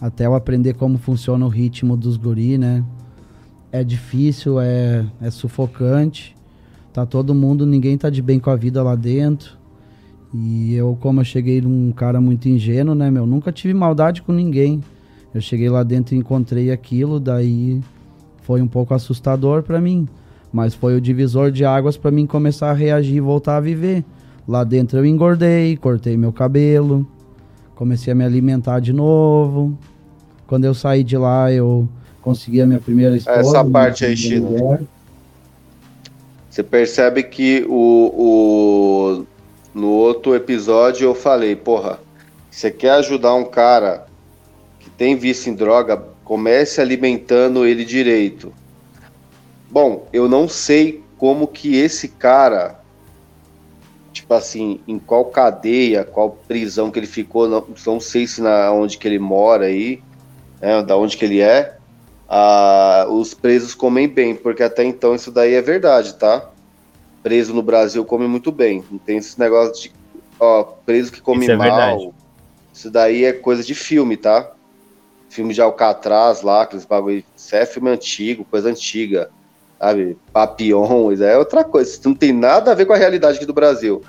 até 0.00 0.26
eu 0.26 0.34
aprender 0.34 0.74
como 0.74 0.98
funciona 0.98 1.44
o 1.44 1.48
ritmo 1.48 1.96
dos 1.96 2.16
guri, 2.16 2.58
né? 2.58 2.84
É 3.72 3.82
difícil, 3.82 4.60
é, 4.60 5.04
é 5.20 5.30
sufocante. 5.32 6.36
Tá 6.92 7.04
todo 7.04 7.34
mundo, 7.34 7.66
ninguém 7.66 7.98
tá 7.98 8.08
de 8.08 8.22
bem 8.22 8.38
com 8.38 8.50
a 8.50 8.56
vida 8.56 8.84
lá 8.84 8.94
dentro. 8.94 9.63
E 10.36 10.74
eu, 10.74 10.98
como 11.00 11.20
eu 11.20 11.24
cheguei 11.24 11.60
num 11.60 11.92
cara 11.92 12.20
muito 12.20 12.48
ingênuo, 12.48 12.92
né, 12.92 13.08
meu? 13.08 13.24
Nunca 13.24 13.52
tive 13.52 13.72
maldade 13.72 14.20
com 14.20 14.32
ninguém. 14.32 14.82
Eu 15.32 15.40
cheguei 15.40 15.68
lá 15.68 15.84
dentro 15.84 16.14
e 16.14 16.18
encontrei 16.18 16.72
aquilo, 16.72 17.20
daí 17.20 17.80
foi 18.42 18.60
um 18.60 18.66
pouco 18.66 18.92
assustador 18.94 19.62
para 19.62 19.80
mim, 19.80 20.08
mas 20.52 20.74
foi 20.74 20.96
o 20.96 21.00
divisor 21.00 21.52
de 21.52 21.64
águas 21.64 21.96
para 21.96 22.10
mim 22.10 22.26
começar 22.26 22.70
a 22.70 22.74
reagir 22.74 23.16
e 23.16 23.20
voltar 23.20 23.58
a 23.58 23.60
viver. 23.60 24.04
Lá 24.46 24.64
dentro 24.64 24.98
eu 24.98 25.06
engordei, 25.06 25.76
cortei 25.76 26.16
meu 26.16 26.32
cabelo, 26.32 27.06
comecei 27.76 28.12
a 28.12 28.16
me 28.16 28.24
alimentar 28.24 28.80
de 28.80 28.92
novo. 28.92 29.78
Quando 30.48 30.64
eu 30.64 30.74
saí 30.74 31.04
de 31.04 31.16
lá, 31.16 31.50
eu 31.52 31.88
consegui 32.20 32.60
a 32.60 32.66
minha 32.66 32.80
primeira 32.80 33.16
esposa. 33.16 33.38
Essa 33.38 33.64
parte 33.64 34.04
aí, 34.04 34.16
Chino. 34.16 34.80
Você 36.50 36.62
percebe 36.62 37.22
que 37.22 37.64
o, 37.68 38.12
o, 38.14 39.26
no 39.74 39.88
outro 39.88 40.34
episódio 40.34 41.04
eu 41.04 41.14
falei, 41.14 41.56
porra, 41.56 41.98
você 42.50 42.70
quer 42.70 42.92
ajudar 42.92 43.34
um 43.34 43.44
cara 43.44 44.06
que 44.78 44.88
tem 44.88 45.16
vício 45.16 45.50
em 45.50 45.54
droga, 45.54 46.00
comece 46.22 46.80
alimentando 46.80 47.66
ele 47.66 47.84
direito. 47.84 48.52
Bom, 49.68 50.06
eu 50.12 50.28
não 50.28 50.48
sei 50.48 51.02
como 51.18 51.48
que 51.48 51.76
esse 51.76 52.06
cara, 52.06 52.80
tipo 54.12 54.32
assim, 54.32 54.80
em 54.86 54.98
qual 55.00 55.24
cadeia, 55.24 56.04
qual 56.04 56.38
prisão 56.46 56.92
que 56.92 56.98
ele 57.00 57.08
ficou, 57.08 57.48
não, 57.48 57.66
não 57.84 57.98
sei 57.98 58.26
se 58.28 58.40
na 58.40 58.70
onde 58.70 58.96
que 58.96 59.08
ele 59.08 59.18
mora 59.18 59.64
aí, 59.66 60.00
né, 60.60 60.80
da 60.82 60.96
onde 60.96 61.16
que 61.16 61.24
ele 61.24 61.40
é. 61.40 61.76
ah, 62.28 63.06
os 63.10 63.34
presos 63.34 63.74
comem 63.74 64.08
bem, 64.08 64.36
porque 64.36 64.62
até 64.62 64.84
então 64.84 65.14
isso 65.14 65.32
daí 65.32 65.54
é 65.54 65.60
verdade, 65.60 66.14
tá? 66.14 66.50
Preso 67.24 67.54
no 67.54 67.62
Brasil 67.62 68.04
come 68.04 68.28
muito 68.28 68.52
bem. 68.52 68.84
Não 68.90 68.98
tem 68.98 69.16
esse 69.16 69.40
negócio 69.40 69.82
de 69.82 69.92
ó, 70.38 70.62
preso 70.62 71.10
que 71.10 71.22
come 71.22 71.40
Isso 71.40 71.52
é 71.52 71.56
mal. 71.56 71.64
verdade. 71.64 72.10
Isso 72.72 72.90
daí 72.90 73.24
é 73.24 73.32
coisa 73.32 73.64
de 73.64 73.74
filme, 73.74 74.14
tá? 74.14 74.52
Filme 75.30 75.54
de 75.54 75.62
Alcatraz 75.62 76.42
lá, 76.42 76.62
aqueles 76.62 76.84
bagulho. 76.84 77.24
Isso 77.34 77.56
é 77.56 77.64
filme 77.64 77.88
antigo, 77.88 78.44
coisa 78.44 78.68
antiga. 78.68 79.30
Sabe? 79.78 80.18
Papillon, 80.34 81.12
isso 81.12 81.24
é 81.24 81.38
outra 81.38 81.64
coisa. 81.64 81.90
Isso 81.90 82.02
não 82.04 82.14
tem 82.14 82.30
nada 82.30 82.72
a 82.72 82.74
ver 82.74 82.84
com 82.84 82.92
a 82.92 82.96
realidade 82.98 83.38
aqui 83.38 83.46
do 83.46 83.54
Brasil. 83.54 84.02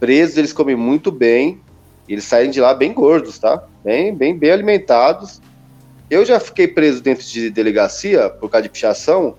Presos, 0.00 0.38
eles 0.38 0.52
comem 0.52 0.74
muito 0.74 1.12
bem. 1.12 1.60
E 2.08 2.14
eles 2.14 2.24
saem 2.24 2.50
de 2.50 2.62
lá 2.62 2.72
bem 2.72 2.94
gordos, 2.94 3.38
tá? 3.38 3.62
Bem, 3.84 4.14
bem, 4.14 4.36
bem 4.36 4.50
alimentados. 4.50 5.38
Eu 6.08 6.24
já 6.24 6.40
fiquei 6.40 6.66
preso 6.66 7.02
dentro 7.02 7.26
de 7.26 7.50
delegacia 7.50 8.30
por 8.30 8.48
causa 8.48 8.62
de 8.62 8.70
pichação 8.70 9.36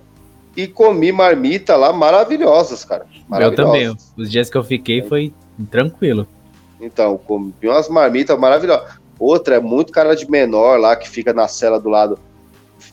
e 0.55 0.67
comi 0.67 1.11
marmita 1.11 1.75
lá 1.75 1.91
maravilhosas, 1.91 2.85
cara. 2.85 3.05
Eu 3.13 3.21
Maravilhosas. 3.27 3.65
também. 3.65 3.97
Os 4.17 4.31
dias 4.31 4.49
que 4.49 4.57
eu 4.57 4.63
fiquei 4.63 5.01
foi 5.01 5.33
tranquilo. 5.69 6.27
Então, 6.79 7.17
comi 7.17 7.53
umas 7.63 7.89
marmitas 7.89 8.37
maravilhosas. 8.37 8.99
Outra 9.19 9.55
é 9.55 9.59
muito 9.59 9.91
cara 9.91 10.15
de 10.15 10.29
menor 10.29 10.79
lá, 10.79 10.95
que 10.95 11.09
fica 11.09 11.33
na 11.33 11.47
cela 11.47 11.79
do 11.79 11.89
lado, 11.89 12.19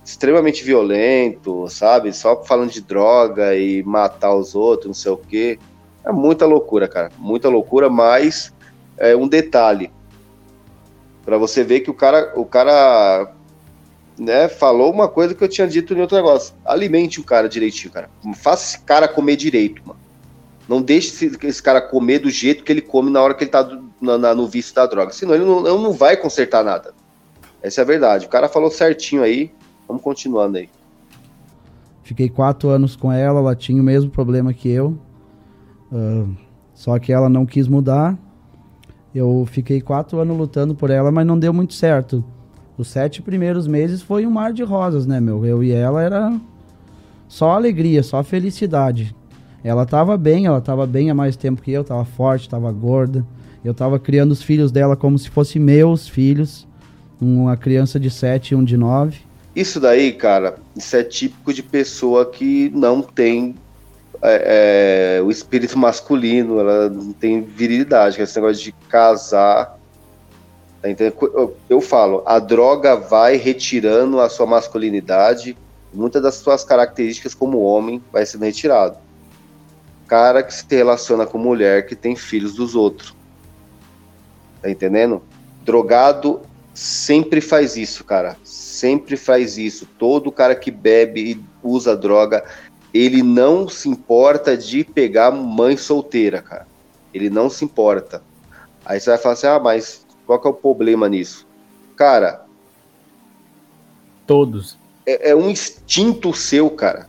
extremamente 0.04 0.62
violento, 0.62 1.68
sabe? 1.68 2.12
Só 2.12 2.42
falando 2.44 2.70
de 2.70 2.80
droga 2.80 3.56
e 3.56 3.82
matar 3.82 4.34
os 4.34 4.54
outros, 4.54 4.86
não 4.86 4.94
sei 4.94 5.12
o 5.12 5.16
quê. 5.16 5.58
É 6.04 6.12
muita 6.12 6.46
loucura, 6.46 6.88
cara. 6.88 7.10
Muita 7.18 7.48
loucura, 7.48 7.88
mas 7.90 8.52
é 8.96 9.14
um 9.16 9.28
detalhe. 9.28 9.90
Pra 11.24 11.38
você 11.38 11.62
ver 11.62 11.80
que 11.80 11.90
o 11.90 11.94
cara, 11.94 12.32
o 12.36 12.44
cara 12.44 13.32
né, 14.18 14.48
falou 14.48 14.92
uma 14.92 15.08
coisa 15.08 15.34
que 15.34 15.42
eu 15.42 15.48
tinha 15.48 15.66
dito 15.66 15.94
em 15.94 16.00
outro 16.00 16.16
negócio. 16.16 16.54
Alimente 16.64 17.20
o 17.20 17.24
cara 17.24 17.48
direitinho, 17.48 17.92
cara. 17.92 18.10
Faça 18.36 18.76
esse 18.76 18.84
cara 18.84 19.08
comer 19.08 19.36
direito, 19.36 19.82
mano. 19.86 19.98
Não 20.68 20.80
deixe 20.80 21.26
esse, 21.42 21.62
cara 21.62 21.80
comer 21.80 22.20
do 22.20 22.30
jeito 22.30 22.62
que 22.64 22.70
ele 22.72 22.80
come 22.80 23.10
na 23.10 23.20
hora 23.20 23.34
que 23.34 23.44
ele 23.44 23.50
tá 23.50 23.68
na- 24.00 24.16
na- 24.16 24.34
no 24.34 24.46
vício 24.46 24.74
da 24.74 24.86
droga. 24.86 25.12
Senão 25.12 25.34
ele 25.34 25.44
não, 25.44 25.60
não 25.62 25.92
vai 25.92 26.16
consertar 26.16 26.64
nada. 26.64 26.94
Essa 27.62 27.80
é 27.80 27.82
a 27.82 27.86
verdade. 27.86 28.26
O 28.26 28.28
cara 28.28 28.48
falou 28.48 28.70
certinho 28.70 29.22
aí. 29.22 29.50
Vamos 29.88 30.02
continuando 30.02 30.58
aí. 30.58 30.68
Fiquei 32.02 32.28
quatro 32.28 32.68
anos 32.68 32.96
com 32.96 33.12
ela, 33.12 33.40
ela 33.40 33.54
tinha 33.56 33.80
o 33.80 33.84
mesmo 33.84 34.10
problema 34.10 34.52
que 34.52 34.68
eu. 34.68 34.96
Ah, 35.92 36.26
só 36.74 36.98
que 36.98 37.12
ela 37.12 37.28
não 37.28 37.44
quis 37.44 37.68
mudar. 37.68 38.16
Eu 39.14 39.46
fiquei 39.50 39.80
quatro 39.80 40.18
anos 40.18 40.36
lutando 40.36 40.74
por 40.74 40.90
ela, 40.90 41.12
mas 41.12 41.26
não 41.26 41.38
deu 41.38 41.52
muito 41.52 41.74
certo. 41.74 42.24
Os 42.76 42.88
sete 42.88 43.20
primeiros 43.20 43.66
meses 43.66 44.02
foi 44.02 44.26
um 44.26 44.30
mar 44.30 44.52
de 44.52 44.62
rosas, 44.62 45.06
né, 45.06 45.20
meu? 45.20 45.44
Eu 45.44 45.62
e 45.62 45.72
ela 45.72 46.02
era 46.02 46.40
só 47.28 47.50
alegria, 47.50 48.02
só 48.02 48.22
felicidade. 48.22 49.14
Ela 49.64 49.86
tava 49.86 50.16
bem, 50.16 50.46
ela 50.46 50.60
tava 50.60 50.86
bem 50.86 51.10
há 51.10 51.14
mais 51.14 51.36
tempo 51.36 51.62
que 51.62 51.70
eu, 51.70 51.84
tava 51.84 52.04
forte, 52.04 52.48
tava 52.48 52.70
gorda. 52.72 53.24
Eu 53.64 53.72
tava 53.72 53.98
criando 53.98 54.32
os 54.32 54.42
filhos 54.42 54.72
dela 54.72 54.96
como 54.96 55.18
se 55.18 55.30
fossem 55.30 55.62
meus 55.62 56.08
filhos. 56.08 56.66
Uma 57.20 57.56
criança 57.56 58.00
de 58.00 58.10
sete 58.10 58.50
e 58.50 58.54
um 58.56 58.64
de 58.64 58.76
nove. 58.76 59.20
Isso 59.54 59.78
daí, 59.78 60.12
cara, 60.12 60.56
isso 60.74 60.96
é 60.96 61.04
típico 61.04 61.52
de 61.52 61.62
pessoa 61.62 62.26
que 62.26 62.72
não 62.74 63.02
tem 63.02 63.54
é, 64.22 65.16
é, 65.18 65.22
o 65.22 65.30
espírito 65.30 65.76
masculino, 65.76 66.60
ela 66.60 66.88
não 66.88 67.12
tem 67.12 67.42
virilidade, 67.42 68.16
que 68.16 68.22
é 68.22 68.24
esse 68.24 68.40
negócio 68.40 68.62
de 68.62 68.72
casar. 68.88 69.78
Tá 70.82 70.88
eu 71.70 71.80
falo, 71.80 72.24
a 72.26 72.40
droga 72.40 72.96
vai 72.96 73.36
retirando 73.36 74.20
a 74.20 74.28
sua 74.28 74.46
masculinidade, 74.46 75.56
muitas 75.94 76.20
das 76.20 76.34
suas 76.34 76.64
características 76.64 77.34
como 77.34 77.60
homem 77.60 78.02
vai 78.10 78.26
sendo 78.26 78.44
retirado. 78.44 78.98
Cara 80.08 80.42
que 80.42 80.52
se 80.52 80.66
relaciona 80.68 81.24
com 81.24 81.38
mulher 81.38 81.86
que 81.86 81.94
tem 81.94 82.16
filhos 82.16 82.54
dos 82.54 82.74
outros. 82.74 83.14
Tá 84.60 84.68
entendendo? 84.68 85.22
Drogado 85.64 86.40
sempre 86.74 87.40
faz 87.40 87.76
isso, 87.76 88.02
cara. 88.02 88.36
Sempre 88.42 89.16
faz 89.16 89.56
isso. 89.56 89.86
Todo 89.98 90.32
cara 90.32 90.56
que 90.56 90.70
bebe 90.70 91.32
e 91.32 91.44
usa 91.62 91.96
droga, 91.96 92.44
ele 92.92 93.22
não 93.22 93.68
se 93.68 93.88
importa 93.88 94.56
de 94.56 94.82
pegar 94.82 95.30
mãe 95.30 95.76
solteira, 95.76 96.42
cara. 96.42 96.66
Ele 97.14 97.30
não 97.30 97.48
se 97.48 97.64
importa. 97.64 98.20
Aí 98.84 98.98
você 98.98 99.10
vai 99.10 99.18
falar 99.18 99.32
assim: 99.34 99.46
ah, 99.46 99.60
mas 99.60 100.01
qual 100.26 100.40
que 100.40 100.46
é 100.46 100.50
o 100.50 100.54
problema 100.54 101.08
nisso? 101.08 101.46
Cara, 101.96 102.44
Todos. 104.26 104.76
é, 105.06 105.30
é 105.30 105.36
um 105.36 105.50
instinto 105.50 106.32
seu, 106.32 106.70
cara, 106.70 107.06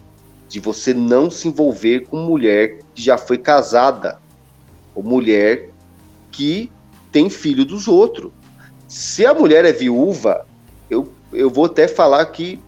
de 0.49 0.59
você 0.59 0.93
não 0.93 1.32
se 1.32 1.47
envolver 1.47 2.07
com 2.07 2.18
mulher 2.18 2.80
que 2.93 3.01
já 3.01 3.18
foi 3.18 3.38
casada. 3.38 4.20
Ou 4.95 5.01
mulher 5.01 5.70
que 6.32 6.72
tem 7.11 7.30
filho 7.30 7.66
dos 7.66 7.88
outros. 7.88 8.32
Se 8.88 9.26
a 9.26 9.34
mulher 9.34 9.66
é 9.66 9.72
viúva, 9.72 10.45
eu, 10.89 11.11
eu 11.32 11.49
vou 11.49 11.66
até 11.66 11.88
falar 11.88 12.26
que 12.28 12.59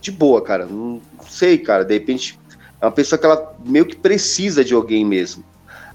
de 0.00 0.10
boa, 0.10 0.42
cara. 0.42 0.66
Não 0.66 1.00
sei, 1.28 1.58
cara. 1.58 1.84
De 1.84 1.94
repente, 1.94 2.38
é 2.80 2.84
uma 2.84 2.92
pessoa 2.92 3.18
que 3.18 3.26
ela 3.26 3.54
meio 3.64 3.86
que 3.86 3.96
precisa 3.96 4.64
de 4.64 4.74
alguém 4.74 5.04
mesmo. 5.04 5.44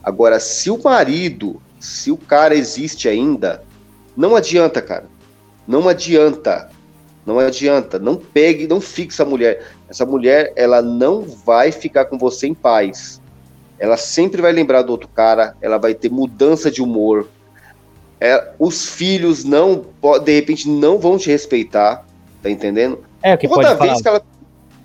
Agora, 0.04 0.40
se 0.40 0.72
o 0.72 0.82
marido, 0.82 1.62
se 1.82 2.12
o 2.12 2.18
cara 2.18 2.56
existe 2.56 3.10
ainda, 3.10 3.64
não 4.16 4.36
adianta, 4.36 4.82
cara. 4.82 5.06
Não 5.68 5.90
adianta. 5.90 6.70
Não 7.26 7.40
adianta. 7.40 8.00
Não 8.00 8.16
pegue, 8.16 8.68
não 8.68 8.80
fixe 8.80 9.16
essa 9.22 9.26
mulher. 9.30 9.68
Essa 9.90 10.06
mulher, 10.06 10.54
ela 10.56 10.82
não 10.82 11.24
vai 11.24 11.72
ficar 11.72 12.06
com 12.06 12.18
você 12.18 12.48
em 12.48 12.54
paz. 12.54 13.22
Ela 13.80 13.98
sempre 13.98 14.42
vai 14.42 14.52
lembrar 14.52 14.84
do 14.84 14.92
outro 14.92 15.10
cara. 15.10 15.56
Ela 15.60 15.78
vai 15.78 15.94
ter 15.94 16.10
mudança 16.10 16.70
de 16.70 16.82
humor. 16.82 17.28
É, 18.20 18.52
os 18.60 18.86
filhos 18.86 19.44
não, 19.44 19.86
de 20.24 20.36
repente, 20.36 20.70
não 20.70 21.00
vão 21.00 21.18
te 21.18 21.30
respeitar. 21.30 22.06
Tá 22.44 22.50
entendendo? 22.50 23.00
É, 23.24 23.34
o 23.34 23.38
que 23.38 23.48
Toda 23.48 23.62
pode 23.62 23.78
falar. 23.78 23.90
vez 23.90 24.02
que 24.02 24.08
ela 24.08 24.24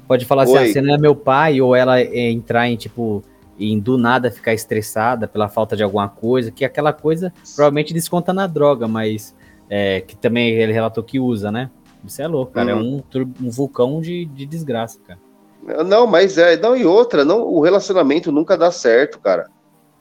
Pode 0.07 0.25
falar 0.25 0.45
assim, 0.45 0.53
Oi. 0.53 0.59
ah, 0.59 0.73
você 0.73 0.81
não 0.81 0.95
é 0.95 0.99
meu 0.99 1.17
pai, 1.17 1.61
ou 1.61 1.75
ela 1.75 2.01
é, 2.01 2.31
entrar 2.31 2.69
em, 2.69 2.77
tipo, 2.77 3.25
em 3.59 3.79
do 3.79 3.97
nada 3.97 4.31
ficar 4.31 4.53
estressada 4.55 5.27
pela 5.27 5.49
falta 5.49 5.77
de 5.77 5.83
alguma 5.83 6.09
coisa, 6.09 6.51
que 6.51 6.65
aquela 6.65 6.93
coisa 6.93 7.33
provavelmente 7.55 7.95
desconta 7.95 8.33
na 8.33 8.47
droga, 8.47 8.87
mas 8.87 9.35
é, 9.69 10.01
que 10.01 10.17
também 10.17 10.51
ele 10.51 10.73
relatou 10.73 11.03
que 11.03 11.19
usa, 11.19 11.51
né? 11.51 11.71
Isso 12.05 12.21
é 12.23 12.27
louco, 12.27 12.53
cara. 12.53 12.71
É 12.71 12.75
Uhum. 12.75 13.03
um, 13.15 13.47
um 13.47 13.51
vulcão 13.51 14.01
de, 14.01 14.27
de 14.27 14.47
desgraça, 14.47 14.99
cara. 15.07 15.19
Não, 15.85 16.07
mas 16.07 16.39
é, 16.39 16.57
não, 16.57 16.77
e 16.77 16.85
outra, 16.85 17.25
não, 17.25 17.43
o 17.43 17.61
relacionamento 17.61 18.31
nunca 18.31 18.57
dá 18.57 18.71
certo, 18.71 19.19
cara. 19.19 19.49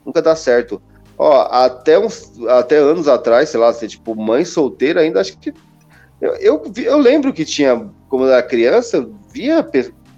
Nunca 0.05 0.21
dá 0.21 0.35
certo. 0.35 0.79
Ó, 1.17 1.47
até 1.49 1.97
uns, 1.97 2.31
até 2.47 2.77
anos 2.77 3.07
atrás, 3.07 3.49
sei 3.49 3.59
lá, 3.59 3.73
ser 3.73 3.87
tipo 3.87 4.15
mãe 4.15 4.45
solteira, 4.45 5.01
ainda 5.01 5.21
acho 5.21 5.37
que 5.37 5.53
eu, 6.21 6.33
eu, 6.35 6.63
eu 6.77 6.97
lembro 6.97 7.33
que 7.33 7.43
tinha, 7.43 7.89
como 8.07 8.25
eu 8.25 8.31
era 8.31 8.43
criança, 8.43 8.97
eu 8.97 9.15
via 9.33 9.63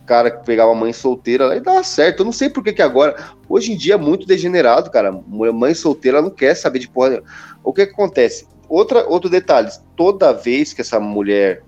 cara 0.08 0.32
que 0.32 0.46
pegava 0.46 0.74
mãe 0.74 0.94
solteira 0.94 1.46
lá 1.48 1.56
e 1.56 1.60
dava 1.60 1.84
certo. 1.84 2.22
Eu 2.22 2.26
não 2.26 2.32
sei 2.32 2.50
por 2.50 2.64
que 2.64 2.74
que 2.74 2.82
agora, 2.82 3.16
hoje 3.48 3.74
em 3.74 3.78
dia 3.78 3.96
é 3.96 3.98
muito 3.98 4.26
degenerado, 4.26 4.90
cara. 4.90 5.12
Mãe 5.12 5.74
solteira 5.76 6.22
não 6.22 6.32
quer 6.32 6.56
saber 6.56 6.80
de 6.80 6.88
porra. 6.88 7.22
O 7.64 7.74
que 7.74 7.86
que 7.86 7.94
acontece? 7.94 8.48
Outra, 8.70 9.06
outro 9.08 9.30
detalhe, 9.30 9.70
toda 9.96 10.34
vez 10.34 10.74
que 10.74 10.82
essa 10.82 11.00
mulher 11.00 11.64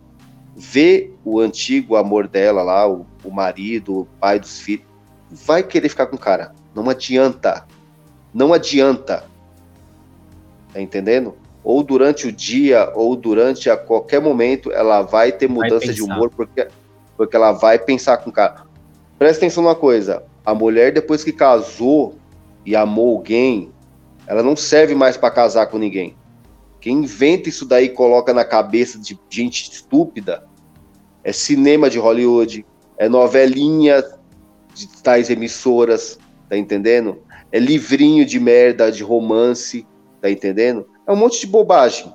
vê 0.55 1.11
o 1.23 1.39
antigo 1.39 1.95
amor 1.95 2.27
dela 2.27 2.63
lá, 2.63 2.89
o, 2.89 3.05
o 3.23 3.31
marido, 3.31 3.99
o 3.99 4.05
pai 4.19 4.39
dos 4.39 4.59
filhos, 4.59 4.85
vai 5.29 5.61
querer 5.61 5.89
ficar 5.89 6.07
com 6.07 6.15
o 6.15 6.19
cara. 6.19 6.53
Não 6.73 6.89
adianta. 6.89 7.65
Não 8.33 8.53
adianta. 8.53 9.25
Tá 10.73 10.81
entendendo? 10.81 11.35
Ou 11.63 11.83
durante 11.83 12.27
o 12.27 12.31
dia, 12.31 12.91
ou 12.95 13.15
durante 13.15 13.69
a 13.69 13.77
qualquer 13.77 14.21
momento, 14.21 14.71
ela 14.71 15.01
vai 15.01 15.31
ter 15.31 15.47
Vai 15.47 15.55
mudança 15.55 15.93
de 15.93 16.01
pensar. 16.01 16.15
humor, 16.15 16.31
porque, 16.35 16.67
porque 17.19 17.35
ela 17.35 17.51
vai 17.51 17.77
pensar 17.77 18.15
com 18.15 18.29
o 18.29 18.33
cara. 18.33 18.63
Presta 19.17 19.39
atenção 19.39 19.61
numa 19.61 19.75
coisa: 19.75 20.23
a 20.45 20.55
mulher, 20.55 20.93
depois 20.93 21.21
que 21.21 21.33
casou 21.33 22.15
e 22.65 22.77
amou 22.77 23.17
alguém, 23.17 23.73
ela 24.25 24.41
não 24.41 24.55
serve 24.55 24.95
mais 24.95 25.17
para 25.17 25.29
casar 25.29 25.67
com 25.67 25.77
ninguém. 25.77 26.15
Quem 26.79 26.99
inventa 26.99 27.49
isso 27.49 27.65
daí 27.65 27.87
e 27.87 27.89
coloca 27.89 28.33
na 28.33 28.45
cabeça 28.45 28.97
de 28.97 29.19
gente 29.29 29.69
estúpida 29.69 30.47
é 31.21 31.33
cinema 31.33 31.89
de 31.89 31.99
Hollywood, 31.99 32.65
é 32.97 33.09
novelinha 33.09 34.01
de 34.73 34.87
tais 35.03 35.29
emissoras, 35.29 36.17
tá 36.47 36.55
entendendo? 36.55 37.21
É 37.51 37.59
livrinho 37.59 38.25
de 38.25 38.39
merda, 38.39 38.89
de 38.89 39.03
romance, 39.03 39.85
tá 40.21 40.31
entendendo? 40.31 40.87
É 41.05 41.11
um 41.11 41.17
monte 41.17 41.41
de 41.41 41.47
bobagem, 41.47 42.13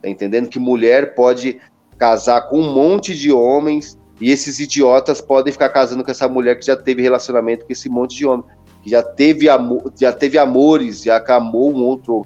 tá 0.00 0.08
entendendo? 0.08 0.48
Que 0.48 0.60
mulher 0.60 1.16
pode 1.16 1.60
casar 1.98 2.42
com 2.42 2.60
um 2.60 2.72
monte 2.72 3.12
de 3.12 3.32
homens 3.32 3.98
e 4.20 4.30
esses 4.30 4.58
idiotas 4.58 5.20
podem 5.20 5.52
ficar 5.52 5.68
casando 5.68 6.02
com 6.02 6.10
essa 6.10 6.28
mulher 6.28 6.58
que 6.58 6.66
já 6.66 6.76
teve 6.76 7.02
relacionamento 7.02 7.66
com 7.66 7.72
esse 7.72 7.88
monte 7.88 8.16
de 8.16 8.26
homem, 8.26 8.44
que 8.82 8.90
já 8.90 9.02
teve, 9.02 9.48
amor, 9.48 9.92
já 9.98 10.12
teve 10.12 10.38
amores, 10.38 11.02
já 11.02 11.22
amou 11.28 11.72
um 11.72 11.82
outro. 11.82 12.24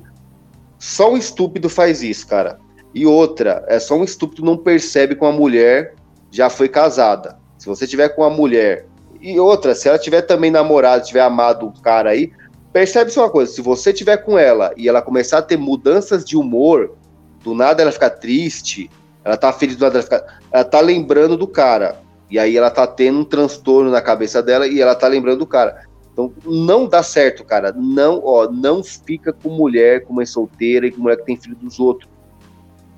Só 0.79 1.12
um 1.12 1.17
estúpido 1.17 1.69
faz 1.69 2.03
isso, 2.03 2.27
cara. 2.27 2.59
E 2.95 3.07
outra, 3.07 3.65
é 3.69 3.79
só 3.79 3.97
um 3.97 4.05
estúpido 4.05 4.45
não 4.45 4.57
percebe 4.57 5.15
com 5.15 5.27
a 5.27 5.33
mulher 5.33 5.95
já 6.31 6.49
foi 6.49 6.69
casada. 6.69 7.39
Se 7.59 7.67
você 7.67 7.87
tiver 7.87 8.09
com 8.11 8.23
uma 8.23 8.31
mulher 8.31 8.87
e 9.21 9.39
outra, 9.39 9.75
se 9.75 9.89
ela 9.89 9.99
tiver 9.99 10.23
também 10.23 10.51
namorado, 10.51 11.05
tiver 11.05 11.21
amado 11.21 11.67
um 11.67 11.73
cara 11.73 12.11
aí, 12.11 12.33
percebe 12.73 13.11
só 13.11 13.23
uma 13.25 13.31
coisa, 13.31 13.53
se 13.53 13.61
você 13.61 13.93
tiver 13.93 14.19
com 14.19 14.39
ela 14.39 14.73
e 14.77 14.89
ela 14.89 15.03
começar 15.03 15.39
a 15.39 15.43
ter 15.43 15.57
mudanças 15.57 16.25
de 16.25 16.37
humor, 16.37 16.97
do 17.43 17.55
nada 17.55 17.83
ela 17.83 17.93
ficar 17.93 18.11
triste, 18.11 18.91
ela 19.25 19.37
tá 19.37 19.53
feliz 19.53 19.77
do 19.77 19.83
nada 19.83 19.97
ela 19.97 20.03
ficar, 20.03 20.41
ela 20.51 20.65
tá 20.65 20.81
lembrando 20.81 21.37
do 21.37 21.47
cara. 21.47 22.01
E 22.31 22.39
aí 22.39 22.57
ela 22.57 22.71
tá 22.71 22.87
tendo 22.87 23.21
um 23.21 23.25
transtorno 23.25 23.91
na 23.91 24.01
cabeça 24.01 24.43
dela 24.43 24.67
e 24.67 24.81
ela 24.81 24.95
tá 24.95 25.09
lembrando 25.09 25.41
do 25.41 25.47
cara. 25.47 25.85
Então 26.13 26.33
não 26.45 26.87
dá 26.87 27.03
certo, 27.03 27.45
cara. 27.45 27.73
Não, 27.73 28.21
ó, 28.25 28.51
não 28.51 28.83
fica 28.85 29.33
com 29.33 29.49
mulher, 29.49 30.05
com 30.05 30.13
mãe 30.13 30.27
solteira 30.27 30.87
e 30.87 30.93
com 30.93 31.03
mulher 31.03 31.17
que 31.17 31.25
tem 31.25 31.37
filho 31.37 31.57
dos 31.57 31.81
outros. 31.81 32.09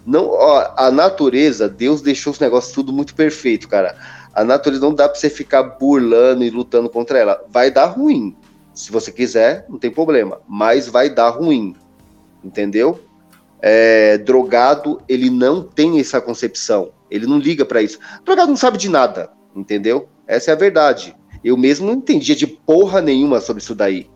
Não, 0.04 0.28
ó, 0.28 0.72
a 0.76 0.90
natureza, 0.90 1.68
Deus 1.68 2.02
deixou 2.02 2.32
os 2.32 2.40
negócios 2.40 2.74
tudo 2.74 2.92
muito 2.92 3.14
perfeito, 3.14 3.68
cara. 3.68 3.96
A 4.34 4.44
natureza 4.44 4.82
não 4.82 4.94
dá 4.94 5.08
para 5.08 5.18
você 5.18 5.30
ficar 5.30 5.62
burlando 5.62 6.42
e 6.42 6.50
lutando 6.50 6.88
contra 6.88 7.18
ela. 7.18 7.44
Vai 7.48 7.70
dar 7.70 7.86
ruim. 7.86 8.36
Se 8.74 8.90
você 8.90 9.12
quiser, 9.12 9.66
não 9.68 9.78
tem 9.78 9.90
problema. 9.90 10.40
Mas 10.48 10.88
vai 10.88 11.08
dar 11.08 11.28
ruim. 11.30 11.76
Entendeu? 12.42 12.98
É, 13.62 14.18
drogado, 14.18 15.00
ele 15.08 15.30
não 15.30 15.62
tem 15.62 16.00
essa 16.00 16.20
concepção. 16.20 16.90
Ele 17.08 17.26
não 17.26 17.38
liga 17.38 17.64
para 17.64 17.80
isso. 17.80 17.98
Drogado 18.24 18.48
não 18.48 18.56
sabe 18.56 18.76
de 18.76 18.88
nada. 18.88 19.30
Entendeu? 19.54 20.08
Essa 20.26 20.50
é 20.50 20.54
a 20.54 20.56
verdade. 20.56 21.14
Eu 21.44 21.56
mesmo 21.56 21.86
não 21.86 21.94
entendia 21.94 22.34
de 22.34 22.46
porra 22.46 23.00
nenhuma 23.00 23.40
sobre 23.40 23.62
isso 23.62 23.74
daí. 23.74 24.10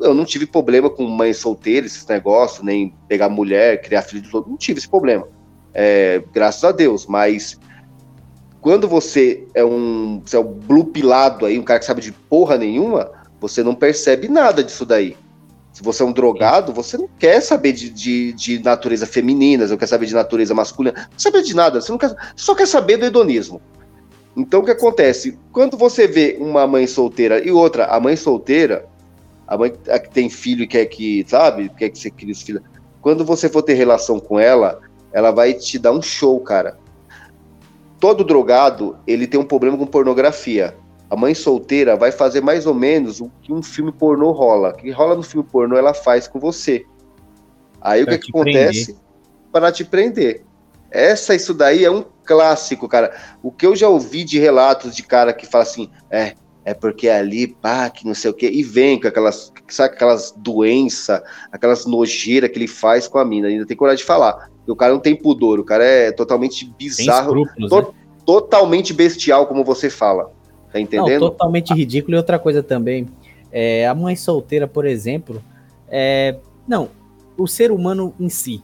Eu 0.00 0.12
não 0.12 0.24
tive 0.24 0.46
problema 0.46 0.90
com 0.90 1.04
mãe 1.04 1.32
solteira, 1.32 1.86
esses 1.86 2.06
negócios, 2.06 2.62
nem 2.62 2.94
pegar 3.08 3.28
mulher, 3.28 3.80
criar 3.80 4.02
filho 4.02 4.22
dos 4.22 4.34
outros. 4.34 4.50
Não 4.50 4.58
tive 4.58 4.78
esse 4.78 4.88
problema. 4.88 5.26
É, 5.72 6.22
graças 6.32 6.64
a 6.64 6.72
Deus. 6.72 7.06
Mas 7.06 7.58
quando 8.60 8.88
você 8.88 9.46
é 9.54 9.64
um, 9.64 10.20
você 10.24 10.36
é 10.36 10.40
um 10.40 10.52
blue 10.52 10.84
pilado 10.84 11.46
aí, 11.46 11.58
um 11.58 11.62
cara 11.62 11.78
que 11.78 11.86
sabe 11.86 12.00
de 12.00 12.12
porra 12.12 12.58
nenhuma, 12.58 13.10
você 13.40 13.62
não 13.62 13.74
percebe 13.74 14.28
nada 14.28 14.62
disso 14.62 14.84
daí. 14.84 15.16
Se 15.80 15.84
você 15.84 16.02
é 16.02 16.06
um 16.06 16.12
drogado, 16.12 16.74
você 16.74 16.98
não 16.98 17.08
quer 17.18 17.40
saber 17.40 17.72
de, 17.72 17.88
de, 17.88 18.34
de 18.34 18.62
natureza 18.62 19.06
feminina, 19.06 19.64
você 19.64 19.70
não 19.70 19.78
quer 19.78 19.86
saber 19.86 20.04
de 20.04 20.12
natureza 20.12 20.52
masculina, 20.52 20.94
não 20.94 21.08
quer 21.08 21.20
saber 21.22 21.42
de 21.42 21.56
nada, 21.56 21.80
você, 21.80 21.90
não 21.90 21.96
quer, 21.96 22.14
só 22.36 22.54
quer 22.54 22.66
saber 22.66 22.98
do 22.98 23.06
hedonismo. 23.06 23.62
Então 24.36 24.60
o 24.60 24.62
que 24.62 24.72
acontece? 24.72 25.38
Quando 25.50 25.78
você 25.78 26.06
vê 26.06 26.36
uma 26.38 26.66
mãe 26.66 26.86
solteira 26.86 27.42
e 27.42 27.50
outra, 27.50 27.86
a 27.86 27.98
mãe 27.98 28.14
solteira, 28.14 28.84
a 29.48 29.56
mãe 29.56 29.70
que 29.72 30.10
tem 30.10 30.28
filho 30.28 30.64
e 30.64 30.66
quer 30.66 30.84
que, 30.84 31.24
sabe, 31.26 31.70
quer 31.70 31.88
que 31.88 31.98
você 31.98 32.10
crie 32.10 32.32
os 32.32 32.42
filhos, 32.42 32.62
quando 33.00 33.24
você 33.24 33.48
for 33.48 33.62
ter 33.62 33.72
relação 33.72 34.20
com 34.20 34.38
ela, 34.38 34.80
ela 35.14 35.30
vai 35.30 35.54
te 35.54 35.78
dar 35.78 35.92
um 35.92 36.02
show, 36.02 36.38
cara. 36.40 36.76
Todo 37.98 38.22
drogado, 38.22 38.98
ele 39.06 39.26
tem 39.26 39.40
um 39.40 39.44
problema 39.44 39.78
com 39.78 39.86
pornografia. 39.86 40.76
A 41.10 41.16
mãe 41.16 41.34
solteira 41.34 41.96
vai 41.96 42.12
fazer 42.12 42.40
mais 42.40 42.66
ou 42.66 42.74
menos 42.74 43.20
o 43.20 43.28
que 43.42 43.52
um 43.52 43.62
filme 43.62 43.90
pornô 43.90 44.30
rola. 44.30 44.70
O 44.70 44.74
que 44.74 44.90
rola 44.90 45.16
no 45.16 45.24
filme 45.24 45.46
pornô, 45.50 45.76
ela 45.76 45.92
faz 45.92 46.28
com 46.28 46.38
você. 46.38 46.86
Aí 47.80 48.04
pra 48.04 48.14
o 48.14 48.18
que, 48.18 48.26
que 48.26 48.30
acontece? 48.30 48.96
Para 49.50 49.72
te 49.72 49.84
prender. 49.84 50.44
Essa, 50.88 51.34
isso 51.34 51.52
daí 51.52 51.84
é 51.84 51.90
um 51.90 52.04
clássico, 52.24 52.88
cara. 52.88 53.12
O 53.42 53.50
que 53.50 53.66
eu 53.66 53.74
já 53.74 53.88
ouvi 53.88 54.22
de 54.22 54.38
relatos 54.38 54.94
de 54.94 55.02
cara 55.02 55.32
que 55.32 55.46
fala 55.46 55.64
assim, 55.64 55.90
é, 56.08 56.34
é 56.64 56.74
porque 56.74 57.08
é 57.08 57.16
ali, 57.16 57.48
pá, 57.48 57.90
que 57.90 58.06
não 58.06 58.14
sei 58.14 58.30
o 58.30 58.34
quê, 58.34 58.48
e 58.48 58.62
vem 58.62 59.00
com 59.00 59.08
aquelas, 59.08 59.52
sabe, 59.68 59.94
aquelas 59.94 60.32
doenças, 60.36 61.20
aquelas 61.50 61.86
nojeiras 61.86 62.50
que 62.50 62.58
ele 62.58 62.68
faz 62.68 63.08
com 63.08 63.18
a 63.18 63.24
mina, 63.24 63.48
ainda 63.48 63.66
tem 63.66 63.76
coragem 63.76 63.98
de 63.98 64.04
falar. 64.04 64.50
o 64.66 64.76
cara 64.76 64.92
não 64.92 65.00
tem 65.00 65.16
pudor, 65.16 65.58
o 65.58 65.64
cara 65.64 65.84
é 65.84 66.12
totalmente 66.12 66.72
bizarro, 66.78 67.44
to, 67.44 67.58
né? 67.58 67.86
totalmente 68.24 68.92
bestial, 68.92 69.46
como 69.46 69.64
você 69.64 69.88
fala. 69.88 70.32
Tá 70.72 70.80
entendendo? 70.80 71.20
Não, 71.20 71.30
totalmente 71.30 71.74
ridículo. 71.74 72.14
E 72.14 72.18
outra 72.18 72.38
coisa 72.38 72.62
também, 72.62 73.08
é, 73.50 73.86
a 73.86 73.94
mãe 73.94 74.14
solteira, 74.16 74.66
por 74.66 74.86
exemplo, 74.86 75.42
é, 75.88 76.36
não, 76.66 76.88
o 77.36 77.46
ser 77.46 77.72
humano 77.72 78.14
em 78.18 78.28
si, 78.28 78.62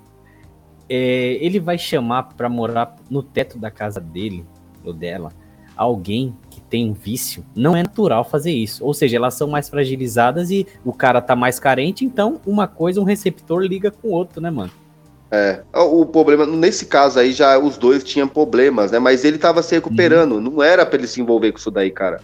é, 0.89 1.39
ele 1.41 1.59
vai 1.59 1.79
chamar 1.79 2.35
para 2.37 2.49
morar 2.49 2.97
no 3.11 3.23
teto 3.23 3.59
da 3.59 3.71
casa 3.71 4.01
dele 4.01 4.45
ou 4.85 4.93
dela 4.93 5.33
alguém 5.77 6.35
que 6.49 6.61
tem 6.61 6.89
um 6.89 6.95
vício, 6.95 7.45
não 7.55 7.77
é 7.77 7.83
natural 7.83 8.25
fazer 8.25 8.51
isso. 8.51 8.85
Ou 8.85 8.95
seja, 8.95 9.17
elas 9.17 9.35
são 9.35 9.47
mais 9.47 9.69
fragilizadas 9.69 10.51
e 10.51 10.67
o 10.85 10.93
cara 10.93 11.21
tá 11.21 11.37
mais 11.37 11.61
carente, 11.61 12.05
então 12.05 12.41
uma 12.47 12.67
coisa, 12.67 13.01
um 13.01 13.05
receptor 13.05 13.63
liga 13.63 13.91
com 13.91 14.09
o 14.09 14.13
outro, 14.13 14.41
né, 14.41 14.51
mano? 14.51 14.73
É, 15.31 15.61
o 15.75 16.07
problema, 16.07 16.47
nesse 16.47 16.87
caso 16.87 17.19
aí, 17.19 17.33
já 17.33 17.59
os 17.59 17.77
dois 17.77 18.05
tinham 18.05 18.29
problemas, 18.29 18.93
né? 18.93 18.99
Mas 18.99 19.25
ele 19.25 19.39
tava 19.39 19.63
se 19.63 19.75
recuperando, 19.75 20.37
uhum. 20.37 20.41
não 20.41 20.63
era 20.63 20.87
para 20.87 20.99
ele 20.99 21.09
se 21.09 21.21
envolver 21.21 21.53
com 21.53 21.59
isso 21.59 21.71
daí, 21.71 21.91
cara. 21.91 22.21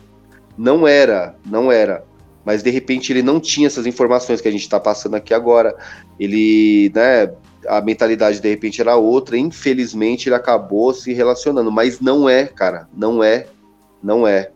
Não 0.56 0.86
era, 0.86 1.34
não 1.44 1.72
era. 1.72 2.04
Mas 2.44 2.62
de 2.62 2.70
repente 2.70 3.12
ele 3.12 3.22
não 3.22 3.40
tinha 3.40 3.66
essas 3.66 3.86
informações 3.86 4.40
que 4.40 4.48
a 4.48 4.52
gente 4.52 4.68
tá 4.68 4.78
passando 4.78 5.14
aqui 5.14 5.34
agora. 5.34 5.74
Ele, 6.18 6.92
né, 6.94 7.32
a 7.66 7.80
mentalidade 7.80 8.40
de 8.40 8.48
repente 8.48 8.80
era 8.80 8.96
outra, 8.96 9.36
infelizmente 9.36 10.28
ele 10.28 10.36
acabou 10.36 10.92
se 10.92 11.12
relacionando, 11.12 11.70
mas 11.70 12.00
não 12.00 12.28
é, 12.28 12.46
cara, 12.46 12.88
não 12.94 13.22
é, 13.22 13.46
não 14.02 14.26
é, 14.26 14.50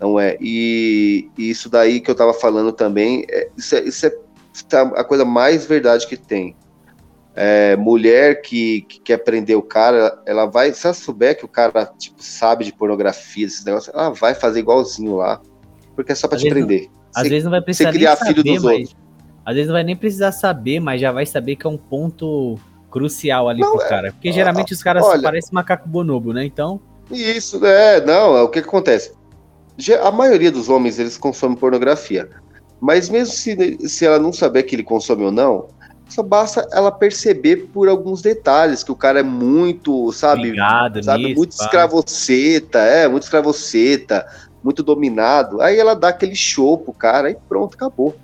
não 0.00 0.18
é. 0.18 0.36
E, 0.40 1.28
e 1.36 1.50
isso 1.50 1.68
daí 1.68 2.00
que 2.00 2.10
eu 2.10 2.14
tava 2.14 2.32
falando 2.32 2.72
também, 2.72 3.24
é, 3.28 3.48
isso, 3.56 3.74
é, 3.74 3.80
isso, 3.82 4.06
é, 4.06 4.16
isso 4.52 4.66
é 4.72 4.78
a 4.78 5.04
coisa 5.04 5.24
mais 5.24 5.66
verdade 5.66 6.06
que 6.06 6.16
tem. 6.16 6.54
É, 7.36 7.74
mulher 7.76 8.42
que, 8.42 8.82
que, 8.82 9.00
quer 9.00 9.18
prender 9.18 9.56
o 9.56 9.62
cara, 9.62 10.22
ela 10.24 10.46
vai, 10.46 10.72
se 10.72 10.86
ela 10.86 10.94
souber 10.94 11.36
que 11.36 11.44
o 11.44 11.48
cara 11.48 11.86
tipo, 11.98 12.22
sabe 12.22 12.64
de 12.64 12.72
pornografia, 12.72 13.46
esses 13.46 13.64
negócios, 13.64 13.92
ela 13.92 14.10
vai 14.10 14.34
fazer 14.34 14.60
igualzinho 14.60 15.16
lá, 15.16 15.40
porque 15.96 16.12
é 16.12 16.14
só 16.14 16.28
pra 16.28 16.36
às 16.36 16.42
te 16.42 16.48
prender. 16.48 16.82
Não, 16.82 17.22
às 17.22 17.28
vezes 17.28 17.44
não 17.44 17.50
vai 17.50 17.60
precisar 17.60 17.92
filho 17.92 18.44
dos 18.44 18.62
mas... 18.62 18.64
outros. 18.64 18.96
Às 19.44 19.54
vezes 19.54 19.66
não 19.68 19.74
vai 19.74 19.84
nem 19.84 19.96
precisar 19.96 20.32
saber, 20.32 20.80
mas 20.80 21.00
já 21.00 21.12
vai 21.12 21.26
saber 21.26 21.56
que 21.56 21.66
é 21.66 21.70
um 21.70 21.76
ponto 21.76 22.58
crucial 22.90 23.48
ali 23.48 23.60
não, 23.60 23.72
pro 23.76 23.84
é, 23.84 23.88
cara. 23.88 24.12
Porque 24.12 24.32
geralmente 24.32 24.72
os 24.72 24.82
caras 24.82 25.04
olha, 25.04 25.20
parecem 25.20 25.52
macaco 25.52 25.88
bonobo, 25.88 26.32
né? 26.32 26.44
Então. 26.44 26.80
Isso, 27.10 27.64
é, 27.66 28.00
não, 28.00 28.36
é 28.36 28.42
o 28.42 28.48
que, 28.48 28.62
que 28.62 28.68
acontece. 28.68 29.12
A 30.02 30.10
maioria 30.12 30.52
dos 30.52 30.68
homens, 30.68 30.98
eles 30.98 31.18
consomem 31.18 31.56
pornografia. 31.56 32.30
Mas 32.80 33.08
mesmo 33.08 33.34
se, 33.34 33.88
se 33.88 34.06
ela 34.06 34.18
não 34.18 34.32
saber 34.32 34.62
que 34.62 34.76
ele 34.76 34.84
consome 34.84 35.24
ou 35.24 35.32
não, 35.32 35.68
só 36.14 36.22
basta 36.22 36.66
ela 36.72 36.92
perceber 36.92 37.68
por 37.72 37.88
alguns 37.88 38.22
detalhes 38.22 38.82
que 38.82 38.92
o 38.92 38.96
cara 38.96 39.20
é 39.20 39.22
muito, 39.22 40.12
sabe, 40.12 40.50
Ligado 40.50 41.02
sabe 41.02 41.24
nisso, 41.24 41.36
muito 41.36 41.52
escravoceta, 41.52 42.78
é, 42.78 43.08
muito 43.08 43.24
escravoceta, 43.24 44.26
muito 44.62 44.82
dominado. 44.82 45.60
Aí 45.60 45.78
ela 45.78 45.94
dá 45.94 46.08
aquele 46.08 46.34
show 46.34 46.78
pro 46.78 46.92
cara 46.92 47.30
e 47.30 47.36
pronto, 47.48 47.74
acabou 47.74 48.14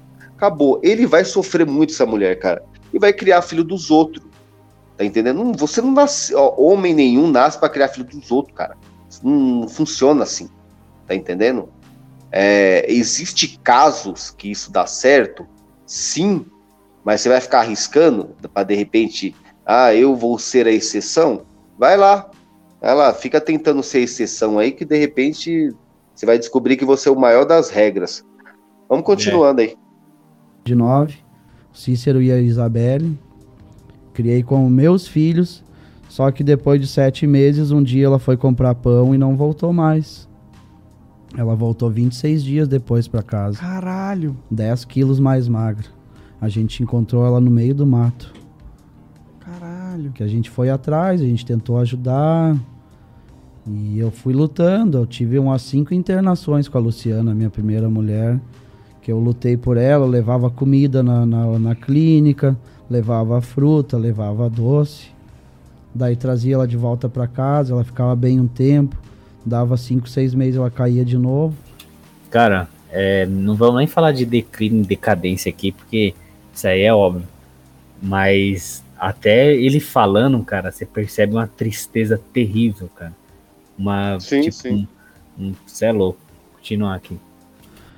acabou. 0.41 0.81
Ele 0.83 1.07
vai 1.07 1.23
sofrer 1.25 1.67
muito, 1.67 1.93
essa 1.93 2.07
mulher, 2.07 2.39
cara. 2.39 2.63
E 2.93 2.99
vai 2.99 3.13
criar 3.13 3.43
filho 3.43 3.63
dos 3.63 3.91
outros. 3.91 4.25
Tá 4.97 5.05
entendendo? 5.05 5.53
Você 5.59 5.83
não 5.83 5.93
nasce, 5.93 6.35
ó, 6.35 6.55
homem 6.59 6.95
nenhum 6.95 7.31
nasce 7.31 7.59
para 7.59 7.69
criar 7.69 7.89
filho 7.89 8.07
dos 8.07 8.31
outros, 8.31 8.57
cara. 8.57 8.77
Não, 9.23 9.33
não 9.33 9.69
funciona 9.69 10.23
assim. 10.23 10.49
Tá 11.07 11.15
entendendo? 11.15 11.69
É, 12.33 12.91
existe 12.91 13.59
casos 13.63 14.31
que 14.31 14.51
isso 14.51 14.73
dá 14.73 14.87
certo, 14.87 15.47
sim, 15.85 16.47
mas 17.05 17.21
você 17.21 17.29
vai 17.29 17.41
ficar 17.41 17.61
arriscando 17.61 18.31
para 18.53 18.65
de 18.65 18.75
repente, 18.75 19.35
ah, 19.65 19.95
eu 19.95 20.15
vou 20.15 20.39
ser 20.39 20.67
a 20.67 20.73
exceção? 20.73 21.43
Vai 21.79 21.97
lá, 21.97 22.31
vai 22.81 22.95
lá, 22.95 23.15
fica 23.15 23.41
tentando 23.41 23.83
ser 23.83 24.01
exceção 24.01 24.59
aí 24.59 24.73
que 24.73 24.85
de 24.85 24.97
repente 24.97 25.75
você 26.15 26.27
vai 26.27 26.39
descobrir 26.39 26.77
que 26.77 26.85
você 26.85 27.09
é 27.09 27.13
o 27.13 27.19
maior 27.19 27.45
das 27.45 27.71
regras. 27.71 28.25
Vamos 28.89 29.05
continuando 29.05 29.61
é. 29.61 29.65
aí 29.65 29.77
de 30.65 30.75
nove, 30.75 31.19
Cícero 31.73 32.23
e 32.23 32.31
a 32.31 32.41
Isabelle. 32.41 33.19
Criei 34.13 34.43
com 34.43 34.69
meus 34.69 35.07
filhos, 35.07 35.65
só 36.09 36.31
que 36.31 36.45
depois 36.45 36.81
de 36.81 36.87
sete 36.87 37.27
meses, 37.27 37.71
um 37.71 37.83
dia 37.83 38.07
ela 38.07 38.19
foi 38.19 38.37
comprar 38.37 38.75
pão 38.75 39.15
e 39.15 39.19
não 39.19 39.37
voltou 39.37 39.73
mais. 39.73 40.29
Ela 41.37 41.55
voltou 41.55 41.89
26 41.89 42.43
dias 42.43 42.69
depois 42.69 43.07
para 43.07 43.23
casa. 43.23 43.59
Caralho! 43.59 44.37
10 44.51 44.85
quilos 44.85 45.21
mais 45.21 45.47
magra. 45.47 45.87
A 46.41 46.49
gente 46.49 46.83
encontrou 46.83 47.27
ela 47.27 47.41
no 47.41 47.51
meio 47.51 47.75
do 47.75 47.87
mato. 47.87 48.33
Caralho! 49.41 50.11
Que 50.13 50.23
a 50.23 50.27
gente 50.27 50.49
foi 50.49 50.71
atrás, 50.71 51.21
a 51.21 51.25
gente 51.25 51.45
tentou 51.45 51.79
ajudar. 51.79 52.57
E 53.67 53.99
eu 53.99 54.11
fui 54.11 54.33
lutando. 54.33 54.99
Eu 54.99 55.07
tive 55.07 55.39
umas 55.39 55.63
cinco 55.63 55.93
internações 55.93 56.69
com 56.69 56.79
a 56.79 56.81
Luciana, 56.81 57.35
minha 57.35 57.51
primeira 57.51 57.89
mulher 57.89 58.41
que 59.03 59.11
eu 59.11 59.19
lutei 59.19 59.57
por 59.57 59.77
ela, 59.77 60.07
levava 60.07 60.51
comida 60.51 61.03
na, 61.03 61.25
na, 61.25 61.59
na 61.59 61.75
clínica, 61.75 62.57
levava 62.89 63.41
fruta, 63.41 63.97
levava 63.97 64.49
doce. 64.49 65.09
Daí 65.95 66.15
trazia 66.15 66.55
ela 66.55 66.69
de 66.69 66.77
volta 66.77 67.09
para 67.09 67.27
casa, 67.27 67.73
ela 67.73 67.83
ficava 67.83 68.15
bem 68.15 68.39
um 68.39 68.47
tempo, 68.47 68.97
dava 69.45 69.77
cinco, 69.77 70.09
seis 70.09 70.35
meses 70.35 70.57
ela 70.57 70.71
caía 70.71 71.05
de 71.05 71.19
novo. 71.19 71.57
Cara, 72.31 72.69
é, 72.91 73.27
não 73.27 73.57
vamos 73.57 73.77
nem 73.79 73.87
falar 73.87 74.13
de 74.13 74.25
declínio, 74.25 74.85
decadência 74.85 75.51
aqui, 75.51 75.73
porque 75.73 76.15
isso 76.61 76.69
aí 76.69 76.83
é 76.83 76.93
óbvio. 76.93 77.27
Mas 78.03 78.85
até 78.99 79.55
ele 79.55 79.81
falando, 79.81 80.43
cara, 80.45 80.71
você 80.71 80.85
percebe 80.85 81.33
uma 81.33 81.47
tristeza 81.47 82.21
terrível, 82.33 82.89
cara. 82.95 83.15
uma. 83.79 84.21
Sim, 84.21 84.43
tipo, 84.43 84.55
sim. 84.55 84.89
Um, 85.39 85.49
um, 85.49 85.55
cê 85.67 85.87
é 85.87 85.93
louco. 85.93 86.21
Continuar 86.55 86.95
aqui. 86.95 87.19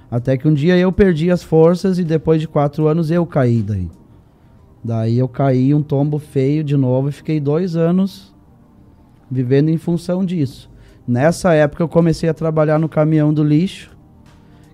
Até 0.08 0.36
que 0.36 0.46
um 0.46 0.54
dia 0.54 0.76
eu 0.76 0.92
perdi 0.92 1.30
as 1.30 1.42
forças 1.42 1.98
e 1.98 2.04
depois 2.04 2.40
de 2.40 2.46
quatro 2.46 2.86
anos 2.86 3.10
eu 3.10 3.26
caí 3.26 3.62
daí. 3.62 3.90
Daí 4.84 5.18
eu 5.18 5.28
caí 5.28 5.74
um 5.74 5.82
tombo 5.82 6.18
feio 6.18 6.62
de 6.62 6.76
novo 6.76 7.08
e 7.08 7.12
fiquei 7.12 7.40
dois 7.40 7.74
anos 7.74 8.32
vivendo 9.30 9.70
em 9.70 9.78
função 9.78 10.24
disso. 10.24 10.70
Nessa 11.08 11.52
época 11.54 11.82
eu 11.82 11.88
comecei 11.88 12.28
a 12.28 12.34
trabalhar 12.34 12.78
no 12.78 12.88
caminhão 12.88 13.32
do 13.32 13.42
lixo, 13.42 13.91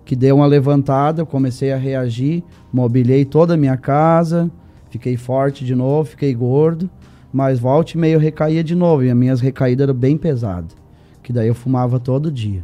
que 0.08 0.16
deu 0.16 0.36
uma 0.36 0.46
levantada, 0.46 1.20
eu 1.20 1.26
comecei 1.26 1.70
a 1.70 1.76
reagir, 1.76 2.42
mobilei 2.72 3.26
toda 3.26 3.52
a 3.52 3.56
minha 3.58 3.76
casa, 3.76 4.50
fiquei 4.88 5.18
forte 5.18 5.66
de 5.66 5.74
novo, 5.74 6.08
fiquei 6.08 6.32
gordo, 6.32 6.88
mas 7.30 7.58
volta 7.58 7.92
e 7.94 7.98
meio 7.98 8.14
eu 8.14 8.18
recaía 8.18 8.64
de 8.64 8.74
novo, 8.74 9.04
e 9.04 9.10
as 9.10 9.14
minhas 9.14 9.38
recaídas 9.38 9.84
eram 9.84 9.92
bem 9.92 10.16
pesadas, 10.16 10.74
que 11.22 11.30
daí 11.30 11.46
eu 11.46 11.54
fumava 11.54 12.00
todo 12.00 12.32
dia. 12.32 12.62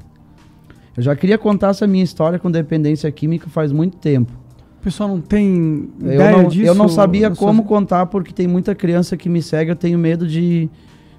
Eu 0.97 1.03
já 1.03 1.15
queria 1.15 1.37
contar 1.37 1.69
essa 1.69 1.87
minha 1.87 2.03
história 2.03 2.39
com 2.39 2.51
dependência 2.51 3.13
química 3.13 3.47
faz 3.51 3.73
muito 3.73 3.99
tempo. 3.99 4.33
O 4.81 4.83
pessoal 4.83 5.11
não 5.11 5.21
tem 5.21 5.91
Eu 6.01 6.15
ideia 6.15 6.33
não, 6.39 6.49
disso? 6.49 6.67
eu 6.67 6.75
não 6.75 6.89
sabia 6.89 7.27
Eu 7.27 7.37
como 7.37 7.65
contar, 7.65 8.07
porque 8.07 8.33
tem 8.33 8.47
muita 8.49 8.75
criança 8.75 9.19
que 9.19 9.29
me 9.29 9.43
segue, 9.43 9.71
eu 9.71 9.77
tenho 9.77 9.99
medo 9.99 10.27
de, 10.27 10.71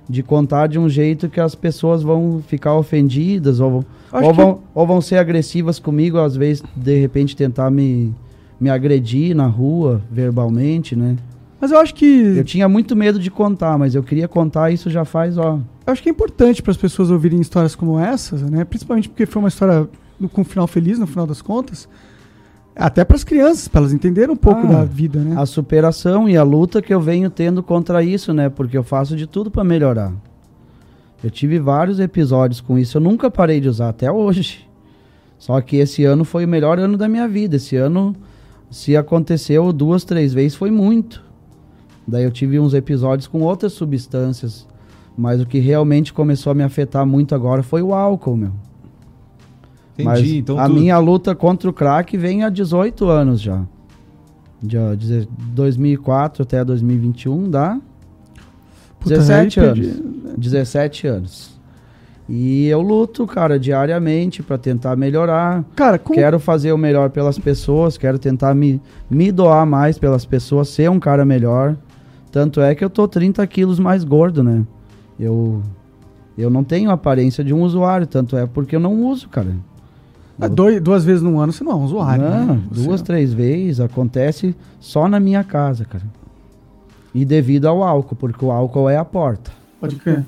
de 0.07 0.22
contar 0.23 0.68
de 0.68 0.77
um 0.77 0.88
jeito 0.90 1.27
que 1.30 1.40
as 1.40 1.56
pessoas 1.56 2.03
vão 2.03 2.41
ficar 2.48 2.76
ofendidas 2.76 3.60
ou, 3.60 3.72
vão- 3.72 3.86
Acho 4.11 4.26
ou, 4.27 4.32
que- 4.32 4.38
vão, 4.41 4.60
ou 4.73 4.88
vão 4.88 5.02
ser 5.02 5.18
agressivas 5.18 5.80
comigo, 5.80 6.18
às 6.19 6.36
vezes, 6.36 6.64
de 6.76 6.99
repente, 6.99 7.36
tentar 7.36 7.69
me, 7.72 8.14
me 8.60 8.69
agredir 8.69 9.36
na 9.36 9.48
rua, 9.48 10.02
verbalmente, 10.11 10.95
né? 10.95 11.15
Mas 11.60 11.72
eu 11.72 11.80
acho 11.80 11.95
que 11.95 12.06
Eu 12.38 12.44
tinha 12.44 12.68
muito 12.69 12.95
medo 12.95 13.18
de 13.18 13.32
contar, 13.32 13.77
mas 13.77 13.95
eu 13.95 14.03
queria 14.03 14.27
contar 14.27 14.72
isso 14.72 14.90
já 14.90 15.03
faz, 15.06 15.38
ó. 15.38 15.57
eu 15.88 15.94
acho 15.94 16.03
que 16.03 16.10
é 16.10 16.11
importante 16.11 16.61
para 16.61 16.72
as 16.72 16.77
pessoas 16.77 17.10
ouvirem 17.10 17.40
histórias 17.41 17.73
como 17.76 17.99
essas, 17.99 18.41
né? 18.44 18.64
Principalmente 18.65 19.10
porque 19.10 19.26
foi 19.26 19.41
uma 19.41 19.48
história 19.49 19.88
com 20.32 20.41
um 20.41 20.45
final 20.45 20.68
feliz, 20.68 20.99
no 20.99 21.07
final 21.07 21.26
das 21.26 21.41
contas. 21.41 21.88
Até 22.76 23.06
para 23.06 23.16
as 23.16 23.24
crianças, 23.24 23.68
para 23.68 23.82
elas 23.82 23.94
entenderem 23.94 24.32
um 24.34 24.38
pouco 24.38 24.68
Ah, 24.68 24.72
da 24.72 24.84
vida, 24.84 25.20
né? 25.20 25.36
A 25.40 25.46
superação 25.46 26.28
e 26.28 26.36
a 26.36 26.44
luta 26.44 26.82
que 26.82 26.94
eu 26.94 27.00
venho 27.00 27.30
tendo 27.30 27.64
contra 27.64 28.04
isso, 28.04 28.34
né? 28.34 28.50
Porque 28.50 28.78
eu 28.78 28.84
faço 28.84 29.16
de 29.16 29.26
tudo 29.26 29.50
pra 29.50 29.64
melhorar. 29.64 30.12
Eu 31.24 31.32
tive 31.32 31.58
vários 31.58 32.00
episódios 32.00 32.60
com 32.60 32.78
isso, 32.78 32.98
eu 32.98 33.02
nunca 33.02 33.32
parei 33.32 33.62
de 33.62 33.70
usar 33.70 33.90
até 33.90 34.12
hoje. 34.12 34.68
Só 35.40 35.60
que 35.62 35.78
esse 35.78 36.04
ano 36.04 36.26
foi 36.26 36.46
o 36.46 36.48
melhor 36.48 36.78
ano 36.78 36.98
da 36.98 37.08
minha 37.08 37.28
vida. 37.28 37.56
Esse 37.56 37.76
ano, 37.76 38.16
se 38.70 38.96
aconteceu 38.98 39.72
duas, 39.72 40.04
três 40.04 40.34
vezes, 40.34 40.56
foi 40.56 40.72
muito. 40.72 41.24
Daí 42.08 42.24
eu 42.24 42.32
tive 42.32 42.60
uns 42.60 42.74
episódios 42.74 43.28
com 43.28 43.42
outras 43.42 43.74
substâncias. 43.74 44.68
Mas 45.18 45.40
o 45.42 45.46
que 45.46 45.60
realmente 45.60 46.12
começou 46.14 46.52
a 46.52 46.54
me 46.56 46.64
afetar 46.64 47.06
muito 47.06 47.34
agora 47.34 47.64
foi 47.64 47.82
o 47.82 47.94
álcool, 47.94 48.36
meu. 48.36 48.52
Entendi. 49.98 50.10
Mas 50.10 50.30
então 50.32 50.60
a 50.60 50.68
tu- 50.68 50.74
minha 50.74 50.98
luta 50.98 51.34
contra 51.34 51.70
o 51.70 51.74
crack 51.74 52.16
vem 52.18 52.44
há 52.44 52.50
18 52.50 53.08
anos 53.10 53.42
já. 53.42 53.64
De 54.62 54.78
ó, 54.78 54.94
deze- 54.96 55.28
2004 55.54 56.44
até 56.44 56.64
2021 56.64 57.50
dá 57.50 57.80
Puta, 59.00 59.16
17 59.16 59.60
aí 59.60 59.66
anos. 59.68 59.80
perdi. 59.88 60.04
17 60.38 61.08
anos. 61.08 61.56
E 62.28 62.66
eu 62.68 62.82
luto, 62.82 63.28
cara, 63.28 63.60
diariamente 63.60 64.42
pra 64.42 64.58
tentar 64.58 64.96
melhorar. 64.96 65.64
Cara, 65.76 66.00
com... 66.00 66.14
Quero 66.14 66.40
fazer 66.40 66.72
o 66.72 66.78
melhor 66.78 67.12
pelas 67.12 67.38
pessoas, 67.38 67.98
quero 67.98 68.18
tentar 68.18 68.56
me, 68.56 68.82
me 69.10 69.32
doar 69.32 69.64
mais 69.66 70.00
pelas 70.00 70.26
pessoas, 70.26 70.70
ser 70.70 70.90
um 70.90 71.00
cara 71.00 71.24
melhor. 71.24 71.78
Tanto 72.32 72.60
é 72.62 72.74
que 72.74 72.84
eu 72.84 72.90
tô 72.90 73.08
30 73.08 73.46
quilos 73.46 73.80
mais 73.80 74.04
gordo, 74.04 74.44
né? 74.44 74.66
Eu, 75.20 75.62
eu 76.36 76.50
não 76.50 76.64
tenho 76.64 76.90
aparência 76.90 77.44
de 77.44 77.54
um 77.54 77.62
usuário, 77.62 78.08
tanto 78.08 78.36
é 78.36 78.48
porque 78.48 78.76
eu 78.76 78.80
não 78.80 79.06
uso, 79.06 79.30
cara. 79.30 79.56
Ah, 80.40 80.48
dois- 80.48 80.82
duas 80.82 81.06
vezes 81.06 81.22
no 81.22 81.40
ano 81.40 81.53
você 81.53 81.64
não 81.64 81.72
é 81.72 81.76
um 81.76 81.84
usuário. 81.86 82.24
Não, 82.30 82.56
né? 82.56 82.62
Duas, 82.72 83.02
três 83.02 83.34
vezes 83.34 83.80
acontece 83.80 84.56
só 84.80 85.07
na 85.07 85.20
minha 85.20 85.44
casa, 85.44 85.86
cara. 85.86 86.03
E 87.14 87.24
devido 87.24 87.66
ao 87.68 87.82
álcool, 87.84 88.16
porque 88.16 88.44
o 88.44 88.52
álcool 88.52 88.90
é 88.90 88.98
a 88.98 89.06
porta. 89.06 89.52
Pode 89.80 89.95
crer. 89.95 90.26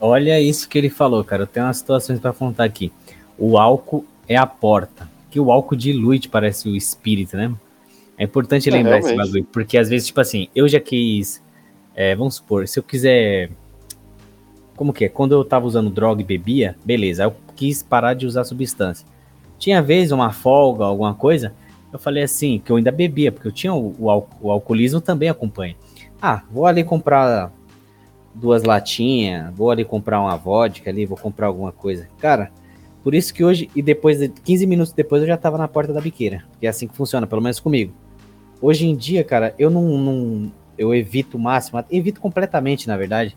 Olha 0.00 0.40
isso 0.40 0.68
que 0.68 0.78
ele 0.78 0.88
falou, 0.88 1.22
cara. 1.22 1.42
Eu 1.42 1.46
tenho 1.46 1.66
umas 1.66 1.76
situações 1.76 2.18
pra 2.18 2.32
contar 2.32 2.64
aqui. 2.64 2.90
O 3.38 3.58
álcool 3.58 4.04
é 4.28 4.36
a 4.36 4.46
porta. 4.46 5.08
Que 5.30 5.38
o 5.38 5.50
álcool 5.52 5.76
dilui, 5.76 6.18
te 6.18 6.28
parece 6.28 6.68
o 6.68 6.74
espírito, 6.76 7.36
né? 7.36 7.52
É 8.16 8.24
importante 8.24 8.68
É, 8.70 8.72
lembrar 8.72 8.98
esse 9.00 9.08
realmente. 9.08 9.26
bagulho. 9.26 9.48
Porque 9.52 9.76
às 9.76 9.88
vezes, 9.88 10.06
tipo 10.06 10.20
assim, 10.20 10.48
eu 10.54 10.66
já 10.68 10.80
quis. 10.80 11.42
é, 11.94 12.14
vamos 12.16 12.36
supor, 12.36 12.66
se 12.66 12.78
eu 12.78 12.82
quiser. 12.82 13.50
Como 14.76 14.92
que 14.92 15.04
é? 15.04 15.08
Quando 15.08 15.32
eu 15.32 15.44
tava 15.44 15.66
usando 15.66 15.90
droga 15.90 16.20
e 16.22 16.24
bebia, 16.24 16.76
beleza. 16.84 17.22
aí 17.24 17.28
Eu 17.28 17.34
quis 17.54 17.82
parar 17.82 18.14
de 18.14 18.26
usar 18.26 18.44
substância. 18.44 19.06
Tinha 19.58 19.80
vez 19.82 20.12
uma 20.12 20.32
folga, 20.32 20.84
alguma 20.84 21.14
coisa. 21.14 21.54
Eu 21.92 21.98
falei 21.98 22.22
assim, 22.22 22.58
que 22.58 22.72
eu 22.72 22.76
ainda 22.76 22.90
bebia, 22.90 23.30
porque 23.30 23.46
eu 23.48 23.52
tinha 23.52 23.72
o, 23.72 23.94
o, 23.98 24.26
o 24.40 24.50
alcoolismo 24.50 25.00
também 25.00 25.28
acompanha. 25.28 25.76
Ah, 26.20 26.42
vou 26.50 26.66
ali 26.66 26.82
comprar 26.82 27.52
duas 28.34 28.64
latinhas, 28.64 29.54
vou 29.54 29.70
ali 29.70 29.84
comprar 29.84 30.20
uma 30.20 30.36
vodka 30.36 30.90
ali, 30.90 31.06
vou 31.06 31.16
comprar 31.16 31.46
alguma 31.46 31.70
coisa. 31.70 32.08
Cara, 32.18 32.50
por 33.02 33.14
isso 33.14 33.32
que 33.32 33.44
hoje, 33.44 33.70
e 33.76 33.82
depois, 33.82 34.18
de 34.18 34.28
15 34.28 34.66
minutos 34.66 34.92
depois, 34.92 35.22
eu 35.22 35.28
já 35.28 35.36
tava 35.36 35.56
na 35.58 35.68
porta 35.68 35.92
da 35.92 36.00
biqueira. 36.00 36.44
Que 36.58 36.66
é 36.66 36.70
assim 36.70 36.88
que 36.88 36.96
funciona, 36.96 37.26
pelo 37.26 37.42
menos 37.42 37.60
comigo. 37.60 37.92
Hoje 38.60 38.86
em 38.88 38.96
dia, 38.96 39.22
cara, 39.22 39.54
eu 39.58 39.70
não. 39.70 39.82
não- 39.98 40.52
eu 40.76 40.92
evito 40.92 41.36
o 41.36 41.40
máximo, 41.40 41.84
evito 41.88 42.20
completamente, 42.20 42.88
na 42.88 42.96
verdade, 42.96 43.36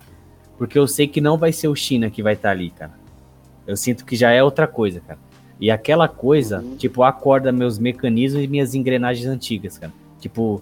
porque 0.57 0.79
eu 0.79 0.87
sei 0.87 1.07
que 1.07 1.21
não 1.21 1.37
vai 1.37 1.51
ser 1.53 1.67
o 1.67 1.75
China 1.75 2.09
que 2.09 2.23
vai 2.23 2.33
estar 2.33 2.49
ali, 2.49 2.71
cara. 2.71 2.93
Eu 3.67 3.77
sinto 3.77 4.03
que 4.03 4.15
já 4.15 4.31
é 4.31 4.41
outra 4.41 4.65
coisa, 4.65 4.99
cara. 5.01 5.19
E 5.59 5.71
aquela 5.71 6.07
coisa, 6.07 6.63
tipo, 6.77 7.01
acorda 7.03 7.51
meus 7.51 7.79
mecanismos 7.79 8.43
e 8.43 8.47
minhas 8.47 8.75
engrenagens 8.75 9.27
antigas, 9.27 9.77
cara. 9.77 9.91
Tipo, 10.19 10.61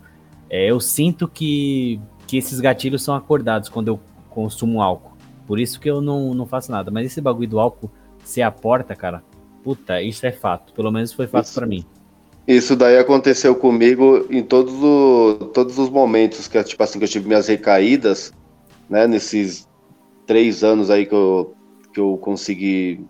é, 0.49 0.69
eu 0.69 0.80
sinto 0.80 1.27
que, 1.27 1.99
que 2.26 2.38
esses 2.38 2.59
gatilhos 2.59 3.03
são 3.03 3.13
acordados 3.13 3.67
quando 3.67 3.89
eu 3.89 3.99
consumo 4.30 4.81
álcool. 4.81 5.15
Por 5.45 5.59
isso 5.59 5.80
que 5.80 5.89
eu 5.89 6.01
não, 6.01 6.34
não 6.34 6.45
faço 6.45 6.72
nada. 6.72 6.89
Mas 6.91 7.07
esse 7.07 7.19
bagulho 7.19 7.47
do 7.49 7.59
álcool 7.59 7.91
ser 8.23 8.41
a 8.41 8.51
porta, 8.51 8.95
cara, 8.95 9.22
puta, 9.63 10.01
isso 10.01 10.26
é 10.26 10.31
fato. 10.31 10.73
Pelo 10.73 10.91
menos 10.91 11.11
foi 11.11 11.27
fato 11.27 11.53
pra 11.53 11.65
mim. 11.67 11.84
Isso 12.47 12.76
daí 12.76 12.97
aconteceu 12.97 13.55
comigo 13.55 14.26
em 14.30 14.43
todos, 14.43 14.73
o- 14.76 15.49
todos 15.53 15.77
os 15.77 15.89
momentos 15.89 16.47
que, 16.47 16.63
tipo 16.63 16.81
assim, 16.84 16.99
que 16.99 17.05
eu 17.05 17.09
tive 17.09 17.27
minhas 17.27 17.47
recaídas, 17.47 18.31
né? 18.89 19.07
Nesses 19.07 19.67
três 20.27 20.63
anos 20.63 20.89
aí 20.89 21.05
que 21.05 21.15
eu, 21.15 21.53
que 21.93 21.99
eu 21.99 22.17
consegui 22.17 23.03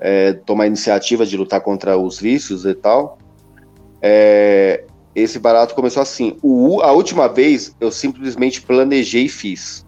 é, 0.00 0.32
tomar 0.32 0.66
iniciativa 0.66 1.26
de 1.26 1.36
lutar 1.36 1.60
contra 1.60 1.96
os 1.96 2.20
vícios 2.20 2.64
e 2.64 2.74
tal. 2.74 3.18
É, 4.00 4.84
esse 5.14 5.38
barato 5.38 5.74
começou 5.74 6.02
assim. 6.02 6.36
O, 6.42 6.80
a 6.82 6.92
última 6.92 7.28
vez 7.28 7.74
eu 7.80 7.90
simplesmente 7.90 8.62
planejei 8.62 9.24
e 9.24 9.28
fiz. 9.28 9.86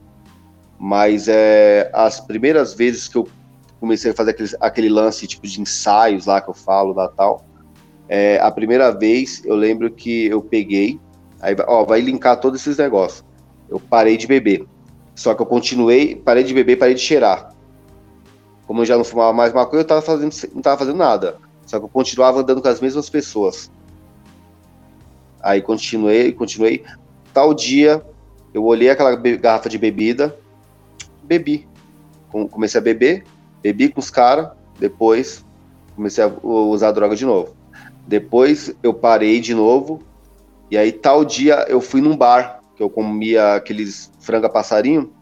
Mas 0.79 1.29
é, 1.29 1.91
as 1.93 2.21
primeiras 2.21 2.75
vezes 2.75 3.07
que 3.07 3.17
eu 3.17 3.29
comecei 3.79 4.11
a 4.11 4.15
fazer 4.15 4.31
aquele, 4.31 4.51
aquele 4.61 4.89
lance 4.89 5.27
tipo 5.27 5.47
de 5.47 5.61
ensaios 5.61 6.27
lá 6.27 6.41
que 6.41 6.51
eu 6.51 6.55
falo 6.55 6.93
da 6.93 7.09
tal. 7.09 7.45
É, 8.09 8.39
a 8.41 8.51
primeira 8.51 8.91
vez 8.91 9.43
eu 9.45 9.55
lembro 9.55 9.91
que 9.91 10.27
eu 10.27 10.43
peguei, 10.43 10.99
aí 11.41 11.55
ó, 11.67 11.85
vai 11.85 12.01
linkar 12.01 12.41
todos 12.41 12.61
esses 12.61 12.77
negócios. 12.77 13.25
Eu 13.69 13.79
parei 13.79 14.17
de 14.17 14.27
beber. 14.27 14.67
Só 15.15 15.35
que 15.35 15.43
eu 15.43 15.47
continuei, 15.47 16.17
parei 16.17 16.43
de 16.43 16.53
beber, 16.53 16.77
parei 16.77 16.95
de 16.95 17.01
cheirar. 17.01 17.50
Como 18.71 18.83
eu 18.83 18.87
já 18.87 18.97
não 18.97 19.03
fumava 19.03 19.33
mais 19.33 19.53
maconha, 19.53 19.81
eu 19.81 19.85
tava 19.85 20.01
fazendo, 20.01 20.33
não 20.55 20.63
tava 20.63 20.79
fazendo 20.79 20.97
nada. 20.97 21.39
Só 21.67 21.81
que 21.81 21.87
eu 21.87 21.89
continuava 21.89 22.39
andando 22.39 22.63
com 22.63 22.69
as 22.69 22.81
mesmas 22.81 23.11
pessoas. 23.11 23.69
Aí 25.43 25.61
continuei, 25.61 26.31
continuei. 26.31 26.85
Tal 27.35 27.53
dia, 27.53 28.01
eu 28.55 28.63
olhei 28.63 28.89
aquela 28.89 29.17
garrafa 29.17 29.69
de 29.69 29.77
bebida, 29.77 30.39
bebi. 31.25 31.67
Com- 32.31 32.47
Comecei 32.47 32.81
a 32.81 32.81
beber, 32.81 33.25
bebi 33.61 33.89
com 33.89 33.99
os 33.99 34.09
caras, 34.09 34.51
depois 34.79 35.45
comecei 35.97 36.23
a 36.23 36.31
usar 36.45 36.93
droga 36.93 37.17
de 37.17 37.27
novo. 37.27 37.57
Depois 38.07 38.73
eu 38.85 38.95
parei 38.95 39.41
de 39.41 39.53
novo, 39.53 40.01
e 40.71 40.79
aí 40.79 40.93
tal 40.93 41.25
dia 41.25 41.67
eu 41.69 41.81
fui 41.81 42.01
num 42.01 42.17
bar, 42.17 42.61
que 42.77 42.83
eu 42.85 42.89
comia 42.89 43.57
aqueles 43.57 44.13
franga 44.21 44.49
passarinho, 44.49 45.13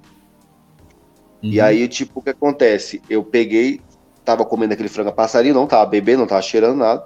e 1.42 1.60
aí, 1.60 1.86
tipo, 1.86 2.20
o 2.20 2.22
que 2.22 2.30
acontece? 2.30 3.00
Eu 3.08 3.22
peguei, 3.22 3.80
tava 4.24 4.44
comendo 4.44 4.74
aquele 4.74 4.88
franga 4.88 5.12
passarinho, 5.12 5.54
não 5.54 5.66
tava 5.66 5.86
bebendo, 5.86 6.20
não 6.20 6.26
tava 6.26 6.42
cheirando 6.42 6.76
nada. 6.76 7.04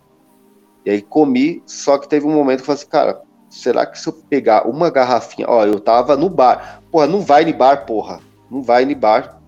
E 0.84 0.90
aí 0.90 1.02
comi, 1.02 1.62
só 1.66 1.98
que 1.98 2.08
teve 2.08 2.26
um 2.26 2.32
momento 2.32 2.58
que 2.58 2.62
eu 2.62 2.66
falei 2.66 2.80
assim, 2.80 2.90
cara, 2.90 3.22
será 3.48 3.86
que 3.86 3.98
se 3.98 4.08
eu 4.08 4.12
pegar 4.12 4.66
uma 4.66 4.90
garrafinha, 4.90 5.46
ó, 5.48 5.64
eu 5.64 5.78
tava 5.78 6.16
no 6.16 6.28
bar. 6.28 6.82
Porra, 6.90 7.06
não 7.06 7.20
vai 7.20 7.44
no 7.44 7.52
bar, 7.52 7.84
porra. 7.86 8.20
Não 8.50 8.62
vai 8.62 8.84
no 8.84 8.96
bar. 8.96 9.38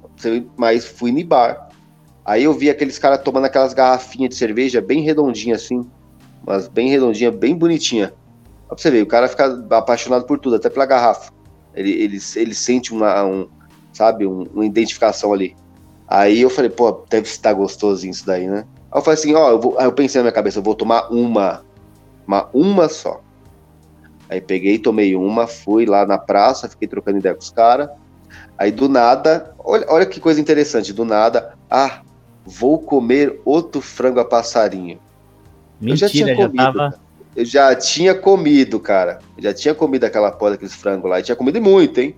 Mas 0.57 0.85
fui 0.85 1.11
no 1.11 1.25
bar. 1.25 1.69
Aí 2.25 2.45
eu 2.45 2.55
vi 2.55 2.71
aqueles 2.71 2.99
caras 2.99 3.21
tomando 3.23 3.47
aquelas 3.47 3.75
garrafinhas 3.75 4.31
de 4.31 4.37
cerveja 4.37 4.81
bem 4.81 5.03
redondinha 5.03 5.57
assim, 5.57 5.85
mas 6.47 6.69
bem 6.69 6.89
redondinha, 6.89 7.31
bem 7.31 7.55
bonitinha. 7.55 8.15
Pra 8.67 8.79
você 8.79 8.91
ver, 8.91 9.03
o 9.03 9.07
cara 9.07 9.29
fica 9.29 9.67
apaixonado 9.71 10.25
por 10.25 10.39
tudo, 10.39 10.57
até 10.57 10.71
pela 10.71 10.87
garrafa. 10.87 11.33
Ele, 11.75 11.91
ele, 11.91 12.19
ele 12.37 12.55
sente 12.55 12.93
uma, 12.93 13.25
um, 13.25 13.49
sabe, 13.95 14.27
um- 14.27 14.45
uma 14.53 14.67
identificação 14.67 15.33
ali. 15.33 15.55
Aí 16.09 16.41
eu 16.41 16.51
falei, 16.51 16.71
pô, 16.71 17.07
deve 17.11 17.27
estar 17.29 17.53
gostosinho 17.55 18.11
isso 18.13 18.27
daí, 18.27 18.47
né? 18.47 18.65
Aí 18.93 18.99
eu 18.99 19.03
falei 19.03 19.19
assim, 19.19 19.35
ó, 19.35 19.51
eu 19.51 19.61
vou- 19.61 19.79
aí 19.79 19.87
eu 19.87 19.93
pensei 19.95 20.19
na 20.21 20.25
minha 20.25 20.33
cabeça, 20.33 20.59
eu 20.59 20.63
vou 20.63 20.75
tomar 20.75 21.09
uma, 21.11 21.63
uma, 22.27 22.49
uma 22.53 22.89
só. 22.89 23.21
Aí 24.29 24.41
peguei, 24.41 24.79
tomei 24.79 25.15
uma, 25.15 25.47
fui 25.47 25.87
lá 25.87 26.07
na 26.07 26.19
praça, 26.19 26.69
fiquei 26.69 26.89
trocando 26.89 27.19
ideia 27.19 27.35
com 27.35 27.43
os 27.43 27.51
caras. 27.51 27.89
Aí 28.59 28.71
do 28.71 28.89
nada, 28.89 29.53
olha, 29.59 29.87
olha 29.89 30.07
que 30.07 30.21
coisa 30.21 30.41
interessante, 30.41 30.93
do 30.93 31.05
nada, 31.05 31.53
ah, 31.71 32.01
vou 32.45 32.79
comer 32.85 33.41
outro 33.45 33.81
frango 33.81 34.21
a 34.21 34.25
passarinho. 34.25 34.99
Eu 35.81 35.97
já 35.97 36.07
Mentira, 36.07 36.11
tinha 36.11 36.37
já, 36.37 36.49
comido, 36.49 36.73
tava. 36.73 36.99
Eu 37.35 37.45
já 37.45 37.75
tinha 37.75 38.15
comido, 38.15 38.81
cara. 38.81 39.19
Eu 39.37 39.43
já 39.43 39.55
tinha 39.55 39.75
comido 39.75 40.05
aquela 40.05 40.31
porra 40.33 40.53
daqueles 40.53 40.75
frangos 40.75 41.11
lá. 41.11 41.21
E 41.21 41.23
tinha 41.23 41.37
comido 41.37 41.61
muito, 41.61 41.99
hein? 42.01 42.17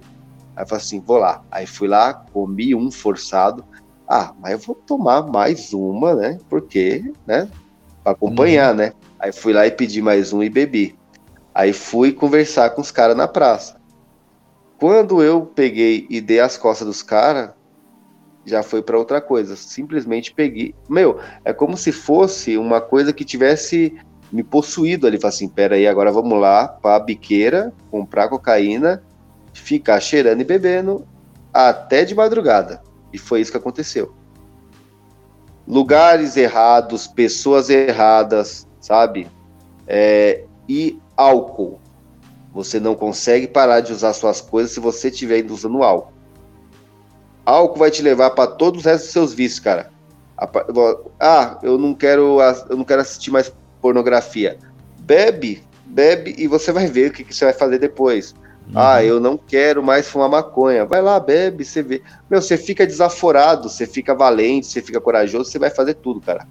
Aí 0.57 0.65
eu 0.65 0.67
falei 0.67 0.83
assim, 0.83 1.01
vou 1.01 1.19
lá. 1.19 1.45
Aí 1.51 1.67
fui 1.67 1.87
lá, 1.87 2.15
comi 2.15 2.75
um 2.75 2.91
forçado. 2.91 3.65
Ah, 4.09 4.33
mas 4.41 4.53
eu 4.53 4.59
vou 4.59 4.75
tomar 4.75 5.23
mais 5.27 5.73
uma, 5.75 6.15
né? 6.15 6.39
Porque, 6.49 7.13
né? 7.27 7.49
Pra 8.03 8.13
acompanhar, 8.13 8.75
né? 8.75 8.93
Aí 9.19 9.33
fui 9.33 9.53
lá 9.53 9.67
e 9.67 9.71
pedi 9.71 10.01
mais 10.01 10.33
um 10.33 10.43
e 10.43 10.49
bebi. 10.49 10.97
Aí 11.55 11.73
fui 11.73 12.13
conversar 12.13 12.71
com 12.71 12.81
os 12.81 12.91
caras 12.91 13.17
na 13.17 13.29
praça. 13.29 13.77
Quando 14.79 15.23
eu 15.23 15.45
peguei 15.47 16.07
e 16.09 16.21
dei 16.21 16.41
as 16.41 16.57
costas 16.57 16.87
dos 16.87 17.03
caras, 17.03 17.51
já 18.45 18.63
foi 18.63 18.83
pra 18.83 18.99
outra 18.99 19.21
coisa. 19.21 19.57
Simplesmente 19.57 20.33
peguei. 20.33 20.75
Meu, 20.89 21.19
é 21.45 21.53
como 21.53 21.77
se 21.77 21.93
fosse 21.93 22.57
uma 22.57 22.81
coisa 22.81 23.13
que 23.13 23.25
tivesse 23.25 23.95
me 24.31 24.43
possuído 24.43 25.07
ali. 25.07 25.19
Falei 25.19 25.35
assim: 25.35 25.49
pera 25.49 25.77
aí, 25.77 25.87
agora 25.87 26.13
vamos 26.13 26.39
lá 26.41 26.69
pra 26.69 27.01
biqueira, 27.01 27.73
comprar 27.91 28.29
cocaína, 28.29 29.03
ficar 29.61 30.01
cheirando 30.01 30.41
e 30.41 30.45
bebendo 30.45 31.07
até 31.53 32.05
de 32.05 32.15
madrugada. 32.15 32.83
E 33.13 33.19
foi 33.19 33.41
isso 33.41 33.51
que 33.51 33.57
aconteceu. 33.57 34.15
Lugares 35.67 36.37
errados, 36.37 37.07
pessoas 37.07 37.71
erradas, 37.71 38.69
sabe? 38.81 39.29
É, 39.87 40.45
e 40.69 41.01
álcool. 41.17 41.81
Você 42.53 42.79
não 42.79 42.95
consegue 42.95 43.47
parar 43.47 43.81
de 43.81 43.93
usar 43.93 44.13
suas 44.13 44.41
coisas 44.41 44.73
se 44.73 44.81
você 44.81 45.09
estiver 45.09 45.37
ainda 45.37 45.53
usando 45.53 45.83
álcool. 45.83 46.13
Álcool 47.45 47.79
vai 47.79 47.91
te 47.91 48.03
levar 48.03 48.31
para 48.31 48.51
todos 48.51 48.81
os 48.81 48.85
restos 48.85 49.05
dos 49.05 49.13
seus 49.13 49.35
vícios, 49.35 49.61
cara. 49.61 49.91
Ah, 51.19 51.59
eu 51.63 51.79
não 51.79 51.95
quero, 51.95 52.39
eu 52.69 52.77
não 52.77 52.85
quero 52.85 53.01
assistir 53.01 53.31
mais 53.31 53.53
pornografia. 53.81 54.59
Bebe, 54.99 55.63
bebe 55.87 56.35
e 56.37 56.47
você 56.47 56.73
vai 56.73 56.87
ver 56.87 57.11
o 57.11 57.13
que, 57.13 57.25
que 57.25 57.35
você 57.35 57.45
vai 57.45 57.55
fazer 57.55 57.79
depois. 57.79 58.35
Ah, 58.75 59.03
eu 59.03 59.21
não 59.21 59.37
quero 59.39 59.83
mais 59.83 60.09
fumar 60.09 60.29
maconha. 60.29 60.85
Vai 60.85 61.01
lá, 61.01 61.19
bebe, 61.21 61.65
você 61.65 61.83
vê. 61.83 62.03
Meu, 62.29 62.43
você 62.43 62.57
fica 62.57 62.87
desaforado, 62.87 63.69
você 63.69 63.87
fica 63.87 64.15
valente, 64.15 64.67
você 64.67 64.83
fica 64.83 65.01
corajoso, 65.01 65.51
você 65.51 65.59
vai 65.59 65.71
fazer 65.71 65.95
tudo, 65.95 66.21
cara. 66.21 66.47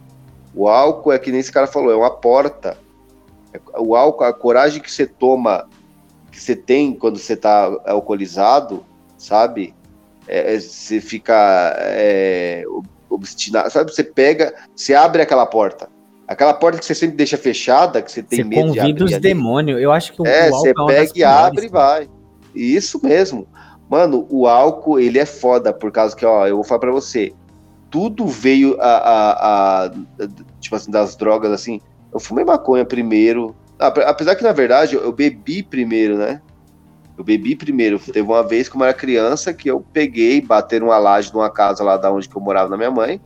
O 0.54 0.68
álcool 0.68 1.12
é 1.12 1.20
que 1.20 1.32
nem 1.32 1.40
esse 1.40 1.52
cara 1.52 1.68
falou, 1.68 1.92
é 1.92 1.96
uma 1.96 2.10
porta. 2.12 2.78
É- 3.54 3.60
O 3.78 3.96
álcool, 3.96 4.24
a 4.24 4.34
coragem 4.34 4.82
que 4.82 4.92
você 4.92 5.06
toma, 5.06 5.68
que 6.32 6.42
você 6.42 6.56
tem 6.56 6.94
quando 6.94 7.18
você 7.20 7.36
tá 7.36 7.66
alcoolizado, 7.86 8.86
sabe? 9.18 9.74
É, 10.28 10.56
é, 10.56 10.60
você 10.60 11.02
fica 11.02 11.76
é, 11.78 12.64
ob- 12.68 12.88
obstinado, 13.10 13.70
sabe? 13.70 13.94
Você 13.94 14.04
pega, 14.04 14.54
você 14.76 14.94
abre 14.96 15.22
aquela 15.22 15.46
porta. 15.46 15.90
Aquela 16.28 16.54
porta 16.54 16.80
que 16.80 16.86
você 16.86 16.96
sempre 16.96 17.16
deixa 17.16 17.38
fechada, 17.38 18.02
que 18.02 18.12
você 18.12 18.24
tem 18.24 18.38
Você 18.40 18.44
medo 18.44 18.62
de 18.72 18.80
convida 18.80 18.90
abrir 18.90 19.04
os 19.04 19.14
ali. 19.14 19.22
demônios. 19.22 19.80
Eu 19.82 19.92
acho 19.92 20.12
que 20.14 20.22
o, 20.22 20.26
É, 20.26 20.50
você 20.50 20.70
é 20.70 20.74
pega 20.74 21.12
e 21.16 21.24
abre 21.24 21.66
e 21.68 21.70
cara. 21.70 21.84
vai. 22.00 22.10
Isso 22.54 23.00
mesmo. 23.04 23.48
Mano, 23.90 24.26
o 24.30 24.48
álcool, 24.48 25.00
ele 25.00 25.20
é 25.20 25.26
foda, 25.26 25.72
por 25.72 25.92
causa 25.92 26.16
que, 26.16 26.26
ó, 26.26 26.48
eu 26.48 26.56
vou 26.56 26.64
falar 26.66 26.80
pra 26.80 26.92
você, 26.92 27.32
tudo 27.92 28.26
veio 28.26 28.76
a, 28.82 28.88
a- 28.98 29.86
a- 29.86 29.92
tipo 30.60 30.76
assim, 30.76 30.90
das 30.90 31.16
drogas, 31.16 31.52
assim, 31.52 31.80
eu 32.12 32.20
fumei 32.20 32.44
maconha 32.44 32.84
primeiro, 32.86 33.56
Ape- 33.78 34.04
apesar 34.06 34.36
que, 34.36 34.44
na 34.44 34.54
verdade, 34.54 34.96
eu 34.96 35.12
bebi 35.12 35.62
primeiro, 35.62 36.18
né? 36.18 36.42
Eu 37.18 37.24
bebi 37.26 37.56
primeiro. 37.58 38.00
Teve 38.00 38.22
uma 38.22 38.42
vez, 38.42 38.70
como 38.70 38.84
eu 38.84 38.88
era 38.88 38.98
criança, 38.98 39.54
que 39.54 39.70
eu 39.70 39.82
peguei, 39.94 40.42
bateram 40.42 40.88
uma 40.88 40.98
laje 40.98 41.32
numa 41.34 41.50
casa 41.50 41.84
lá 41.84 41.98
da 41.98 42.10
onde 42.12 42.28
que 42.30 42.36
eu 42.38 42.42
morava 42.42 42.70
na 42.70 42.78
minha 42.78 42.90
mãe, 42.90 43.20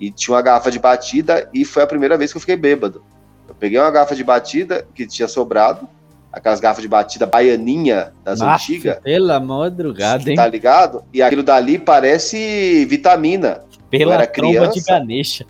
e 0.00 0.10
tinha 0.10 0.34
uma 0.34 0.42
garrafa 0.42 0.70
de 0.70 0.78
batida, 0.78 1.48
e 1.52 1.64
foi 1.64 1.82
a 1.82 1.86
primeira 1.86 2.16
vez 2.16 2.32
que 2.32 2.36
eu 2.36 2.40
fiquei 2.40 2.56
bêbado. 2.56 3.02
Eu 3.48 3.54
peguei 3.54 3.78
uma 3.78 3.90
garrafa 3.90 4.14
de 4.14 4.24
batida 4.24 4.86
que 4.94 5.06
tinha 5.06 5.28
sobrado, 5.28 5.88
aquelas 6.32 6.60
garrafas 6.60 6.82
de 6.82 6.88
batida 6.88 7.24
baianinha 7.26 8.12
das 8.22 8.42
Aff, 8.42 8.72
antigas, 8.72 8.98
Pela 9.00 9.40
madrugada, 9.40 10.28
hein? 10.28 10.36
tá 10.36 10.46
ligado? 10.46 11.02
E 11.12 11.22
aquilo 11.22 11.42
dali 11.42 11.78
parece 11.78 12.84
vitamina. 12.84 13.62
eu 13.72 13.98
Pela 13.98 14.14
era 14.14 14.26
tromba 14.26 14.52
de 14.68 14.72
criança. 14.72 14.92
Ganesha. 14.92 15.46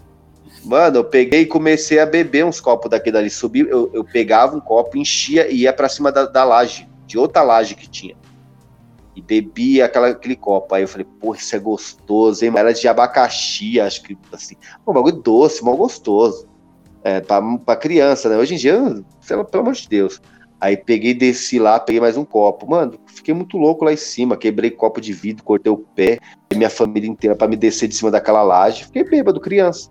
Mano, 0.64 0.98
eu 0.98 1.05
peguei 1.05 1.43
e 1.43 1.47
comecei 1.47 1.98
a 1.98 2.06
beber 2.06 2.44
uns 2.44 2.60
copos 2.60 2.90
daquele 2.90 3.14
dali. 3.14 3.31
Subi, 3.31 3.60
eu, 3.60 3.90
eu 3.94 4.05
pegava 4.05 4.56
um 4.56 4.60
copo, 4.60 4.97
enchia 4.97 5.51
e 5.51 5.62
ia 5.62 5.73
pra 5.73 5.89
cima 5.89 6.10
da, 6.10 6.27
da 6.27 6.44
laje, 6.44 6.89
de 7.06 7.16
outra 7.18 7.43
laje 7.43 7.74
que 7.74 7.89
tinha. 7.89 8.14
E 9.16 9.22
bebia 9.22 9.86
aquela, 9.86 10.09
aquele 10.09 10.36
copo. 10.36 10.74
Aí 10.74 10.82
eu 10.82 10.88
falei, 10.88 11.06
pô, 11.18 11.34
isso 11.34 11.56
é 11.56 11.59
gostoso, 11.59 12.44
hein? 12.44 12.52
Era 12.55 12.74
de 12.74 12.86
abacaxi, 12.86 13.80
acho 13.80 14.02
que 14.02 14.16
assim. 14.30 14.55
Um 14.86 14.93
bagulho 14.93 15.16
doce, 15.16 15.64
mal 15.64 15.74
gostoso. 15.74 16.47
É, 17.02 17.20
pra, 17.20 17.40
pra 17.59 17.76
criança, 17.76 18.28
né? 18.28 18.36
Hoje 18.36 18.55
em 18.55 18.59
dia, 18.59 18.78
pelo, 19.26 19.44
pelo 19.47 19.62
amor 19.62 19.74
de 19.74 19.88
Deus. 19.88 20.20
Aí 20.60 20.76
peguei, 20.76 21.14
desci 21.14 21.59
lá, 21.59 21.80
peguei 21.80 22.01
mais 22.01 22.16
um 22.16 22.24
copo. 22.24 22.68
Mano, 22.68 22.98
fiquei 23.06 23.32
muito 23.32 23.56
louco 23.56 23.84
lá 23.86 23.93
em 23.93 23.97
cima. 23.97 24.36
Quebrei 24.36 24.70
copo 24.70 25.01
de 25.01 25.14
vidro, 25.14 25.44
cortei 25.44 25.72
o 25.72 25.78
pé, 25.78 26.18
minha 26.55 26.68
família 26.68 27.09
inteira 27.09 27.34
pra 27.34 27.48
me 27.48 27.56
descer 27.56 27.88
de 27.88 27.94
cima 27.94 28.10
daquela 28.10 28.43
laje. 28.43 28.84
Fiquei 28.84 29.05
bêbado, 29.05 29.40
criança. 29.40 29.90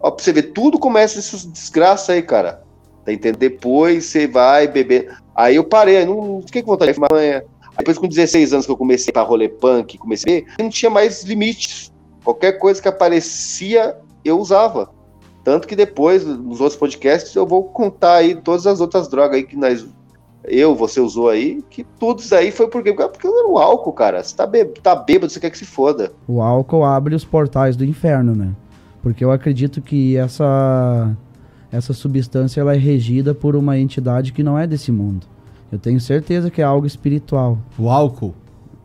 Ó, 0.00 0.10
pra 0.10 0.22
você 0.22 0.32
ver, 0.32 0.52
tudo 0.52 0.78
começa 0.78 1.18
essas 1.18 1.46
desgraça 1.46 2.12
aí, 2.12 2.22
cara. 2.22 2.62
Tá 3.04 3.12
entendendo? 3.12 3.38
Depois 3.38 4.06
você 4.06 4.26
vai 4.26 4.66
beber. 4.66 5.14
Aí 5.34 5.56
eu 5.56 5.64
parei, 5.64 6.04
não, 6.04 6.24
não 6.24 6.42
fiquei 6.42 6.62
com 6.62 6.72
vontade 6.72 6.92
de 6.92 6.94
fumar 6.94 7.10
maconha. 7.10 7.44
Depois, 7.78 7.98
com 7.98 8.08
16 8.08 8.52
anos 8.52 8.66
que 8.66 8.72
eu 8.72 8.76
comecei 8.76 9.12
pra 9.12 9.22
rolê 9.22 9.48
punk, 9.48 9.98
comecei 9.98 10.46
a 10.58 10.62
não 10.62 10.70
tinha 10.70 10.90
mais 10.90 11.24
limites. 11.24 11.92
Qualquer 12.22 12.52
coisa 12.52 12.80
que 12.80 12.88
aparecia, 12.88 13.96
eu 14.24 14.38
usava. 14.38 14.90
Tanto 15.42 15.68
que 15.68 15.76
depois, 15.76 16.24
nos 16.24 16.60
outros 16.60 16.78
podcasts, 16.78 17.34
eu 17.34 17.46
vou 17.46 17.64
contar 17.64 18.16
aí 18.16 18.34
todas 18.34 18.66
as 18.66 18.80
outras 18.80 19.08
drogas 19.08 19.36
aí 19.36 19.44
que 19.44 19.56
nós. 19.56 19.86
Eu, 20.46 20.74
você 20.74 21.00
usou 21.00 21.28
aí, 21.30 21.62
que 21.70 21.84
tudo 21.98 22.20
isso 22.20 22.34
aí 22.34 22.50
foi 22.50 22.68
porque, 22.68 22.92
porque 22.92 23.26
era 23.26 23.48
o 23.48 23.58
álcool, 23.58 23.92
cara. 23.92 24.22
Você 24.22 24.36
tá, 24.36 24.48
tá 24.82 24.94
bêbado, 24.94 25.32
você 25.32 25.40
quer 25.40 25.50
que 25.50 25.58
se 25.58 25.64
foda. 25.64 26.12
O 26.28 26.40
álcool 26.40 26.84
abre 26.84 27.14
os 27.14 27.24
portais 27.24 27.76
do 27.76 27.84
inferno, 27.84 28.34
né? 28.34 28.54
Porque 29.02 29.24
eu 29.24 29.30
acredito 29.30 29.82
que 29.82 30.16
essa 30.16 31.14
essa 31.74 31.92
substância 31.92 32.60
ela 32.60 32.74
é 32.74 32.78
regida 32.78 33.34
por 33.34 33.56
uma 33.56 33.76
entidade 33.76 34.32
que 34.32 34.44
não 34.44 34.56
é 34.56 34.66
desse 34.66 34.92
mundo. 34.92 35.26
Eu 35.74 35.78
tenho 35.80 36.00
certeza 36.00 36.50
que 36.52 36.62
é 36.62 36.64
algo 36.64 36.86
espiritual. 36.86 37.58
O 37.76 37.90
álcool. 37.90 38.32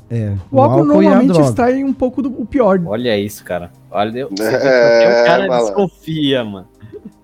É. 0.09 0.33
O 0.51 0.59
álcool 0.59 0.79
e 0.79 0.81
a 0.81 0.85
normalmente 1.11 1.27
droga. 1.33 1.45
extrai 1.49 1.83
um 1.83 1.93
pouco 1.93 2.19
do 2.23 2.29
o 2.41 2.47
pior. 2.47 2.81
Olha 2.83 3.15
isso, 3.15 3.43
cara. 3.45 3.71
Olha, 3.91 4.17
eu, 4.21 4.29
É, 4.41 5.21
o 5.21 5.25
cara 5.27 5.47
malandro. 5.47 5.65
desconfia, 5.67 6.43
mano. 6.43 6.67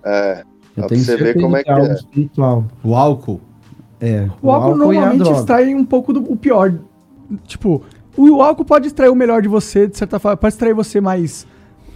É, 0.03 0.43
Eu 0.77 0.81
Pra 0.83 0.87
tenho 0.89 1.01
você 1.01 1.17
ver 1.17 1.41
como 1.41 1.57
é 1.57 1.63
que 1.63 1.71
algo 1.71 1.87
é. 1.87 1.93
espiritual. 1.93 2.63
O 2.83 2.93
álcool. 2.95 3.41
É. 3.99 4.29
O 4.39 4.51
álcool 4.51 4.93
e 4.93 4.97
a 4.97 5.01
normalmente 5.07 5.31
extrai 5.31 5.73
um 5.73 5.83
pouco 5.83 6.13
do 6.13 6.31
o 6.31 6.35
pior. 6.37 6.71
Tipo, 7.45 7.81
o 8.15 8.43
álcool 8.43 8.65
pode 8.65 8.85
extrair 8.85 9.09
o 9.09 9.15
melhor 9.15 9.41
de 9.41 9.47
você, 9.47 9.87
de 9.87 9.97
certa 9.97 10.19
forma. 10.19 10.37
Pode 10.37 10.53
extrair 10.53 10.73
você 10.75 11.01
mais 11.01 11.47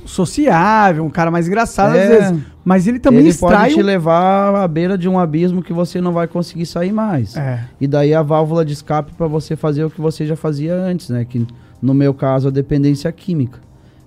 sociável, 0.05 1.05
um 1.05 1.09
cara 1.09 1.29
mais 1.31 1.47
engraçado 1.47 1.95
É. 1.95 2.03
às 2.03 2.09
vezes. 2.09 2.43
Mas 2.63 2.87
ele 2.87 2.99
também 2.99 3.21
Ele 3.21 3.29
extrai. 3.29 3.63
pode 3.69 3.73
te 3.75 3.81
o- 3.81 3.85
levar 3.85 4.55
à 4.55 4.67
beira 4.67 4.97
de 4.97 5.07
um 5.09 5.17
abismo 5.17 5.61
que 5.63 5.73
você 5.73 5.99
não 6.01 6.11
vai 6.13 6.27
conseguir 6.27 6.65
sair 6.65 6.91
mais. 6.91 7.35
É. 7.35 7.63
E 7.79 7.87
daí 7.87 8.13
a 8.13 8.21
válvula 8.21 8.63
de 8.63 8.73
escape 8.73 9.13
para 9.13 9.27
você 9.27 9.55
fazer 9.55 9.83
o 9.85 9.89
que 9.89 9.99
você 10.01 10.25
já 10.25 10.35
fazia 10.35 10.75
antes, 10.75 11.09
né? 11.09 11.25
Que 11.25 11.45
no 11.81 11.93
meu 11.93 12.13
caso 12.13 12.47
a 12.47 12.51
dependência 12.51 13.11
química. 13.11 13.59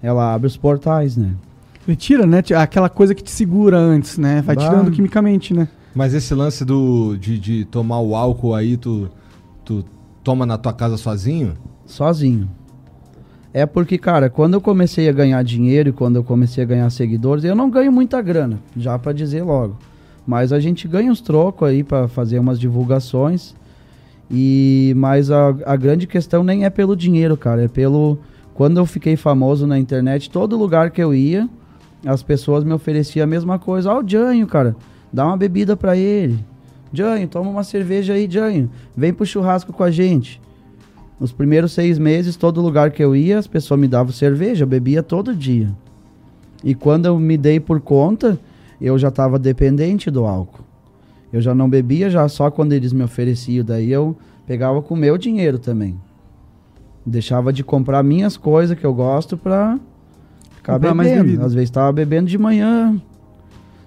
Ela 0.03 0.35
abre 0.35 0.47
os 0.47 0.57
portais, 0.57 1.17
né? 1.17 1.31
Ele 1.87 1.97
tira, 1.97 2.27
né? 2.27 2.43
Aquela 2.57 2.89
coisa 2.89 3.15
que 3.15 3.23
te 3.23 3.31
segura 3.31 3.77
antes, 3.79 4.19
né? 4.19 4.43
Vai 4.43 4.55
Bah. 4.55 4.69
tirando 4.69 4.91
quimicamente, 4.91 5.53
né? 5.55 5.67
Mas 5.95 6.15
esse 6.15 6.33
lance 6.35 6.65
do, 6.65 7.17
de, 7.17 7.39
de 7.39 7.65
tomar 7.65 7.99
o 8.01 8.15
álcool 8.15 8.55
aí, 8.55 8.77
tu, 8.77 9.11
tu 9.65 9.85
toma 10.23 10.47
na 10.47 10.57
tua 10.57 10.73
casa 10.73 10.97
sozinho? 10.97 11.55
Sozinho. 11.85 12.49
É 13.55 13.67
porque, 13.67 13.99
cara, 13.99 14.31
quando 14.31 14.55
eu 14.55 14.61
comecei 14.61 15.09
a 15.09 15.13
ganhar 15.13 15.43
dinheiro 15.45 15.91
e 15.91 15.93
quando 15.93 16.17
eu 16.17 16.25
comecei 16.25 16.65
a 16.65 16.67
ganhar 16.67 16.89
seguidores, 16.91 17.45
eu 17.45 17.55
não 17.55 17.69
ganho 17.69 17.93
muita 17.93 18.23
grana, 18.23 18.59
já 18.77 18.99
pra 18.99 19.13
dizer 19.13 19.43
logo. 19.43 19.77
Mas 20.27 20.53
a 20.53 20.61
gente 20.61 20.89
ganha 20.89 21.13
uns 21.13 21.21
trocos 21.21 21.69
aí 21.69 21.83
pra 21.83 22.09
fazer 22.09 22.39
umas 22.39 22.59
divulgações. 22.59 23.55
E 24.31 24.95
mas 24.97 25.31
a, 25.31 25.49
a 25.67 25.77
grande 25.77 26.07
questão 26.07 26.43
nem 26.43 26.65
é 26.65 26.71
pelo 26.71 26.97
dinheiro, 26.97 27.37
cara, 27.37 27.65
é 27.65 27.69
pelo 27.69 28.19
quando 28.55 28.79
eu 28.79 28.87
fiquei 28.87 29.17
famoso 29.17 29.67
na 29.67 29.79
internet, 29.79 30.31
todo 30.31 30.57
lugar 30.57 30.91
que 30.91 31.03
eu 31.03 31.15
ia, 31.15 31.49
as 32.07 32.23
pessoas 32.23 32.65
me 32.65 32.73
ofereciam 32.73 33.25
a 33.25 33.27
mesma 33.27 33.59
coisa. 33.59 33.93
Ó, 33.93 34.01
o 34.01 34.09
Janho, 34.09 34.47
cara, 34.47 34.75
dá 35.13 35.27
uma 35.27 35.37
bebida 35.37 35.77
pra 35.77 35.97
ele. 35.97 36.39
Janho, 36.93 37.29
toma 37.29 37.51
uma 37.51 37.65
cerveja 37.65 38.15
aí, 38.15 38.27
Janho. 38.31 38.71
Vem 38.97 39.13
pro 39.13 39.27
churrasco 39.27 39.73
com 39.73 39.83
a 39.83 39.91
gente. 39.91 40.41
Os 41.23 41.31
primeiros 41.31 41.71
seis 41.71 42.01
meses, 42.01 42.35
todo 42.35 42.61
lugar 42.61 42.91
que 42.91 43.01
eu 43.03 43.15
ia, 43.15 43.39
as 43.39 43.47
pessoas 43.47 43.79
me 43.79 43.87
davam 43.87 44.13
cerveja, 44.13 44.65
eu 44.65 44.67
bebia 44.67 45.05
todo 45.05 45.33
dia. 45.33 45.71
E 46.65 46.75
quando 46.75 47.07
eu 47.07 47.17
me 47.17 47.39
dei 47.39 47.61
por 47.61 47.81
conta, 47.81 48.37
eu 48.81 48.99
já 48.99 49.07
estava 49.07 49.39
dependente 49.39 50.11
do 50.11 50.27
álcool. 50.27 50.65
Eu 51.33 51.41
já 51.41 51.55
não 51.55 51.71
bebia 51.71 52.11
já 52.11 52.29
só 52.29 52.51
quando 52.51 52.73
eles 52.73 52.93
me 52.93 53.05
ofereciam, 53.05 53.65
daí 53.65 53.93
eu 53.93 54.17
pegava 54.49 54.83
com 54.83 54.95
o 54.95 54.97
meu 54.97 55.17
dinheiro 55.17 55.61
também. 55.61 55.95
Deixava 57.07 57.53
de 57.53 57.63
comprar 57.63 58.03
minhas 58.03 58.37
coisas 58.37 58.77
que 58.77 58.85
eu 58.85 58.93
gosto 58.93 59.37
pra 59.37 59.79
ficar 60.57 60.73
Comprar 60.73 60.93
mais 60.93 61.09
bebendo. 61.09 61.45
Às 61.45 61.55
vezes 61.55 61.71
tava 61.71 61.93
bebendo 61.93 62.29
de 62.29 62.37
manhã. 62.37 63.01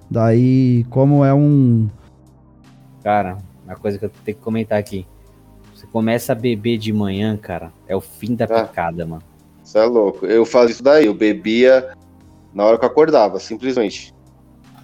Daí, 0.09 0.85
como 0.89 1.25
é 1.25 1.33
um 1.33 1.89
Cara, 3.03 3.39
uma 3.65 3.75
coisa 3.75 3.99
que 3.99 4.05
eu 4.05 4.11
tenho 4.23 4.37
que 4.37 4.43
comentar 4.43 4.79
aqui. 4.79 5.05
Você 5.75 5.85
começa 5.87 6.31
a 6.31 6.35
beber 6.35 6.77
de 6.77 6.93
manhã, 6.93 7.35
cara, 7.35 7.73
é 7.85 7.93
o 7.95 7.99
fim 7.99 8.33
da 8.33 8.45
Ah. 8.45 8.63
picada, 8.65 9.05
mano. 9.05 9.21
Você 9.61 9.77
é 9.77 9.83
louco. 9.83 10.25
Eu 10.25 10.45
fazia 10.45 10.71
isso 10.71 10.81
daí, 10.83 11.05
eu 11.05 11.13
bebia 11.13 11.89
na 12.53 12.63
hora 12.63 12.77
que 12.79 12.85
eu 12.85 12.89
acordava, 12.89 13.39
simplesmente. 13.39 14.13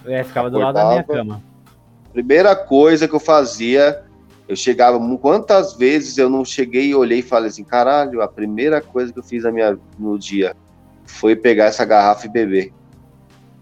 É, 0.05 0.22
ficava 0.23 0.49
do 0.49 0.59
lado 0.59 0.76
da 0.76 0.89
minha 0.89 0.99
Acordava. 0.99 1.30
cama. 1.30 1.43
Primeira 2.11 2.53
coisa 2.55 3.07
que 3.07 3.15
eu 3.15 3.19
fazia, 3.22 4.03
eu 4.49 4.55
chegava. 4.55 4.99
Quantas 5.18 5.76
vezes 5.76 6.18
eu 6.18 6.30
não 6.30 6.43
cheguei 6.43 6.88
e 6.88 6.95
olhei 6.95 7.19
e 7.19 7.23
falei 7.23 7.47
assim: 7.49 7.63
caralho, 7.63 8.22
a 8.22 8.27
primeira 8.27 8.81
coisa 8.81 9.13
que 9.13 9.19
eu 9.19 9.23
fiz 9.23 9.43
na 9.43 9.51
minha, 9.51 9.80
no 9.97 10.19
dia 10.19 10.53
foi 11.05 11.38
pegar 11.38 11.65
essa 11.65 11.85
garrafa 11.85 12.26
e 12.26 12.30
beber. 12.30 12.73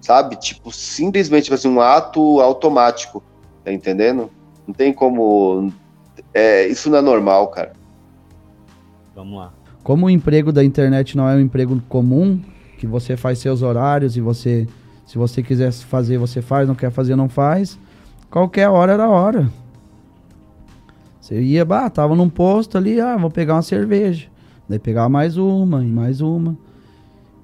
Sabe? 0.01 0.35
Tipo, 0.38 0.72
simplesmente 0.72 1.43
tipo 1.43 1.56
assim, 1.56 1.68
um 1.69 1.80
ato 1.81 2.39
automático. 2.41 3.22
Tá 3.64 3.72
entendendo? 3.72 4.31
Não 4.65 4.73
tem 4.73 4.91
como. 4.91 5.72
É, 6.34 6.68
isso 6.68 6.89
não 6.89 6.97
é 6.97 7.01
normal, 7.01 7.47
cara. 7.47 7.73
Vamos 9.15 9.38
lá. 9.38 9.51
Como 9.84 10.06
o 10.06 10.10
emprego 10.10 10.51
da 10.51 10.64
internet 10.64 11.18
não 11.18 11.27
é 11.27 11.35
um 11.35 11.39
emprego 11.39 11.81
comum, 11.89 12.39
que 12.77 12.88
você 12.88 13.18
faz 13.18 13.39
seus 13.39 13.61
horários 13.61 14.15
e 14.15 14.22
você, 14.22 14.68
se 15.06 15.18
você 15.18 15.41
quiser 15.43 15.72
fazer, 15.72 16.18
você 16.18 16.41
faz, 16.41 16.68
não 16.68 16.76
quer 16.76 16.91
fazer, 16.91 17.15
não 17.15 17.27
faz. 17.27 17.77
Qualquer 18.30 18.69
hora 18.69 18.93
era 18.93 19.10
hora. 19.10 19.49
Você 21.19 21.41
ia, 21.41 21.65
bah, 21.65 21.89
tava 21.89 22.15
num 22.15 22.30
posto 22.30 22.77
ali, 22.77 22.99
ah, 22.99 23.18
vou 23.18 23.30
pegar 23.30 23.56
uma 23.56 23.61
cerveja. 23.61 24.27
Daí 24.68 24.80
pegava 24.80 25.10
mais 25.10 25.38
uma 25.38 25.84
e 25.84 25.88
mais 25.88 26.22
uma. 26.22 26.57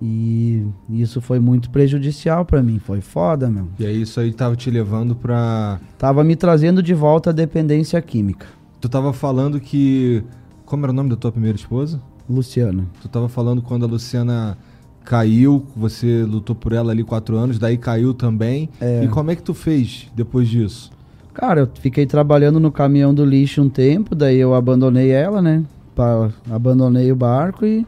E 0.01 0.65
isso 0.89 1.21
foi 1.21 1.39
muito 1.39 1.69
prejudicial 1.69 2.45
pra 2.45 2.61
mim, 2.61 2.79
foi 2.79 3.01
foda, 3.01 3.49
meu. 3.49 3.67
E 3.79 3.85
aí 3.85 4.01
isso 4.01 4.19
aí 4.19 4.31
tava 4.31 4.55
te 4.55 4.69
levando 4.69 5.15
pra. 5.15 5.79
Tava 5.97 6.23
me 6.23 6.35
trazendo 6.35 6.83
de 6.83 6.93
volta 6.93 7.29
a 7.29 7.33
dependência 7.33 7.99
química. 8.01 8.45
Tu 8.85 8.89
tava 8.89 9.11
falando 9.13 9.59
que. 9.59 10.23
Como 10.63 10.85
era 10.85 10.91
o 10.91 10.95
nome 10.95 11.09
da 11.09 11.15
tua 11.15 11.31
primeira 11.31 11.55
esposa? 11.57 11.99
Luciana. 12.29 12.85
Tu 13.01 13.09
tava 13.09 13.27
falando 13.27 13.59
quando 13.59 13.83
a 13.83 13.87
Luciana 13.87 14.55
caiu, 15.03 15.65
você 15.75 16.21
lutou 16.21 16.55
por 16.55 16.71
ela 16.71 16.91
ali 16.91 17.03
quatro 17.03 17.35
anos, 17.35 17.57
daí 17.57 17.77
caiu 17.79 18.13
também. 18.13 18.69
E 19.03 19.07
como 19.07 19.31
é 19.31 19.35
que 19.35 19.41
tu 19.41 19.55
fez 19.55 20.07
depois 20.15 20.47
disso? 20.47 20.91
Cara, 21.33 21.61
eu 21.61 21.69
fiquei 21.81 22.05
trabalhando 22.05 22.59
no 22.59 22.71
caminhão 22.71 23.11
do 23.11 23.25
lixo 23.25 23.59
um 23.59 23.69
tempo, 23.69 24.13
daí 24.13 24.37
eu 24.37 24.53
abandonei 24.53 25.09
ela, 25.09 25.41
né? 25.41 25.63
Pa- 25.95 26.29
abandonei 26.51 27.11
o 27.11 27.15
barco 27.15 27.65
e 27.65 27.87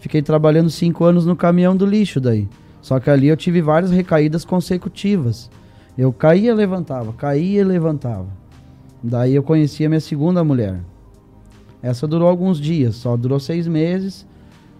fiquei 0.00 0.22
trabalhando 0.22 0.70
cinco 0.70 1.04
anos 1.04 1.24
no 1.24 1.36
caminhão 1.36 1.76
do 1.76 1.86
lixo 1.86 2.20
daí. 2.20 2.48
Só 2.80 2.98
que 2.98 3.08
ali 3.08 3.28
eu 3.28 3.36
tive 3.36 3.62
várias 3.62 3.92
recaídas 3.92 4.44
consecutivas. 4.44 5.48
Eu 5.96 6.12
caía 6.12 6.50
e 6.50 6.54
levantava, 6.54 7.12
caía 7.12 7.60
e 7.60 7.64
levantava. 7.64 8.41
Daí 9.02 9.34
eu 9.34 9.42
conheci 9.42 9.84
a 9.84 9.88
minha 9.88 10.00
segunda 10.00 10.44
mulher. 10.44 10.80
Essa 11.82 12.06
durou 12.06 12.28
alguns 12.28 12.60
dias, 12.60 12.94
só 12.94 13.16
durou 13.16 13.40
seis 13.40 13.66
meses. 13.66 14.24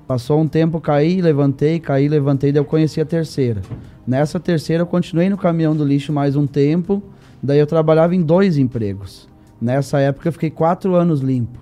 Passou 0.06 0.40
um 0.40 0.46
tempo, 0.46 0.80
caí, 0.80 1.20
levantei, 1.20 1.80
caí, 1.80 2.08
levantei, 2.08 2.52
daí 2.52 2.60
eu 2.60 2.64
conheci 2.64 3.00
a 3.00 3.04
terceira. 3.04 3.62
Nessa 4.06 4.38
terceira 4.38 4.82
eu 4.82 4.86
continuei 4.86 5.30
no 5.30 5.36
caminhão 5.36 5.74
do 5.74 5.84
lixo 5.84 6.12
mais 6.12 6.36
um 6.36 6.46
tempo, 6.46 7.02
daí 7.42 7.58
eu 7.58 7.66
trabalhava 7.66 8.14
em 8.14 8.20
dois 8.20 8.58
empregos. 8.58 9.28
Nessa 9.60 10.00
época 10.00 10.28
eu 10.28 10.32
fiquei 10.32 10.50
quatro 10.50 10.94
anos 10.94 11.20
limpo, 11.20 11.58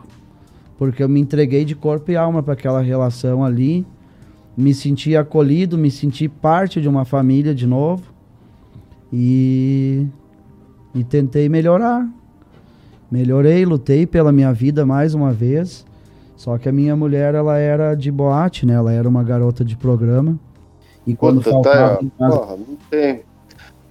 porque 0.79 1.03
eu 1.03 1.09
me 1.09 1.21
entreguei 1.21 1.65
de 1.65 1.75
corpo 1.75 2.11
e 2.11 2.17
alma 2.17 2.43
para 2.43 2.55
aquela 2.55 2.81
relação 2.81 3.45
ali, 3.45 3.87
me 4.57 4.75
senti 4.75 5.17
acolhido, 5.17 5.79
me 5.79 5.91
senti 5.91 6.29
parte 6.29 6.81
de 6.81 6.89
uma 6.89 7.05
família 7.05 7.55
de 7.55 7.67
novo 7.67 8.03
e, 9.13 10.07
e 10.95 11.05
tentei 11.05 11.49
melhorar. 11.49 12.09
Melhorei, 13.11 13.65
lutei 13.65 14.07
pela 14.07 14.31
minha 14.31 14.53
vida 14.53 14.87
mais 14.87 15.15
uma 15.15 15.33
vez. 15.33 15.85
Só 16.37 16.57
que 16.57 16.69
a 16.69 16.73
minha 16.73 16.97
mulher, 16.97 17.35
ela 17.35 17.59
era 17.59 17.95
de 17.95 18.11
boate, 18.11 18.65
né? 18.65 18.75
Ela 18.75 18.93
era 18.93 19.09
uma 19.09 19.23
garota 19.23 19.65
de 19.65 19.77
programa. 19.77 20.39
E 21.07 21.15
quando 21.15 21.39
Puta, 21.39 21.51
faltava 21.51 21.97
tá, 21.97 22.05
casa- 22.19 22.39
porra, 22.39 22.57
não 22.57 22.77
tem, 22.89 23.23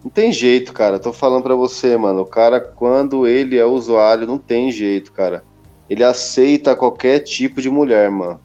não 0.03 0.09
tem 0.09 0.31
jeito, 0.31 0.73
cara. 0.73 0.97
Tô 0.97 1.11
falando 1.11 1.43
pra 1.43 1.53
você, 1.55 1.97
mano. 1.97 2.21
O 2.21 2.25
cara, 2.25 2.59
quando 2.59 3.27
ele 3.27 3.57
é 3.57 3.65
usuário, 3.65 4.25
não 4.25 4.37
tem 4.37 4.71
jeito, 4.71 5.11
cara. 5.11 5.43
Ele 5.89 6.03
aceita 6.03 6.75
qualquer 6.75 7.19
tipo 7.19 7.61
de 7.61 7.69
mulher, 7.69 8.09
mano. 8.09 8.39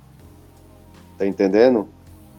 Tá 1.16 1.26
entendendo? 1.26 1.88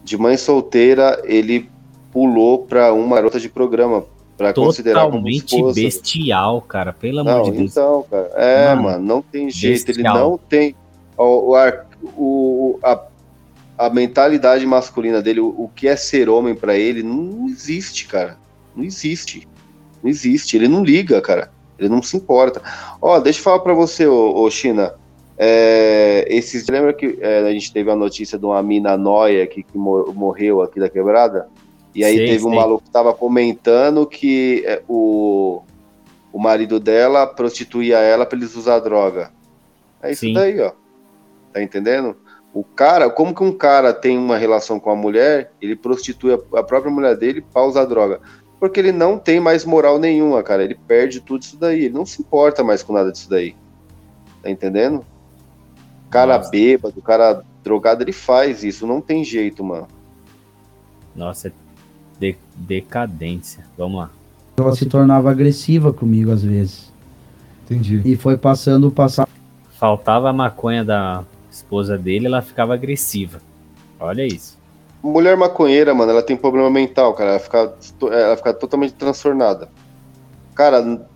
De 0.04 0.16
mãe 0.18 0.36
solteira, 0.36 1.20
ele 1.24 1.68
pulou 2.12 2.66
pra 2.66 2.92
uma 2.92 3.16
garota 3.16 3.40
de 3.40 3.48
programa. 3.48 4.04
Pra 4.36 4.52
Totalmente 4.52 5.56
bestial, 5.72 6.60
cara. 6.60 6.92
Pelo 6.92 7.20
amor 7.20 7.30
Não, 7.36 7.42
de 7.44 7.50
Deus. 7.52 7.70
então, 7.72 8.04
cara. 8.10 8.30
É, 8.36 8.68
Mano, 8.74 8.82
mano, 8.82 9.04
não 9.06 9.22
tem 9.22 9.48
jeito. 9.50 9.90
Ele 9.90 10.02
bestial. 10.02 10.18
não 10.30 10.36
tem. 10.38 10.76
O, 11.16 11.56
o, 12.16 12.78
a, 12.82 13.02
a 13.78 13.90
mentalidade 13.90 14.66
masculina 14.66 15.22
dele, 15.22 15.40
o, 15.40 15.48
o 15.48 15.70
que 15.74 15.88
é 15.88 15.96
ser 15.96 16.28
homem 16.28 16.54
pra 16.54 16.76
ele, 16.76 17.02
não 17.02 17.46
existe, 17.48 18.06
cara. 18.06 18.36
Não 18.74 18.84
existe. 18.84 19.48
Não 20.02 20.10
existe. 20.10 20.54
Ele 20.56 20.68
não 20.68 20.84
liga, 20.84 21.20
cara. 21.22 21.50
Ele 21.78 21.88
não 21.88 22.02
se 22.02 22.16
importa. 22.16 22.60
Ó, 23.00 23.18
deixa 23.20 23.38
eu 23.40 23.44
falar 23.44 23.60
pra 23.60 23.72
você, 23.72 24.06
ô, 24.06 24.34
ô 24.38 24.50
China. 24.50 24.92
É, 25.38 26.24
esses, 26.28 26.66
lembra 26.68 26.92
que 26.94 27.18
é, 27.20 27.40
a 27.40 27.52
gente 27.52 27.70
teve 27.72 27.90
a 27.90 27.96
notícia 27.96 28.38
de 28.38 28.44
uma 28.46 28.62
mina 28.62 28.96
noia 28.96 29.46
que 29.46 29.64
mo- 29.74 30.12
morreu 30.14 30.62
aqui 30.62 30.80
da 30.80 30.88
quebrada? 30.88 31.46
E 31.96 32.04
aí 32.04 32.14
Sei, 32.14 32.26
teve 32.26 32.44
um 32.44 32.54
maluco 32.54 32.84
que 32.84 32.90
tava 32.90 33.14
comentando 33.14 34.06
que 34.06 34.62
é, 34.66 34.82
o, 34.86 35.62
o 36.30 36.38
marido 36.38 36.78
dela 36.78 37.26
prostituía 37.26 38.00
ela 38.00 38.26
pra 38.26 38.36
eles 38.36 38.54
usar 38.54 38.80
droga. 38.80 39.32
É 40.02 40.12
isso 40.12 40.20
Sim. 40.20 40.34
daí, 40.34 40.60
ó. 40.60 40.72
Tá 41.54 41.62
entendendo? 41.62 42.14
O 42.52 42.62
cara, 42.62 43.08
como 43.08 43.34
que 43.34 43.42
um 43.42 43.50
cara 43.50 43.94
tem 43.94 44.18
uma 44.18 44.36
relação 44.36 44.78
com 44.78 44.90
a 44.90 44.94
mulher, 44.94 45.52
ele 45.58 45.74
prostitui 45.74 46.34
a, 46.34 46.62
própria 46.62 46.92
mulher 46.92 47.16
dele 47.16 47.40
pra 47.40 47.64
usar 47.64 47.86
droga? 47.86 48.20
Porque 48.60 48.78
ele 48.78 48.92
não 48.92 49.18
tem 49.18 49.40
mais 49.40 49.64
moral 49.64 49.98
nenhuma, 49.98 50.42
cara. 50.42 50.62
Ele 50.62 50.74
perde 50.74 51.22
tudo 51.22 51.44
isso 51.44 51.56
daí. 51.56 51.84
Ele 51.84 51.94
não 51.94 52.04
se 52.04 52.20
importa 52.20 52.62
mais 52.62 52.82
com 52.82 52.92
nada 52.92 53.10
disso 53.10 53.30
daí. 53.30 53.56
Tá 54.42 54.50
entendendo? 54.50 55.02
Cara 56.10 56.36
Nossa. 56.36 56.50
bêbado, 56.50 57.00
cara 57.00 57.42
drogado, 57.64 58.04
ele 58.04 58.12
faz 58.12 58.62
isso. 58.62 58.86
Não 58.86 59.00
tem 59.00 59.24
jeito, 59.24 59.64
mano. 59.64 59.88
Nossa, 61.14 61.48
é 61.48 61.52
de- 62.18 62.36
decadência. 62.54 63.64
Vamos 63.76 64.00
lá. 64.00 64.10
ela 64.58 64.74
se 64.74 64.86
tornava 64.86 65.30
agressiva 65.30 65.92
comigo 65.92 66.30
às 66.32 66.42
vezes. 66.42 66.92
Entendi. 67.64 68.00
E 68.04 68.16
foi 68.16 68.36
passando 68.36 68.88
o 68.88 68.90
passar. 68.90 69.28
Faltava 69.72 70.30
a 70.30 70.32
maconha 70.32 70.84
da 70.84 71.24
esposa 71.50 71.98
dele, 71.98 72.26
ela 72.26 72.40
ficava 72.40 72.74
agressiva. 72.74 73.40
Olha 74.00 74.24
isso. 74.26 74.56
Mulher 75.02 75.36
maconheira, 75.36 75.94
mano, 75.94 76.10
ela 76.12 76.22
tem 76.22 76.36
problema 76.36 76.70
mental, 76.70 77.12
cara. 77.14 77.30
Ela 77.30 77.38
fica, 77.38 77.74
ela 78.10 78.36
fica 78.36 78.54
totalmente 78.54 78.94
transtornada. 78.94 79.68
Cara, 80.54 81.06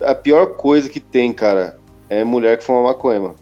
a 0.00 0.14
pior 0.14 0.54
coisa 0.56 0.88
que 0.88 1.00
tem, 1.00 1.32
cara, 1.32 1.78
é 2.08 2.22
mulher 2.22 2.56
que 2.58 2.64
fuma 2.64 2.82
maconha, 2.82 3.20
mano. 3.20 3.34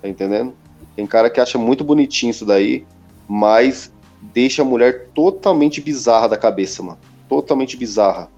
Tá 0.00 0.08
entendendo? 0.08 0.54
Tem 0.96 1.06
cara 1.06 1.28
que 1.30 1.40
acha 1.40 1.58
muito 1.58 1.84
bonitinho 1.84 2.30
isso 2.30 2.44
daí, 2.46 2.84
mas 3.28 3.91
deixa 4.22 4.62
a 4.62 4.64
mulher 4.64 5.08
totalmente 5.14 5.80
bizarra 5.80 6.28
da 6.28 6.36
cabeça, 6.36 6.82
mano. 6.82 6.98
Totalmente 7.28 7.76
bizarra. 7.76 8.28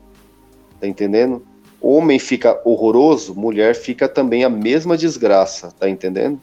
Tá 0.80 0.88
entendendo? 0.88 1.42
Homem 1.80 2.18
fica 2.18 2.60
horroroso, 2.64 3.34
mulher 3.34 3.74
fica 3.74 4.08
também 4.08 4.42
a 4.44 4.48
mesma 4.48 4.96
desgraça, 4.96 5.70
tá 5.78 5.88
entendendo? 5.88 6.40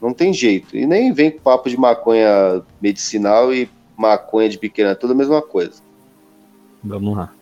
Não 0.00 0.12
tem 0.12 0.32
jeito. 0.32 0.76
E 0.76 0.84
nem 0.84 1.12
vem 1.12 1.30
com 1.30 1.38
papo 1.38 1.70
de 1.70 1.76
maconha 1.76 2.62
medicinal 2.80 3.54
e 3.54 3.70
maconha 3.96 4.48
de 4.48 4.58
pequena, 4.58 4.90
é 4.90 4.94
tudo 4.96 5.12
a 5.12 5.16
mesma 5.16 5.40
coisa. 5.40 5.80
Vamos 6.82 7.16
lá. 7.16 7.32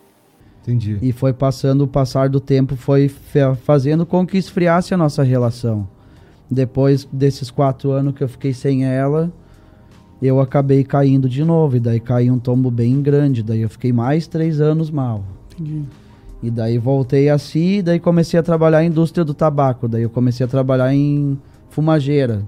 Entendi. 0.63 0.99
E 1.01 1.13
foi 1.13 1.33
passando 1.33 1.85
o 1.85 1.89
passar 1.89 2.29
do 2.29 2.39
tempo, 2.39 2.77
foi 2.77 3.11
fazendo 3.63 4.05
com 4.05 4.27
que 4.27 4.37
esfriasse 4.37 4.93
a 4.93 4.97
nossa 4.97 5.23
relação. 5.23 5.89
Depois 6.51 7.07
desses 7.11 7.51
quatro 7.51 7.93
anos 7.93 8.15
que 8.15 8.23
eu 8.23 8.29
fiquei 8.29 8.53
sem 8.53 8.85
ela, 8.85 9.33
eu 10.27 10.41
acabei 10.41 10.85
caindo 10.85 11.29
de 11.29 11.45
novo. 11.45 11.77
E 11.77 11.81
daí 11.81 12.01
caiu 12.01 12.35
um 12.35 12.39
tombo 12.39 12.71
bem 12.71 13.01
grande. 13.01 13.43
Daí 13.43 13.63
eu 13.63 13.69
fiquei 13.69 13.93
mais 13.93 14.27
três 14.27 14.61
anos 14.61 14.91
mal. 14.91 15.25
Entendi. 15.53 15.85
E 16.43 16.51
daí 16.51 16.79
voltei 16.79 17.29
assim, 17.29 17.83
daí 17.83 18.01
comecei 18.01 18.41
a 18.41 18.43
trabalhar 18.43 18.83
em 18.83 18.89
indústria 18.89 19.25
do 19.25 19.35
tabaco. 19.35 19.87
Daí 19.87 20.03
eu 20.03 20.11
comecei 20.11 20.45
a 20.45 20.49
trabalhar 20.49 20.95
em 20.95 21.39
fumageira. 21.69 22.43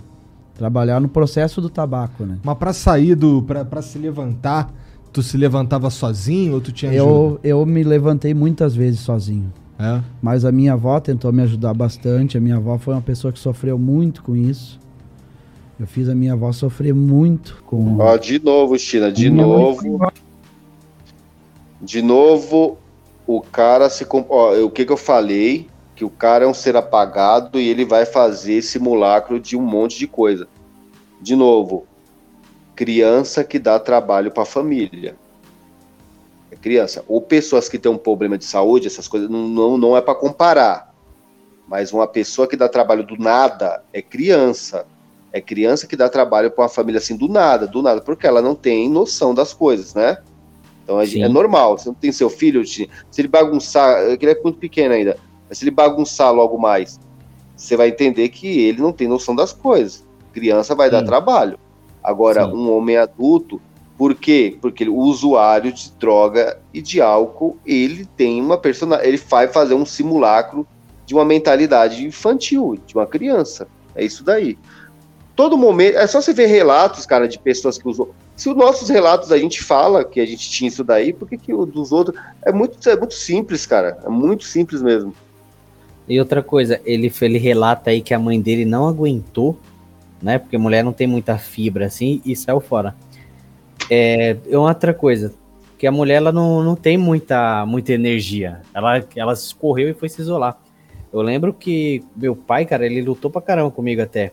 Trabalhar 0.55 1.01
no 1.01 1.09
processo 1.09 1.61
do 1.61 1.69
tabaco, 1.69 2.25
né? 2.25 2.39
Mas 2.43 2.57
pra 2.57 2.73
sair 2.73 3.15
do. 3.15 3.43
Pra, 3.43 3.65
pra 3.65 3.83
se 3.83 3.99
levantar, 3.99 4.73
tu 5.13 5.23
se 5.23 5.37
levantava 5.37 5.91
sozinho 5.91 6.55
ou 6.55 6.61
tu 6.61 6.73
tinha 6.73 6.91
ajuda? 6.91 7.11
Eu, 7.11 7.41
eu 7.43 7.67
me 7.67 7.83
levantei 7.83 8.33
muitas 8.33 8.75
vezes 8.75 9.01
sozinho. 9.01 9.53
É? 9.79 10.01
Mas 10.21 10.45
a 10.45 10.53
minha 10.53 10.75
avó 10.75 11.01
tentou 11.01 11.33
me 11.33 11.43
ajudar 11.43 11.75
bastante. 11.75 12.39
A 12.39 12.41
minha 12.41 12.57
avó 12.57 12.79
foi 12.79 12.95
uma 12.95 13.03
pessoa 13.03 13.33
que 13.33 13.39
sofreu 13.39 13.79
muito 13.79 14.23
com 14.23 14.37
isso. 14.37 14.79
Eu 15.83 15.87
fiz 15.89 16.09
a 16.09 16.15
minha 16.15 16.35
avó 16.35 16.53
sofrer 16.53 16.95
muito 16.95 17.61
com. 17.67 17.99
Ó, 17.99 18.17
de 18.17 18.39
novo, 18.39 18.79
China, 18.79 19.11
de 19.11 19.29
Minha 19.29 19.45
mãe 19.45 19.59
novo. 19.59 20.13
De 21.81 22.01
novo, 22.01 22.79
o 23.27 23.41
cara 23.41 23.91
se. 23.91 24.07
Ó, 24.09 24.55
o 24.63 24.71
que, 24.71 24.85
que 24.85 24.93
eu 24.93 24.97
falei? 24.97 25.67
Que 25.97 26.05
o 26.05 26.09
cara 26.09 26.45
é 26.45 26.47
um 26.47 26.55
ser 26.55 26.77
apagado 26.77 27.59
e 27.59 27.69
ele 27.69 27.85
vai 27.85 28.07
fazer 28.07 28.63
simulacro 28.63 29.41
de 29.41 29.57
um 29.57 29.61
monte 29.61 29.99
de 29.99 30.07
coisa. 30.07 30.47
De 31.21 31.35
novo, 31.35 31.85
criança 32.77 33.43
que 33.43 33.59
dá 33.59 33.77
trabalho 33.81 34.31
para 34.31 34.45
a 34.45 34.47
família. 34.47 35.17
É 36.49 36.55
criança. 36.55 37.05
Ou 37.09 37.21
pessoas 37.21 37.69
que 37.69 37.77
têm 37.77 37.91
um 37.91 37.99
problema 37.99 38.39
de 38.39 38.45
saúde, 38.45 38.87
essas 38.87 39.09
coisas, 39.09 39.29
não, 39.29 39.49
não, 39.49 39.77
não 39.77 39.97
é 39.97 40.01
para 40.01 40.15
comparar. 40.15 40.95
Mas 41.67 41.93
uma 41.93 42.07
pessoa 42.07 42.47
que 42.47 42.57
dá 42.57 42.69
trabalho 42.69 43.05
do 43.05 43.17
nada 43.17 43.83
é 43.93 44.01
criança. 44.01 44.87
É 45.33 45.41
criança 45.41 45.87
que 45.87 45.97
dá 45.97 46.09
trabalho 46.09 46.51
para 46.51 46.65
uma 46.65 46.69
família 46.69 46.99
assim 46.99 47.17
do 47.17 47.27
nada, 47.27 47.67
do 47.67 47.81
nada, 47.81 48.01
porque 48.03 48.27
ela 48.27 48.43
não 48.43 48.55
tem 48.55 48.89
noção 48.89 49.35
das 49.35 49.55
coisas, 49.55 49.95
né? 49.95 50.17
Então 50.83 51.01
é, 51.01 51.05
é 51.05 51.29
normal. 51.29 51.79
Você 51.79 51.89
não 51.89 51.95
tem 51.95 52.13
seu 52.13 52.29
filho, 52.29 52.67
se 52.67 52.89
ele 53.17 53.29
bagunçar, 53.29 54.17
que 54.19 54.25
ele 54.27 54.33
é 54.33 54.43
muito 54.43 54.59
pequeno 54.59 54.95
ainda, 54.95 55.19
mas 55.49 55.59
se 55.59 55.65
ele 55.65 55.71
bagunçar 55.71 56.33
logo 56.33 56.59
mais, 56.59 57.01
você 57.57 57.77
vai 57.77 57.89
entender 57.89 58.29
que 58.29 58.47
ele 58.47 58.83
não 58.83 58.93
tem 58.93 59.09
noção 59.09 59.35
das 59.35 59.53
coisas. 59.53 60.05
Criança 60.33 60.75
vai 60.75 60.91
dar 60.91 61.01
Sim. 61.01 61.07
trabalho. 61.07 61.59
Agora, 62.03 62.45
Sim. 62.45 62.53
um 62.53 62.71
homem 62.73 62.97
adulto, 62.97 63.61
por 63.97 64.15
quê? 64.15 64.59
Porque 64.61 64.83
ele- 64.85 64.91
o 64.91 64.97
usuário 64.97 65.73
de 65.73 65.93
droga 65.93 66.59
e 66.75 66.83
de 66.83 67.01
álcool, 67.01 67.57
ele 67.65 68.05
tem 68.05 68.41
uma 68.41 68.59
personalidade, 68.59 69.09
ele 69.09 69.23
vai 69.29 69.47
fazer 69.49 69.75
um 69.75 69.87
simulacro 69.87 70.67
de 71.07 71.15
uma 71.15 71.25
mentalidade 71.25 72.05
infantil, 72.05 72.77
de 72.85 72.95
uma 72.95 73.07
criança. 73.07 73.69
É 73.95 74.05
isso 74.05 74.25
daí. 74.25 74.59
Todo 75.35 75.57
momento, 75.57 75.97
é 75.97 76.07
só 76.07 76.21
você 76.21 76.33
ver 76.33 76.47
relatos, 76.47 77.07
cara, 77.07 77.27
de 77.27 77.39
pessoas 77.39 77.79
que 77.79 77.89
usam. 77.89 78.09
Se 78.37 78.51
os 78.51 78.57
nossos 78.57 78.89
relatos 78.89 79.33
a 79.33 79.39
gente 79.39 79.63
fala 79.63 80.05
que 80.05 80.21
a 80.21 80.27
gente 80.27 80.51
tinha 80.51 80.69
isso 80.69 80.85
daí, 80.85 81.13
por 81.13 81.29
que, 81.29 81.39
que 81.39 81.55
o 81.55 81.65
dos 81.65 81.91
outros. 81.91 82.19
É 82.43 82.53
muito, 82.53 82.89
é 82.89 82.97
muito 82.97 83.15
simples, 83.15 83.65
cara. 83.65 83.99
É 84.05 84.09
muito 84.09 84.45
simples 84.45 84.83
mesmo. 84.83 85.15
E 86.09 86.19
outra 86.19 86.43
coisa, 86.43 86.81
ele, 86.85 87.13
ele 87.21 87.39
relata 87.39 87.91
aí 87.91 88.03
que 88.03 88.13
a 88.13 88.19
mãe 88.19 88.41
dele 88.41 88.65
não 88.65 88.87
aguentou, 88.87 89.59
né? 90.21 90.39
Porque 90.39 90.59
mulher 90.59 90.85
não 90.85 90.93
tem 90.93 91.07
muita 91.07 91.39
fibra 91.39 91.87
assim 91.87 92.21
e 92.25 92.37
saiu 92.37 92.61
fora. 92.61 92.95
É, 93.89 94.37
é 94.51 94.59
outra 94.59 94.93
coisa, 94.93 95.33
que 95.79 95.87
a 95.87 95.93
mulher 95.93 96.17
ela 96.17 96.33
não, 96.33 96.63
não 96.63 96.77
tem 96.77 96.99
muita, 96.99 97.65
muita 97.67 97.93
energia. 97.93 98.61
Ela, 98.75 99.05
ela 99.17 99.33
escorreu 99.33 99.89
e 99.89 99.95
foi 99.95 100.09
se 100.09 100.21
isolar. 100.21 100.59
Eu 101.13 101.21
lembro 101.21 101.53
que 101.53 102.03
meu 102.17 102.35
pai, 102.35 102.65
cara, 102.65 102.87
ele 102.87 103.03
lutou 103.03 103.31
pra 103.31 103.43
caramba 103.43 103.71
comigo 103.71 104.01
até. 104.01 104.33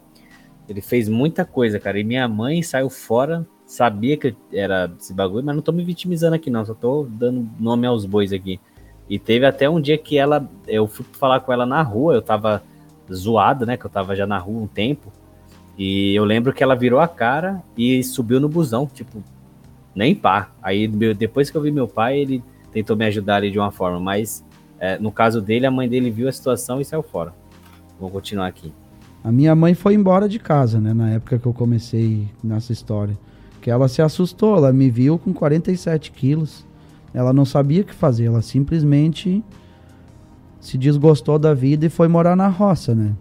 Ele 0.69 0.81
fez 0.81 1.09
muita 1.09 1.43
coisa, 1.43 1.79
cara. 1.79 1.99
E 1.99 2.03
minha 2.03 2.27
mãe 2.27 2.61
saiu 2.61 2.89
fora, 2.89 3.45
sabia 3.65 4.15
que 4.15 4.35
era 4.53 4.91
esse 4.99 5.13
bagulho, 5.13 5.43
mas 5.43 5.55
não 5.55 5.63
tô 5.63 5.71
me 5.71 5.83
vitimizando 5.83 6.35
aqui, 6.35 6.49
não. 6.49 6.63
Só 6.63 6.73
tô 6.73 7.07
dando 7.09 7.49
nome 7.59 7.87
aos 7.87 8.05
bois 8.05 8.31
aqui. 8.31 8.59
E 9.09 9.17
teve 9.17 9.45
até 9.45 9.67
um 9.67 9.81
dia 9.81 9.97
que 9.97 10.17
ela. 10.17 10.47
Eu 10.67 10.87
fui 10.87 11.05
falar 11.13 11.39
com 11.39 11.51
ela 11.51 11.65
na 11.65 11.81
rua, 11.81 12.13
eu 12.13 12.21
tava 12.21 12.63
zoado, 13.11 13.65
né? 13.65 13.75
Que 13.75 13.85
eu 13.85 13.89
tava 13.89 14.15
já 14.15 14.27
na 14.27 14.37
rua 14.37 14.61
um 14.61 14.67
tempo. 14.67 15.11
E 15.75 16.13
eu 16.13 16.23
lembro 16.23 16.53
que 16.53 16.61
ela 16.61 16.75
virou 16.75 16.99
a 16.99 17.07
cara 17.07 17.63
e 17.75 18.03
subiu 18.03 18.39
no 18.39 18.49
busão, 18.49 18.85
tipo, 18.85 19.23
nem 19.95 20.13
pá. 20.13 20.51
Aí 20.61 20.87
depois 20.87 21.49
que 21.49 21.57
eu 21.57 21.61
vi 21.61 21.71
meu 21.71 21.87
pai, 21.87 22.19
ele 22.19 22.43
tentou 22.71 22.95
me 22.95 23.05
ajudar 23.05 23.37
ali 23.37 23.49
de 23.49 23.57
uma 23.57 23.71
forma, 23.71 23.99
mas 23.99 24.45
é, 24.79 24.99
no 24.99 25.11
caso 25.11 25.41
dele, 25.41 25.65
a 25.65 25.71
mãe 25.71 25.89
dele 25.89 26.11
viu 26.11 26.27
a 26.27 26.31
situação 26.31 26.79
e 26.79 26.85
saiu 26.85 27.01
fora. 27.01 27.33
Vou 27.99 28.09
continuar 28.09 28.47
aqui. 28.47 28.73
A 29.23 29.31
minha 29.31 29.53
mãe 29.53 29.73
foi 29.73 29.93
embora 29.93 30.29
de 30.29 30.39
casa, 30.39 30.79
né? 30.79 30.93
Na 30.93 31.09
época 31.09 31.37
que 31.37 31.45
eu 31.45 31.53
comecei 31.53 32.27
nessa 32.43 32.71
história. 32.71 33.17
Que 33.61 33.69
ela 33.69 33.87
se 33.87 34.01
assustou, 34.01 34.55
ela 34.55 34.71
me 34.71 34.89
viu 34.89 35.19
com 35.19 35.33
47 35.33 36.11
quilos. 36.11 36.65
Ela 37.13 37.33
não 37.33 37.43
sabia 37.45 37.81
o 37.81 37.85
que 37.85 37.93
fazer, 37.93 38.25
ela 38.25 38.41
simplesmente 38.41 39.43
se 40.59 40.77
desgostou 40.77 41.39
da 41.39 41.53
vida 41.53 41.85
e 41.85 41.89
foi 41.89 42.07
morar 42.07 42.35
na 42.35 42.47
roça, 42.47 42.93
né? 42.93 43.13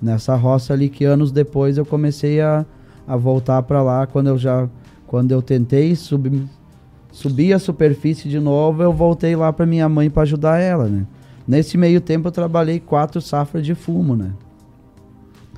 Nessa 0.00 0.34
roça 0.36 0.72
ali 0.72 0.88
que 0.88 1.04
anos 1.04 1.32
depois 1.32 1.78
eu 1.78 1.84
comecei 1.84 2.40
a, 2.40 2.64
a 3.06 3.16
voltar 3.16 3.62
para 3.62 3.82
lá 3.82 4.06
quando 4.06 4.28
eu 4.28 4.38
já 4.38 4.68
quando 5.06 5.32
eu 5.32 5.42
tentei 5.42 5.94
subir 5.94 6.48
subir 7.10 7.52
a 7.52 7.58
superfície 7.58 8.26
de 8.28 8.40
novo, 8.40 8.82
eu 8.82 8.92
voltei 8.92 9.36
lá 9.36 9.52
para 9.52 9.66
minha 9.66 9.86
mãe 9.86 10.08
para 10.08 10.22
ajudar 10.22 10.58
ela, 10.58 10.88
né? 10.88 11.06
Nesse 11.46 11.76
meio 11.76 12.00
tempo 12.00 12.28
eu 12.28 12.32
trabalhei 12.32 12.80
quatro 12.80 13.20
safras 13.20 13.64
de 13.64 13.74
fumo, 13.74 14.16
né? 14.16 14.32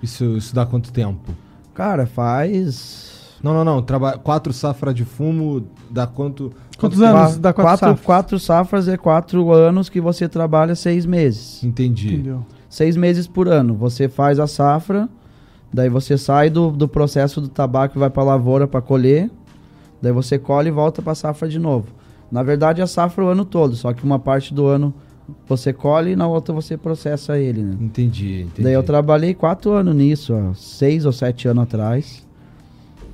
Isso, 0.04 0.36
isso 0.36 0.54
dá 0.54 0.66
quanto 0.66 0.92
tempo? 0.92 1.32
Cara, 1.72 2.04
faz. 2.04 3.38
Não, 3.42 3.54
não, 3.54 3.64
não. 3.64 3.80
Traba... 3.80 4.18
Quatro 4.18 4.52
safras 4.52 4.94
de 4.94 5.02
fumo 5.02 5.66
dá 5.90 6.06
quanto. 6.06 6.52
Quantos 6.78 6.98
quanto 6.98 7.16
anos? 7.16 7.38
Dá 7.38 7.54
quatro 7.54 7.64
quatro, 7.64 7.86
safras. 7.86 8.04
quatro 8.04 8.38
safras 8.38 8.88
é 8.88 8.96
quatro 8.98 9.50
anos 9.50 9.88
que 9.88 10.02
você 10.02 10.28
trabalha 10.28 10.74
seis 10.74 11.06
meses. 11.06 11.64
Entendi. 11.64 12.12
Entendeu? 12.12 12.44
Seis 12.68 12.98
meses 12.98 13.26
por 13.26 13.48
ano. 13.48 13.74
Você 13.76 14.06
faz 14.06 14.38
a 14.38 14.46
safra, 14.46 15.08
daí 15.72 15.88
você 15.88 16.18
sai 16.18 16.50
do, 16.50 16.70
do 16.70 16.86
processo 16.86 17.40
do 17.40 17.48
tabaco 17.48 17.96
e 17.96 17.98
vai 17.98 18.10
para 18.10 18.24
lavoura 18.24 18.68
para 18.68 18.82
colher. 18.82 19.30
Daí 20.02 20.12
você 20.12 20.38
colhe 20.38 20.68
e 20.68 20.72
volta 20.72 21.00
para 21.00 21.14
safra 21.14 21.48
de 21.48 21.58
novo. 21.58 21.86
Na 22.30 22.42
verdade, 22.42 22.82
a 22.82 22.86
safra 22.86 23.24
é 23.24 23.26
o 23.26 23.30
ano 23.30 23.44
todo, 23.46 23.74
só 23.74 23.90
que 23.94 24.04
uma 24.04 24.18
parte 24.18 24.52
do 24.52 24.66
ano 24.66 24.92
você 25.48 25.72
colhe 25.72 26.12
e 26.12 26.16
na 26.16 26.26
outra 26.26 26.54
você 26.54 26.76
processa 26.76 27.38
ele, 27.38 27.62
né? 27.62 27.76
Entendi, 27.80 28.42
entendi. 28.42 28.62
Daí 28.62 28.74
eu 28.74 28.82
trabalhei 28.82 29.32
quatro 29.34 29.72
anos 29.72 29.94
nisso, 29.94 30.34
ó, 30.34 30.52
seis 30.54 31.04
ou 31.06 31.12
sete 31.12 31.48
anos 31.48 31.62
atrás. 31.64 32.24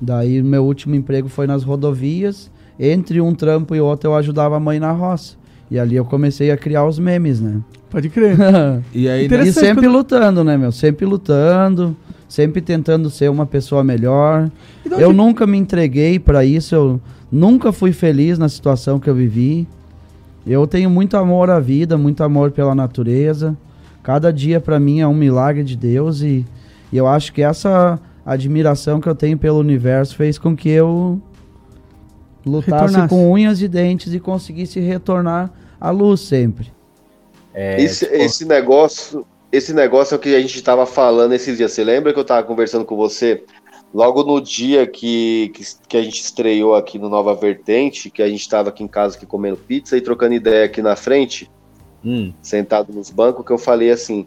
Daí 0.01 0.41
meu 0.41 0.65
último 0.65 0.95
emprego 0.95 1.29
foi 1.29 1.47
nas 1.47 1.63
rodovias. 1.63 2.49
Entre 2.79 3.21
um 3.21 3.33
trampo 3.35 3.75
e 3.75 3.81
outro 3.81 4.09
eu 4.09 4.15
ajudava 4.15 4.57
a 4.57 4.59
mãe 4.59 4.79
na 4.79 4.91
roça. 4.91 5.35
E 5.69 5.77
ali 5.79 5.95
eu 5.95 6.03
comecei 6.03 6.51
a 6.51 6.57
criar 6.57 6.85
os 6.85 6.97
memes, 6.99 7.39
né? 7.39 7.61
Pode 7.89 8.09
crer. 8.09 8.35
E 8.93 9.07
aí, 9.07 9.23
e 9.23 9.25
Interessante 9.25 9.53
sempre 9.65 9.85
quando- 9.85 9.95
lutando, 9.97 10.43
né, 10.43 10.57
meu? 10.57 10.71
Sempre 10.71 11.05
lutando, 11.05 11.95
sempre 12.27 12.61
tentando 12.61 13.09
ser 13.09 13.29
uma 13.29 13.45
pessoa 13.45 13.83
melhor. 13.83 14.49
Onde- 14.85 15.01
Eu 15.01 15.13
nunca 15.13 15.45
me 15.47 15.57
entreguei 15.57 16.17
pra 16.19 16.43
isso, 16.43 16.73
eu 16.75 17.01
nunca 17.31 17.71
fui 17.71 17.93
feliz 17.93 18.37
na 18.37 18.49
situação 18.49 18.99
que 18.99 19.09
eu 19.09 19.15
vivi. 19.15 19.67
Eu 20.45 20.65
tenho 20.65 20.89
muito 20.89 21.15
amor 21.17 21.49
à 21.49 21.59
vida, 21.59 21.97
muito 21.97 22.23
amor 22.23 22.51
pela 22.51 22.73
natureza. 22.73 23.55
Cada 24.01 24.33
dia 24.33 24.59
pra 24.59 24.79
mim 24.79 24.99
é 24.99 25.07
um 25.07 25.13
milagre 25.13 25.63
de 25.63 25.77
Deus 25.77 26.21
e, 26.21 26.45
e 26.91 26.97
eu 26.97 27.07
acho 27.07 27.31
que 27.31 27.41
essa 27.41 27.99
admiração 28.25 28.99
que 28.99 29.07
eu 29.07 29.15
tenho 29.15 29.37
pelo 29.37 29.59
universo 29.59 30.15
fez 30.15 30.37
com 30.37 30.55
que 30.55 30.69
eu 30.69 31.21
lutasse 32.45 32.95
Retornasse. 32.95 33.09
com 33.09 33.31
unhas 33.31 33.61
e 33.61 33.67
dentes 33.67 34.13
e 34.13 34.19
conseguisse 34.19 34.79
retornar 34.79 35.51
à 35.79 35.91
luz 35.91 36.21
sempre. 36.21 36.71
É, 37.53 37.81
esse, 37.81 38.05
tipo, 38.05 38.17
esse 38.17 38.45
negócio, 38.45 39.25
esse 39.51 39.73
negócio 39.73 40.15
é 40.15 40.17
o 40.17 40.19
que 40.19 40.33
a 40.35 40.39
gente 40.39 40.55
estava 40.55 40.85
falando 40.85 41.33
esses 41.33 41.57
dias. 41.57 41.71
Você 41.71 41.83
lembra 41.83 42.13
que 42.13 42.19
eu 42.19 42.23
estava 42.23 42.41
conversando 42.43 42.85
com 42.85 42.95
você? 42.95 43.43
Logo 43.93 44.23
no 44.23 44.39
dia 44.39 44.87
que, 44.87 45.51
que, 45.53 45.63
que 45.87 45.97
a 45.97 46.01
gente 46.01 46.21
estreou 46.21 46.75
aqui 46.75 46.97
no 46.97 47.09
Nova 47.09 47.33
Vertente, 47.35 48.09
que 48.09 48.21
a 48.23 48.29
gente 48.29 48.41
estava 48.41 48.69
aqui 48.69 48.83
em 48.83 48.87
casa 48.87 49.17
aqui 49.17 49.25
comendo 49.25 49.57
pizza 49.57 49.97
e 49.97 50.01
trocando 50.01 50.33
ideia 50.33 50.65
aqui 50.65 50.81
na 50.81 50.95
frente, 50.95 51.49
hum, 52.03 52.31
sentado 52.41 52.93
nos 52.93 53.09
bancos, 53.09 53.45
que 53.45 53.51
eu 53.51 53.57
falei 53.57 53.91
assim, 53.91 54.25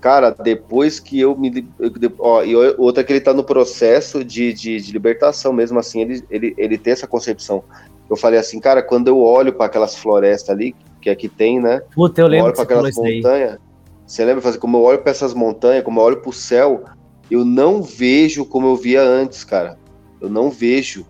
cara, 0.00 0.30
depois 0.30 1.00
que 1.00 1.18
eu 1.18 1.36
me. 1.36 1.66
eu- 1.78 2.12
Ó, 2.20 2.44
e 2.44 2.54
o- 2.54 2.74
outra 2.78 3.02
que 3.02 3.12
ele 3.12 3.20
tá 3.20 3.34
no 3.34 3.42
processo 3.42 4.24
de, 4.24 4.52
de, 4.52 4.80
de 4.80 4.92
libertação, 4.92 5.52
mesmo 5.52 5.78
assim, 5.78 6.02
ele, 6.02 6.24
ele, 6.30 6.54
ele 6.56 6.78
tem 6.78 6.92
essa 6.92 7.06
concepção. 7.08 7.64
Eu 8.08 8.16
falei 8.16 8.38
assim, 8.38 8.60
cara, 8.60 8.80
quando 8.82 9.08
eu 9.08 9.18
olho 9.18 9.52
para 9.52 9.66
aquelas 9.66 9.96
florestas 9.96 10.50
ali, 10.50 10.74
que 11.00 11.10
aqui 11.10 11.28
tem, 11.28 11.60
né? 11.60 11.80
puta, 11.94 12.20
eu 12.20 12.28
lembro 12.28 12.46
olho 12.46 12.52
que 12.52 12.56
para 12.56 12.64
aquelas 12.64 12.98
aí. 12.98 13.16
montanhas. 13.16 13.58
Você 14.06 14.24
lembra 14.24 14.42
fazer 14.42 14.58
como 14.58 14.76
eu 14.76 14.82
olho 14.82 14.98
para 14.98 15.10
essas 15.10 15.34
montanhas, 15.34 15.84
como 15.84 16.00
eu 16.00 16.04
olho 16.04 16.20
para 16.20 16.30
o 16.30 16.32
céu, 16.32 16.84
eu 17.30 17.44
não 17.44 17.82
vejo 17.82 18.44
como 18.44 18.66
eu 18.66 18.76
via 18.76 19.02
antes, 19.02 19.44
cara. 19.44 19.78
Eu 20.20 20.28
não 20.28 20.50
vejo. 20.50 21.06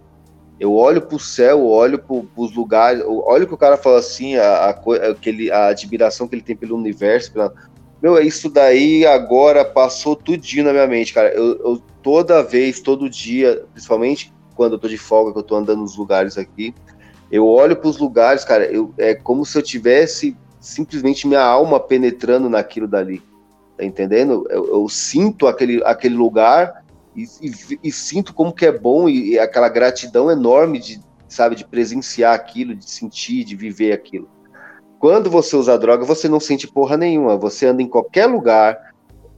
Eu 0.59 0.75
olho 0.75 1.01
para 1.01 1.17
o 1.17 1.21
céu, 1.21 1.65
olho 1.67 1.99
para 1.99 2.23
os 2.37 2.55
lugares, 2.55 3.01
eu- 3.01 3.25
olha 3.27 3.45
o 3.45 3.47
que 3.47 3.55
o 3.55 3.59
cara 3.59 3.79
fala 3.79 3.99
assim, 3.99 4.37
a, 4.37 4.45
a, 4.45 4.71
aquele, 5.11 5.51
a 5.51 5.69
admiração 5.69 6.29
que 6.29 6.35
ele 6.35 6.43
tem 6.43 6.55
pelo 6.55 6.77
universo. 6.77 7.33
Pela... 7.33 7.53
Meu, 8.03 8.19
é 8.19 8.23
isso 8.25 8.51
daí 8.51 9.07
agora 9.07 9.65
passou 9.65 10.15
tudinho 10.15 10.65
na 10.65 10.73
minha 10.73 10.87
mente, 10.87 11.15
cara. 11.15 11.31
Eu, 11.31 11.57
eu 11.59 11.83
toda 12.03 12.43
vez, 12.43 12.81
todo 12.81 13.09
dia, 13.09 13.65
principalmente 13.73 14.33
quando 14.55 14.75
eu 14.75 14.79
tô 14.79 14.89
de 14.89 14.99
folga, 14.99 15.33
que 15.33 15.39
eu 15.39 15.43
tô 15.43 15.57
andando 15.57 15.81
nos 15.81 15.97
lugares 15.97 16.37
aqui, 16.37 16.75
eu 17.31 17.47
olho 17.47 17.77
para 17.77 17.89
os 17.89 17.97
lugares, 17.97 18.45
cara, 18.45 18.65
eu, 18.65 18.93
é 18.99 19.15
como 19.15 19.47
se 19.47 19.57
eu 19.57 19.63
tivesse 19.63 20.37
simplesmente 20.61 21.27
minha 21.27 21.43
alma 21.43 21.81
penetrando 21.81 22.51
naquilo 22.51 22.87
dali. 22.87 23.23
Tá 23.81 23.87
entendendo? 23.87 24.47
Eu, 24.51 24.67
eu 24.75 24.89
sinto 24.91 25.47
aquele, 25.47 25.83
aquele 25.85 26.15
lugar 26.15 26.85
e, 27.17 27.23
e- 27.41 27.79
e 27.85 27.91
sinto 27.91 28.35
como 28.35 28.53
que 28.53 28.67
é 28.67 28.79
bom 28.79 29.09
e, 29.09 29.31
e 29.31 29.39
aquela 29.39 29.71
gratidão 29.71 30.31
enorme 30.31 30.79
de, 30.79 31.01
sabe, 31.27 31.57
de 31.57 31.67
presenciar 31.67 32.35
aquilo, 32.35 32.77
de 32.77 32.85
sentir, 32.85 33.43
de 33.43 33.57
viver 33.57 33.93
aquilo. 33.93 34.29
Quando 34.99 35.31
você 35.31 35.57
usa 35.57 35.79
droga, 35.79 36.05
você 36.05 36.29
não 36.29 36.39
sente 36.39 36.69
porra 36.69 36.95
nenhuma. 36.95 37.39
Você 37.39 37.69
anda 37.69 37.81
em 37.81 37.89
qualquer 37.89 38.27
lugar, 38.27 38.93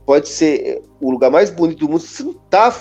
pode 0.05 0.29
ser 0.29 0.83
o 1.01 1.09
lugar 1.13 1.31
mais 1.31 1.49
bonito 1.49 1.87
do 1.87 1.89
mundo, 1.89 2.01
você 2.01 2.25
não 2.25 2.35
tá 2.35 2.75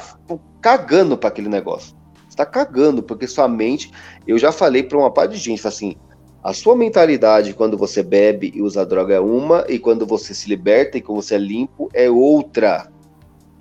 cagando 0.60 1.16
para 1.16 1.30
aquele 1.30 1.48
negócio. 1.48 1.96
Você 2.28 2.38
tá 2.38 2.46
cagando, 2.46 3.04
porque 3.04 3.28
sua 3.28 3.48
mente. 3.48 3.92
Eu 4.26 4.40
já 4.40 4.52
falei 4.52 4.82
para 4.82 4.98
uma 4.98 5.12
parte 5.12 5.34
de 5.34 5.38
gente, 5.38 5.68
assim. 5.68 5.96
A 6.44 6.54
sua 6.54 6.76
mentalidade 6.76 7.54
quando 7.54 7.78
você 7.78 8.02
bebe 8.02 8.52
e 8.56 8.62
usa 8.62 8.86
droga 8.86 9.14
é 9.16 9.20
uma, 9.20 9.64
e 9.70 9.78
quando 9.78 10.06
você 10.08 10.34
se 10.34 10.50
liberta 10.50 10.98
e 10.98 11.02
quando 11.02 11.22
você 11.22 11.36
é 11.36 11.38
limpo 11.38 11.90
é 11.94 12.10
outra. 12.10 12.90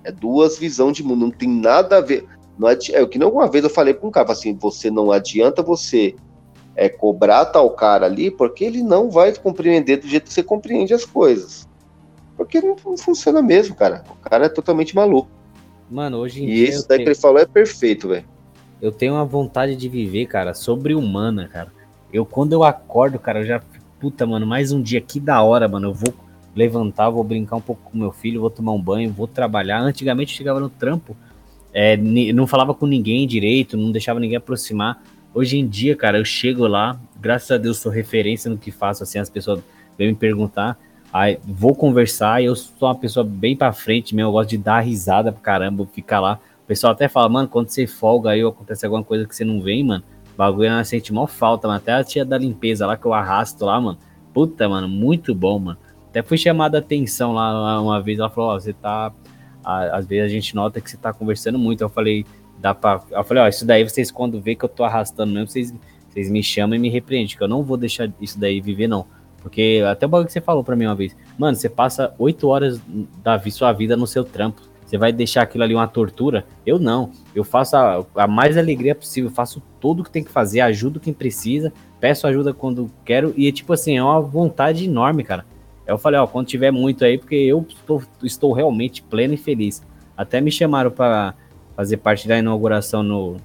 É 0.03 0.11
duas 0.11 0.57
visões 0.57 0.97
de 0.97 1.03
mundo, 1.03 1.25
não 1.25 1.31
tem 1.31 1.47
nada 1.47 1.97
a 1.97 2.01
ver. 2.01 2.25
Não 2.57 2.67
adi- 2.67 2.93
é 2.93 3.01
o 3.01 3.07
que 3.07 3.19
não 3.19 3.29
uma 3.31 3.47
vez 3.49 3.63
eu 3.63 3.69
falei 3.69 3.93
para 3.93 4.07
um 4.07 4.11
cara, 4.11 4.31
assim, 4.31 4.55
você 4.59 4.89
não 4.89 5.11
adianta 5.11 5.61
você 5.61 6.15
é, 6.75 6.89
cobrar 6.89 7.45
tal 7.45 7.69
cara 7.71 8.07
ali, 8.07 8.31
porque 8.31 8.63
ele 8.63 8.81
não 8.81 9.11
vai 9.11 9.31
compreender 9.35 9.97
do 9.97 10.07
jeito 10.07 10.23
que 10.23 10.33
você 10.33 10.41
compreende 10.41 10.93
as 10.93 11.05
coisas. 11.05 11.67
Porque 12.35 12.59
não, 12.59 12.75
não 12.83 12.97
funciona 12.97 13.41
mesmo, 13.43 13.75
cara. 13.75 14.03
O 14.09 14.15
cara 14.29 14.45
é 14.47 14.49
totalmente 14.49 14.95
maluco. 14.95 15.29
Mano, 15.89 16.17
hoje 16.17 16.43
em 16.43 16.47
E 16.47 16.55
dia 16.55 16.69
isso 16.69 16.83
eu 16.83 16.87
daí 16.87 16.97
que 16.97 17.03
tenho, 17.03 17.13
ele 17.13 17.19
falou 17.19 17.39
é 17.39 17.45
perfeito, 17.45 18.07
velho. 18.07 18.25
eu 18.81 18.91
tenho 18.91 19.13
uma 19.13 19.25
vontade 19.25 19.75
de 19.75 19.87
viver, 19.87 20.25
cara, 20.25 20.53
sobre-humana, 20.55 21.47
cara. 21.47 21.71
Eu, 22.11 22.25
quando 22.25 22.53
eu 22.53 22.63
acordo, 22.63 23.17
cara, 23.17 23.39
eu 23.39 23.45
já. 23.45 23.61
Puta, 23.99 24.25
mano, 24.25 24.47
mais 24.47 24.71
um 24.71 24.81
dia, 24.81 24.99
que 24.99 25.19
da 25.19 25.41
hora, 25.41 25.67
mano. 25.67 25.89
Eu 25.89 25.93
vou 25.93 26.13
levantar, 26.55 27.09
vou 27.09 27.23
brincar 27.23 27.55
um 27.55 27.61
pouco 27.61 27.91
com 27.91 27.97
meu 27.97 28.11
filho, 28.11 28.41
vou 28.41 28.49
tomar 28.49 28.73
um 28.73 28.81
banho, 28.81 29.11
vou 29.11 29.27
trabalhar. 29.27 29.79
Antigamente 29.79 30.33
eu 30.33 30.37
chegava 30.37 30.59
no 30.59 30.69
trampo, 30.69 31.15
é, 31.73 31.95
não 31.97 32.45
falava 32.45 32.73
com 32.73 32.85
ninguém 32.85 33.25
direito, 33.25 33.77
não 33.77 33.91
deixava 33.91 34.19
ninguém 34.19 34.37
aproximar. 34.37 35.01
Hoje 35.33 35.57
em 35.57 35.65
dia, 35.65 35.95
cara, 35.95 36.17
eu 36.17 36.25
chego 36.25 36.67
lá, 36.67 36.99
graças 37.19 37.51
a 37.51 37.57
Deus 37.57 37.77
sou 37.77 37.91
referência 37.91 38.51
no 38.51 38.57
que 38.57 38.69
faço, 38.69 39.01
assim, 39.03 39.17
as 39.17 39.29
pessoas 39.29 39.61
vêm 39.97 40.09
me 40.09 40.15
perguntar, 40.15 40.77
aí 41.13 41.39
vou 41.45 41.73
conversar 41.73 42.43
eu 42.43 42.53
sou 42.53 42.89
uma 42.89 42.95
pessoa 42.95 43.23
bem 43.23 43.55
pra 43.55 43.71
frente 43.71 44.13
mesmo, 44.13 44.27
eu 44.27 44.33
gosto 44.33 44.49
de 44.49 44.57
dar 44.57 44.81
risada 44.81 45.31
pra 45.31 45.41
caramba, 45.41 45.87
ficar 45.93 46.19
lá. 46.19 46.37
O 46.65 46.67
pessoal 46.67 46.91
até 46.91 47.07
fala, 47.07 47.29
mano, 47.29 47.47
quando 47.47 47.69
você 47.69 47.87
folga 47.87 48.31
aí 48.31 48.43
ou 48.43 48.49
acontece 48.49 48.85
alguma 48.85 49.03
coisa 49.05 49.25
que 49.25 49.33
você 49.33 49.45
não 49.45 49.61
vem, 49.61 49.85
mano, 49.85 50.03
bagulho 50.41 50.69
ela 50.69 50.83
sente 50.83 51.13
mó 51.13 51.27
falta, 51.27 51.67
mano. 51.67 51.77
Até 51.77 51.93
a 51.93 52.03
tia 52.03 52.25
da 52.25 52.35
limpeza 52.35 52.87
lá 52.87 52.97
que 52.97 53.05
eu 53.05 53.13
arrasto 53.13 53.63
lá, 53.63 53.79
mano. 53.79 53.99
Puta, 54.33 54.67
mano, 54.67 54.87
muito 54.87 55.35
bom, 55.35 55.59
mano. 55.59 55.77
Até 56.09 56.23
fui 56.23 56.37
chamada 56.37 56.77
a 56.77 56.81
atenção 56.81 57.33
lá 57.33 57.79
uma 57.79 58.01
vez, 58.01 58.17
ela 58.17 58.29
falou, 58.29 58.49
ó, 58.49 58.59
você 58.59 58.73
tá. 58.73 59.13
Às 59.63 60.07
vezes 60.07 60.25
a 60.25 60.33
gente 60.33 60.55
nota 60.55 60.81
que 60.81 60.89
você 60.89 60.97
tá 60.97 61.13
conversando 61.13 61.59
muito. 61.59 61.81
Eu 61.81 61.89
falei, 61.89 62.25
dá 62.57 62.73
pra. 62.73 63.01
Eu 63.11 63.23
falei, 63.23 63.43
ó, 63.43 63.47
isso 63.47 63.65
daí 63.65 63.87
vocês 63.87 64.09
quando 64.09 64.41
vê 64.41 64.55
que 64.55 64.65
eu 64.65 64.69
tô 64.69 64.83
arrastando 64.83 65.31
mesmo, 65.31 65.47
vocês, 65.47 65.73
vocês 66.09 66.29
me 66.29 66.41
chamam 66.41 66.75
e 66.75 66.79
me 66.79 66.89
repreendem, 66.89 67.37
que 67.37 67.43
eu 67.43 67.47
não 67.47 67.61
vou 67.61 67.77
deixar 67.77 68.11
isso 68.19 68.39
daí 68.39 68.59
viver, 68.59 68.87
não. 68.87 69.05
Porque 69.43 69.83
até 69.89 70.07
o 70.07 70.09
bagulho 70.09 70.27
que 70.27 70.33
você 70.33 70.41
falou 70.41 70.63
pra 70.63 70.75
mim 70.75 70.85
uma 70.85 70.95
vez, 70.95 71.15
mano, 71.37 71.55
você 71.55 71.69
passa 71.69 72.13
oito 72.17 72.47
horas 72.47 72.81
da 73.23 73.39
sua 73.51 73.71
vida 73.71 73.95
no 73.95 74.07
seu 74.07 74.23
trampo. 74.23 74.61
Você 74.91 74.97
vai 74.97 75.13
deixar 75.13 75.43
aquilo 75.43 75.63
ali 75.63 75.73
uma 75.73 75.87
tortura? 75.87 76.45
Eu 76.65 76.77
não. 76.77 77.11
Eu 77.33 77.45
faço 77.45 77.77
a, 77.77 78.05
a 78.13 78.27
mais 78.27 78.57
alegria 78.57 78.93
possível, 78.93 79.31
faço 79.31 79.63
tudo 79.79 80.03
que 80.03 80.11
tem 80.11 80.21
que 80.21 80.29
fazer, 80.29 80.59
ajudo 80.59 80.99
quem 80.99 81.13
precisa, 81.13 81.71
peço 81.97 82.27
ajuda 82.27 82.53
quando 82.53 82.91
quero, 83.05 83.33
e 83.37 83.49
tipo 83.53 83.71
assim, 83.71 83.95
é 83.95 84.03
uma 84.03 84.19
vontade 84.19 84.83
enorme, 84.83 85.23
cara. 85.23 85.45
Eu 85.87 85.97
falei, 85.97 86.19
ó, 86.19 86.27
quando 86.27 86.47
tiver 86.47 86.71
muito 86.71 87.05
aí, 87.05 87.17
porque 87.17 87.35
eu 87.35 87.65
estou, 87.69 88.03
estou 88.21 88.51
realmente 88.51 89.01
pleno 89.01 89.33
e 89.33 89.37
feliz. 89.37 89.81
Até 90.17 90.41
me 90.41 90.51
chamaram 90.51 90.91
para 90.91 91.35
fazer 91.73 91.95
parte 91.95 92.27
da 92.27 92.37
inauguração 92.37 93.01
no, 93.01 93.37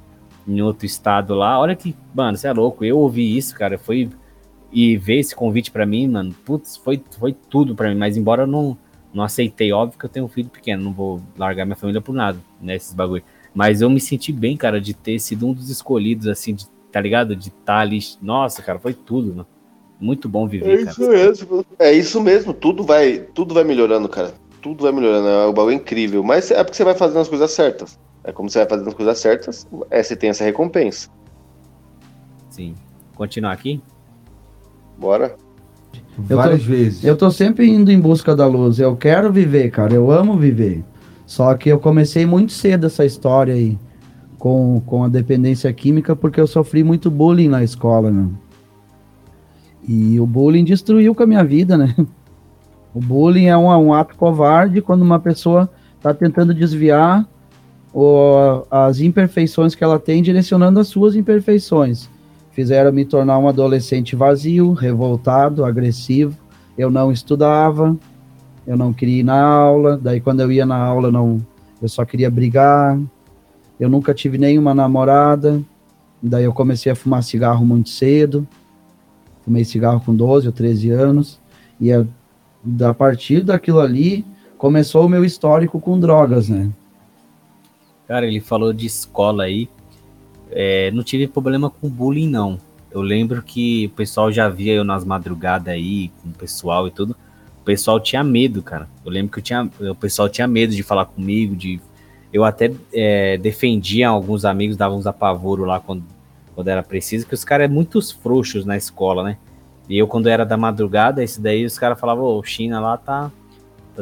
em 0.48 0.60
outro 0.60 0.84
estado 0.84 1.32
lá. 1.32 1.60
Olha 1.60 1.76
que, 1.76 1.94
mano, 2.12 2.36
você 2.36 2.48
é 2.48 2.52
louco. 2.52 2.84
Eu 2.84 2.98
ouvi 2.98 3.36
isso, 3.36 3.54
cara. 3.54 3.78
Foi. 3.78 4.10
E 4.72 4.96
ver 4.96 5.20
esse 5.20 5.34
convite 5.34 5.70
pra 5.70 5.86
mim, 5.86 6.08
mano, 6.08 6.34
putz, 6.44 6.76
foi, 6.76 7.00
foi 7.20 7.32
tudo 7.32 7.76
pra 7.76 7.88
mim. 7.88 7.94
Mas 7.94 8.16
embora 8.16 8.42
eu 8.42 8.46
não, 8.48 8.76
não 9.16 9.24
aceitei, 9.24 9.72
óbvio 9.72 9.98
que 9.98 10.04
eu 10.04 10.10
tenho 10.10 10.26
um 10.26 10.28
filho 10.28 10.50
pequeno, 10.50 10.84
não 10.84 10.92
vou 10.92 11.22
largar 11.38 11.64
minha 11.64 11.74
família 11.74 12.02
por 12.02 12.14
nada, 12.14 12.38
né, 12.60 12.76
esses 12.76 12.92
bagulho. 12.92 13.24
Mas 13.54 13.80
eu 13.80 13.88
me 13.88 13.98
senti 13.98 14.30
bem, 14.30 14.58
cara, 14.58 14.78
de 14.78 14.92
ter 14.92 15.18
sido 15.18 15.46
um 15.46 15.54
dos 15.54 15.70
escolhidos, 15.70 16.28
assim, 16.28 16.54
de, 16.54 16.68
tá 16.92 17.00
ligado? 17.00 17.34
De 17.34 17.48
estar 17.48 17.78
ali. 17.78 17.98
Nossa, 18.20 18.62
cara, 18.62 18.78
foi 18.78 18.92
tudo, 18.92 19.30
mano. 19.30 19.46
Muito 19.98 20.28
bom 20.28 20.44
É 20.44 20.48
viver, 20.50 20.78
cara. 20.84 20.90
isso 20.90 21.08
mesmo. 21.08 21.66
É 21.78 21.92
isso 21.92 22.20
mesmo. 22.20 22.52
Tudo 22.52 22.84
vai, 22.84 23.18
tudo 23.18 23.54
vai 23.54 23.64
melhorando, 23.64 24.10
cara. 24.10 24.34
Tudo 24.60 24.82
vai 24.82 24.92
melhorando. 24.92 25.26
É 25.26 25.46
um 25.46 25.54
bagulho 25.54 25.74
incrível. 25.74 26.22
Mas 26.22 26.50
é 26.50 26.62
porque 26.62 26.76
você 26.76 26.84
vai 26.84 26.94
fazendo 26.94 27.20
as 27.20 27.28
coisas 27.30 27.50
certas. 27.50 27.98
É 28.22 28.30
como 28.30 28.50
você 28.50 28.58
vai 28.58 28.68
fazendo 28.68 28.88
as 28.88 28.94
coisas 28.94 29.18
certas, 29.18 29.66
é, 29.90 30.02
você 30.02 30.14
tem 30.14 30.28
essa 30.28 30.44
recompensa. 30.44 31.08
Sim. 32.50 32.74
Continuar 33.14 33.52
aqui? 33.52 33.80
Bora. 34.98 35.34
Eu 36.30 36.36
Várias 36.36 36.62
tô- 36.62 36.68
vezes. 36.68 37.04
Eu 37.04 37.16
tô 37.16 37.30
sempre 37.30 37.68
indo 37.68 37.90
em 37.92 38.00
busca 38.00 38.34
da 38.34 38.46
luz. 38.46 38.78
Eu 38.78 38.96
quero 38.96 39.32
viver, 39.32 39.70
cara. 39.70 39.92
Eu 39.94 40.10
amo 40.10 40.36
viver. 40.36 40.82
Só 41.26 41.52
que 41.54 41.68
eu 41.68 41.78
comecei 41.78 42.24
muito 42.24 42.52
cedo 42.52 42.86
essa 42.86 43.04
história 43.04 43.54
aí 43.54 43.76
com, 44.38 44.80
com 44.86 45.04
a 45.04 45.08
dependência 45.08 45.72
química 45.72 46.14
porque 46.16 46.40
eu 46.40 46.46
sofri 46.46 46.82
muito 46.84 47.10
bullying 47.10 47.48
na 47.48 47.62
escola, 47.64 48.10
né? 48.10 48.28
E 49.88 50.18
o 50.18 50.26
bullying 50.26 50.64
destruiu 50.64 51.14
com 51.14 51.22
a 51.22 51.26
minha 51.26 51.44
vida, 51.44 51.76
né? 51.76 51.94
O 52.94 53.00
bullying 53.00 53.46
é 53.46 53.56
um, 53.56 53.66
um 53.66 53.92
ato 53.92 54.14
covarde 54.16 54.80
quando 54.80 55.02
uma 55.02 55.18
pessoa 55.20 55.68
tá 56.00 56.14
tentando 56.14 56.54
desviar 56.54 57.28
o- 57.92 58.62
as 58.70 59.00
imperfeições 59.00 59.74
que 59.74 59.84
ela 59.84 59.98
tem, 59.98 60.22
direcionando 60.22 60.80
as 60.80 60.88
suas 60.88 61.14
imperfeições. 61.14 62.08
Fizeram 62.56 62.90
me 62.90 63.04
tornar 63.04 63.38
um 63.38 63.46
adolescente 63.46 64.16
vazio, 64.16 64.72
revoltado, 64.72 65.62
agressivo. 65.62 66.38
Eu 66.76 66.90
não 66.90 67.12
estudava, 67.12 67.94
eu 68.66 68.78
não 68.78 68.94
queria 68.94 69.20
ir 69.20 69.22
na 69.22 69.38
aula. 69.38 69.98
Daí, 69.98 70.22
quando 70.22 70.40
eu 70.40 70.50
ia 70.50 70.64
na 70.64 70.74
aula, 70.74 71.12
não, 71.12 71.44
eu 71.82 71.86
só 71.86 72.02
queria 72.06 72.30
brigar. 72.30 72.98
Eu 73.78 73.90
nunca 73.90 74.14
tive 74.14 74.38
nenhuma 74.38 74.74
namorada. 74.74 75.62
Daí, 76.22 76.44
eu 76.44 76.52
comecei 76.54 76.90
a 76.90 76.96
fumar 76.96 77.22
cigarro 77.22 77.62
muito 77.62 77.90
cedo. 77.90 78.48
Fumei 79.44 79.62
cigarro 79.62 80.00
com 80.00 80.16
12 80.16 80.46
ou 80.46 80.52
13 80.52 80.88
anos. 80.92 81.38
E 81.78 81.92
a, 81.92 82.06
a 82.88 82.94
partir 82.94 83.42
daquilo 83.42 83.80
ali, 83.80 84.24
começou 84.56 85.04
o 85.04 85.10
meu 85.10 85.26
histórico 85.26 85.78
com 85.78 86.00
drogas, 86.00 86.48
né? 86.48 86.70
Cara, 88.08 88.26
ele 88.26 88.40
falou 88.40 88.72
de 88.72 88.86
escola 88.86 89.44
aí. 89.44 89.68
É, 90.50 90.90
não 90.92 91.02
tive 91.02 91.26
problema 91.26 91.70
com 91.70 91.88
bullying, 91.88 92.28
não. 92.28 92.58
Eu 92.90 93.02
lembro 93.02 93.42
que 93.42 93.86
o 93.86 93.90
pessoal 93.90 94.32
já 94.32 94.48
via 94.48 94.72
eu 94.72 94.84
nas 94.84 95.04
madrugadas 95.04 95.68
aí, 95.68 96.10
com 96.22 96.28
o 96.28 96.32
pessoal 96.32 96.86
e 96.88 96.90
tudo. 96.90 97.16
O 97.60 97.64
pessoal 97.64 98.00
tinha 98.00 98.22
medo, 98.22 98.62
cara. 98.62 98.88
Eu 99.04 99.10
lembro 99.10 99.32
que 99.32 99.38
eu 99.38 99.42
tinha, 99.42 99.70
o 99.80 99.94
pessoal 99.94 100.28
tinha 100.28 100.46
medo 100.46 100.74
de 100.74 100.82
falar 100.82 101.06
comigo, 101.06 101.54
de. 101.54 101.80
Eu 102.32 102.44
até 102.44 102.72
é, 102.92 103.36
defendia 103.38 104.08
alguns 104.08 104.44
amigos, 104.44 104.76
dava 104.76 104.94
uns 104.94 105.06
apavoro 105.06 105.64
lá 105.64 105.80
quando, 105.80 106.04
quando 106.54 106.68
era 106.68 106.82
preciso, 106.82 107.26
que 107.26 107.34
os 107.34 107.44
caras 107.44 107.64
é 107.64 107.68
muitos 107.68 108.10
frouxos 108.10 108.64
na 108.64 108.76
escola, 108.76 109.22
né? 109.22 109.36
E 109.88 109.96
eu, 109.98 110.08
quando 110.08 110.28
era 110.28 110.44
da 110.44 110.56
madrugada, 110.56 111.22
esse 111.22 111.40
daí 111.40 111.64
os 111.64 111.78
caras 111.78 111.98
falavam, 111.98 112.24
ô, 112.24 112.38
o 112.38 112.42
China 112.42 112.80
lá 112.80 112.96
tá, 112.96 113.30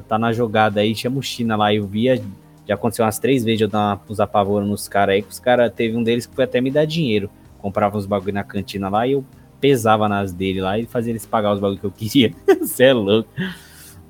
tá 0.08 0.18
na 0.18 0.32
jogada 0.32 0.80
aí, 0.80 0.94
chama 0.94 1.18
o 1.18 1.22
China 1.22 1.56
lá. 1.56 1.74
Eu 1.74 1.86
via, 1.86 2.22
já 2.66 2.74
aconteceu 2.74 3.04
umas 3.04 3.18
três 3.18 3.44
vezes 3.44 3.60
eu 3.60 3.68
dar 3.68 4.02
uns 4.08 4.20
apavoros 4.20 4.68
nos 4.68 4.88
caras 4.88 5.14
aí, 5.14 5.22
que 5.22 5.30
os 5.30 5.38
caras, 5.38 5.70
teve 5.74 5.96
um 5.96 6.02
deles 6.02 6.26
que 6.26 6.34
foi 6.34 6.44
até 6.44 6.60
me 6.60 6.70
dar 6.70 6.86
dinheiro. 6.86 7.30
Comprava 7.58 7.96
uns 7.96 8.06
bagulho 8.06 8.34
na 8.34 8.44
cantina 8.44 8.88
lá 8.88 9.06
e 9.06 9.12
eu 9.12 9.24
pesava 9.60 10.08
nas 10.08 10.32
dele 10.32 10.60
lá 10.60 10.78
e 10.78 10.86
fazia 10.86 11.12
eles 11.12 11.26
pagar 11.26 11.52
os 11.52 11.60
bagulho 11.60 11.78
que 11.78 11.86
eu 11.86 11.90
queria. 11.96 12.32
Você 12.60 12.84
é 12.84 12.92
louco. 12.92 13.28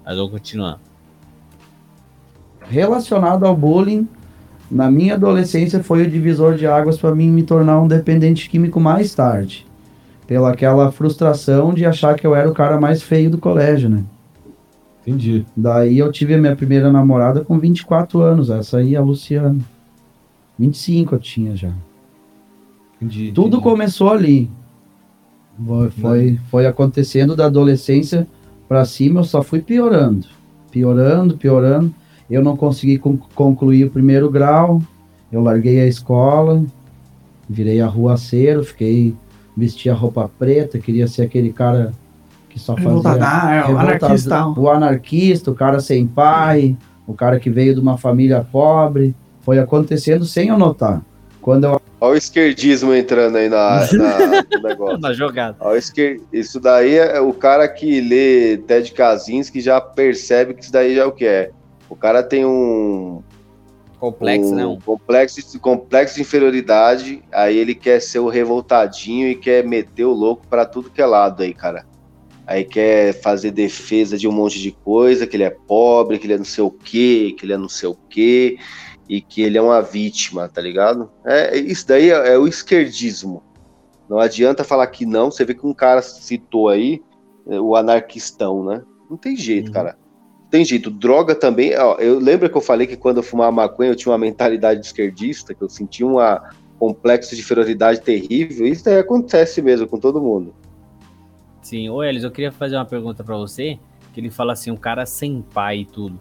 Mas 0.05 0.17
vamos 0.17 0.31
continuar. 0.31 0.79
relacionado 2.69 3.45
ao 3.45 3.57
bullying, 3.57 4.09
na 4.71 4.91
minha 4.91 5.15
adolescência 5.15 5.83
foi 5.83 6.03
o 6.03 6.11
divisor 6.11 6.55
de 6.55 6.67
águas 6.67 6.99
para 6.99 7.15
mim 7.15 7.31
me 7.31 7.43
tornar 7.43 7.81
um 7.81 7.89
dependente 7.89 8.49
químico 8.49 8.81
mais 8.81 9.15
tarde. 9.15 9.67
Pela 10.27 10.51
aquela 10.51 10.91
frustração 10.91 11.75
de 11.75 11.85
achar 11.85 12.15
que 12.15 12.27
eu 12.27 12.35
era 12.35 12.49
o 12.49 12.55
cara 12.55 12.81
mais 12.81 13.03
feio 13.03 13.31
do 13.31 13.39
colégio, 13.39 13.91
né? 13.91 14.05
Entendi. 15.07 15.45
Daí 15.57 15.99
eu 15.99 16.11
tive 16.11 16.35
a 16.35 16.39
minha 16.39 16.57
primeira 16.57 16.91
namorada 16.91 17.45
com 17.45 17.59
24 17.59 18.21
anos, 18.21 18.49
essa 18.51 18.79
aí 18.79 18.95
é 18.95 18.99
a 18.99 19.03
Luciana. 19.03 19.59
25 20.59 21.15
eu 21.15 21.19
tinha 21.19 21.57
já. 21.57 21.73
Entendi. 22.97 23.33
Tudo 23.33 23.49
entendi. 23.59 23.63
começou 23.63 24.11
ali. 24.11 24.51
Foi, 25.67 25.91
foi, 25.91 26.41
foi 26.51 26.67
acontecendo 26.67 27.37
da 27.37 27.47
adolescência 27.47 28.27
para 28.69 28.85
cima, 28.85 29.21
eu 29.21 29.25
só 29.25 29.43
fui 29.43 29.61
piorando. 29.61 30.27
Piorando, 30.71 31.37
piorando. 31.37 31.95
Eu 32.31 32.43
não 32.43 32.57
consegui 32.57 32.99
con- 32.99 33.19
concluir 33.35 33.85
o 33.85 33.91
primeiro 33.91 34.31
grau. 34.31 34.83
Eu 35.31 35.43
larguei 35.43 35.81
a 35.81 35.87
escola, 35.87 36.65
virei 37.49 37.81
arruaceiro, 37.81 38.65
fiquei 38.65 39.15
vestia 39.57 39.95
roupa 39.95 40.29
preta, 40.39 40.79
queria 40.79 41.07
ser 41.07 41.23
aquele 41.23 41.53
cara 41.53 41.93
que 42.55 42.61
só 42.61 42.75
fazia 42.75 42.89
Revoltadão, 42.89 43.51
é, 43.51 43.65
o 43.69 43.79
anarquista. 43.79 44.47
o 44.49 44.71
anarquista, 44.71 45.51
o 45.51 45.55
cara 45.55 45.81
sem 45.81 46.07
pai, 46.07 46.77
o 47.07 47.13
cara 47.13 47.39
que 47.41 47.51
veio 47.51 47.75
de 47.75 47.81
uma 47.81 47.99
família 47.99 48.47
pobre, 48.51 49.15
foi 49.43 49.59
acontecendo 49.59 50.25
sem 50.25 50.49
eu 50.49 50.57
notar. 50.57 51.03
Quando 51.43 51.65
eu 51.65 51.83
Olha 52.01 52.15
o 52.15 52.17
esquerdismo 52.17 52.95
entrando 52.95 53.37
aí 53.37 53.49
na, 53.49 53.81
na- 53.93 54.45
no 54.57 54.63
negócio. 54.69 54.99
Na 54.99 55.13
jogada. 55.13 55.57
Olha 55.61 55.75
o 55.75 55.77
esquer- 55.79 56.21
Isso 56.33 56.61
daí 56.61 56.95
é 56.97 57.21
o 57.21 57.33
cara 57.35 57.67
que 57.69 58.01
lê 58.01 58.57
Ted 58.59 58.93
Kaczynski 58.93 59.61
já 59.61 59.81
percebe 59.81 60.55
que 60.55 60.63
isso 60.63 60.73
daí 60.73 60.95
já 60.95 61.03
é 61.03 61.07
o 61.07 61.13
que 61.13 61.27
é. 61.27 61.51
O 61.91 61.97
cara 61.97 62.23
tem 62.23 62.47
um, 62.47 63.21
Complexo, 63.99 64.53
um 64.53 64.55
né? 64.55 64.67
Um- 64.67 64.79
complexo, 64.81 65.51
de- 65.53 65.59
complexo 65.59 66.15
de 66.17 66.21
inferioridade, 66.23 67.23
aí 67.33 67.57
ele 67.59 67.75
quer 67.75 68.01
ser 68.01 68.19
o 68.21 68.29
revoltadinho 68.29 69.29
e 69.29 69.35
quer 69.35 69.65
meter 69.67 70.05
o 70.05 70.13
louco 70.13 70.47
pra 70.49 70.65
tudo 70.65 70.91
que 70.91 71.01
é 71.03 71.07
lado 71.07 71.43
aí, 71.43 71.53
cara. 71.55 71.85
Aí 72.47 72.65
quer 72.65 73.15
fazer 73.21 73.51
defesa 73.51 74.19
de 74.19 74.29
um 74.29 74.33
monte 74.33 74.61
de 74.61 74.71
coisa, 74.71 75.27
que 75.27 75.37
ele 75.37 75.45
é 75.45 75.51
pobre, 75.51 76.19
que 76.19 76.27
ele 76.27 76.35
é 76.35 76.39
não 76.39 76.45
sei 76.45 76.63
o 76.63 76.71
quê, 76.71 77.35
que 77.39 77.47
ele 77.47 77.55
é 77.55 77.59
não 77.59 77.69
sei 77.69 77.89
o 77.89 77.97
quê, 78.11 78.59
e 79.09 79.21
que 79.21 79.43
ele 79.43 79.57
é 79.57 79.63
uma 79.63 79.81
vítima, 79.81 80.49
tá 80.49 80.61
ligado? 80.61 81.11
É, 81.25 81.57
isso 81.57 81.87
daí 81.89 82.11
é, 82.11 82.35
é 82.35 82.39
o 82.39 82.47
esquerdismo. 82.47 83.43
Não 84.09 84.19
adianta 84.19 84.63
falar 84.63 84.87
que 84.89 85.07
não, 85.07 85.31
você 85.31 85.45
vê 85.45 85.55
que 85.55 85.67
um 85.67 85.73
cara 85.73 86.03
citou 86.03 86.69
aí, 86.69 87.01
é, 87.49 87.59
o 87.59 87.75
anarquistão, 87.75 88.63
né? 88.65 88.83
Não 89.09 89.17
tem 89.17 89.37
jeito, 89.37 89.69
Uhum. 89.69 89.73
cara. 89.73 89.97
Não 90.43 90.51
tem 90.51 90.65
jeito. 90.65 90.91
Droga 90.91 91.35
também. 91.35 91.75
Ó, 91.79 91.97
eu 91.97 92.19
lembro 92.19 92.49
que 92.51 92.57
eu 92.57 92.61
falei 92.61 92.87
que 92.87 92.97
quando 92.97 93.19
eu 93.19 93.23
fumava 93.23 93.51
maconha 93.51 93.91
eu 93.91 93.97
tinha 93.97 94.13
uma 94.13 94.19
mentalidade 94.19 94.81
de 94.81 94.87
esquerdista, 94.87 95.55
que 95.55 95.63
eu 95.63 95.69
sentia 95.69 96.07
um 96.07 96.17
complexo 96.79 97.35
de 97.35 97.41
inferioridade 97.41 98.03
terrível. 98.03 98.67
Isso 98.67 98.85
daí 98.85 98.99
acontece 98.99 99.63
mesmo 99.63 99.87
com 99.87 99.99
todo 99.99 100.21
mundo. 100.21 100.55
Sim, 101.65 101.89
ô 101.89 102.05
Elis, 102.05 102.23
eu 102.23 102.31
queria 102.31 102.53
fazer 102.53 102.77
uma 102.77 102.85
pergunta 102.85 103.25
pra 103.25 103.39
você, 103.39 103.79
que 104.13 104.21
ele 104.21 104.31
fala 104.31 104.53
assim, 104.53 104.71
um 104.71 104.77
cara 104.77 105.07
sem 105.07 105.41
pai 105.41 105.79
e 105.79 105.87
tudo. 105.87 106.21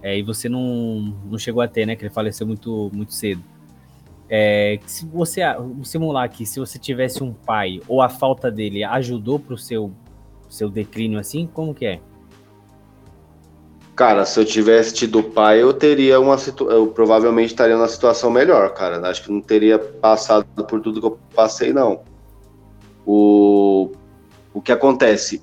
É, 0.00 0.16
e 0.16 0.22
você 0.22 0.48
não, 0.48 1.12
não 1.28 1.36
chegou 1.36 1.60
a 1.60 1.66
ter, 1.66 1.84
né? 1.84 1.96
Que 1.96 2.04
ele 2.04 2.14
faleceu 2.14 2.46
muito, 2.46 2.90
muito 2.92 3.12
cedo. 3.12 3.42
É, 4.30 4.78
se 4.86 5.04
você, 5.04 5.40
simular 5.82 6.22
aqui, 6.22 6.46
se 6.46 6.60
você 6.60 6.78
tivesse 6.78 7.24
um 7.24 7.32
pai, 7.32 7.80
ou 7.88 8.00
a 8.00 8.08
falta 8.08 8.52
dele 8.52 8.84
ajudou 8.84 9.40
pro 9.40 9.58
seu, 9.58 9.90
seu 10.48 10.70
declínio 10.70 11.18
assim, 11.18 11.44
como 11.44 11.74
que 11.74 11.86
é? 11.86 12.00
Cara, 13.96 14.24
se 14.24 14.38
eu 14.38 14.44
tivesse 14.44 14.94
tido 14.94 15.24
pai, 15.24 15.60
eu 15.60 15.72
teria 15.72 16.20
uma 16.20 16.38
situ... 16.38 16.70
eu 16.70 16.86
provavelmente 16.86 17.48
estaria 17.48 17.76
numa 17.76 17.88
situação 17.88 18.30
melhor, 18.30 18.72
cara. 18.74 19.04
Acho 19.08 19.24
que 19.24 19.32
não 19.32 19.40
teria 19.40 19.76
passado 19.76 20.46
por 20.68 20.80
tudo 20.80 21.00
que 21.00 21.06
eu 21.06 21.18
passei, 21.34 21.72
não. 21.72 22.02
O, 23.04 23.90
o 24.54 24.62
que 24.62 24.72
acontece? 24.72 25.42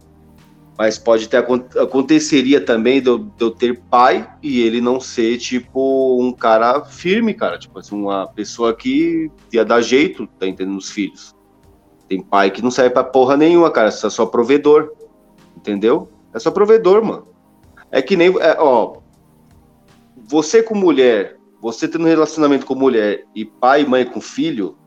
Mas 0.78 0.98
pode 0.98 1.30
ter 1.30 1.38
acon- 1.38 1.66
aconteceria 1.80 2.60
também 2.60 3.00
de 3.00 3.10
eu, 3.10 3.20
de 3.20 3.44
eu 3.44 3.52
ter 3.52 3.80
pai 3.82 4.28
e 4.42 4.62
ele 4.62 4.82
não 4.82 5.00
ser 5.00 5.38
tipo 5.38 6.20
um 6.20 6.32
cara 6.32 6.84
firme, 6.86 7.36
cara. 7.36 7.60
Tipo 7.60 7.78
assim, 7.78 7.96
uma 7.96 8.26
pessoa 8.26 8.74
que 8.76 9.30
ia 9.54 9.64
dar 9.64 9.82
jeito, 9.82 10.26
tá 10.40 10.48
entendendo? 10.48 10.76
Nos 10.76 10.90
filhos. 10.90 11.36
Tem 12.08 12.22
pai 12.24 12.50
que 12.50 12.64
não 12.64 12.72
serve 12.72 12.90
pra 12.92 13.04
porra 13.04 13.38
nenhuma, 13.38 13.70
cara. 13.70 13.90
É 13.90 13.92
só 13.92 14.26
provedor. 14.26 14.94
Entendeu? 15.56 16.10
É 16.34 16.40
só 16.40 16.50
provedor, 16.50 17.04
mano. 17.04 17.28
É 17.92 18.02
que 18.02 18.16
nem, 18.16 18.30
é, 18.40 18.56
ó, 18.58 18.98
você 20.16 20.64
com 20.64 20.74
mulher, 20.74 21.38
você 21.62 21.88
tendo 21.88 22.08
relacionamento 22.08 22.66
com 22.66 22.74
mulher 22.74 23.26
e 23.36 23.46
pai 23.46 23.82
e 23.82 23.86
mãe 23.86 24.06
com 24.06 24.22
filho, 24.22 24.78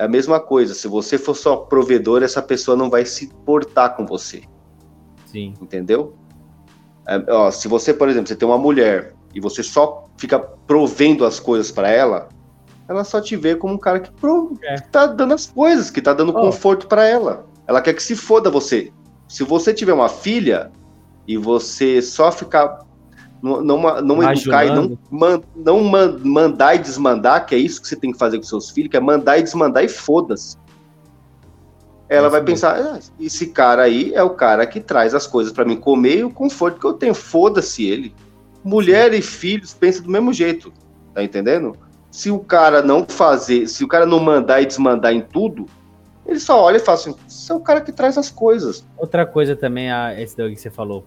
é 0.00 0.04
a 0.04 0.08
mesma 0.08 0.40
coisa. 0.40 0.72
Se 0.72 0.88
você 0.88 1.18
for 1.18 1.34
só 1.34 1.56
provedor, 1.56 2.22
essa 2.22 2.40
pessoa 2.40 2.74
não 2.74 2.88
vai 2.88 3.04
se 3.04 3.26
portar 3.44 3.94
com 3.94 4.06
você, 4.06 4.42
Sim. 5.26 5.52
entendeu? 5.60 6.14
É, 7.06 7.22
ó, 7.30 7.50
se 7.50 7.68
você, 7.68 7.92
por 7.92 8.08
exemplo, 8.08 8.26
você 8.28 8.34
tem 8.34 8.48
uma 8.48 8.56
mulher 8.56 9.14
e 9.34 9.40
você 9.40 9.62
só 9.62 10.08
fica 10.16 10.38
provendo 10.38 11.22
as 11.26 11.38
coisas 11.38 11.70
para 11.70 11.90
ela, 11.90 12.30
ela 12.88 13.04
só 13.04 13.20
te 13.20 13.36
vê 13.36 13.54
como 13.54 13.74
um 13.74 13.78
cara 13.78 14.00
que, 14.00 14.10
pro, 14.12 14.56
É. 14.64 14.76
que 14.76 14.88
tá 14.88 15.06
dando 15.06 15.34
as 15.34 15.46
coisas, 15.46 15.90
que 15.90 16.00
tá 16.00 16.14
dando 16.14 16.34
Ó. 16.34 16.40
conforto 16.40 16.86
para 16.86 17.04
ela. 17.04 17.46
Ela 17.66 17.82
quer 17.82 17.92
que 17.92 18.02
se 18.02 18.16
foda 18.16 18.50
você. 18.50 18.90
Se 19.28 19.44
você 19.44 19.74
tiver 19.74 19.92
uma 19.92 20.08
filha 20.08 20.72
e 21.28 21.36
você 21.36 22.00
só 22.00 22.32
ficar 22.32 22.80
não, 23.42 23.60
não, 23.62 24.00
não 24.02 24.22
educar 24.22 24.64
e 24.66 24.70
não, 24.74 24.98
man- 25.10 25.42
não 25.56 25.84
man- 25.84 26.18
mandar 26.22 26.74
e 26.74 26.78
desmandar, 26.78 27.46
que 27.46 27.54
é 27.54 27.58
isso 27.58 27.80
que 27.80 27.88
você 27.88 27.96
tem 27.96 28.12
que 28.12 28.18
fazer 28.18 28.36
com 28.38 28.44
seus 28.44 28.70
filhos, 28.70 28.90
que 28.90 28.96
é 28.96 29.00
mandar 29.00 29.38
e 29.38 29.42
desmandar 29.42 29.84
e 29.84 29.88
foda-se. 29.88 30.56
Ela 32.08 32.26
É 32.26 32.30
vai 32.30 32.40
isso 32.40 32.46
pensar, 32.46 32.76
"Ah, 32.76 32.98
esse 33.20 33.46
cara 33.46 33.82
aí 33.82 34.12
é 34.14 34.22
o 34.22 34.30
cara 34.30 34.66
que 34.66 34.80
traz 34.80 35.14
as 35.14 35.26
coisas 35.26 35.52
pra 35.52 35.64
mim 35.64 35.76
comer 35.76 36.18
e 36.18 36.24
o 36.24 36.30
conforto 36.30 36.80
que 36.80 36.86
eu 36.86 36.92
tenho. 36.92 37.14
Foda-se 37.14 37.84
ele. 37.86 38.14
Mulher 38.64 39.14
e 39.14 39.22
filhos 39.22 39.72
pensam 39.72 40.02
do 40.02 40.10
mesmo 40.10 40.32
jeito, 40.32 40.72
tá 41.14 41.22
entendendo? 41.22 41.76
Se 42.10 42.30
o 42.30 42.40
cara 42.40 42.82
não 42.82 43.06
fazer, 43.08 43.68
se 43.68 43.84
o 43.84 43.88
cara 43.88 44.04
não 44.04 44.18
mandar 44.18 44.60
e 44.60 44.66
desmandar 44.66 45.12
em 45.12 45.20
tudo, 45.20 45.66
ele 46.26 46.40
só 46.40 46.60
olha 46.60 46.76
e 46.76 46.80
fala 46.80 46.98
assim, 46.98 47.14
esse 47.28 47.50
é 47.50 47.54
o 47.54 47.60
cara 47.60 47.80
que 47.80 47.92
traz 47.92 48.18
as 48.18 48.28
coisas. 48.30 48.84
Outra 48.98 49.24
coisa 49.24 49.54
também, 49.54 49.88
esse 50.18 50.36
daí 50.36 50.52
que 50.54 50.60
você 50.60 50.68
falou. 50.70 51.04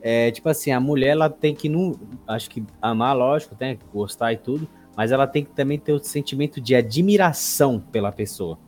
É, 0.00 0.30
tipo 0.30 0.48
assim, 0.48 0.70
a 0.70 0.78
mulher, 0.80 1.08
ela 1.08 1.28
tem 1.28 1.54
que, 1.54 1.68
não, 1.68 1.94
acho 2.26 2.48
que 2.50 2.62
amar, 2.80 3.16
lógico, 3.16 3.54
tem 3.56 3.76
que 3.76 3.84
gostar 3.92 4.32
e 4.32 4.36
tudo, 4.36 4.68
mas 4.96 5.10
ela 5.12 5.26
tem 5.26 5.44
que 5.44 5.50
também 5.50 5.78
ter 5.78 5.92
o 5.92 5.98
sentimento 5.98 6.60
de 6.60 6.74
admiração 6.74 7.80
pela 7.92 8.12
pessoa. 8.12 8.58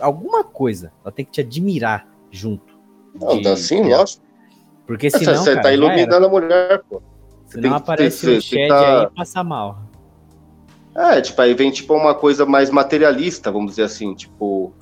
Alguma 0.00 0.42
coisa, 0.42 0.92
ela 1.04 1.12
tem 1.12 1.24
que 1.24 1.30
te 1.30 1.40
admirar 1.40 2.08
junto. 2.30 2.78
Não, 3.14 3.36
De- 3.36 3.42
tá 3.42 3.52
assim, 3.52 3.82
de- 3.82 3.88
lógico. 3.90 4.22
Porque 4.86 5.08
Você 5.10 5.18
senão, 5.20 5.36
você 5.44 5.50
cara, 5.50 5.62
tá 5.62 5.68
já 5.68 5.74
era. 5.74 5.76
iluminando 5.76 6.26
a 6.26 6.28
mulher, 6.28 6.82
pô. 6.88 7.00
Senão 7.46 7.62
tem 7.62 7.72
aparece 7.72 8.18
você- 8.18 8.34
você 8.34 8.40
shed 8.40 8.68
tá- 8.68 9.00
aí 9.00 9.06
e 9.06 9.10
passa 9.16 9.44
mal. 9.44 9.82
É, 10.96 11.20
tipo, 11.20 11.40
aí 11.40 11.54
vem 11.54 11.70
tipo 11.70 11.94
uma 11.94 12.14
coisa 12.14 12.44
mais 12.44 12.68
materialista, 12.70 13.52
vamos 13.52 13.70
dizer 13.72 13.84
assim, 13.84 14.12
tipo, 14.14 14.72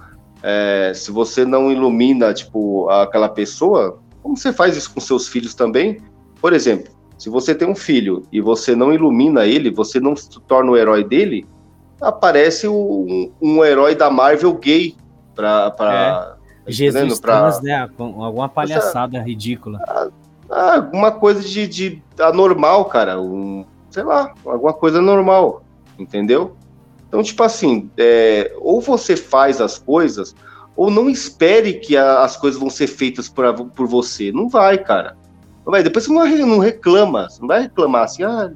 é, 0.42 0.92
se 0.94 1.10
você 1.10 1.44
não 1.44 1.70
ilumina, 1.70 2.32
tipo, 2.32 2.88
aquela 2.88 3.28
pessoa, 3.28 4.00
como 4.22 4.36
você 4.36 4.52
faz 4.52 4.76
isso 4.76 4.92
com 4.92 5.00
seus 5.00 5.28
filhos 5.28 5.54
também? 5.54 6.00
Por 6.40 6.52
exemplo, 6.52 6.92
se 7.16 7.28
você 7.28 7.54
tem 7.54 7.68
um 7.68 7.74
filho 7.74 8.22
e 8.32 8.40
você 8.40 8.76
não 8.76 8.92
ilumina 8.92 9.46
ele, 9.46 9.70
você 9.70 9.98
não 9.98 10.14
se 10.16 10.28
torna 10.42 10.70
o 10.70 10.76
herói 10.76 11.02
dele, 11.02 11.46
aparece 12.00 12.68
um, 12.68 13.32
um 13.40 13.64
herói 13.64 13.94
da 13.94 14.10
Marvel 14.10 14.54
gay 14.54 14.94
pra... 15.34 15.70
pra 15.70 15.88
tá 15.88 16.38
Jesus? 16.66 17.18
Pra- 17.18 17.40
trans, 17.40 17.60
né? 17.60 17.88
Alguma 17.98 18.48
palhaçada 18.48 19.20
ridícula. 19.20 19.78
Ah, 20.50 20.76
alguma 20.76 21.12
coisa 21.12 21.40
de, 21.40 21.66
de 21.66 22.02
anormal, 22.20 22.84
cara. 22.86 23.20
Um, 23.20 23.64
sei 23.90 24.02
lá, 24.02 24.32
alguma 24.44 24.72
coisa 24.72 25.00
normal, 25.00 25.62
entendeu? 25.98 26.56
Então, 27.08 27.22
tipo 27.22 27.42
assim, 27.42 27.90
é, 27.96 28.54
ou 28.58 28.80
você 28.80 29.16
faz 29.16 29.60
as 29.60 29.78
coisas, 29.78 30.34
ou 30.78 30.92
não 30.92 31.10
espere 31.10 31.74
que 31.74 31.96
a- 31.96 32.22
as 32.22 32.36
coisas 32.36 32.58
vão 32.58 32.70
ser 32.70 32.86
feitas 32.86 33.28
por, 33.28 33.52
por 33.70 33.88
você. 33.88 34.30
Não 34.30 34.48
vai, 34.48 34.78
cara. 34.78 35.16
Não 35.66 35.72
vai. 35.72 35.82
Depois 35.82 36.04
você 36.04 36.12
não, 36.12 36.46
não 36.46 36.58
reclama. 36.60 37.28
Você 37.28 37.40
não 37.40 37.48
vai 37.48 37.62
reclamar 37.62 38.04
assim, 38.04 38.22
ah, 38.22 38.52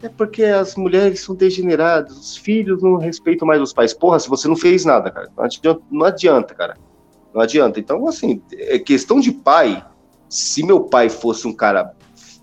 é 0.00 0.08
porque 0.08 0.44
as 0.44 0.76
mulheres 0.76 1.18
são 1.18 1.34
degeneradas, 1.34 2.16
os 2.16 2.36
filhos 2.36 2.80
não 2.80 2.96
respeitam 2.96 3.44
mais 3.46 3.60
os 3.60 3.72
pais. 3.72 3.92
Porra, 3.92 4.20
se 4.20 4.28
você 4.28 4.46
não 4.46 4.54
fez 4.54 4.84
nada, 4.84 5.10
cara. 5.10 5.28
Não 5.36 5.44
adianta, 5.44 5.82
não 5.90 6.06
adianta 6.06 6.54
cara. 6.54 6.76
Não 7.34 7.40
adianta. 7.40 7.80
Então, 7.80 8.06
assim, 8.06 8.40
é 8.52 8.78
questão 8.78 9.18
de 9.18 9.32
pai. 9.32 9.84
Se 10.28 10.64
meu 10.64 10.80
pai 10.84 11.08
fosse 11.08 11.48
um 11.48 11.52
cara 11.52 11.92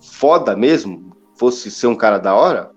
foda 0.02 0.58
mesmo, 0.58 1.16
fosse 1.38 1.72
ser 1.72 1.88
um 1.88 1.96
cara 1.96 2.18
da 2.18 2.36
hora, 2.36 2.70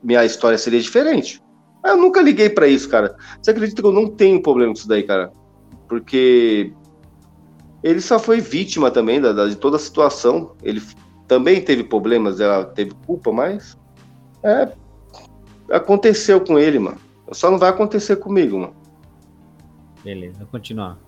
minha 0.00 0.24
história 0.24 0.56
seria 0.56 0.80
diferente. 0.80 1.42
Mas 1.88 1.96
eu 1.96 2.02
nunca 2.02 2.20
liguei 2.20 2.50
pra 2.50 2.68
isso, 2.68 2.86
cara. 2.88 3.16
Você 3.40 3.50
acredita 3.50 3.80
que 3.80 3.88
eu 3.88 3.92
não 3.92 4.08
tenho 4.08 4.42
problema 4.42 4.72
com 4.74 4.78
isso 4.78 4.86
daí, 4.88 5.02
cara? 5.04 5.32
Porque 5.88 6.70
ele 7.82 8.00
só 8.02 8.18
foi 8.18 8.42
vítima 8.42 8.90
também 8.90 9.18
da, 9.18 9.32
da- 9.32 9.48
de 9.48 9.56
toda 9.56 9.76
a 9.76 9.80
situação. 9.80 10.52
Ele 10.62 10.82
também 11.26 11.62
teve 11.62 11.82
problemas, 11.82 12.40
ela 12.40 12.62
teve 12.64 12.92
culpa, 13.06 13.32
mas 13.32 13.78
é 14.42 14.68
aconteceu 15.70 16.40
com 16.42 16.58
ele, 16.58 16.78
mano. 16.78 16.98
Só 17.32 17.50
não 17.50 17.58
vai 17.58 17.70
acontecer 17.70 18.16
comigo, 18.16 18.58
mano. 18.58 18.74
Beleza, 20.04 20.38
vou 20.40 20.48
continuar. 20.48 20.98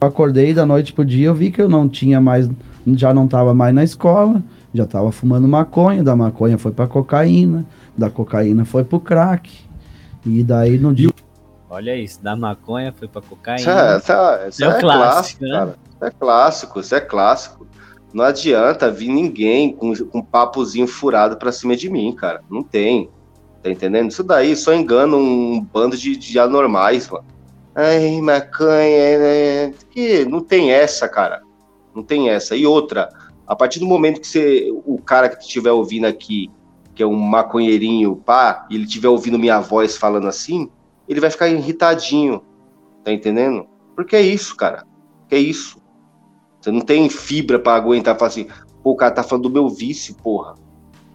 Eu 0.00 0.08
acordei 0.08 0.54
da 0.54 0.64
noite 0.64 0.92
pro 0.92 1.04
dia, 1.04 1.26
eu 1.26 1.34
vi 1.34 1.50
que 1.50 1.60
eu 1.60 1.68
não 1.68 1.88
tinha 1.88 2.20
mais, 2.20 2.48
já 2.94 3.12
não 3.12 3.26
tava 3.26 3.52
mais 3.54 3.74
na 3.74 3.82
escola, 3.82 4.40
já 4.72 4.86
tava 4.86 5.10
fumando 5.10 5.48
maconha, 5.48 6.04
da 6.04 6.14
maconha 6.14 6.56
foi 6.58 6.70
pra 6.72 6.86
cocaína, 6.86 7.64
da 7.96 8.10
cocaína 8.10 8.64
foi 8.64 8.84
pro 8.84 9.00
crack. 9.00 9.64
E 10.26 10.42
daí 10.42 10.78
no 10.78 10.94
dia 10.94 11.10
Olha 11.68 11.96
isso, 11.96 12.22
da 12.22 12.36
maconha 12.36 12.92
foi 12.96 13.08
pra 13.08 13.20
Isso 13.20 13.28
cocaína. 13.30 13.94
é, 13.94 13.98
isso 13.98 14.12
é- 14.12 14.48
isso 14.48 14.64
É 14.64 14.68
é 14.68 14.80
clássico, 14.80 14.84
clássico, 15.40 15.44
né? 15.44 15.50
cara. 15.50 15.76
Isso 15.94 16.04
é 16.04 16.10
clássico, 16.10 16.80
isso 16.80 16.94
é 16.94 17.00
clássico. 17.00 17.66
Não 18.12 18.24
adianta 18.24 18.90
vir 18.92 19.08
ninguém 19.08 19.72
com, 19.74 19.92
com 20.06 20.18
um 20.18 20.22
papozinho 20.22 20.86
furado 20.86 21.36
pra 21.36 21.50
cima 21.50 21.74
de 21.76 21.90
mim, 21.90 22.12
cara. 22.14 22.42
Não 22.48 22.62
tem. 22.62 23.10
Tá 23.60 23.70
entendendo? 23.70 24.10
Isso 24.10 24.22
daí 24.22 24.54
só 24.54 24.72
engana 24.72 25.16
um 25.16 25.60
bando 25.60 25.96
de, 25.96 26.16
de 26.16 26.38
anormais, 26.38 27.08
mano. 27.10 27.24
Ai, 27.74 28.20
maconha. 28.20 28.70
é- 28.70 29.72
Que 29.90 30.24
não 30.26 30.40
tem 30.40 30.70
essa, 30.70 31.08
cara. 31.08 31.42
Não 31.92 32.04
tem 32.04 32.28
essa. 32.30 32.54
E 32.54 32.64
outra, 32.66 33.08
a 33.46 33.56
partir 33.56 33.80
do 33.80 33.86
momento 33.86 34.20
que 34.20 34.26
você, 34.28 34.70
o 34.84 34.98
cara 34.98 35.28
que 35.28 35.42
estiver 35.42 35.72
ouvindo 35.72 36.04
aqui 36.06 36.50
que 36.94 37.02
é 37.02 37.06
um 37.06 37.16
maconheirinho, 37.16 38.16
pá, 38.16 38.66
e 38.70 38.76
ele 38.76 38.84
estiver 38.84 39.08
ouvindo 39.08 39.38
minha 39.38 39.60
voz 39.60 39.96
falando 39.96 40.28
assim, 40.28 40.70
ele 41.08 41.20
vai 41.20 41.30
ficar 41.30 41.48
irritadinho. 41.48 42.42
Tá 43.02 43.12
entendendo? 43.12 43.66
Porque 43.94 44.16
é 44.16 44.22
isso, 44.22 44.56
cara. 44.56 44.84
Que 45.28 45.34
é 45.34 45.38
isso. 45.38 45.78
Você 46.60 46.70
não 46.70 46.80
tem 46.80 47.08
fibra 47.10 47.58
para 47.58 47.76
aguentar 47.76 48.16
falar 48.16 48.28
assim, 48.28 48.46
pô, 48.82 48.92
o 48.92 48.96
cara 48.96 49.12
tá 49.12 49.22
falando 49.22 49.44
do 49.44 49.50
meu 49.50 49.68
vício, 49.68 50.14
porra. 50.14 50.54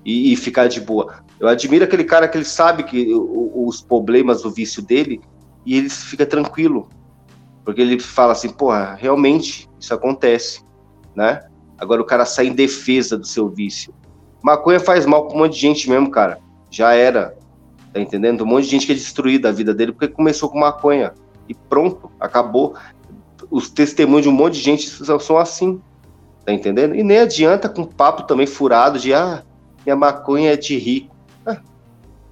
E, 0.05 0.31
e 0.31 0.35
ficar 0.35 0.67
de 0.67 0.79
boa. 0.79 1.23
Eu 1.39 1.47
admiro 1.47 1.85
aquele 1.85 2.03
cara 2.03 2.27
que 2.27 2.37
ele 2.37 2.45
sabe 2.45 2.83
que 2.83 3.11
os 3.13 3.81
problemas 3.81 4.43
do 4.43 4.51
vício 4.51 4.81
dele 4.81 5.21
e 5.65 5.77
ele 5.77 5.89
fica 5.89 6.25
tranquilo. 6.25 6.89
Porque 7.63 7.81
ele 7.81 7.99
fala 7.99 8.33
assim, 8.33 8.49
porra, 8.49 8.95
realmente 8.95 9.69
isso 9.79 9.93
acontece, 9.93 10.63
né? 11.15 11.47
Agora 11.77 12.01
o 12.01 12.05
cara 12.05 12.25
sai 12.25 12.47
em 12.47 12.53
defesa 12.53 13.17
do 13.17 13.25
seu 13.25 13.49
vício. 13.49 13.93
Maconha 14.41 14.79
faz 14.79 15.05
mal 15.05 15.27
pra 15.27 15.35
um 15.35 15.39
monte 15.39 15.53
de 15.53 15.59
gente 15.59 15.89
mesmo, 15.89 16.09
cara. 16.09 16.39
Já 16.69 16.93
era. 16.93 17.35
Tá 17.93 17.99
entendendo? 17.99 18.43
Um 18.43 18.47
monte 18.47 18.65
de 18.65 18.71
gente 18.71 18.85
que 18.85 18.91
é 18.91 18.95
destruída 18.95 19.49
a 19.49 19.51
vida 19.51 19.73
dele 19.73 19.91
porque 19.91 20.07
começou 20.07 20.49
com 20.49 20.59
maconha. 20.59 21.13
E 21.47 21.53
pronto, 21.53 22.11
acabou. 22.19 22.75
Os 23.49 23.69
testemunhos 23.69 24.23
de 24.23 24.29
um 24.29 24.33
monte 24.33 24.53
de 24.53 24.61
gente 24.61 24.87
são 24.89 25.37
assim. 25.37 25.81
Tá 26.45 26.53
entendendo? 26.53 26.95
E 26.95 27.03
nem 27.03 27.19
adianta 27.19 27.67
com 27.67 27.83
papo 27.83 28.23
também 28.23 28.47
furado 28.47 28.99
de 28.99 29.13
ah, 29.13 29.43
minha 29.85 29.95
maconha 29.95 30.53
é 30.53 30.55
de 30.55 30.77
rico. 30.77 31.15
Ah, 31.45 31.57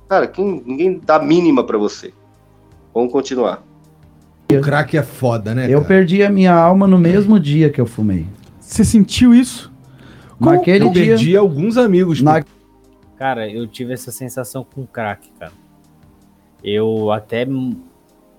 cara, 0.07 0.27
quem, 0.27 0.63
ninguém 0.65 0.99
dá 1.03 1.19
mínima 1.19 1.63
para 1.63 1.77
você. 1.77 2.13
Vamos 2.93 3.11
continuar. 3.11 3.63
O 4.51 4.61
crack 4.61 4.97
é 4.97 5.03
foda, 5.03 5.53
né? 5.53 5.65
Eu 5.65 5.79
cara? 5.79 5.85
perdi 5.85 6.23
a 6.23 6.29
minha 6.29 6.53
alma 6.53 6.87
no 6.87 6.97
mesmo 6.97 7.39
dia 7.39 7.69
que 7.69 7.81
eu 7.81 7.85
fumei. 7.85 8.25
Você 8.59 8.85
sentiu 8.85 9.33
isso? 9.33 9.71
Naquele 10.39 10.85
Eu 10.85 10.91
dia. 10.91 11.05
perdi 11.07 11.35
alguns 11.37 11.77
amigos. 11.77 12.21
Na- 12.21 12.43
Cara, 13.17 13.49
eu 13.49 13.65
tive 13.65 13.93
essa 13.93 14.11
sensação 14.11 14.63
com 14.63 14.85
crack, 14.85 15.31
cara. 15.39 15.51
Eu 16.63 17.11
até 17.11 17.47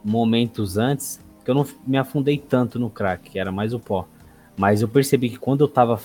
momentos 0.04 0.78
antes, 0.78 1.20
que 1.44 1.50
eu 1.50 1.54
não 1.54 1.66
me 1.86 1.96
afundei 1.98 2.38
tanto 2.38 2.78
no 2.78 2.88
crack, 2.88 3.30
que 3.30 3.38
era 3.38 3.50
mais 3.50 3.74
o 3.74 3.80
pó. 3.80 4.06
Mas 4.56 4.80
eu 4.82 4.88
percebi 4.88 5.30
que 5.30 5.36
quando 5.38 5.62
eu 5.62 5.68
tava 5.68 5.98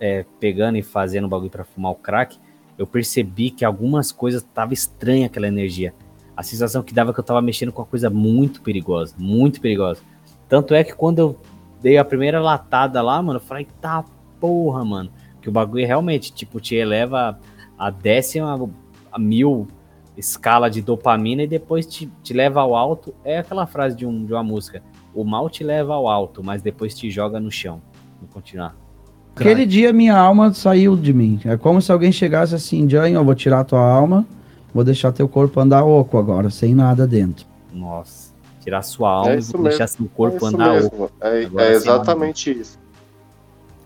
é, 0.00 0.24
pegando 0.40 0.76
e 0.76 0.82
fazendo 0.82 1.24
o 1.24 1.28
bagulho 1.28 1.50
pra 1.50 1.64
fumar 1.64 1.92
o 1.92 1.96
crack, 1.96 2.36
eu 2.76 2.86
percebi 2.86 3.50
que 3.50 3.64
algumas 3.64 4.10
coisas 4.10 4.42
tava 4.54 4.74
estranha 4.74 5.26
aquela 5.26 5.46
energia. 5.46 5.94
A 6.36 6.42
sensação 6.42 6.82
que 6.82 6.92
dava 6.92 7.14
que 7.14 7.20
eu 7.20 7.24
tava 7.24 7.40
mexendo 7.40 7.70
com 7.70 7.80
uma 7.82 7.86
coisa 7.86 8.10
muito 8.10 8.60
perigosa, 8.60 9.14
muito 9.16 9.60
perigosa. 9.60 10.00
Tanto 10.48 10.74
é 10.74 10.82
que 10.82 10.92
quando 10.92 11.18
eu 11.20 11.38
dei 11.80 11.96
a 11.96 12.04
primeira 12.04 12.40
latada 12.40 13.00
lá, 13.00 13.22
mano, 13.22 13.38
eu 13.38 13.44
falei, 13.44 13.68
tá 13.80 14.04
porra, 14.44 14.84
mano. 14.84 15.10
Que 15.40 15.48
o 15.48 15.52
bagulho 15.52 15.86
realmente, 15.86 16.32
tipo, 16.32 16.60
te 16.60 16.74
eleva 16.74 17.38
a 17.78 17.90
décima, 17.90 18.68
a 19.10 19.18
mil 19.18 19.66
escala 20.16 20.70
de 20.70 20.80
dopamina 20.80 21.42
e 21.42 21.46
depois 21.46 21.86
te, 21.86 22.10
te 22.22 22.32
leva 22.34 22.60
ao 22.60 22.76
alto. 22.76 23.14
É 23.24 23.38
aquela 23.38 23.66
frase 23.66 23.96
de, 23.96 24.06
um, 24.06 24.24
de 24.24 24.32
uma 24.32 24.42
música. 24.42 24.82
O 25.14 25.24
mal 25.24 25.48
te 25.48 25.64
leva 25.64 25.94
ao 25.94 26.08
alto, 26.08 26.42
mas 26.44 26.60
depois 26.62 26.94
te 26.94 27.10
joga 27.10 27.40
no 27.40 27.50
chão. 27.50 27.80
Vou 28.20 28.28
continuar. 28.32 28.76
Aquele 29.34 29.66
dia 29.66 29.92
minha 29.92 30.16
alma 30.16 30.52
saiu 30.52 30.94
de 30.96 31.12
mim. 31.12 31.40
É 31.44 31.56
como 31.56 31.80
se 31.82 31.90
alguém 31.90 32.12
chegasse 32.12 32.54
assim, 32.54 32.88
Jane, 32.88 33.14
eu 33.14 33.24
vou 33.24 33.34
tirar 33.34 33.64
tua 33.64 33.80
alma, 33.80 34.24
vou 34.72 34.84
deixar 34.84 35.10
teu 35.10 35.28
corpo 35.28 35.58
andar 35.58 35.84
oco 35.84 36.16
agora, 36.18 36.50
sem 36.50 36.74
nada 36.74 37.06
dentro. 37.06 37.44
Nossa. 37.72 38.32
Tirar 38.60 38.82
sua 38.82 39.10
alma 39.10 39.30
É 39.32 39.34
e 39.34 39.36
deixar 39.40 39.60
mesmo. 39.62 39.88
seu 39.88 40.08
corpo 40.14 40.44
é 40.44 40.48
andar 40.48 40.72
mesmo. 40.74 40.88
oco. 40.88 41.10
É, 41.20 41.44
Agora 41.44 41.64
é 41.64 41.72
exatamente 41.72 42.50
isso. 42.52 42.78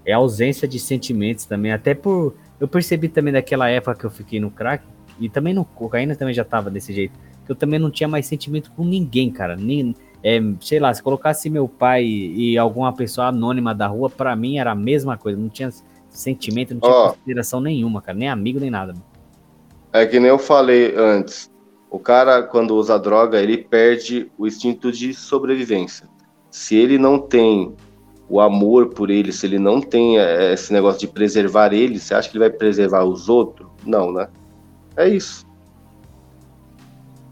É 0.08 0.14
a 0.14 0.16
ausência 0.16 0.66
de 0.66 0.78
sentimentos 0.78 1.44
também. 1.44 1.70
Até 1.70 1.92
por. 1.92 2.34
Eu 2.58 2.66
percebi 2.66 3.08
também 3.08 3.32
daquela 3.32 3.68
época 3.68 3.94
que 3.94 4.06
eu 4.06 4.10
fiquei 4.10 4.40
no 4.40 4.50
crack, 4.50 4.82
e 5.20 5.28
também 5.28 5.52
no 5.52 5.66
cocaína 5.66 6.16
também 6.16 6.32
já 6.32 6.44
tava 6.44 6.70
desse 6.70 6.94
jeito. 6.94 7.12
Que 7.44 7.52
eu 7.52 7.56
também 7.56 7.78
não 7.78 7.90
tinha 7.90 8.08
mais 8.08 8.26
sentimento 8.26 8.72
com 8.72 8.84
ninguém, 8.84 9.30
cara. 9.30 9.54
Nem, 9.54 9.94
é, 10.24 10.40
sei 10.62 10.80
lá, 10.80 10.92
se 10.94 11.02
colocasse 11.02 11.50
meu 11.50 11.68
pai 11.68 12.04
e, 12.04 12.56
alguma 12.56 12.90
pessoa 12.92 13.26
anônima 13.26 13.74
da 13.74 13.86
rua, 13.86 14.08
pra 14.08 14.34
mim 14.34 14.58
era 14.58 14.72
a 14.72 14.74
mesma 14.74 15.18
coisa. 15.18 15.38
Não 15.38 15.50
tinha 15.50 15.70
sentimento, 16.08 16.72
não 16.72 16.80
tinha 16.80 16.92
Ó. 16.92 17.10
consideração 17.10 17.60
nenhuma, 17.60 18.00
cara. 18.00 18.16
Nem 18.16 18.28
amigo, 18.28 18.58
nem 18.58 18.70
nada. 18.70 18.94
É 19.92 20.06
que 20.06 20.18
nem 20.18 20.30
eu 20.30 20.38
falei 20.38 20.94
antes. 20.96 21.50
O 21.90 21.98
cara, 21.98 22.42
quando 22.42 22.74
usa 22.74 22.98
droga, 22.98 23.40
ele 23.42 23.58
perde 23.58 24.30
o 24.38 24.46
instinto 24.46 24.90
de 24.90 25.12
sobrevivência. 25.12 26.08
Se 26.50 26.76
ele 26.76 26.98
não 26.98 27.18
tem 27.18 27.74
o 28.28 28.40
amor 28.40 28.88
por 28.90 29.10
ele, 29.10 29.32
se 29.32 29.46
ele 29.46 29.58
não 29.58 29.80
tem 29.80 30.18
eh, 30.18 30.52
esse 30.52 30.72
negócio 30.72 31.00
de 31.00 31.08
preservar 31.08 31.72
ele, 31.72 31.98
você 31.98 32.14
acha 32.14 32.28
que 32.28 32.36
ele 32.36 32.44
vai 32.48 32.50
preservar 32.50 33.04
os 33.04 33.28
outros? 33.28 33.68
Não, 33.86 34.12
né? 34.12 34.28
É 34.96 35.08
isso. 35.08 35.46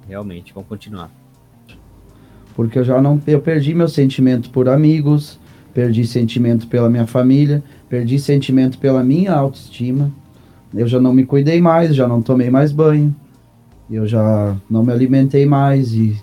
Realmente, 0.09 0.53
vamos 0.55 0.69
continuar. 0.69 1.11
Porque 2.55 2.79
eu 2.79 2.85
já 2.85 3.01
não. 3.03 3.21
Eu 3.27 3.41
perdi 3.41 3.75
meu 3.75 3.89
sentimento 3.89 4.51
por 4.51 4.69
amigos, 4.69 5.39
perdi 5.75 6.07
sentimento 6.07 6.67
pela 6.69 6.89
minha 6.89 7.07
família, 7.07 7.63
perdi 7.89 8.19
sentimento 8.19 8.79
pela 8.79 9.03
minha 9.03 9.35
autoestima. 9.35 10.11
Eu 10.75 10.87
já 10.87 11.01
não 11.01 11.13
me 11.13 11.25
cuidei 11.27 11.61
mais, 11.61 11.95
já 11.95 12.07
não 12.09 12.23
tomei 12.23 12.49
mais 12.51 12.73
banho. 12.73 13.15
Eu 13.91 14.07
já 14.07 14.57
não 14.71 14.83
me 14.85 14.93
alimentei 14.93 15.45
mais 15.47 15.93
e 15.93 16.17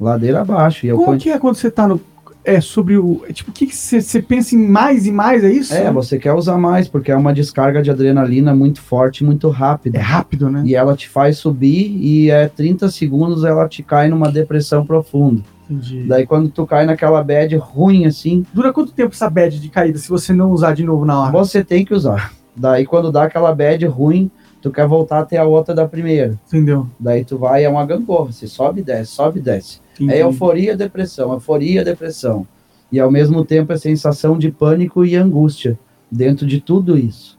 ladeira 0.00 0.40
abaixo. 0.40 0.84
E 0.84 0.88
eu 0.88 0.96
Como 0.96 1.12
con- 1.12 1.18
que 1.18 1.30
é 1.30 1.38
quando 1.38 1.54
você 1.56 1.70
tá 1.70 1.86
no. 1.86 2.00
É 2.44 2.60
sobre 2.60 2.96
o. 2.98 3.22
é 3.28 3.32
Tipo, 3.32 3.50
o 3.50 3.54
que 3.54 3.74
você 3.74 4.20
pensa 4.20 4.54
em 4.54 4.58
mais 4.58 5.06
e 5.06 5.12
mais, 5.12 5.42
é 5.42 5.50
isso? 5.50 5.72
É, 5.72 5.90
você 5.90 6.18
quer 6.18 6.34
usar 6.34 6.58
mais, 6.58 6.86
porque 6.86 7.10
é 7.10 7.16
uma 7.16 7.32
descarga 7.32 7.82
de 7.82 7.90
adrenalina 7.90 8.54
muito 8.54 8.82
forte, 8.82 9.24
muito 9.24 9.48
rápida. 9.48 9.98
É 9.98 10.00
rápido, 10.00 10.50
né? 10.50 10.62
E 10.66 10.74
ela 10.74 10.94
te 10.94 11.08
faz 11.08 11.38
subir 11.38 11.96
e 12.00 12.30
é 12.30 12.46
30 12.46 12.90
segundos 12.90 13.44
ela 13.44 13.66
te 13.66 13.82
cai 13.82 14.08
numa 14.08 14.30
depressão 14.30 14.84
profunda. 14.84 15.42
Entendi. 15.68 16.04
Daí 16.06 16.26
quando 16.26 16.50
tu 16.50 16.66
cai 16.66 16.84
naquela 16.84 17.22
bad 17.22 17.56
ruim 17.56 18.04
assim, 18.04 18.44
Dura 18.52 18.72
quanto 18.72 18.92
tempo 18.92 19.14
essa 19.14 19.30
bad 19.30 19.58
de 19.58 19.68
caída 19.70 19.98
se 19.98 20.10
você 20.10 20.32
não 20.34 20.50
usar 20.50 20.74
de 20.74 20.84
novo 20.84 21.06
na 21.06 21.18
hora? 21.18 21.32
você 21.32 21.64
tem 21.64 21.84
que 21.84 21.94
usar. 21.94 22.32
Daí 22.54 22.84
quando 22.84 23.10
dá 23.10 23.24
aquela 23.24 23.54
bad 23.54 23.84
ruim, 23.86 24.30
tu 24.60 24.70
quer 24.70 24.86
voltar 24.86 25.20
até 25.20 25.38
a 25.38 25.44
outra 25.44 25.74
da 25.74 25.88
primeira. 25.88 26.38
Entendeu? 26.46 26.86
Daí 27.00 27.24
tu 27.24 27.38
vai, 27.38 27.64
é 27.64 27.68
uma 27.68 27.86
gangorra, 27.86 28.30
você 28.30 28.46
sobe 28.46 28.80
e 28.80 28.84
desce, 28.84 29.12
sobe 29.12 29.38
e 29.38 29.42
desce. 29.42 29.80
Entendi. 29.94 30.12
É 30.12 30.22
euforia, 30.22 30.76
depressão, 30.76 31.32
euforia, 31.32 31.84
depressão. 31.84 32.46
E 32.90 33.00
ao 33.00 33.10
mesmo 33.10 33.44
tempo 33.44 33.72
é 33.72 33.76
sensação 33.76 34.38
de 34.38 34.50
pânico 34.50 35.04
e 35.04 35.16
angústia 35.16 35.78
dentro 36.10 36.46
de 36.46 36.60
tudo 36.60 36.96
isso. 36.96 37.38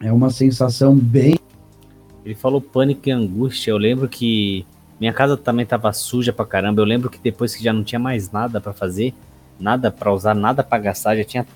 É 0.00 0.12
uma 0.12 0.30
sensação 0.30 0.94
bem 0.94 1.36
Ele 2.24 2.34
falou 2.34 2.60
pânico 2.60 3.08
e 3.08 3.12
angústia. 3.12 3.70
Eu 3.70 3.78
lembro 3.78 4.08
que 4.08 4.66
minha 4.98 5.12
casa 5.12 5.36
também 5.36 5.64
tava 5.64 5.92
suja 5.92 6.32
pra 6.32 6.44
caramba. 6.44 6.80
Eu 6.80 6.86
lembro 6.86 7.08
que 7.08 7.18
depois 7.18 7.54
que 7.54 7.62
já 7.62 7.72
não 7.72 7.84
tinha 7.84 7.98
mais 7.98 8.30
nada 8.32 8.60
pra 8.60 8.72
fazer, 8.72 9.14
nada 9.60 9.90
pra 9.90 10.12
usar, 10.12 10.34
nada 10.34 10.62
pra 10.62 10.78
gastar, 10.78 11.16
já 11.16 11.24
tinha 11.24 11.46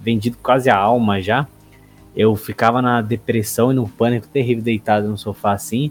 vendido 0.00 0.36
quase 0.42 0.70
a 0.70 0.76
alma 0.76 1.20
já. 1.20 1.46
Eu 2.14 2.36
ficava 2.36 2.80
na 2.80 3.02
depressão 3.02 3.72
e 3.72 3.74
no 3.74 3.88
pânico 3.88 4.28
terrível 4.28 4.62
deitado 4.62 5.08
no 5.08 5.18
sofá 5.18 5.52
assim. 5.52 5.90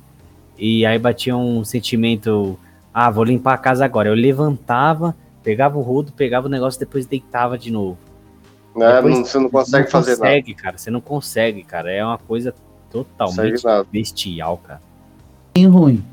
E 0.58 0.86
aí 0.86 0.98
batia 0.98 1.36
um 1.36 1.66
sentimento, 1.66 2.58
ah, 2.94 3.10
vou 3.10 3.24
limpar 3.24 3.54
a 3.54 3.58
casa 3.58 3.84
agora. 3.84 4.10
Eu 4.10 4.14
levantava, 4.14 5.16
pegava 5.44 5.78
o 5.78 5.82
rodo, 5.82 6.12
pegava 6.12 6.48
o 6.48 6.50
negócio, 6.50 6.80
depois 6.80 7.06
deitava 7.06 7.58
de 7.58 7.72
novo. 7.72 7.98
Né? 8.76 8.96
Depois 8.96 9.16
Não- 9.16 9.26
você 9.26 9.40
não 9.40 9.50
consegue 9.50 9.90
fazer 9.92 10.12
nada. 10.12 10.22
consegue, 10.24 10.54
cara. 10.54 10.78
Você 10.78 10.92
não 10.92 11.02
consegue, 11.02 11.64
cara. 11.64 11.92
É 11.92 12.04
uma 12.04 12.18
coisa 12.18 12.54
totalmente 12.92 13.64
nada. 13.64 13.86
bestial, 13.92 14.58
cara. 14.58 14.82
ruim. 15.58 16.04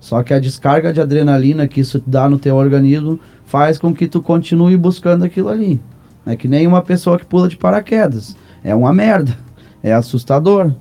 Só 0.00 0.22
que 0.22 0.34
a 0.34 0.38
descarga 0.38 0.92
de 0.92 1.00
adrenalina 1.00 1.66
que 1.66 1.80
isso 1.80 2.02
dá 2.06 2.28
no 2.28 2.38
teu 2.38 2.56
organismo 2.56 3.18
faz 3.46 3.78
com 3.78 3.94
que 3.94 4.06
tu 4.06 4.20
continue 4.22 4.76
buscando 4.76 5.24
aquilo 5.24 5.48
ali. 5.48 5.80
É 6.26 6.36
que 6.36 6.46
nem 6.46 6.66
uma 6.66 6.82
pessoa 6.82 7.18
que 7.18 7.24
pula 7.24 7.48
de 7.48 7.56
paraquedas. 7.56 8.36
É 8.62 8.74
uma 8.74 8.92
merda. 8.92 9.36
É 9.82 9.92
assustador. 9.92 10.72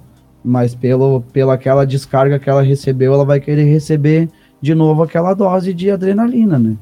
Mas 0.44 0.76
pelo, 0.76 1.22
pela 1.32 1.54
aquela 1.54 1.86
descarga 1.86 2.38
que 2.38 2.50
ela 2.50 2.62
recebeu, 2.62 3.14
ela 3.14 3.24
vai 3.26 3.40
querer 3.40 3.64
receber 3.64 4.30
de 4.64 4.74
novo 4.74 5.04
aquela 5.04 5.34
dose 5.34 5.74
de 5.74 5.92
adrenalina, 5.92 6.58
né? 6.58 6.78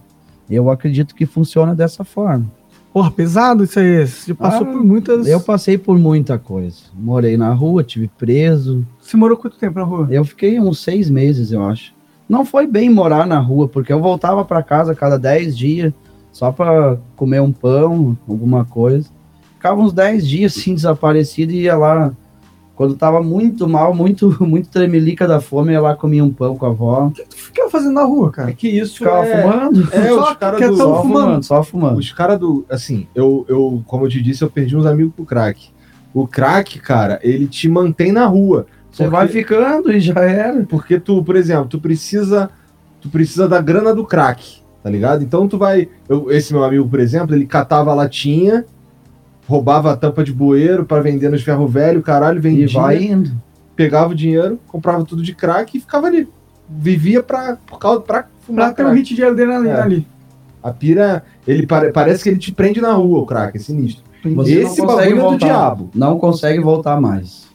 Eu 0.47 0.69
acredito 0.69 1.15
que 1.15 1.25
funciona 1.25 1.73
dessa 1.73 2.03
forma. 2.03 2.45
Porra, 2.93 3.09
pesado 3.09 3.63
isso 3.63 3.79
aí. 3.79 4.05
Você 4.05 4.35
passou 4.35 4.67
Ah, 4.67 4.71
por 4.71 4.83
muitas. 4.83 5.25
Eu 5.25 5.39
passei 5.39 5.79
por 5.79 5.97
muita 5.97 6.37
coisa. 6.37 6.77
Morei 6.93 7.35
na 7.37 7.51
rua, 7.51 7.83
tive 7.83 8.07
preso, 8.07 8.85
Você 9.01 9.17
morou 9.17 9.35
quanto 9.35 9.57
tempo 9.57 9.79
na 9.79 9.85
rua? 9.85 10.07
Eu 10.11 10.23
fiquei 10.23 10.59
uns 10.59 10.77
seis 10.83 11.09
meses, 11.09 11.51
eu 11.51 11.65
acho. 11.65 11.91
Não 12.29 12.45
foi 12.45 12.67
bem 12.67 12.87
morar 12.87 13.25
na 13.25 13.39
rua, 13.39 13.67
porque 13.67 13.91
eu 13.91 13.99
voltava 13.99 14.45
para 14.45 14.61
casa 14.61 14.93
cada 14.93 15.17
dez 15.17 15.57
dias, 15.57 15.91
só 16.31 16.51
para 16.51 16.99
comer 17.15 17.41
um 17.41 17.51
pão, 17.51 18.15
alguma 18.29 18.63
coisa. 18.63 19.09
Ficava 19.55 19.81
uns 19.81 19.91
dez 19.91 20.27
dias 20.27 20.55
assim, 20.55 20.75
desaparecido 20.75 21.51
e 21.51 21.61
ia 21.63 21.75
lá. 21.75 22.13
Quando 22.81 22.95
tava 22.95 23.21
muito 23.21 23.69
mal, 23.69 23.93
muito, 23.93 24.35
muito 24.43 24.67
tremelica 24.69 25.27
da 25.27 25.39
fome, 25.39 25.71
ia 25.73 25.79
lá 25.79 25.95
comia 25.95 26.23
um 26.23 26.31
pão 26.33 26.57
com 26.57 26.65
a 26.65 26.69
avó. 26.69 27.05
O 27.05 27.11
que 27.11 27.23
tu 27.23 27.35
ficava 27.35 27.69
fazendo 27.69 27.93
na 27.93 28.03
rua, 28.03 28.29
É 28.29 28.31
cara? 28.31 28.53
que 28.53 28.67
isso 28.67 28.97
Ficava 28.97 29.23
é... 29.23 29.41
fumando. 29.43 29.87
É, 29.93 30.07
Só 30.07 30.31
os 30.31 30.37
caras 30.37 30.57
que 30.57 30.63
é 30.63 30.67
do... 30.67 30.77
Só 30.77 31.01
fumando. 31.03 31.23
fumando, 31.25 31.43
só 31.43 31.63
fumando. 31.63 31.97
Os 31.99 32.11
caras 32.11 32.39
do. 32.39 32.65
Assim, 32.67 33.05
eu, 33.13 33.45
eu, 33.47 33.83
como 33.85 34.05
eu 34.05 34.09
te 34.09 34.19
disse, 34.19 34.43
eu 34.43 34.49
perdi 34.49 34.75
uns 34.75 34.87
amigos 34.87 35.13
pro 35.15 35.25
crack. 35.25 35.69
O 36.11 36.25
crack, 36.27 36.79
cara, 36.79 37.19
ele 37.21 37.45
te 37.45 37.69
mantém 37.69 38.11
na 38.11 38.25
rua. 38.25 38.65
Você 38.91 39.07
vai 39.07 39.27
ficando 39.27 39.91
e 39.93 39.99
já 39.99 40.19
era. 40.19 40.63
Porque 40.63 40.99
tu, 40.99 41.23
por 41.23 41.35
exemplo, 41.35 41.67
tu 41.67 41.79
precisa 41.79 42.49
tu 42.99 43.09
precisa 43.09 43.47
da 43.47 43.61
grana 43.61 43.93
do 43.93 44.03
crack, 44.05 44.59
tá 44.83 44.89
ligado? 44.89 45.23
Então 45.23 45.47
tu 45.47 45.57
vai, 45.59 45.87
eu- 46.09 46.31
esse 46.31 46.51
meu 46.51 46.63
amigo, 46.63 46.87
por 46.89 46.99
exemplo, 46.99 47.35
ele 47.35 47.45
catava 47.45 47.91
a 47.91 47.95
latinha, 47.95 48.65
roubava 49.51 49.91
a 49.91 49.97
tampa 49.97 50.23
de 50.23 50.31
bueiro 50.31 50.85
pra 50.85 51.01
vender 51.01 51.29
nos 51.29 51.43
ferro 51.43 51.67
velho, 51.67 52.01
caralho, 52.01 52.37
E 52.37 52.41
vendia, 52.41 52.67
vai 52.69 53.03
indo. 53.03 53.31
pegava 53.75 54.11
o 54.11 54.15
dinheiro, 54.15 54.57
comprava 54.67 55.03
tudo 55.03 55.21
de 55.21 55.35
crack 55.35 55.77
e 55.77 55.81
ficava 55.81 56.07
ali. 56.07 56.27
Vivia 56.69 57.21
pra, 57.21 57.57
por 57.67 57.77
causa, 57.77 57.99
pra 58.01 58.25
fumar 58.41 58.73
Pra 58.73 58.85
ter 58.85 58.89
um 58.89 58.93
hit 58.93 59.13
de 59.13 59.23
adrenalina 59.23 59.77
É. 59.77 59.81
ali. 59.81 60.07
A 60.63 60.71
pira, 60.71 61.23
ele 61.45 61.67
pare- 61.67 61.91
parece 61.91 62.23
que 62.23 62.29
ele 62.29 62.37
te 62.39 62.51
prende 62.53 62.79
na 62.79 62.93
rua, 62.93 63.19
o 63.19 63.25
crack, 63.25 63.57
é 63.57 63.59
sinistro. 63.59 64.03
Você 64.23 64.61
Esse 64.61 64.79
não 64.79 64.87
consegue 64.87 65.09
bagulho 65.09 65.11
é 65.11 65.15
do 65.15 65.29
voltar. 65.29 65.45
diabo. 65.45 65.89
Não 65.95 66.17
consegue 66.19 66.59
voltar 66.61 67.01
mais. 67.01 67.47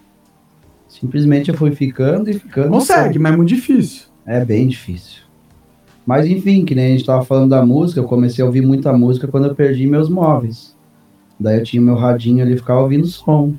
Simplesmente 0.88 1.50
eu 1.50 1.56
fui 1.56 1.70
ficando 1.72 2.28
e 2.28 2.34
ficando. 2.34 2.70
Consegue, 2.70 3.18
mas 3.18 3.32
é 3.32 3.36
muito 3.36 3.48
difícil. 3.48 4.04
É 4.26 4.44
bem 4.44 4.66
difícil. 4.66 5.22
Mas 6.04 6.26
enfim, 6.26 6.64
que 6.64 6.74
nem 6.74 6.86
a 6.86 6.88
gente 6.90 7.04
tava 7.06 7.24
falando 7.24 7.50
da 7.50 7.64
música, 7.64 8.00
eu 8.00 8.04
comecei 8.04 8.42
a 8.42 8.46
ouvir 8.46 8.60
muita 8.62 8.92
música 8.92 9.26
quando 9.28 9.46
eu 9.46 9.54
perdi 9.54 9.86
meus 9.86 10.08
móveis. 10.08 10.75
Daí 11.38 11.58
eu 11.58 11.64
tinha 11.64 11.82
meu 11.82 11.94
radinho 11.94 12.42
ali, 12.44 12.56
ficava 12.56 12.80
ouvindo 12.80 13.06
som. 13.06 13.52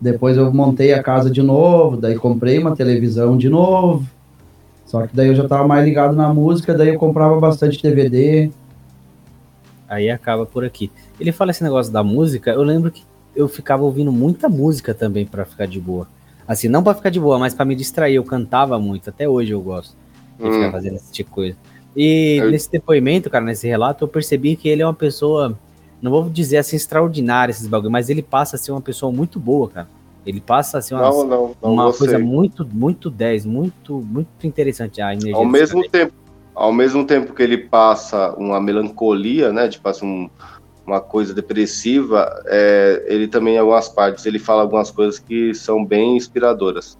Depois 0.00 0.36
eu 0.36 0.52
montei 0.52 0.92
a 0.92 1.02
casa 1.02 1.30
de 1.30 1.42
novo, 1.42 1.96
daí 1.96 2.16
comprei 2.16 2.58
uma 2.58 2.74
televisão 2.74 3.36
de 3.36 3.48
novo. 3.48 4.04
Só 4.84 5.06
que 5.06 5.14
daí 5.16 5.28
eu 5.28 5.34
já 5.34 5.46
tava 5.48 5.66
mais 5.66 5.84
ligado 5.84 6.14
na 6.14 6.32
música, 6.34 6.74
daí 6.74 6.88
eu 6.88 6.98
comprava 6.98 7.38
bastante 7.40 7.80
DVD. 7.82 8.50
Aí 9.88 10.10
acaba 10.10 10.44
por 10.46 10.64
aqui. 10.64 10.90
Ele 11.20 11.32
fala 11.32 11.50
esse 11.50 11.62
negócio 11.62 11.92
da 11.92 12.02
música, 12.02 12.50
eu 12.50 12.62
lembro 12.62 12.90
que 12.90 13.02
eu 13.34 13.48
ficava 13.48 13.82
ouvindo 13.82 14.12
muita 14.12 14.48
música 14.48 14.92
também 14.92 15.24
pra 15.26 15.44
ficar 15.44 15.66
de 15.66 15.80
boa. 15.80 16.06
Assim, 16.46 16.68
não 16.68 16.82
pra 16.82 16.94
ficar 16.94 17.10
de 17.10 17.20
boa, 17.20 17.38
mas 17.38 17.54
pra 17.54 17.64
me 17.64 17.74
distrair. 17.74 18.16
Eu 18.16 18.24
cantava 18.24 18.78
muito, 18.78 19.08
até 19.08 19.28
hoje 19.28 19.52
eu 19.52 19.60
gosto 19.60 19.94
de 20.38 20.46
Hum. 20.46 20.52
ficar 20.52 20.72
fazendo 20.72 20.96
esse 20.96 21.12
tipo 21.12 21.30
de 21.30 21.34
coisa. 21.34 21.56
E 21.96 22.38
Eu- 22.40 22.50
nesse 22.50 22.70
depoimento, 22.70 23.30
cara, 23.30 23.44
nesse 23.44 23.66
relato, 23.68 24.04
eu 24.04 24.08
percebi 24.08 24.56
que 24.56 24.68
ele 24.68 24.82
é 24.82 24.86
uma 24.86 24.94
pessoa, 24.94 25.56
não 26.02 26.10
vou 26.10 26.28
dizer 26.28 26.58
assim 26.58 26.74
extraordinária 26.74 27.52
esses 27.52 27.68
bagulho, 27.68 27.90
mas 27.92 28.10
ele 28.10 28.22
passa 28.22 28.56
a 28.56 28.58
ser 28.58 28.72
uma 28.72 28.80
pessoa 28.80 29.12
muito 29.12 29.38
boa, 29.38 29.70
cara. 29.70 29.88
Ele 30.26 30.40
passa 30.40 30.78
a 30.78 30.82
ser 30.82 30.94
uma, 30.94 31.02
Não, 31.02 31.24
não, 31.24 31.56
não 31.62 31.72
uma 31.72 31.92
coisa 31.92 32.18
muito, 32.18 32.66
muito 32.66 33.08
10, 33.08 33.46
muito, 33.46 34.02
muito 34.02 34.44
interessante 34.44 35.00
a 35.00 35.12
energia. 35.12 35.36
Ao 35.36 35.44
mesmo 35.44 35.80
cara. 35.80 35.90
tempo, 35.90 36.12
ao 36.54 36.72
mesmo 36.72 37.04
tempo 37.06 37.32
que 37.32 37.42
ele 37.42 37.56
passa 37.56 38.34
uma 38.36 38.60
melancolia, 38.60 39.52
né, 39.52 39.68
de 39.68 39.78
passa 39.78 40.04
um- 40.04 40.28
uma 40.84 41.00
coisa 41.00 41.32
depressiva, 41.32 42.28
é, 42.46 43.04
ele 43.06 43.28
também 43.28 43.54
em 43.54 43.58
algumas 43.58 43.88
partes 43.88 44.26
ele 44.26 44.38
fala 44.38 44.62
algumas 44.62 44.90
coisas 44.90 45.18
que 45.20 45.54
são 45.54 45.84
bem 45.84 46.16
inspiradoras. 46.16 46.98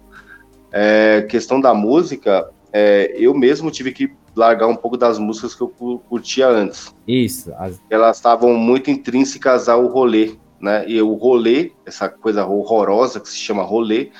É, 0.71 1.25
questão 1.29 1.59
da 1.59 1.73
música, 1.73 2.49
é, 2.71 3.13
eu 3.17 3.33
mesmo 3.33 3.69
tive 3.69 3.91
que 3.91 4.11
largar 4.35 4.67
um 4.67 4.75
pouco 4.75 4.97
das 4.97 5.17
músicas 5.19 5.53
que 5.55 5.61
eu 5.61 5.67
cu- 5.69 5.99
curtia 6.09 6.47
antes. 6.47 6.93
Isso, 7.07 7.51
as- 7.57 7.81
Elas 7.89 8.17
estavam 8.17 8.53
muito 8.55 8.89
intrínsecas 8.89 9.69
ao 9.69 9.85
rolê, 9.87 10.35
né? 10.59 10.87
E 10.87 11.01
o 11.01 11.13
rolê, 11.13 11.71
essa 11.85 12.09
coisa 12.09 12.45
horrorosa 12.45 13.19
que 13.19 13.29
se 13.29 13.37
chama 13.37 13.63
rolê, 13.63 14.11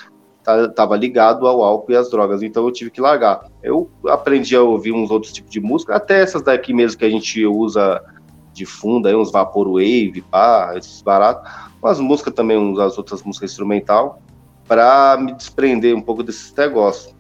tá- 0.43 0.67
tava 0.69 0.95
ligado 0.95 1.47
ao 1.47 1.63
álcool 1.63 1.91
e 1.91 1.95
às 1.95 2.09
drogas, 2.09 2.43
então 2.43 2.65
eu 2.65 2.71
tive 2.71 2.91
que 2.91 3.01
largar. 3.01 3.45
Eu 3.61 3.89
aprendi 4.07 4.55
a 4.55 4.61
ouvir 4.61 4.91
uns 4.91 5.09
outros 5.09 5.31
tipos 5.31 5.51
de 5.51 5.59
música, 5.59 5.95
até 5.95 6.21
essas 6.21 6.41
daqui 6.41 6.73
mesmo 6.73 6.97
que 6.99 7.05
a 7.05 7.09
gente 7.09 7.45
usa 7.45 8.01
de 8.51 8.65
fundo, 8.65 9.07
aí, 9.07 9.15
uns 9.15 9.31
vaporwave, 9.31 10.23
pá, 10.29 10.73
esses 10.77 11.01
baratos, 11.01 11.49
umas 11.81 11.99
músicas 11.99 12.33
também, 12.33 12.55
umas 12.55 12.97
outras 12.97 13.23
músicas 13.23 13.49
instrumental, 13.51 14.21
para 14.67 15.17
me 15.19 15.33
desprender 15.33 15.95
um 15.95 16.01
pouco 16.01 16.21
desses 16.23 16.53
negócios. 16.53 17.12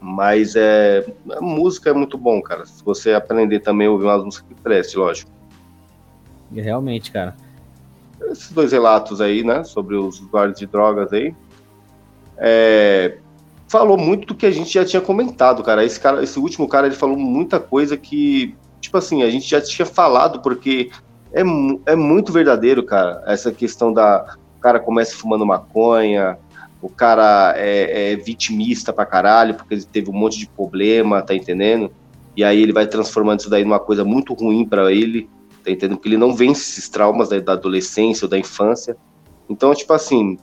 Mas 0.00 0.54
é, 0.56 1.04
a 1.32 1.40
música 1.40 1.90
é 1.90 1.92
muito 1.92 2.16
bom, 2.16 2.40
cara. 2.40 2.64
Se 2.64 2.84
você 2.84 3.12
aprender 3.12 3.60
também 3.60 3.88
a 3.88 3.90
ouvir 3.90 4.04
umas 4.04 4.24
músicas 4.24 4.48
que 4.48 4.62
preste, 4.62 4.96
lógico. 4.96 5.30
realmente, 6.52 7.10
cara. 7.10 7.36
esses 8.30 8.52
dois 8.52 8.72
relatos 8.72 9.20
aí, 9.20 9.42
né, 9.42 9.64
sobre 9.64 9.96
os 9.96 10.20
usuários 10.20 10.58
de 10.58 10.66
drogas 10.66 11.12
aí, 11.12 11.34
é, 12.36 13.18
falou 13.66 13.98
muito 13.98 14.28
do 14.28 14.34
que 14.34 14.46
a 14.46 14.50
gente 14.50 14.72
já 14.72 14.84
tinha 14.84 15.02
comentado, 15.02 15.62
cara. 15.62 15.84
Esse 15.84 15.98
cara, 16.00 16.22
esse 16.22 16.38
último 16.38 16.68
cara, 16.68 16.86
ele 16.86 16.96
falou 16.96 17.16
muita 17.16 17.58
coisa 17.58 17.96
que, 17.96 18.56
tipo 18.80 18.96
assim, 18.96 19.22
a 19.22 19.30
gente 19.30 19.48
já 19.48 19.60
tinha 19.60 19.84
falado, 19.84 20.40
porque 20.40 20.90
é, 21.32 21.42
é 21.86 21.96
muito 21.96 22.32
verdadeiro, 22.32 22.82
cara, 22.82 23.22
essa 23.26 23.52
questão 23.52 23.92
da 23.92 24.36
o 24.56 24.60
cara 24.60 24.80
começa 24.80 25.16
fumando 25.16 25.46
maconha, 25.46 26.36
o 26.80 26.88
cara 26.88 27.54
é, 27.56 28.12
é 28.12 28.16
vitimista 28.16 28.92
pra 28.92 29.04
caralho, 29.04 29.54
porque 29.54 29.74
ele 29.74 29.84
teve 29.84 30.10
um 30.10 30.14
monte 30.14 30.38
de 30.38 30.48
problema, 30.48 31.22
tá 31.22 31.34
entendendo? 31.34 31.90
E 32.36 32.44
aí 32.44 32.62
ele 32.62 32.72
vai 32.72 32.86
transformando 32.86 33.40
isso 33.40 33.50
daí 33.50 33.64
numa 33.64 33.80
coisa 33.80 34.04
muito 34.04 34.32
ruim 34.32 34.64
pra 34.64 34.92
ele, 34.92 35.28
tá 35.64 35.70
entendendo? 35.70 35.96
Porque 35.96 36.08
ele 36.08 36.16
não 36.16 36.34
vence 36.34 36.60
esses 36.62 36.88
traumas 36.88 37.28
da, 37.28 37.40
da 37.40 37.52
adolescência 37.54 38.26
ou 38.26 38.30
da 38.30 38.38
infância. 38.38 38.96
Então, 39.48 39.74
tipo 39.74 39.92
assim, 39.92 40.38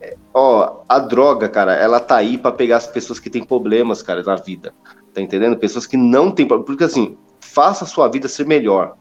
é, 0.00 0.16
ó, 0.32 0.82
a 0.88 0.98
droga, 0.98 1.48
cara, 1.48 1.74
ela 1.74 2.00
tá 2.00 2.16
aí 2.16 2.38
pra 2.38 2.52
pegar 2.52 2.78
as 2.78 2.86
pessoas 2.86 3.20
que 3.20 3.28
têm 3.28 3.44
problemas, 3.44 4.02
cara, 4.02 4.22
na 4.22 4.36
vida, 4.36 4.72
tá 5.12 5.20
entendendo? 5.20 5.58
Pessoas 5.58 5.86
que 5.86 5.96
não 5.96 6.30
têm 6.30 6.46
problema, 6.46 6.66
porque 6.66 6.84
assim, 6.84 7.18
faça 7.40 7.84
a 7.84 7.86
sua 7.86 8.08
vida 8.08 8.28
ser 8.28 8.46
melhor. 8.46 8.96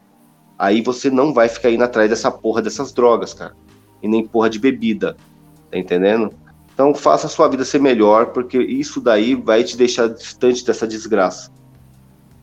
Aí 0.58 0.82
você 0.82 1.10
não 1.10 1.34
vai 1.34 1.48
ficar 1.48 1.70
indo 1.70 1.84
atrás 1.84 2.10
dessa 2.10 2.32
porra 2.32 2.62
dessas 2.62 2.92
drogas, 2.94 3.34
cara. 3.34 3.56
E 4.02 4.08
nem 4.08 4.26
porra 4.26 4.50
de 4.50 4.60
bebida, 4.60 5.16
tá 5.72 5.78
entendendo? 5.78 6.34
Então 6.76 6.94
faça 6.94 7.26
a 7.26 7.30
sua 7.30 7.48
vida 7.48 7.64
ser 7.64 7.80
melhor, 7.80 8.28
porque 8.28 8.58
isso 8.58 9.00
daí 9.00 9.34
vai 9.34 9.64
te 9.64 9.78
deixar 9.78 10.10
distante 10.10 10.64
dessa 10.66 10.86
desgraça. 10.86 11.50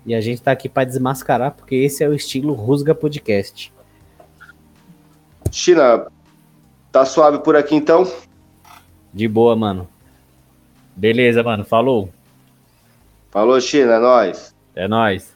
E 0.07 0.15
a 0.15 0.21
gente 0.23 0.41
tá 0.41 0.51
aqui 0.51 0.71
pra 0.71 0.85
desmascarar, 0.85 1.53
porque 1.53 1.75
esse 1.75 2.03
é 2.03 2.09
o 2.09 2.15
estilo 2.15 2.55
Rusga 2.55 2.95
Podcast. 2.95 3.71
China, 5.51 6.07
tá 6.91 7.05
suave 7.05 7.41
por 7.41 7.55
aqui 7.55 7.75
então? 7.75 8.11
De 9.13 9.29
boa, 9.29 9.55
mano. 9.55 9.87
Beleza, 10.97 11.43
mano. 11.43 11.63
Falou. 11.63 12.09
Falou, 13.31 13.61
China, 13.61 13.93
é 13.93 13.99
nóis. 14.01 14.55
É 14.75 14.89
nóis. 14.89 15.32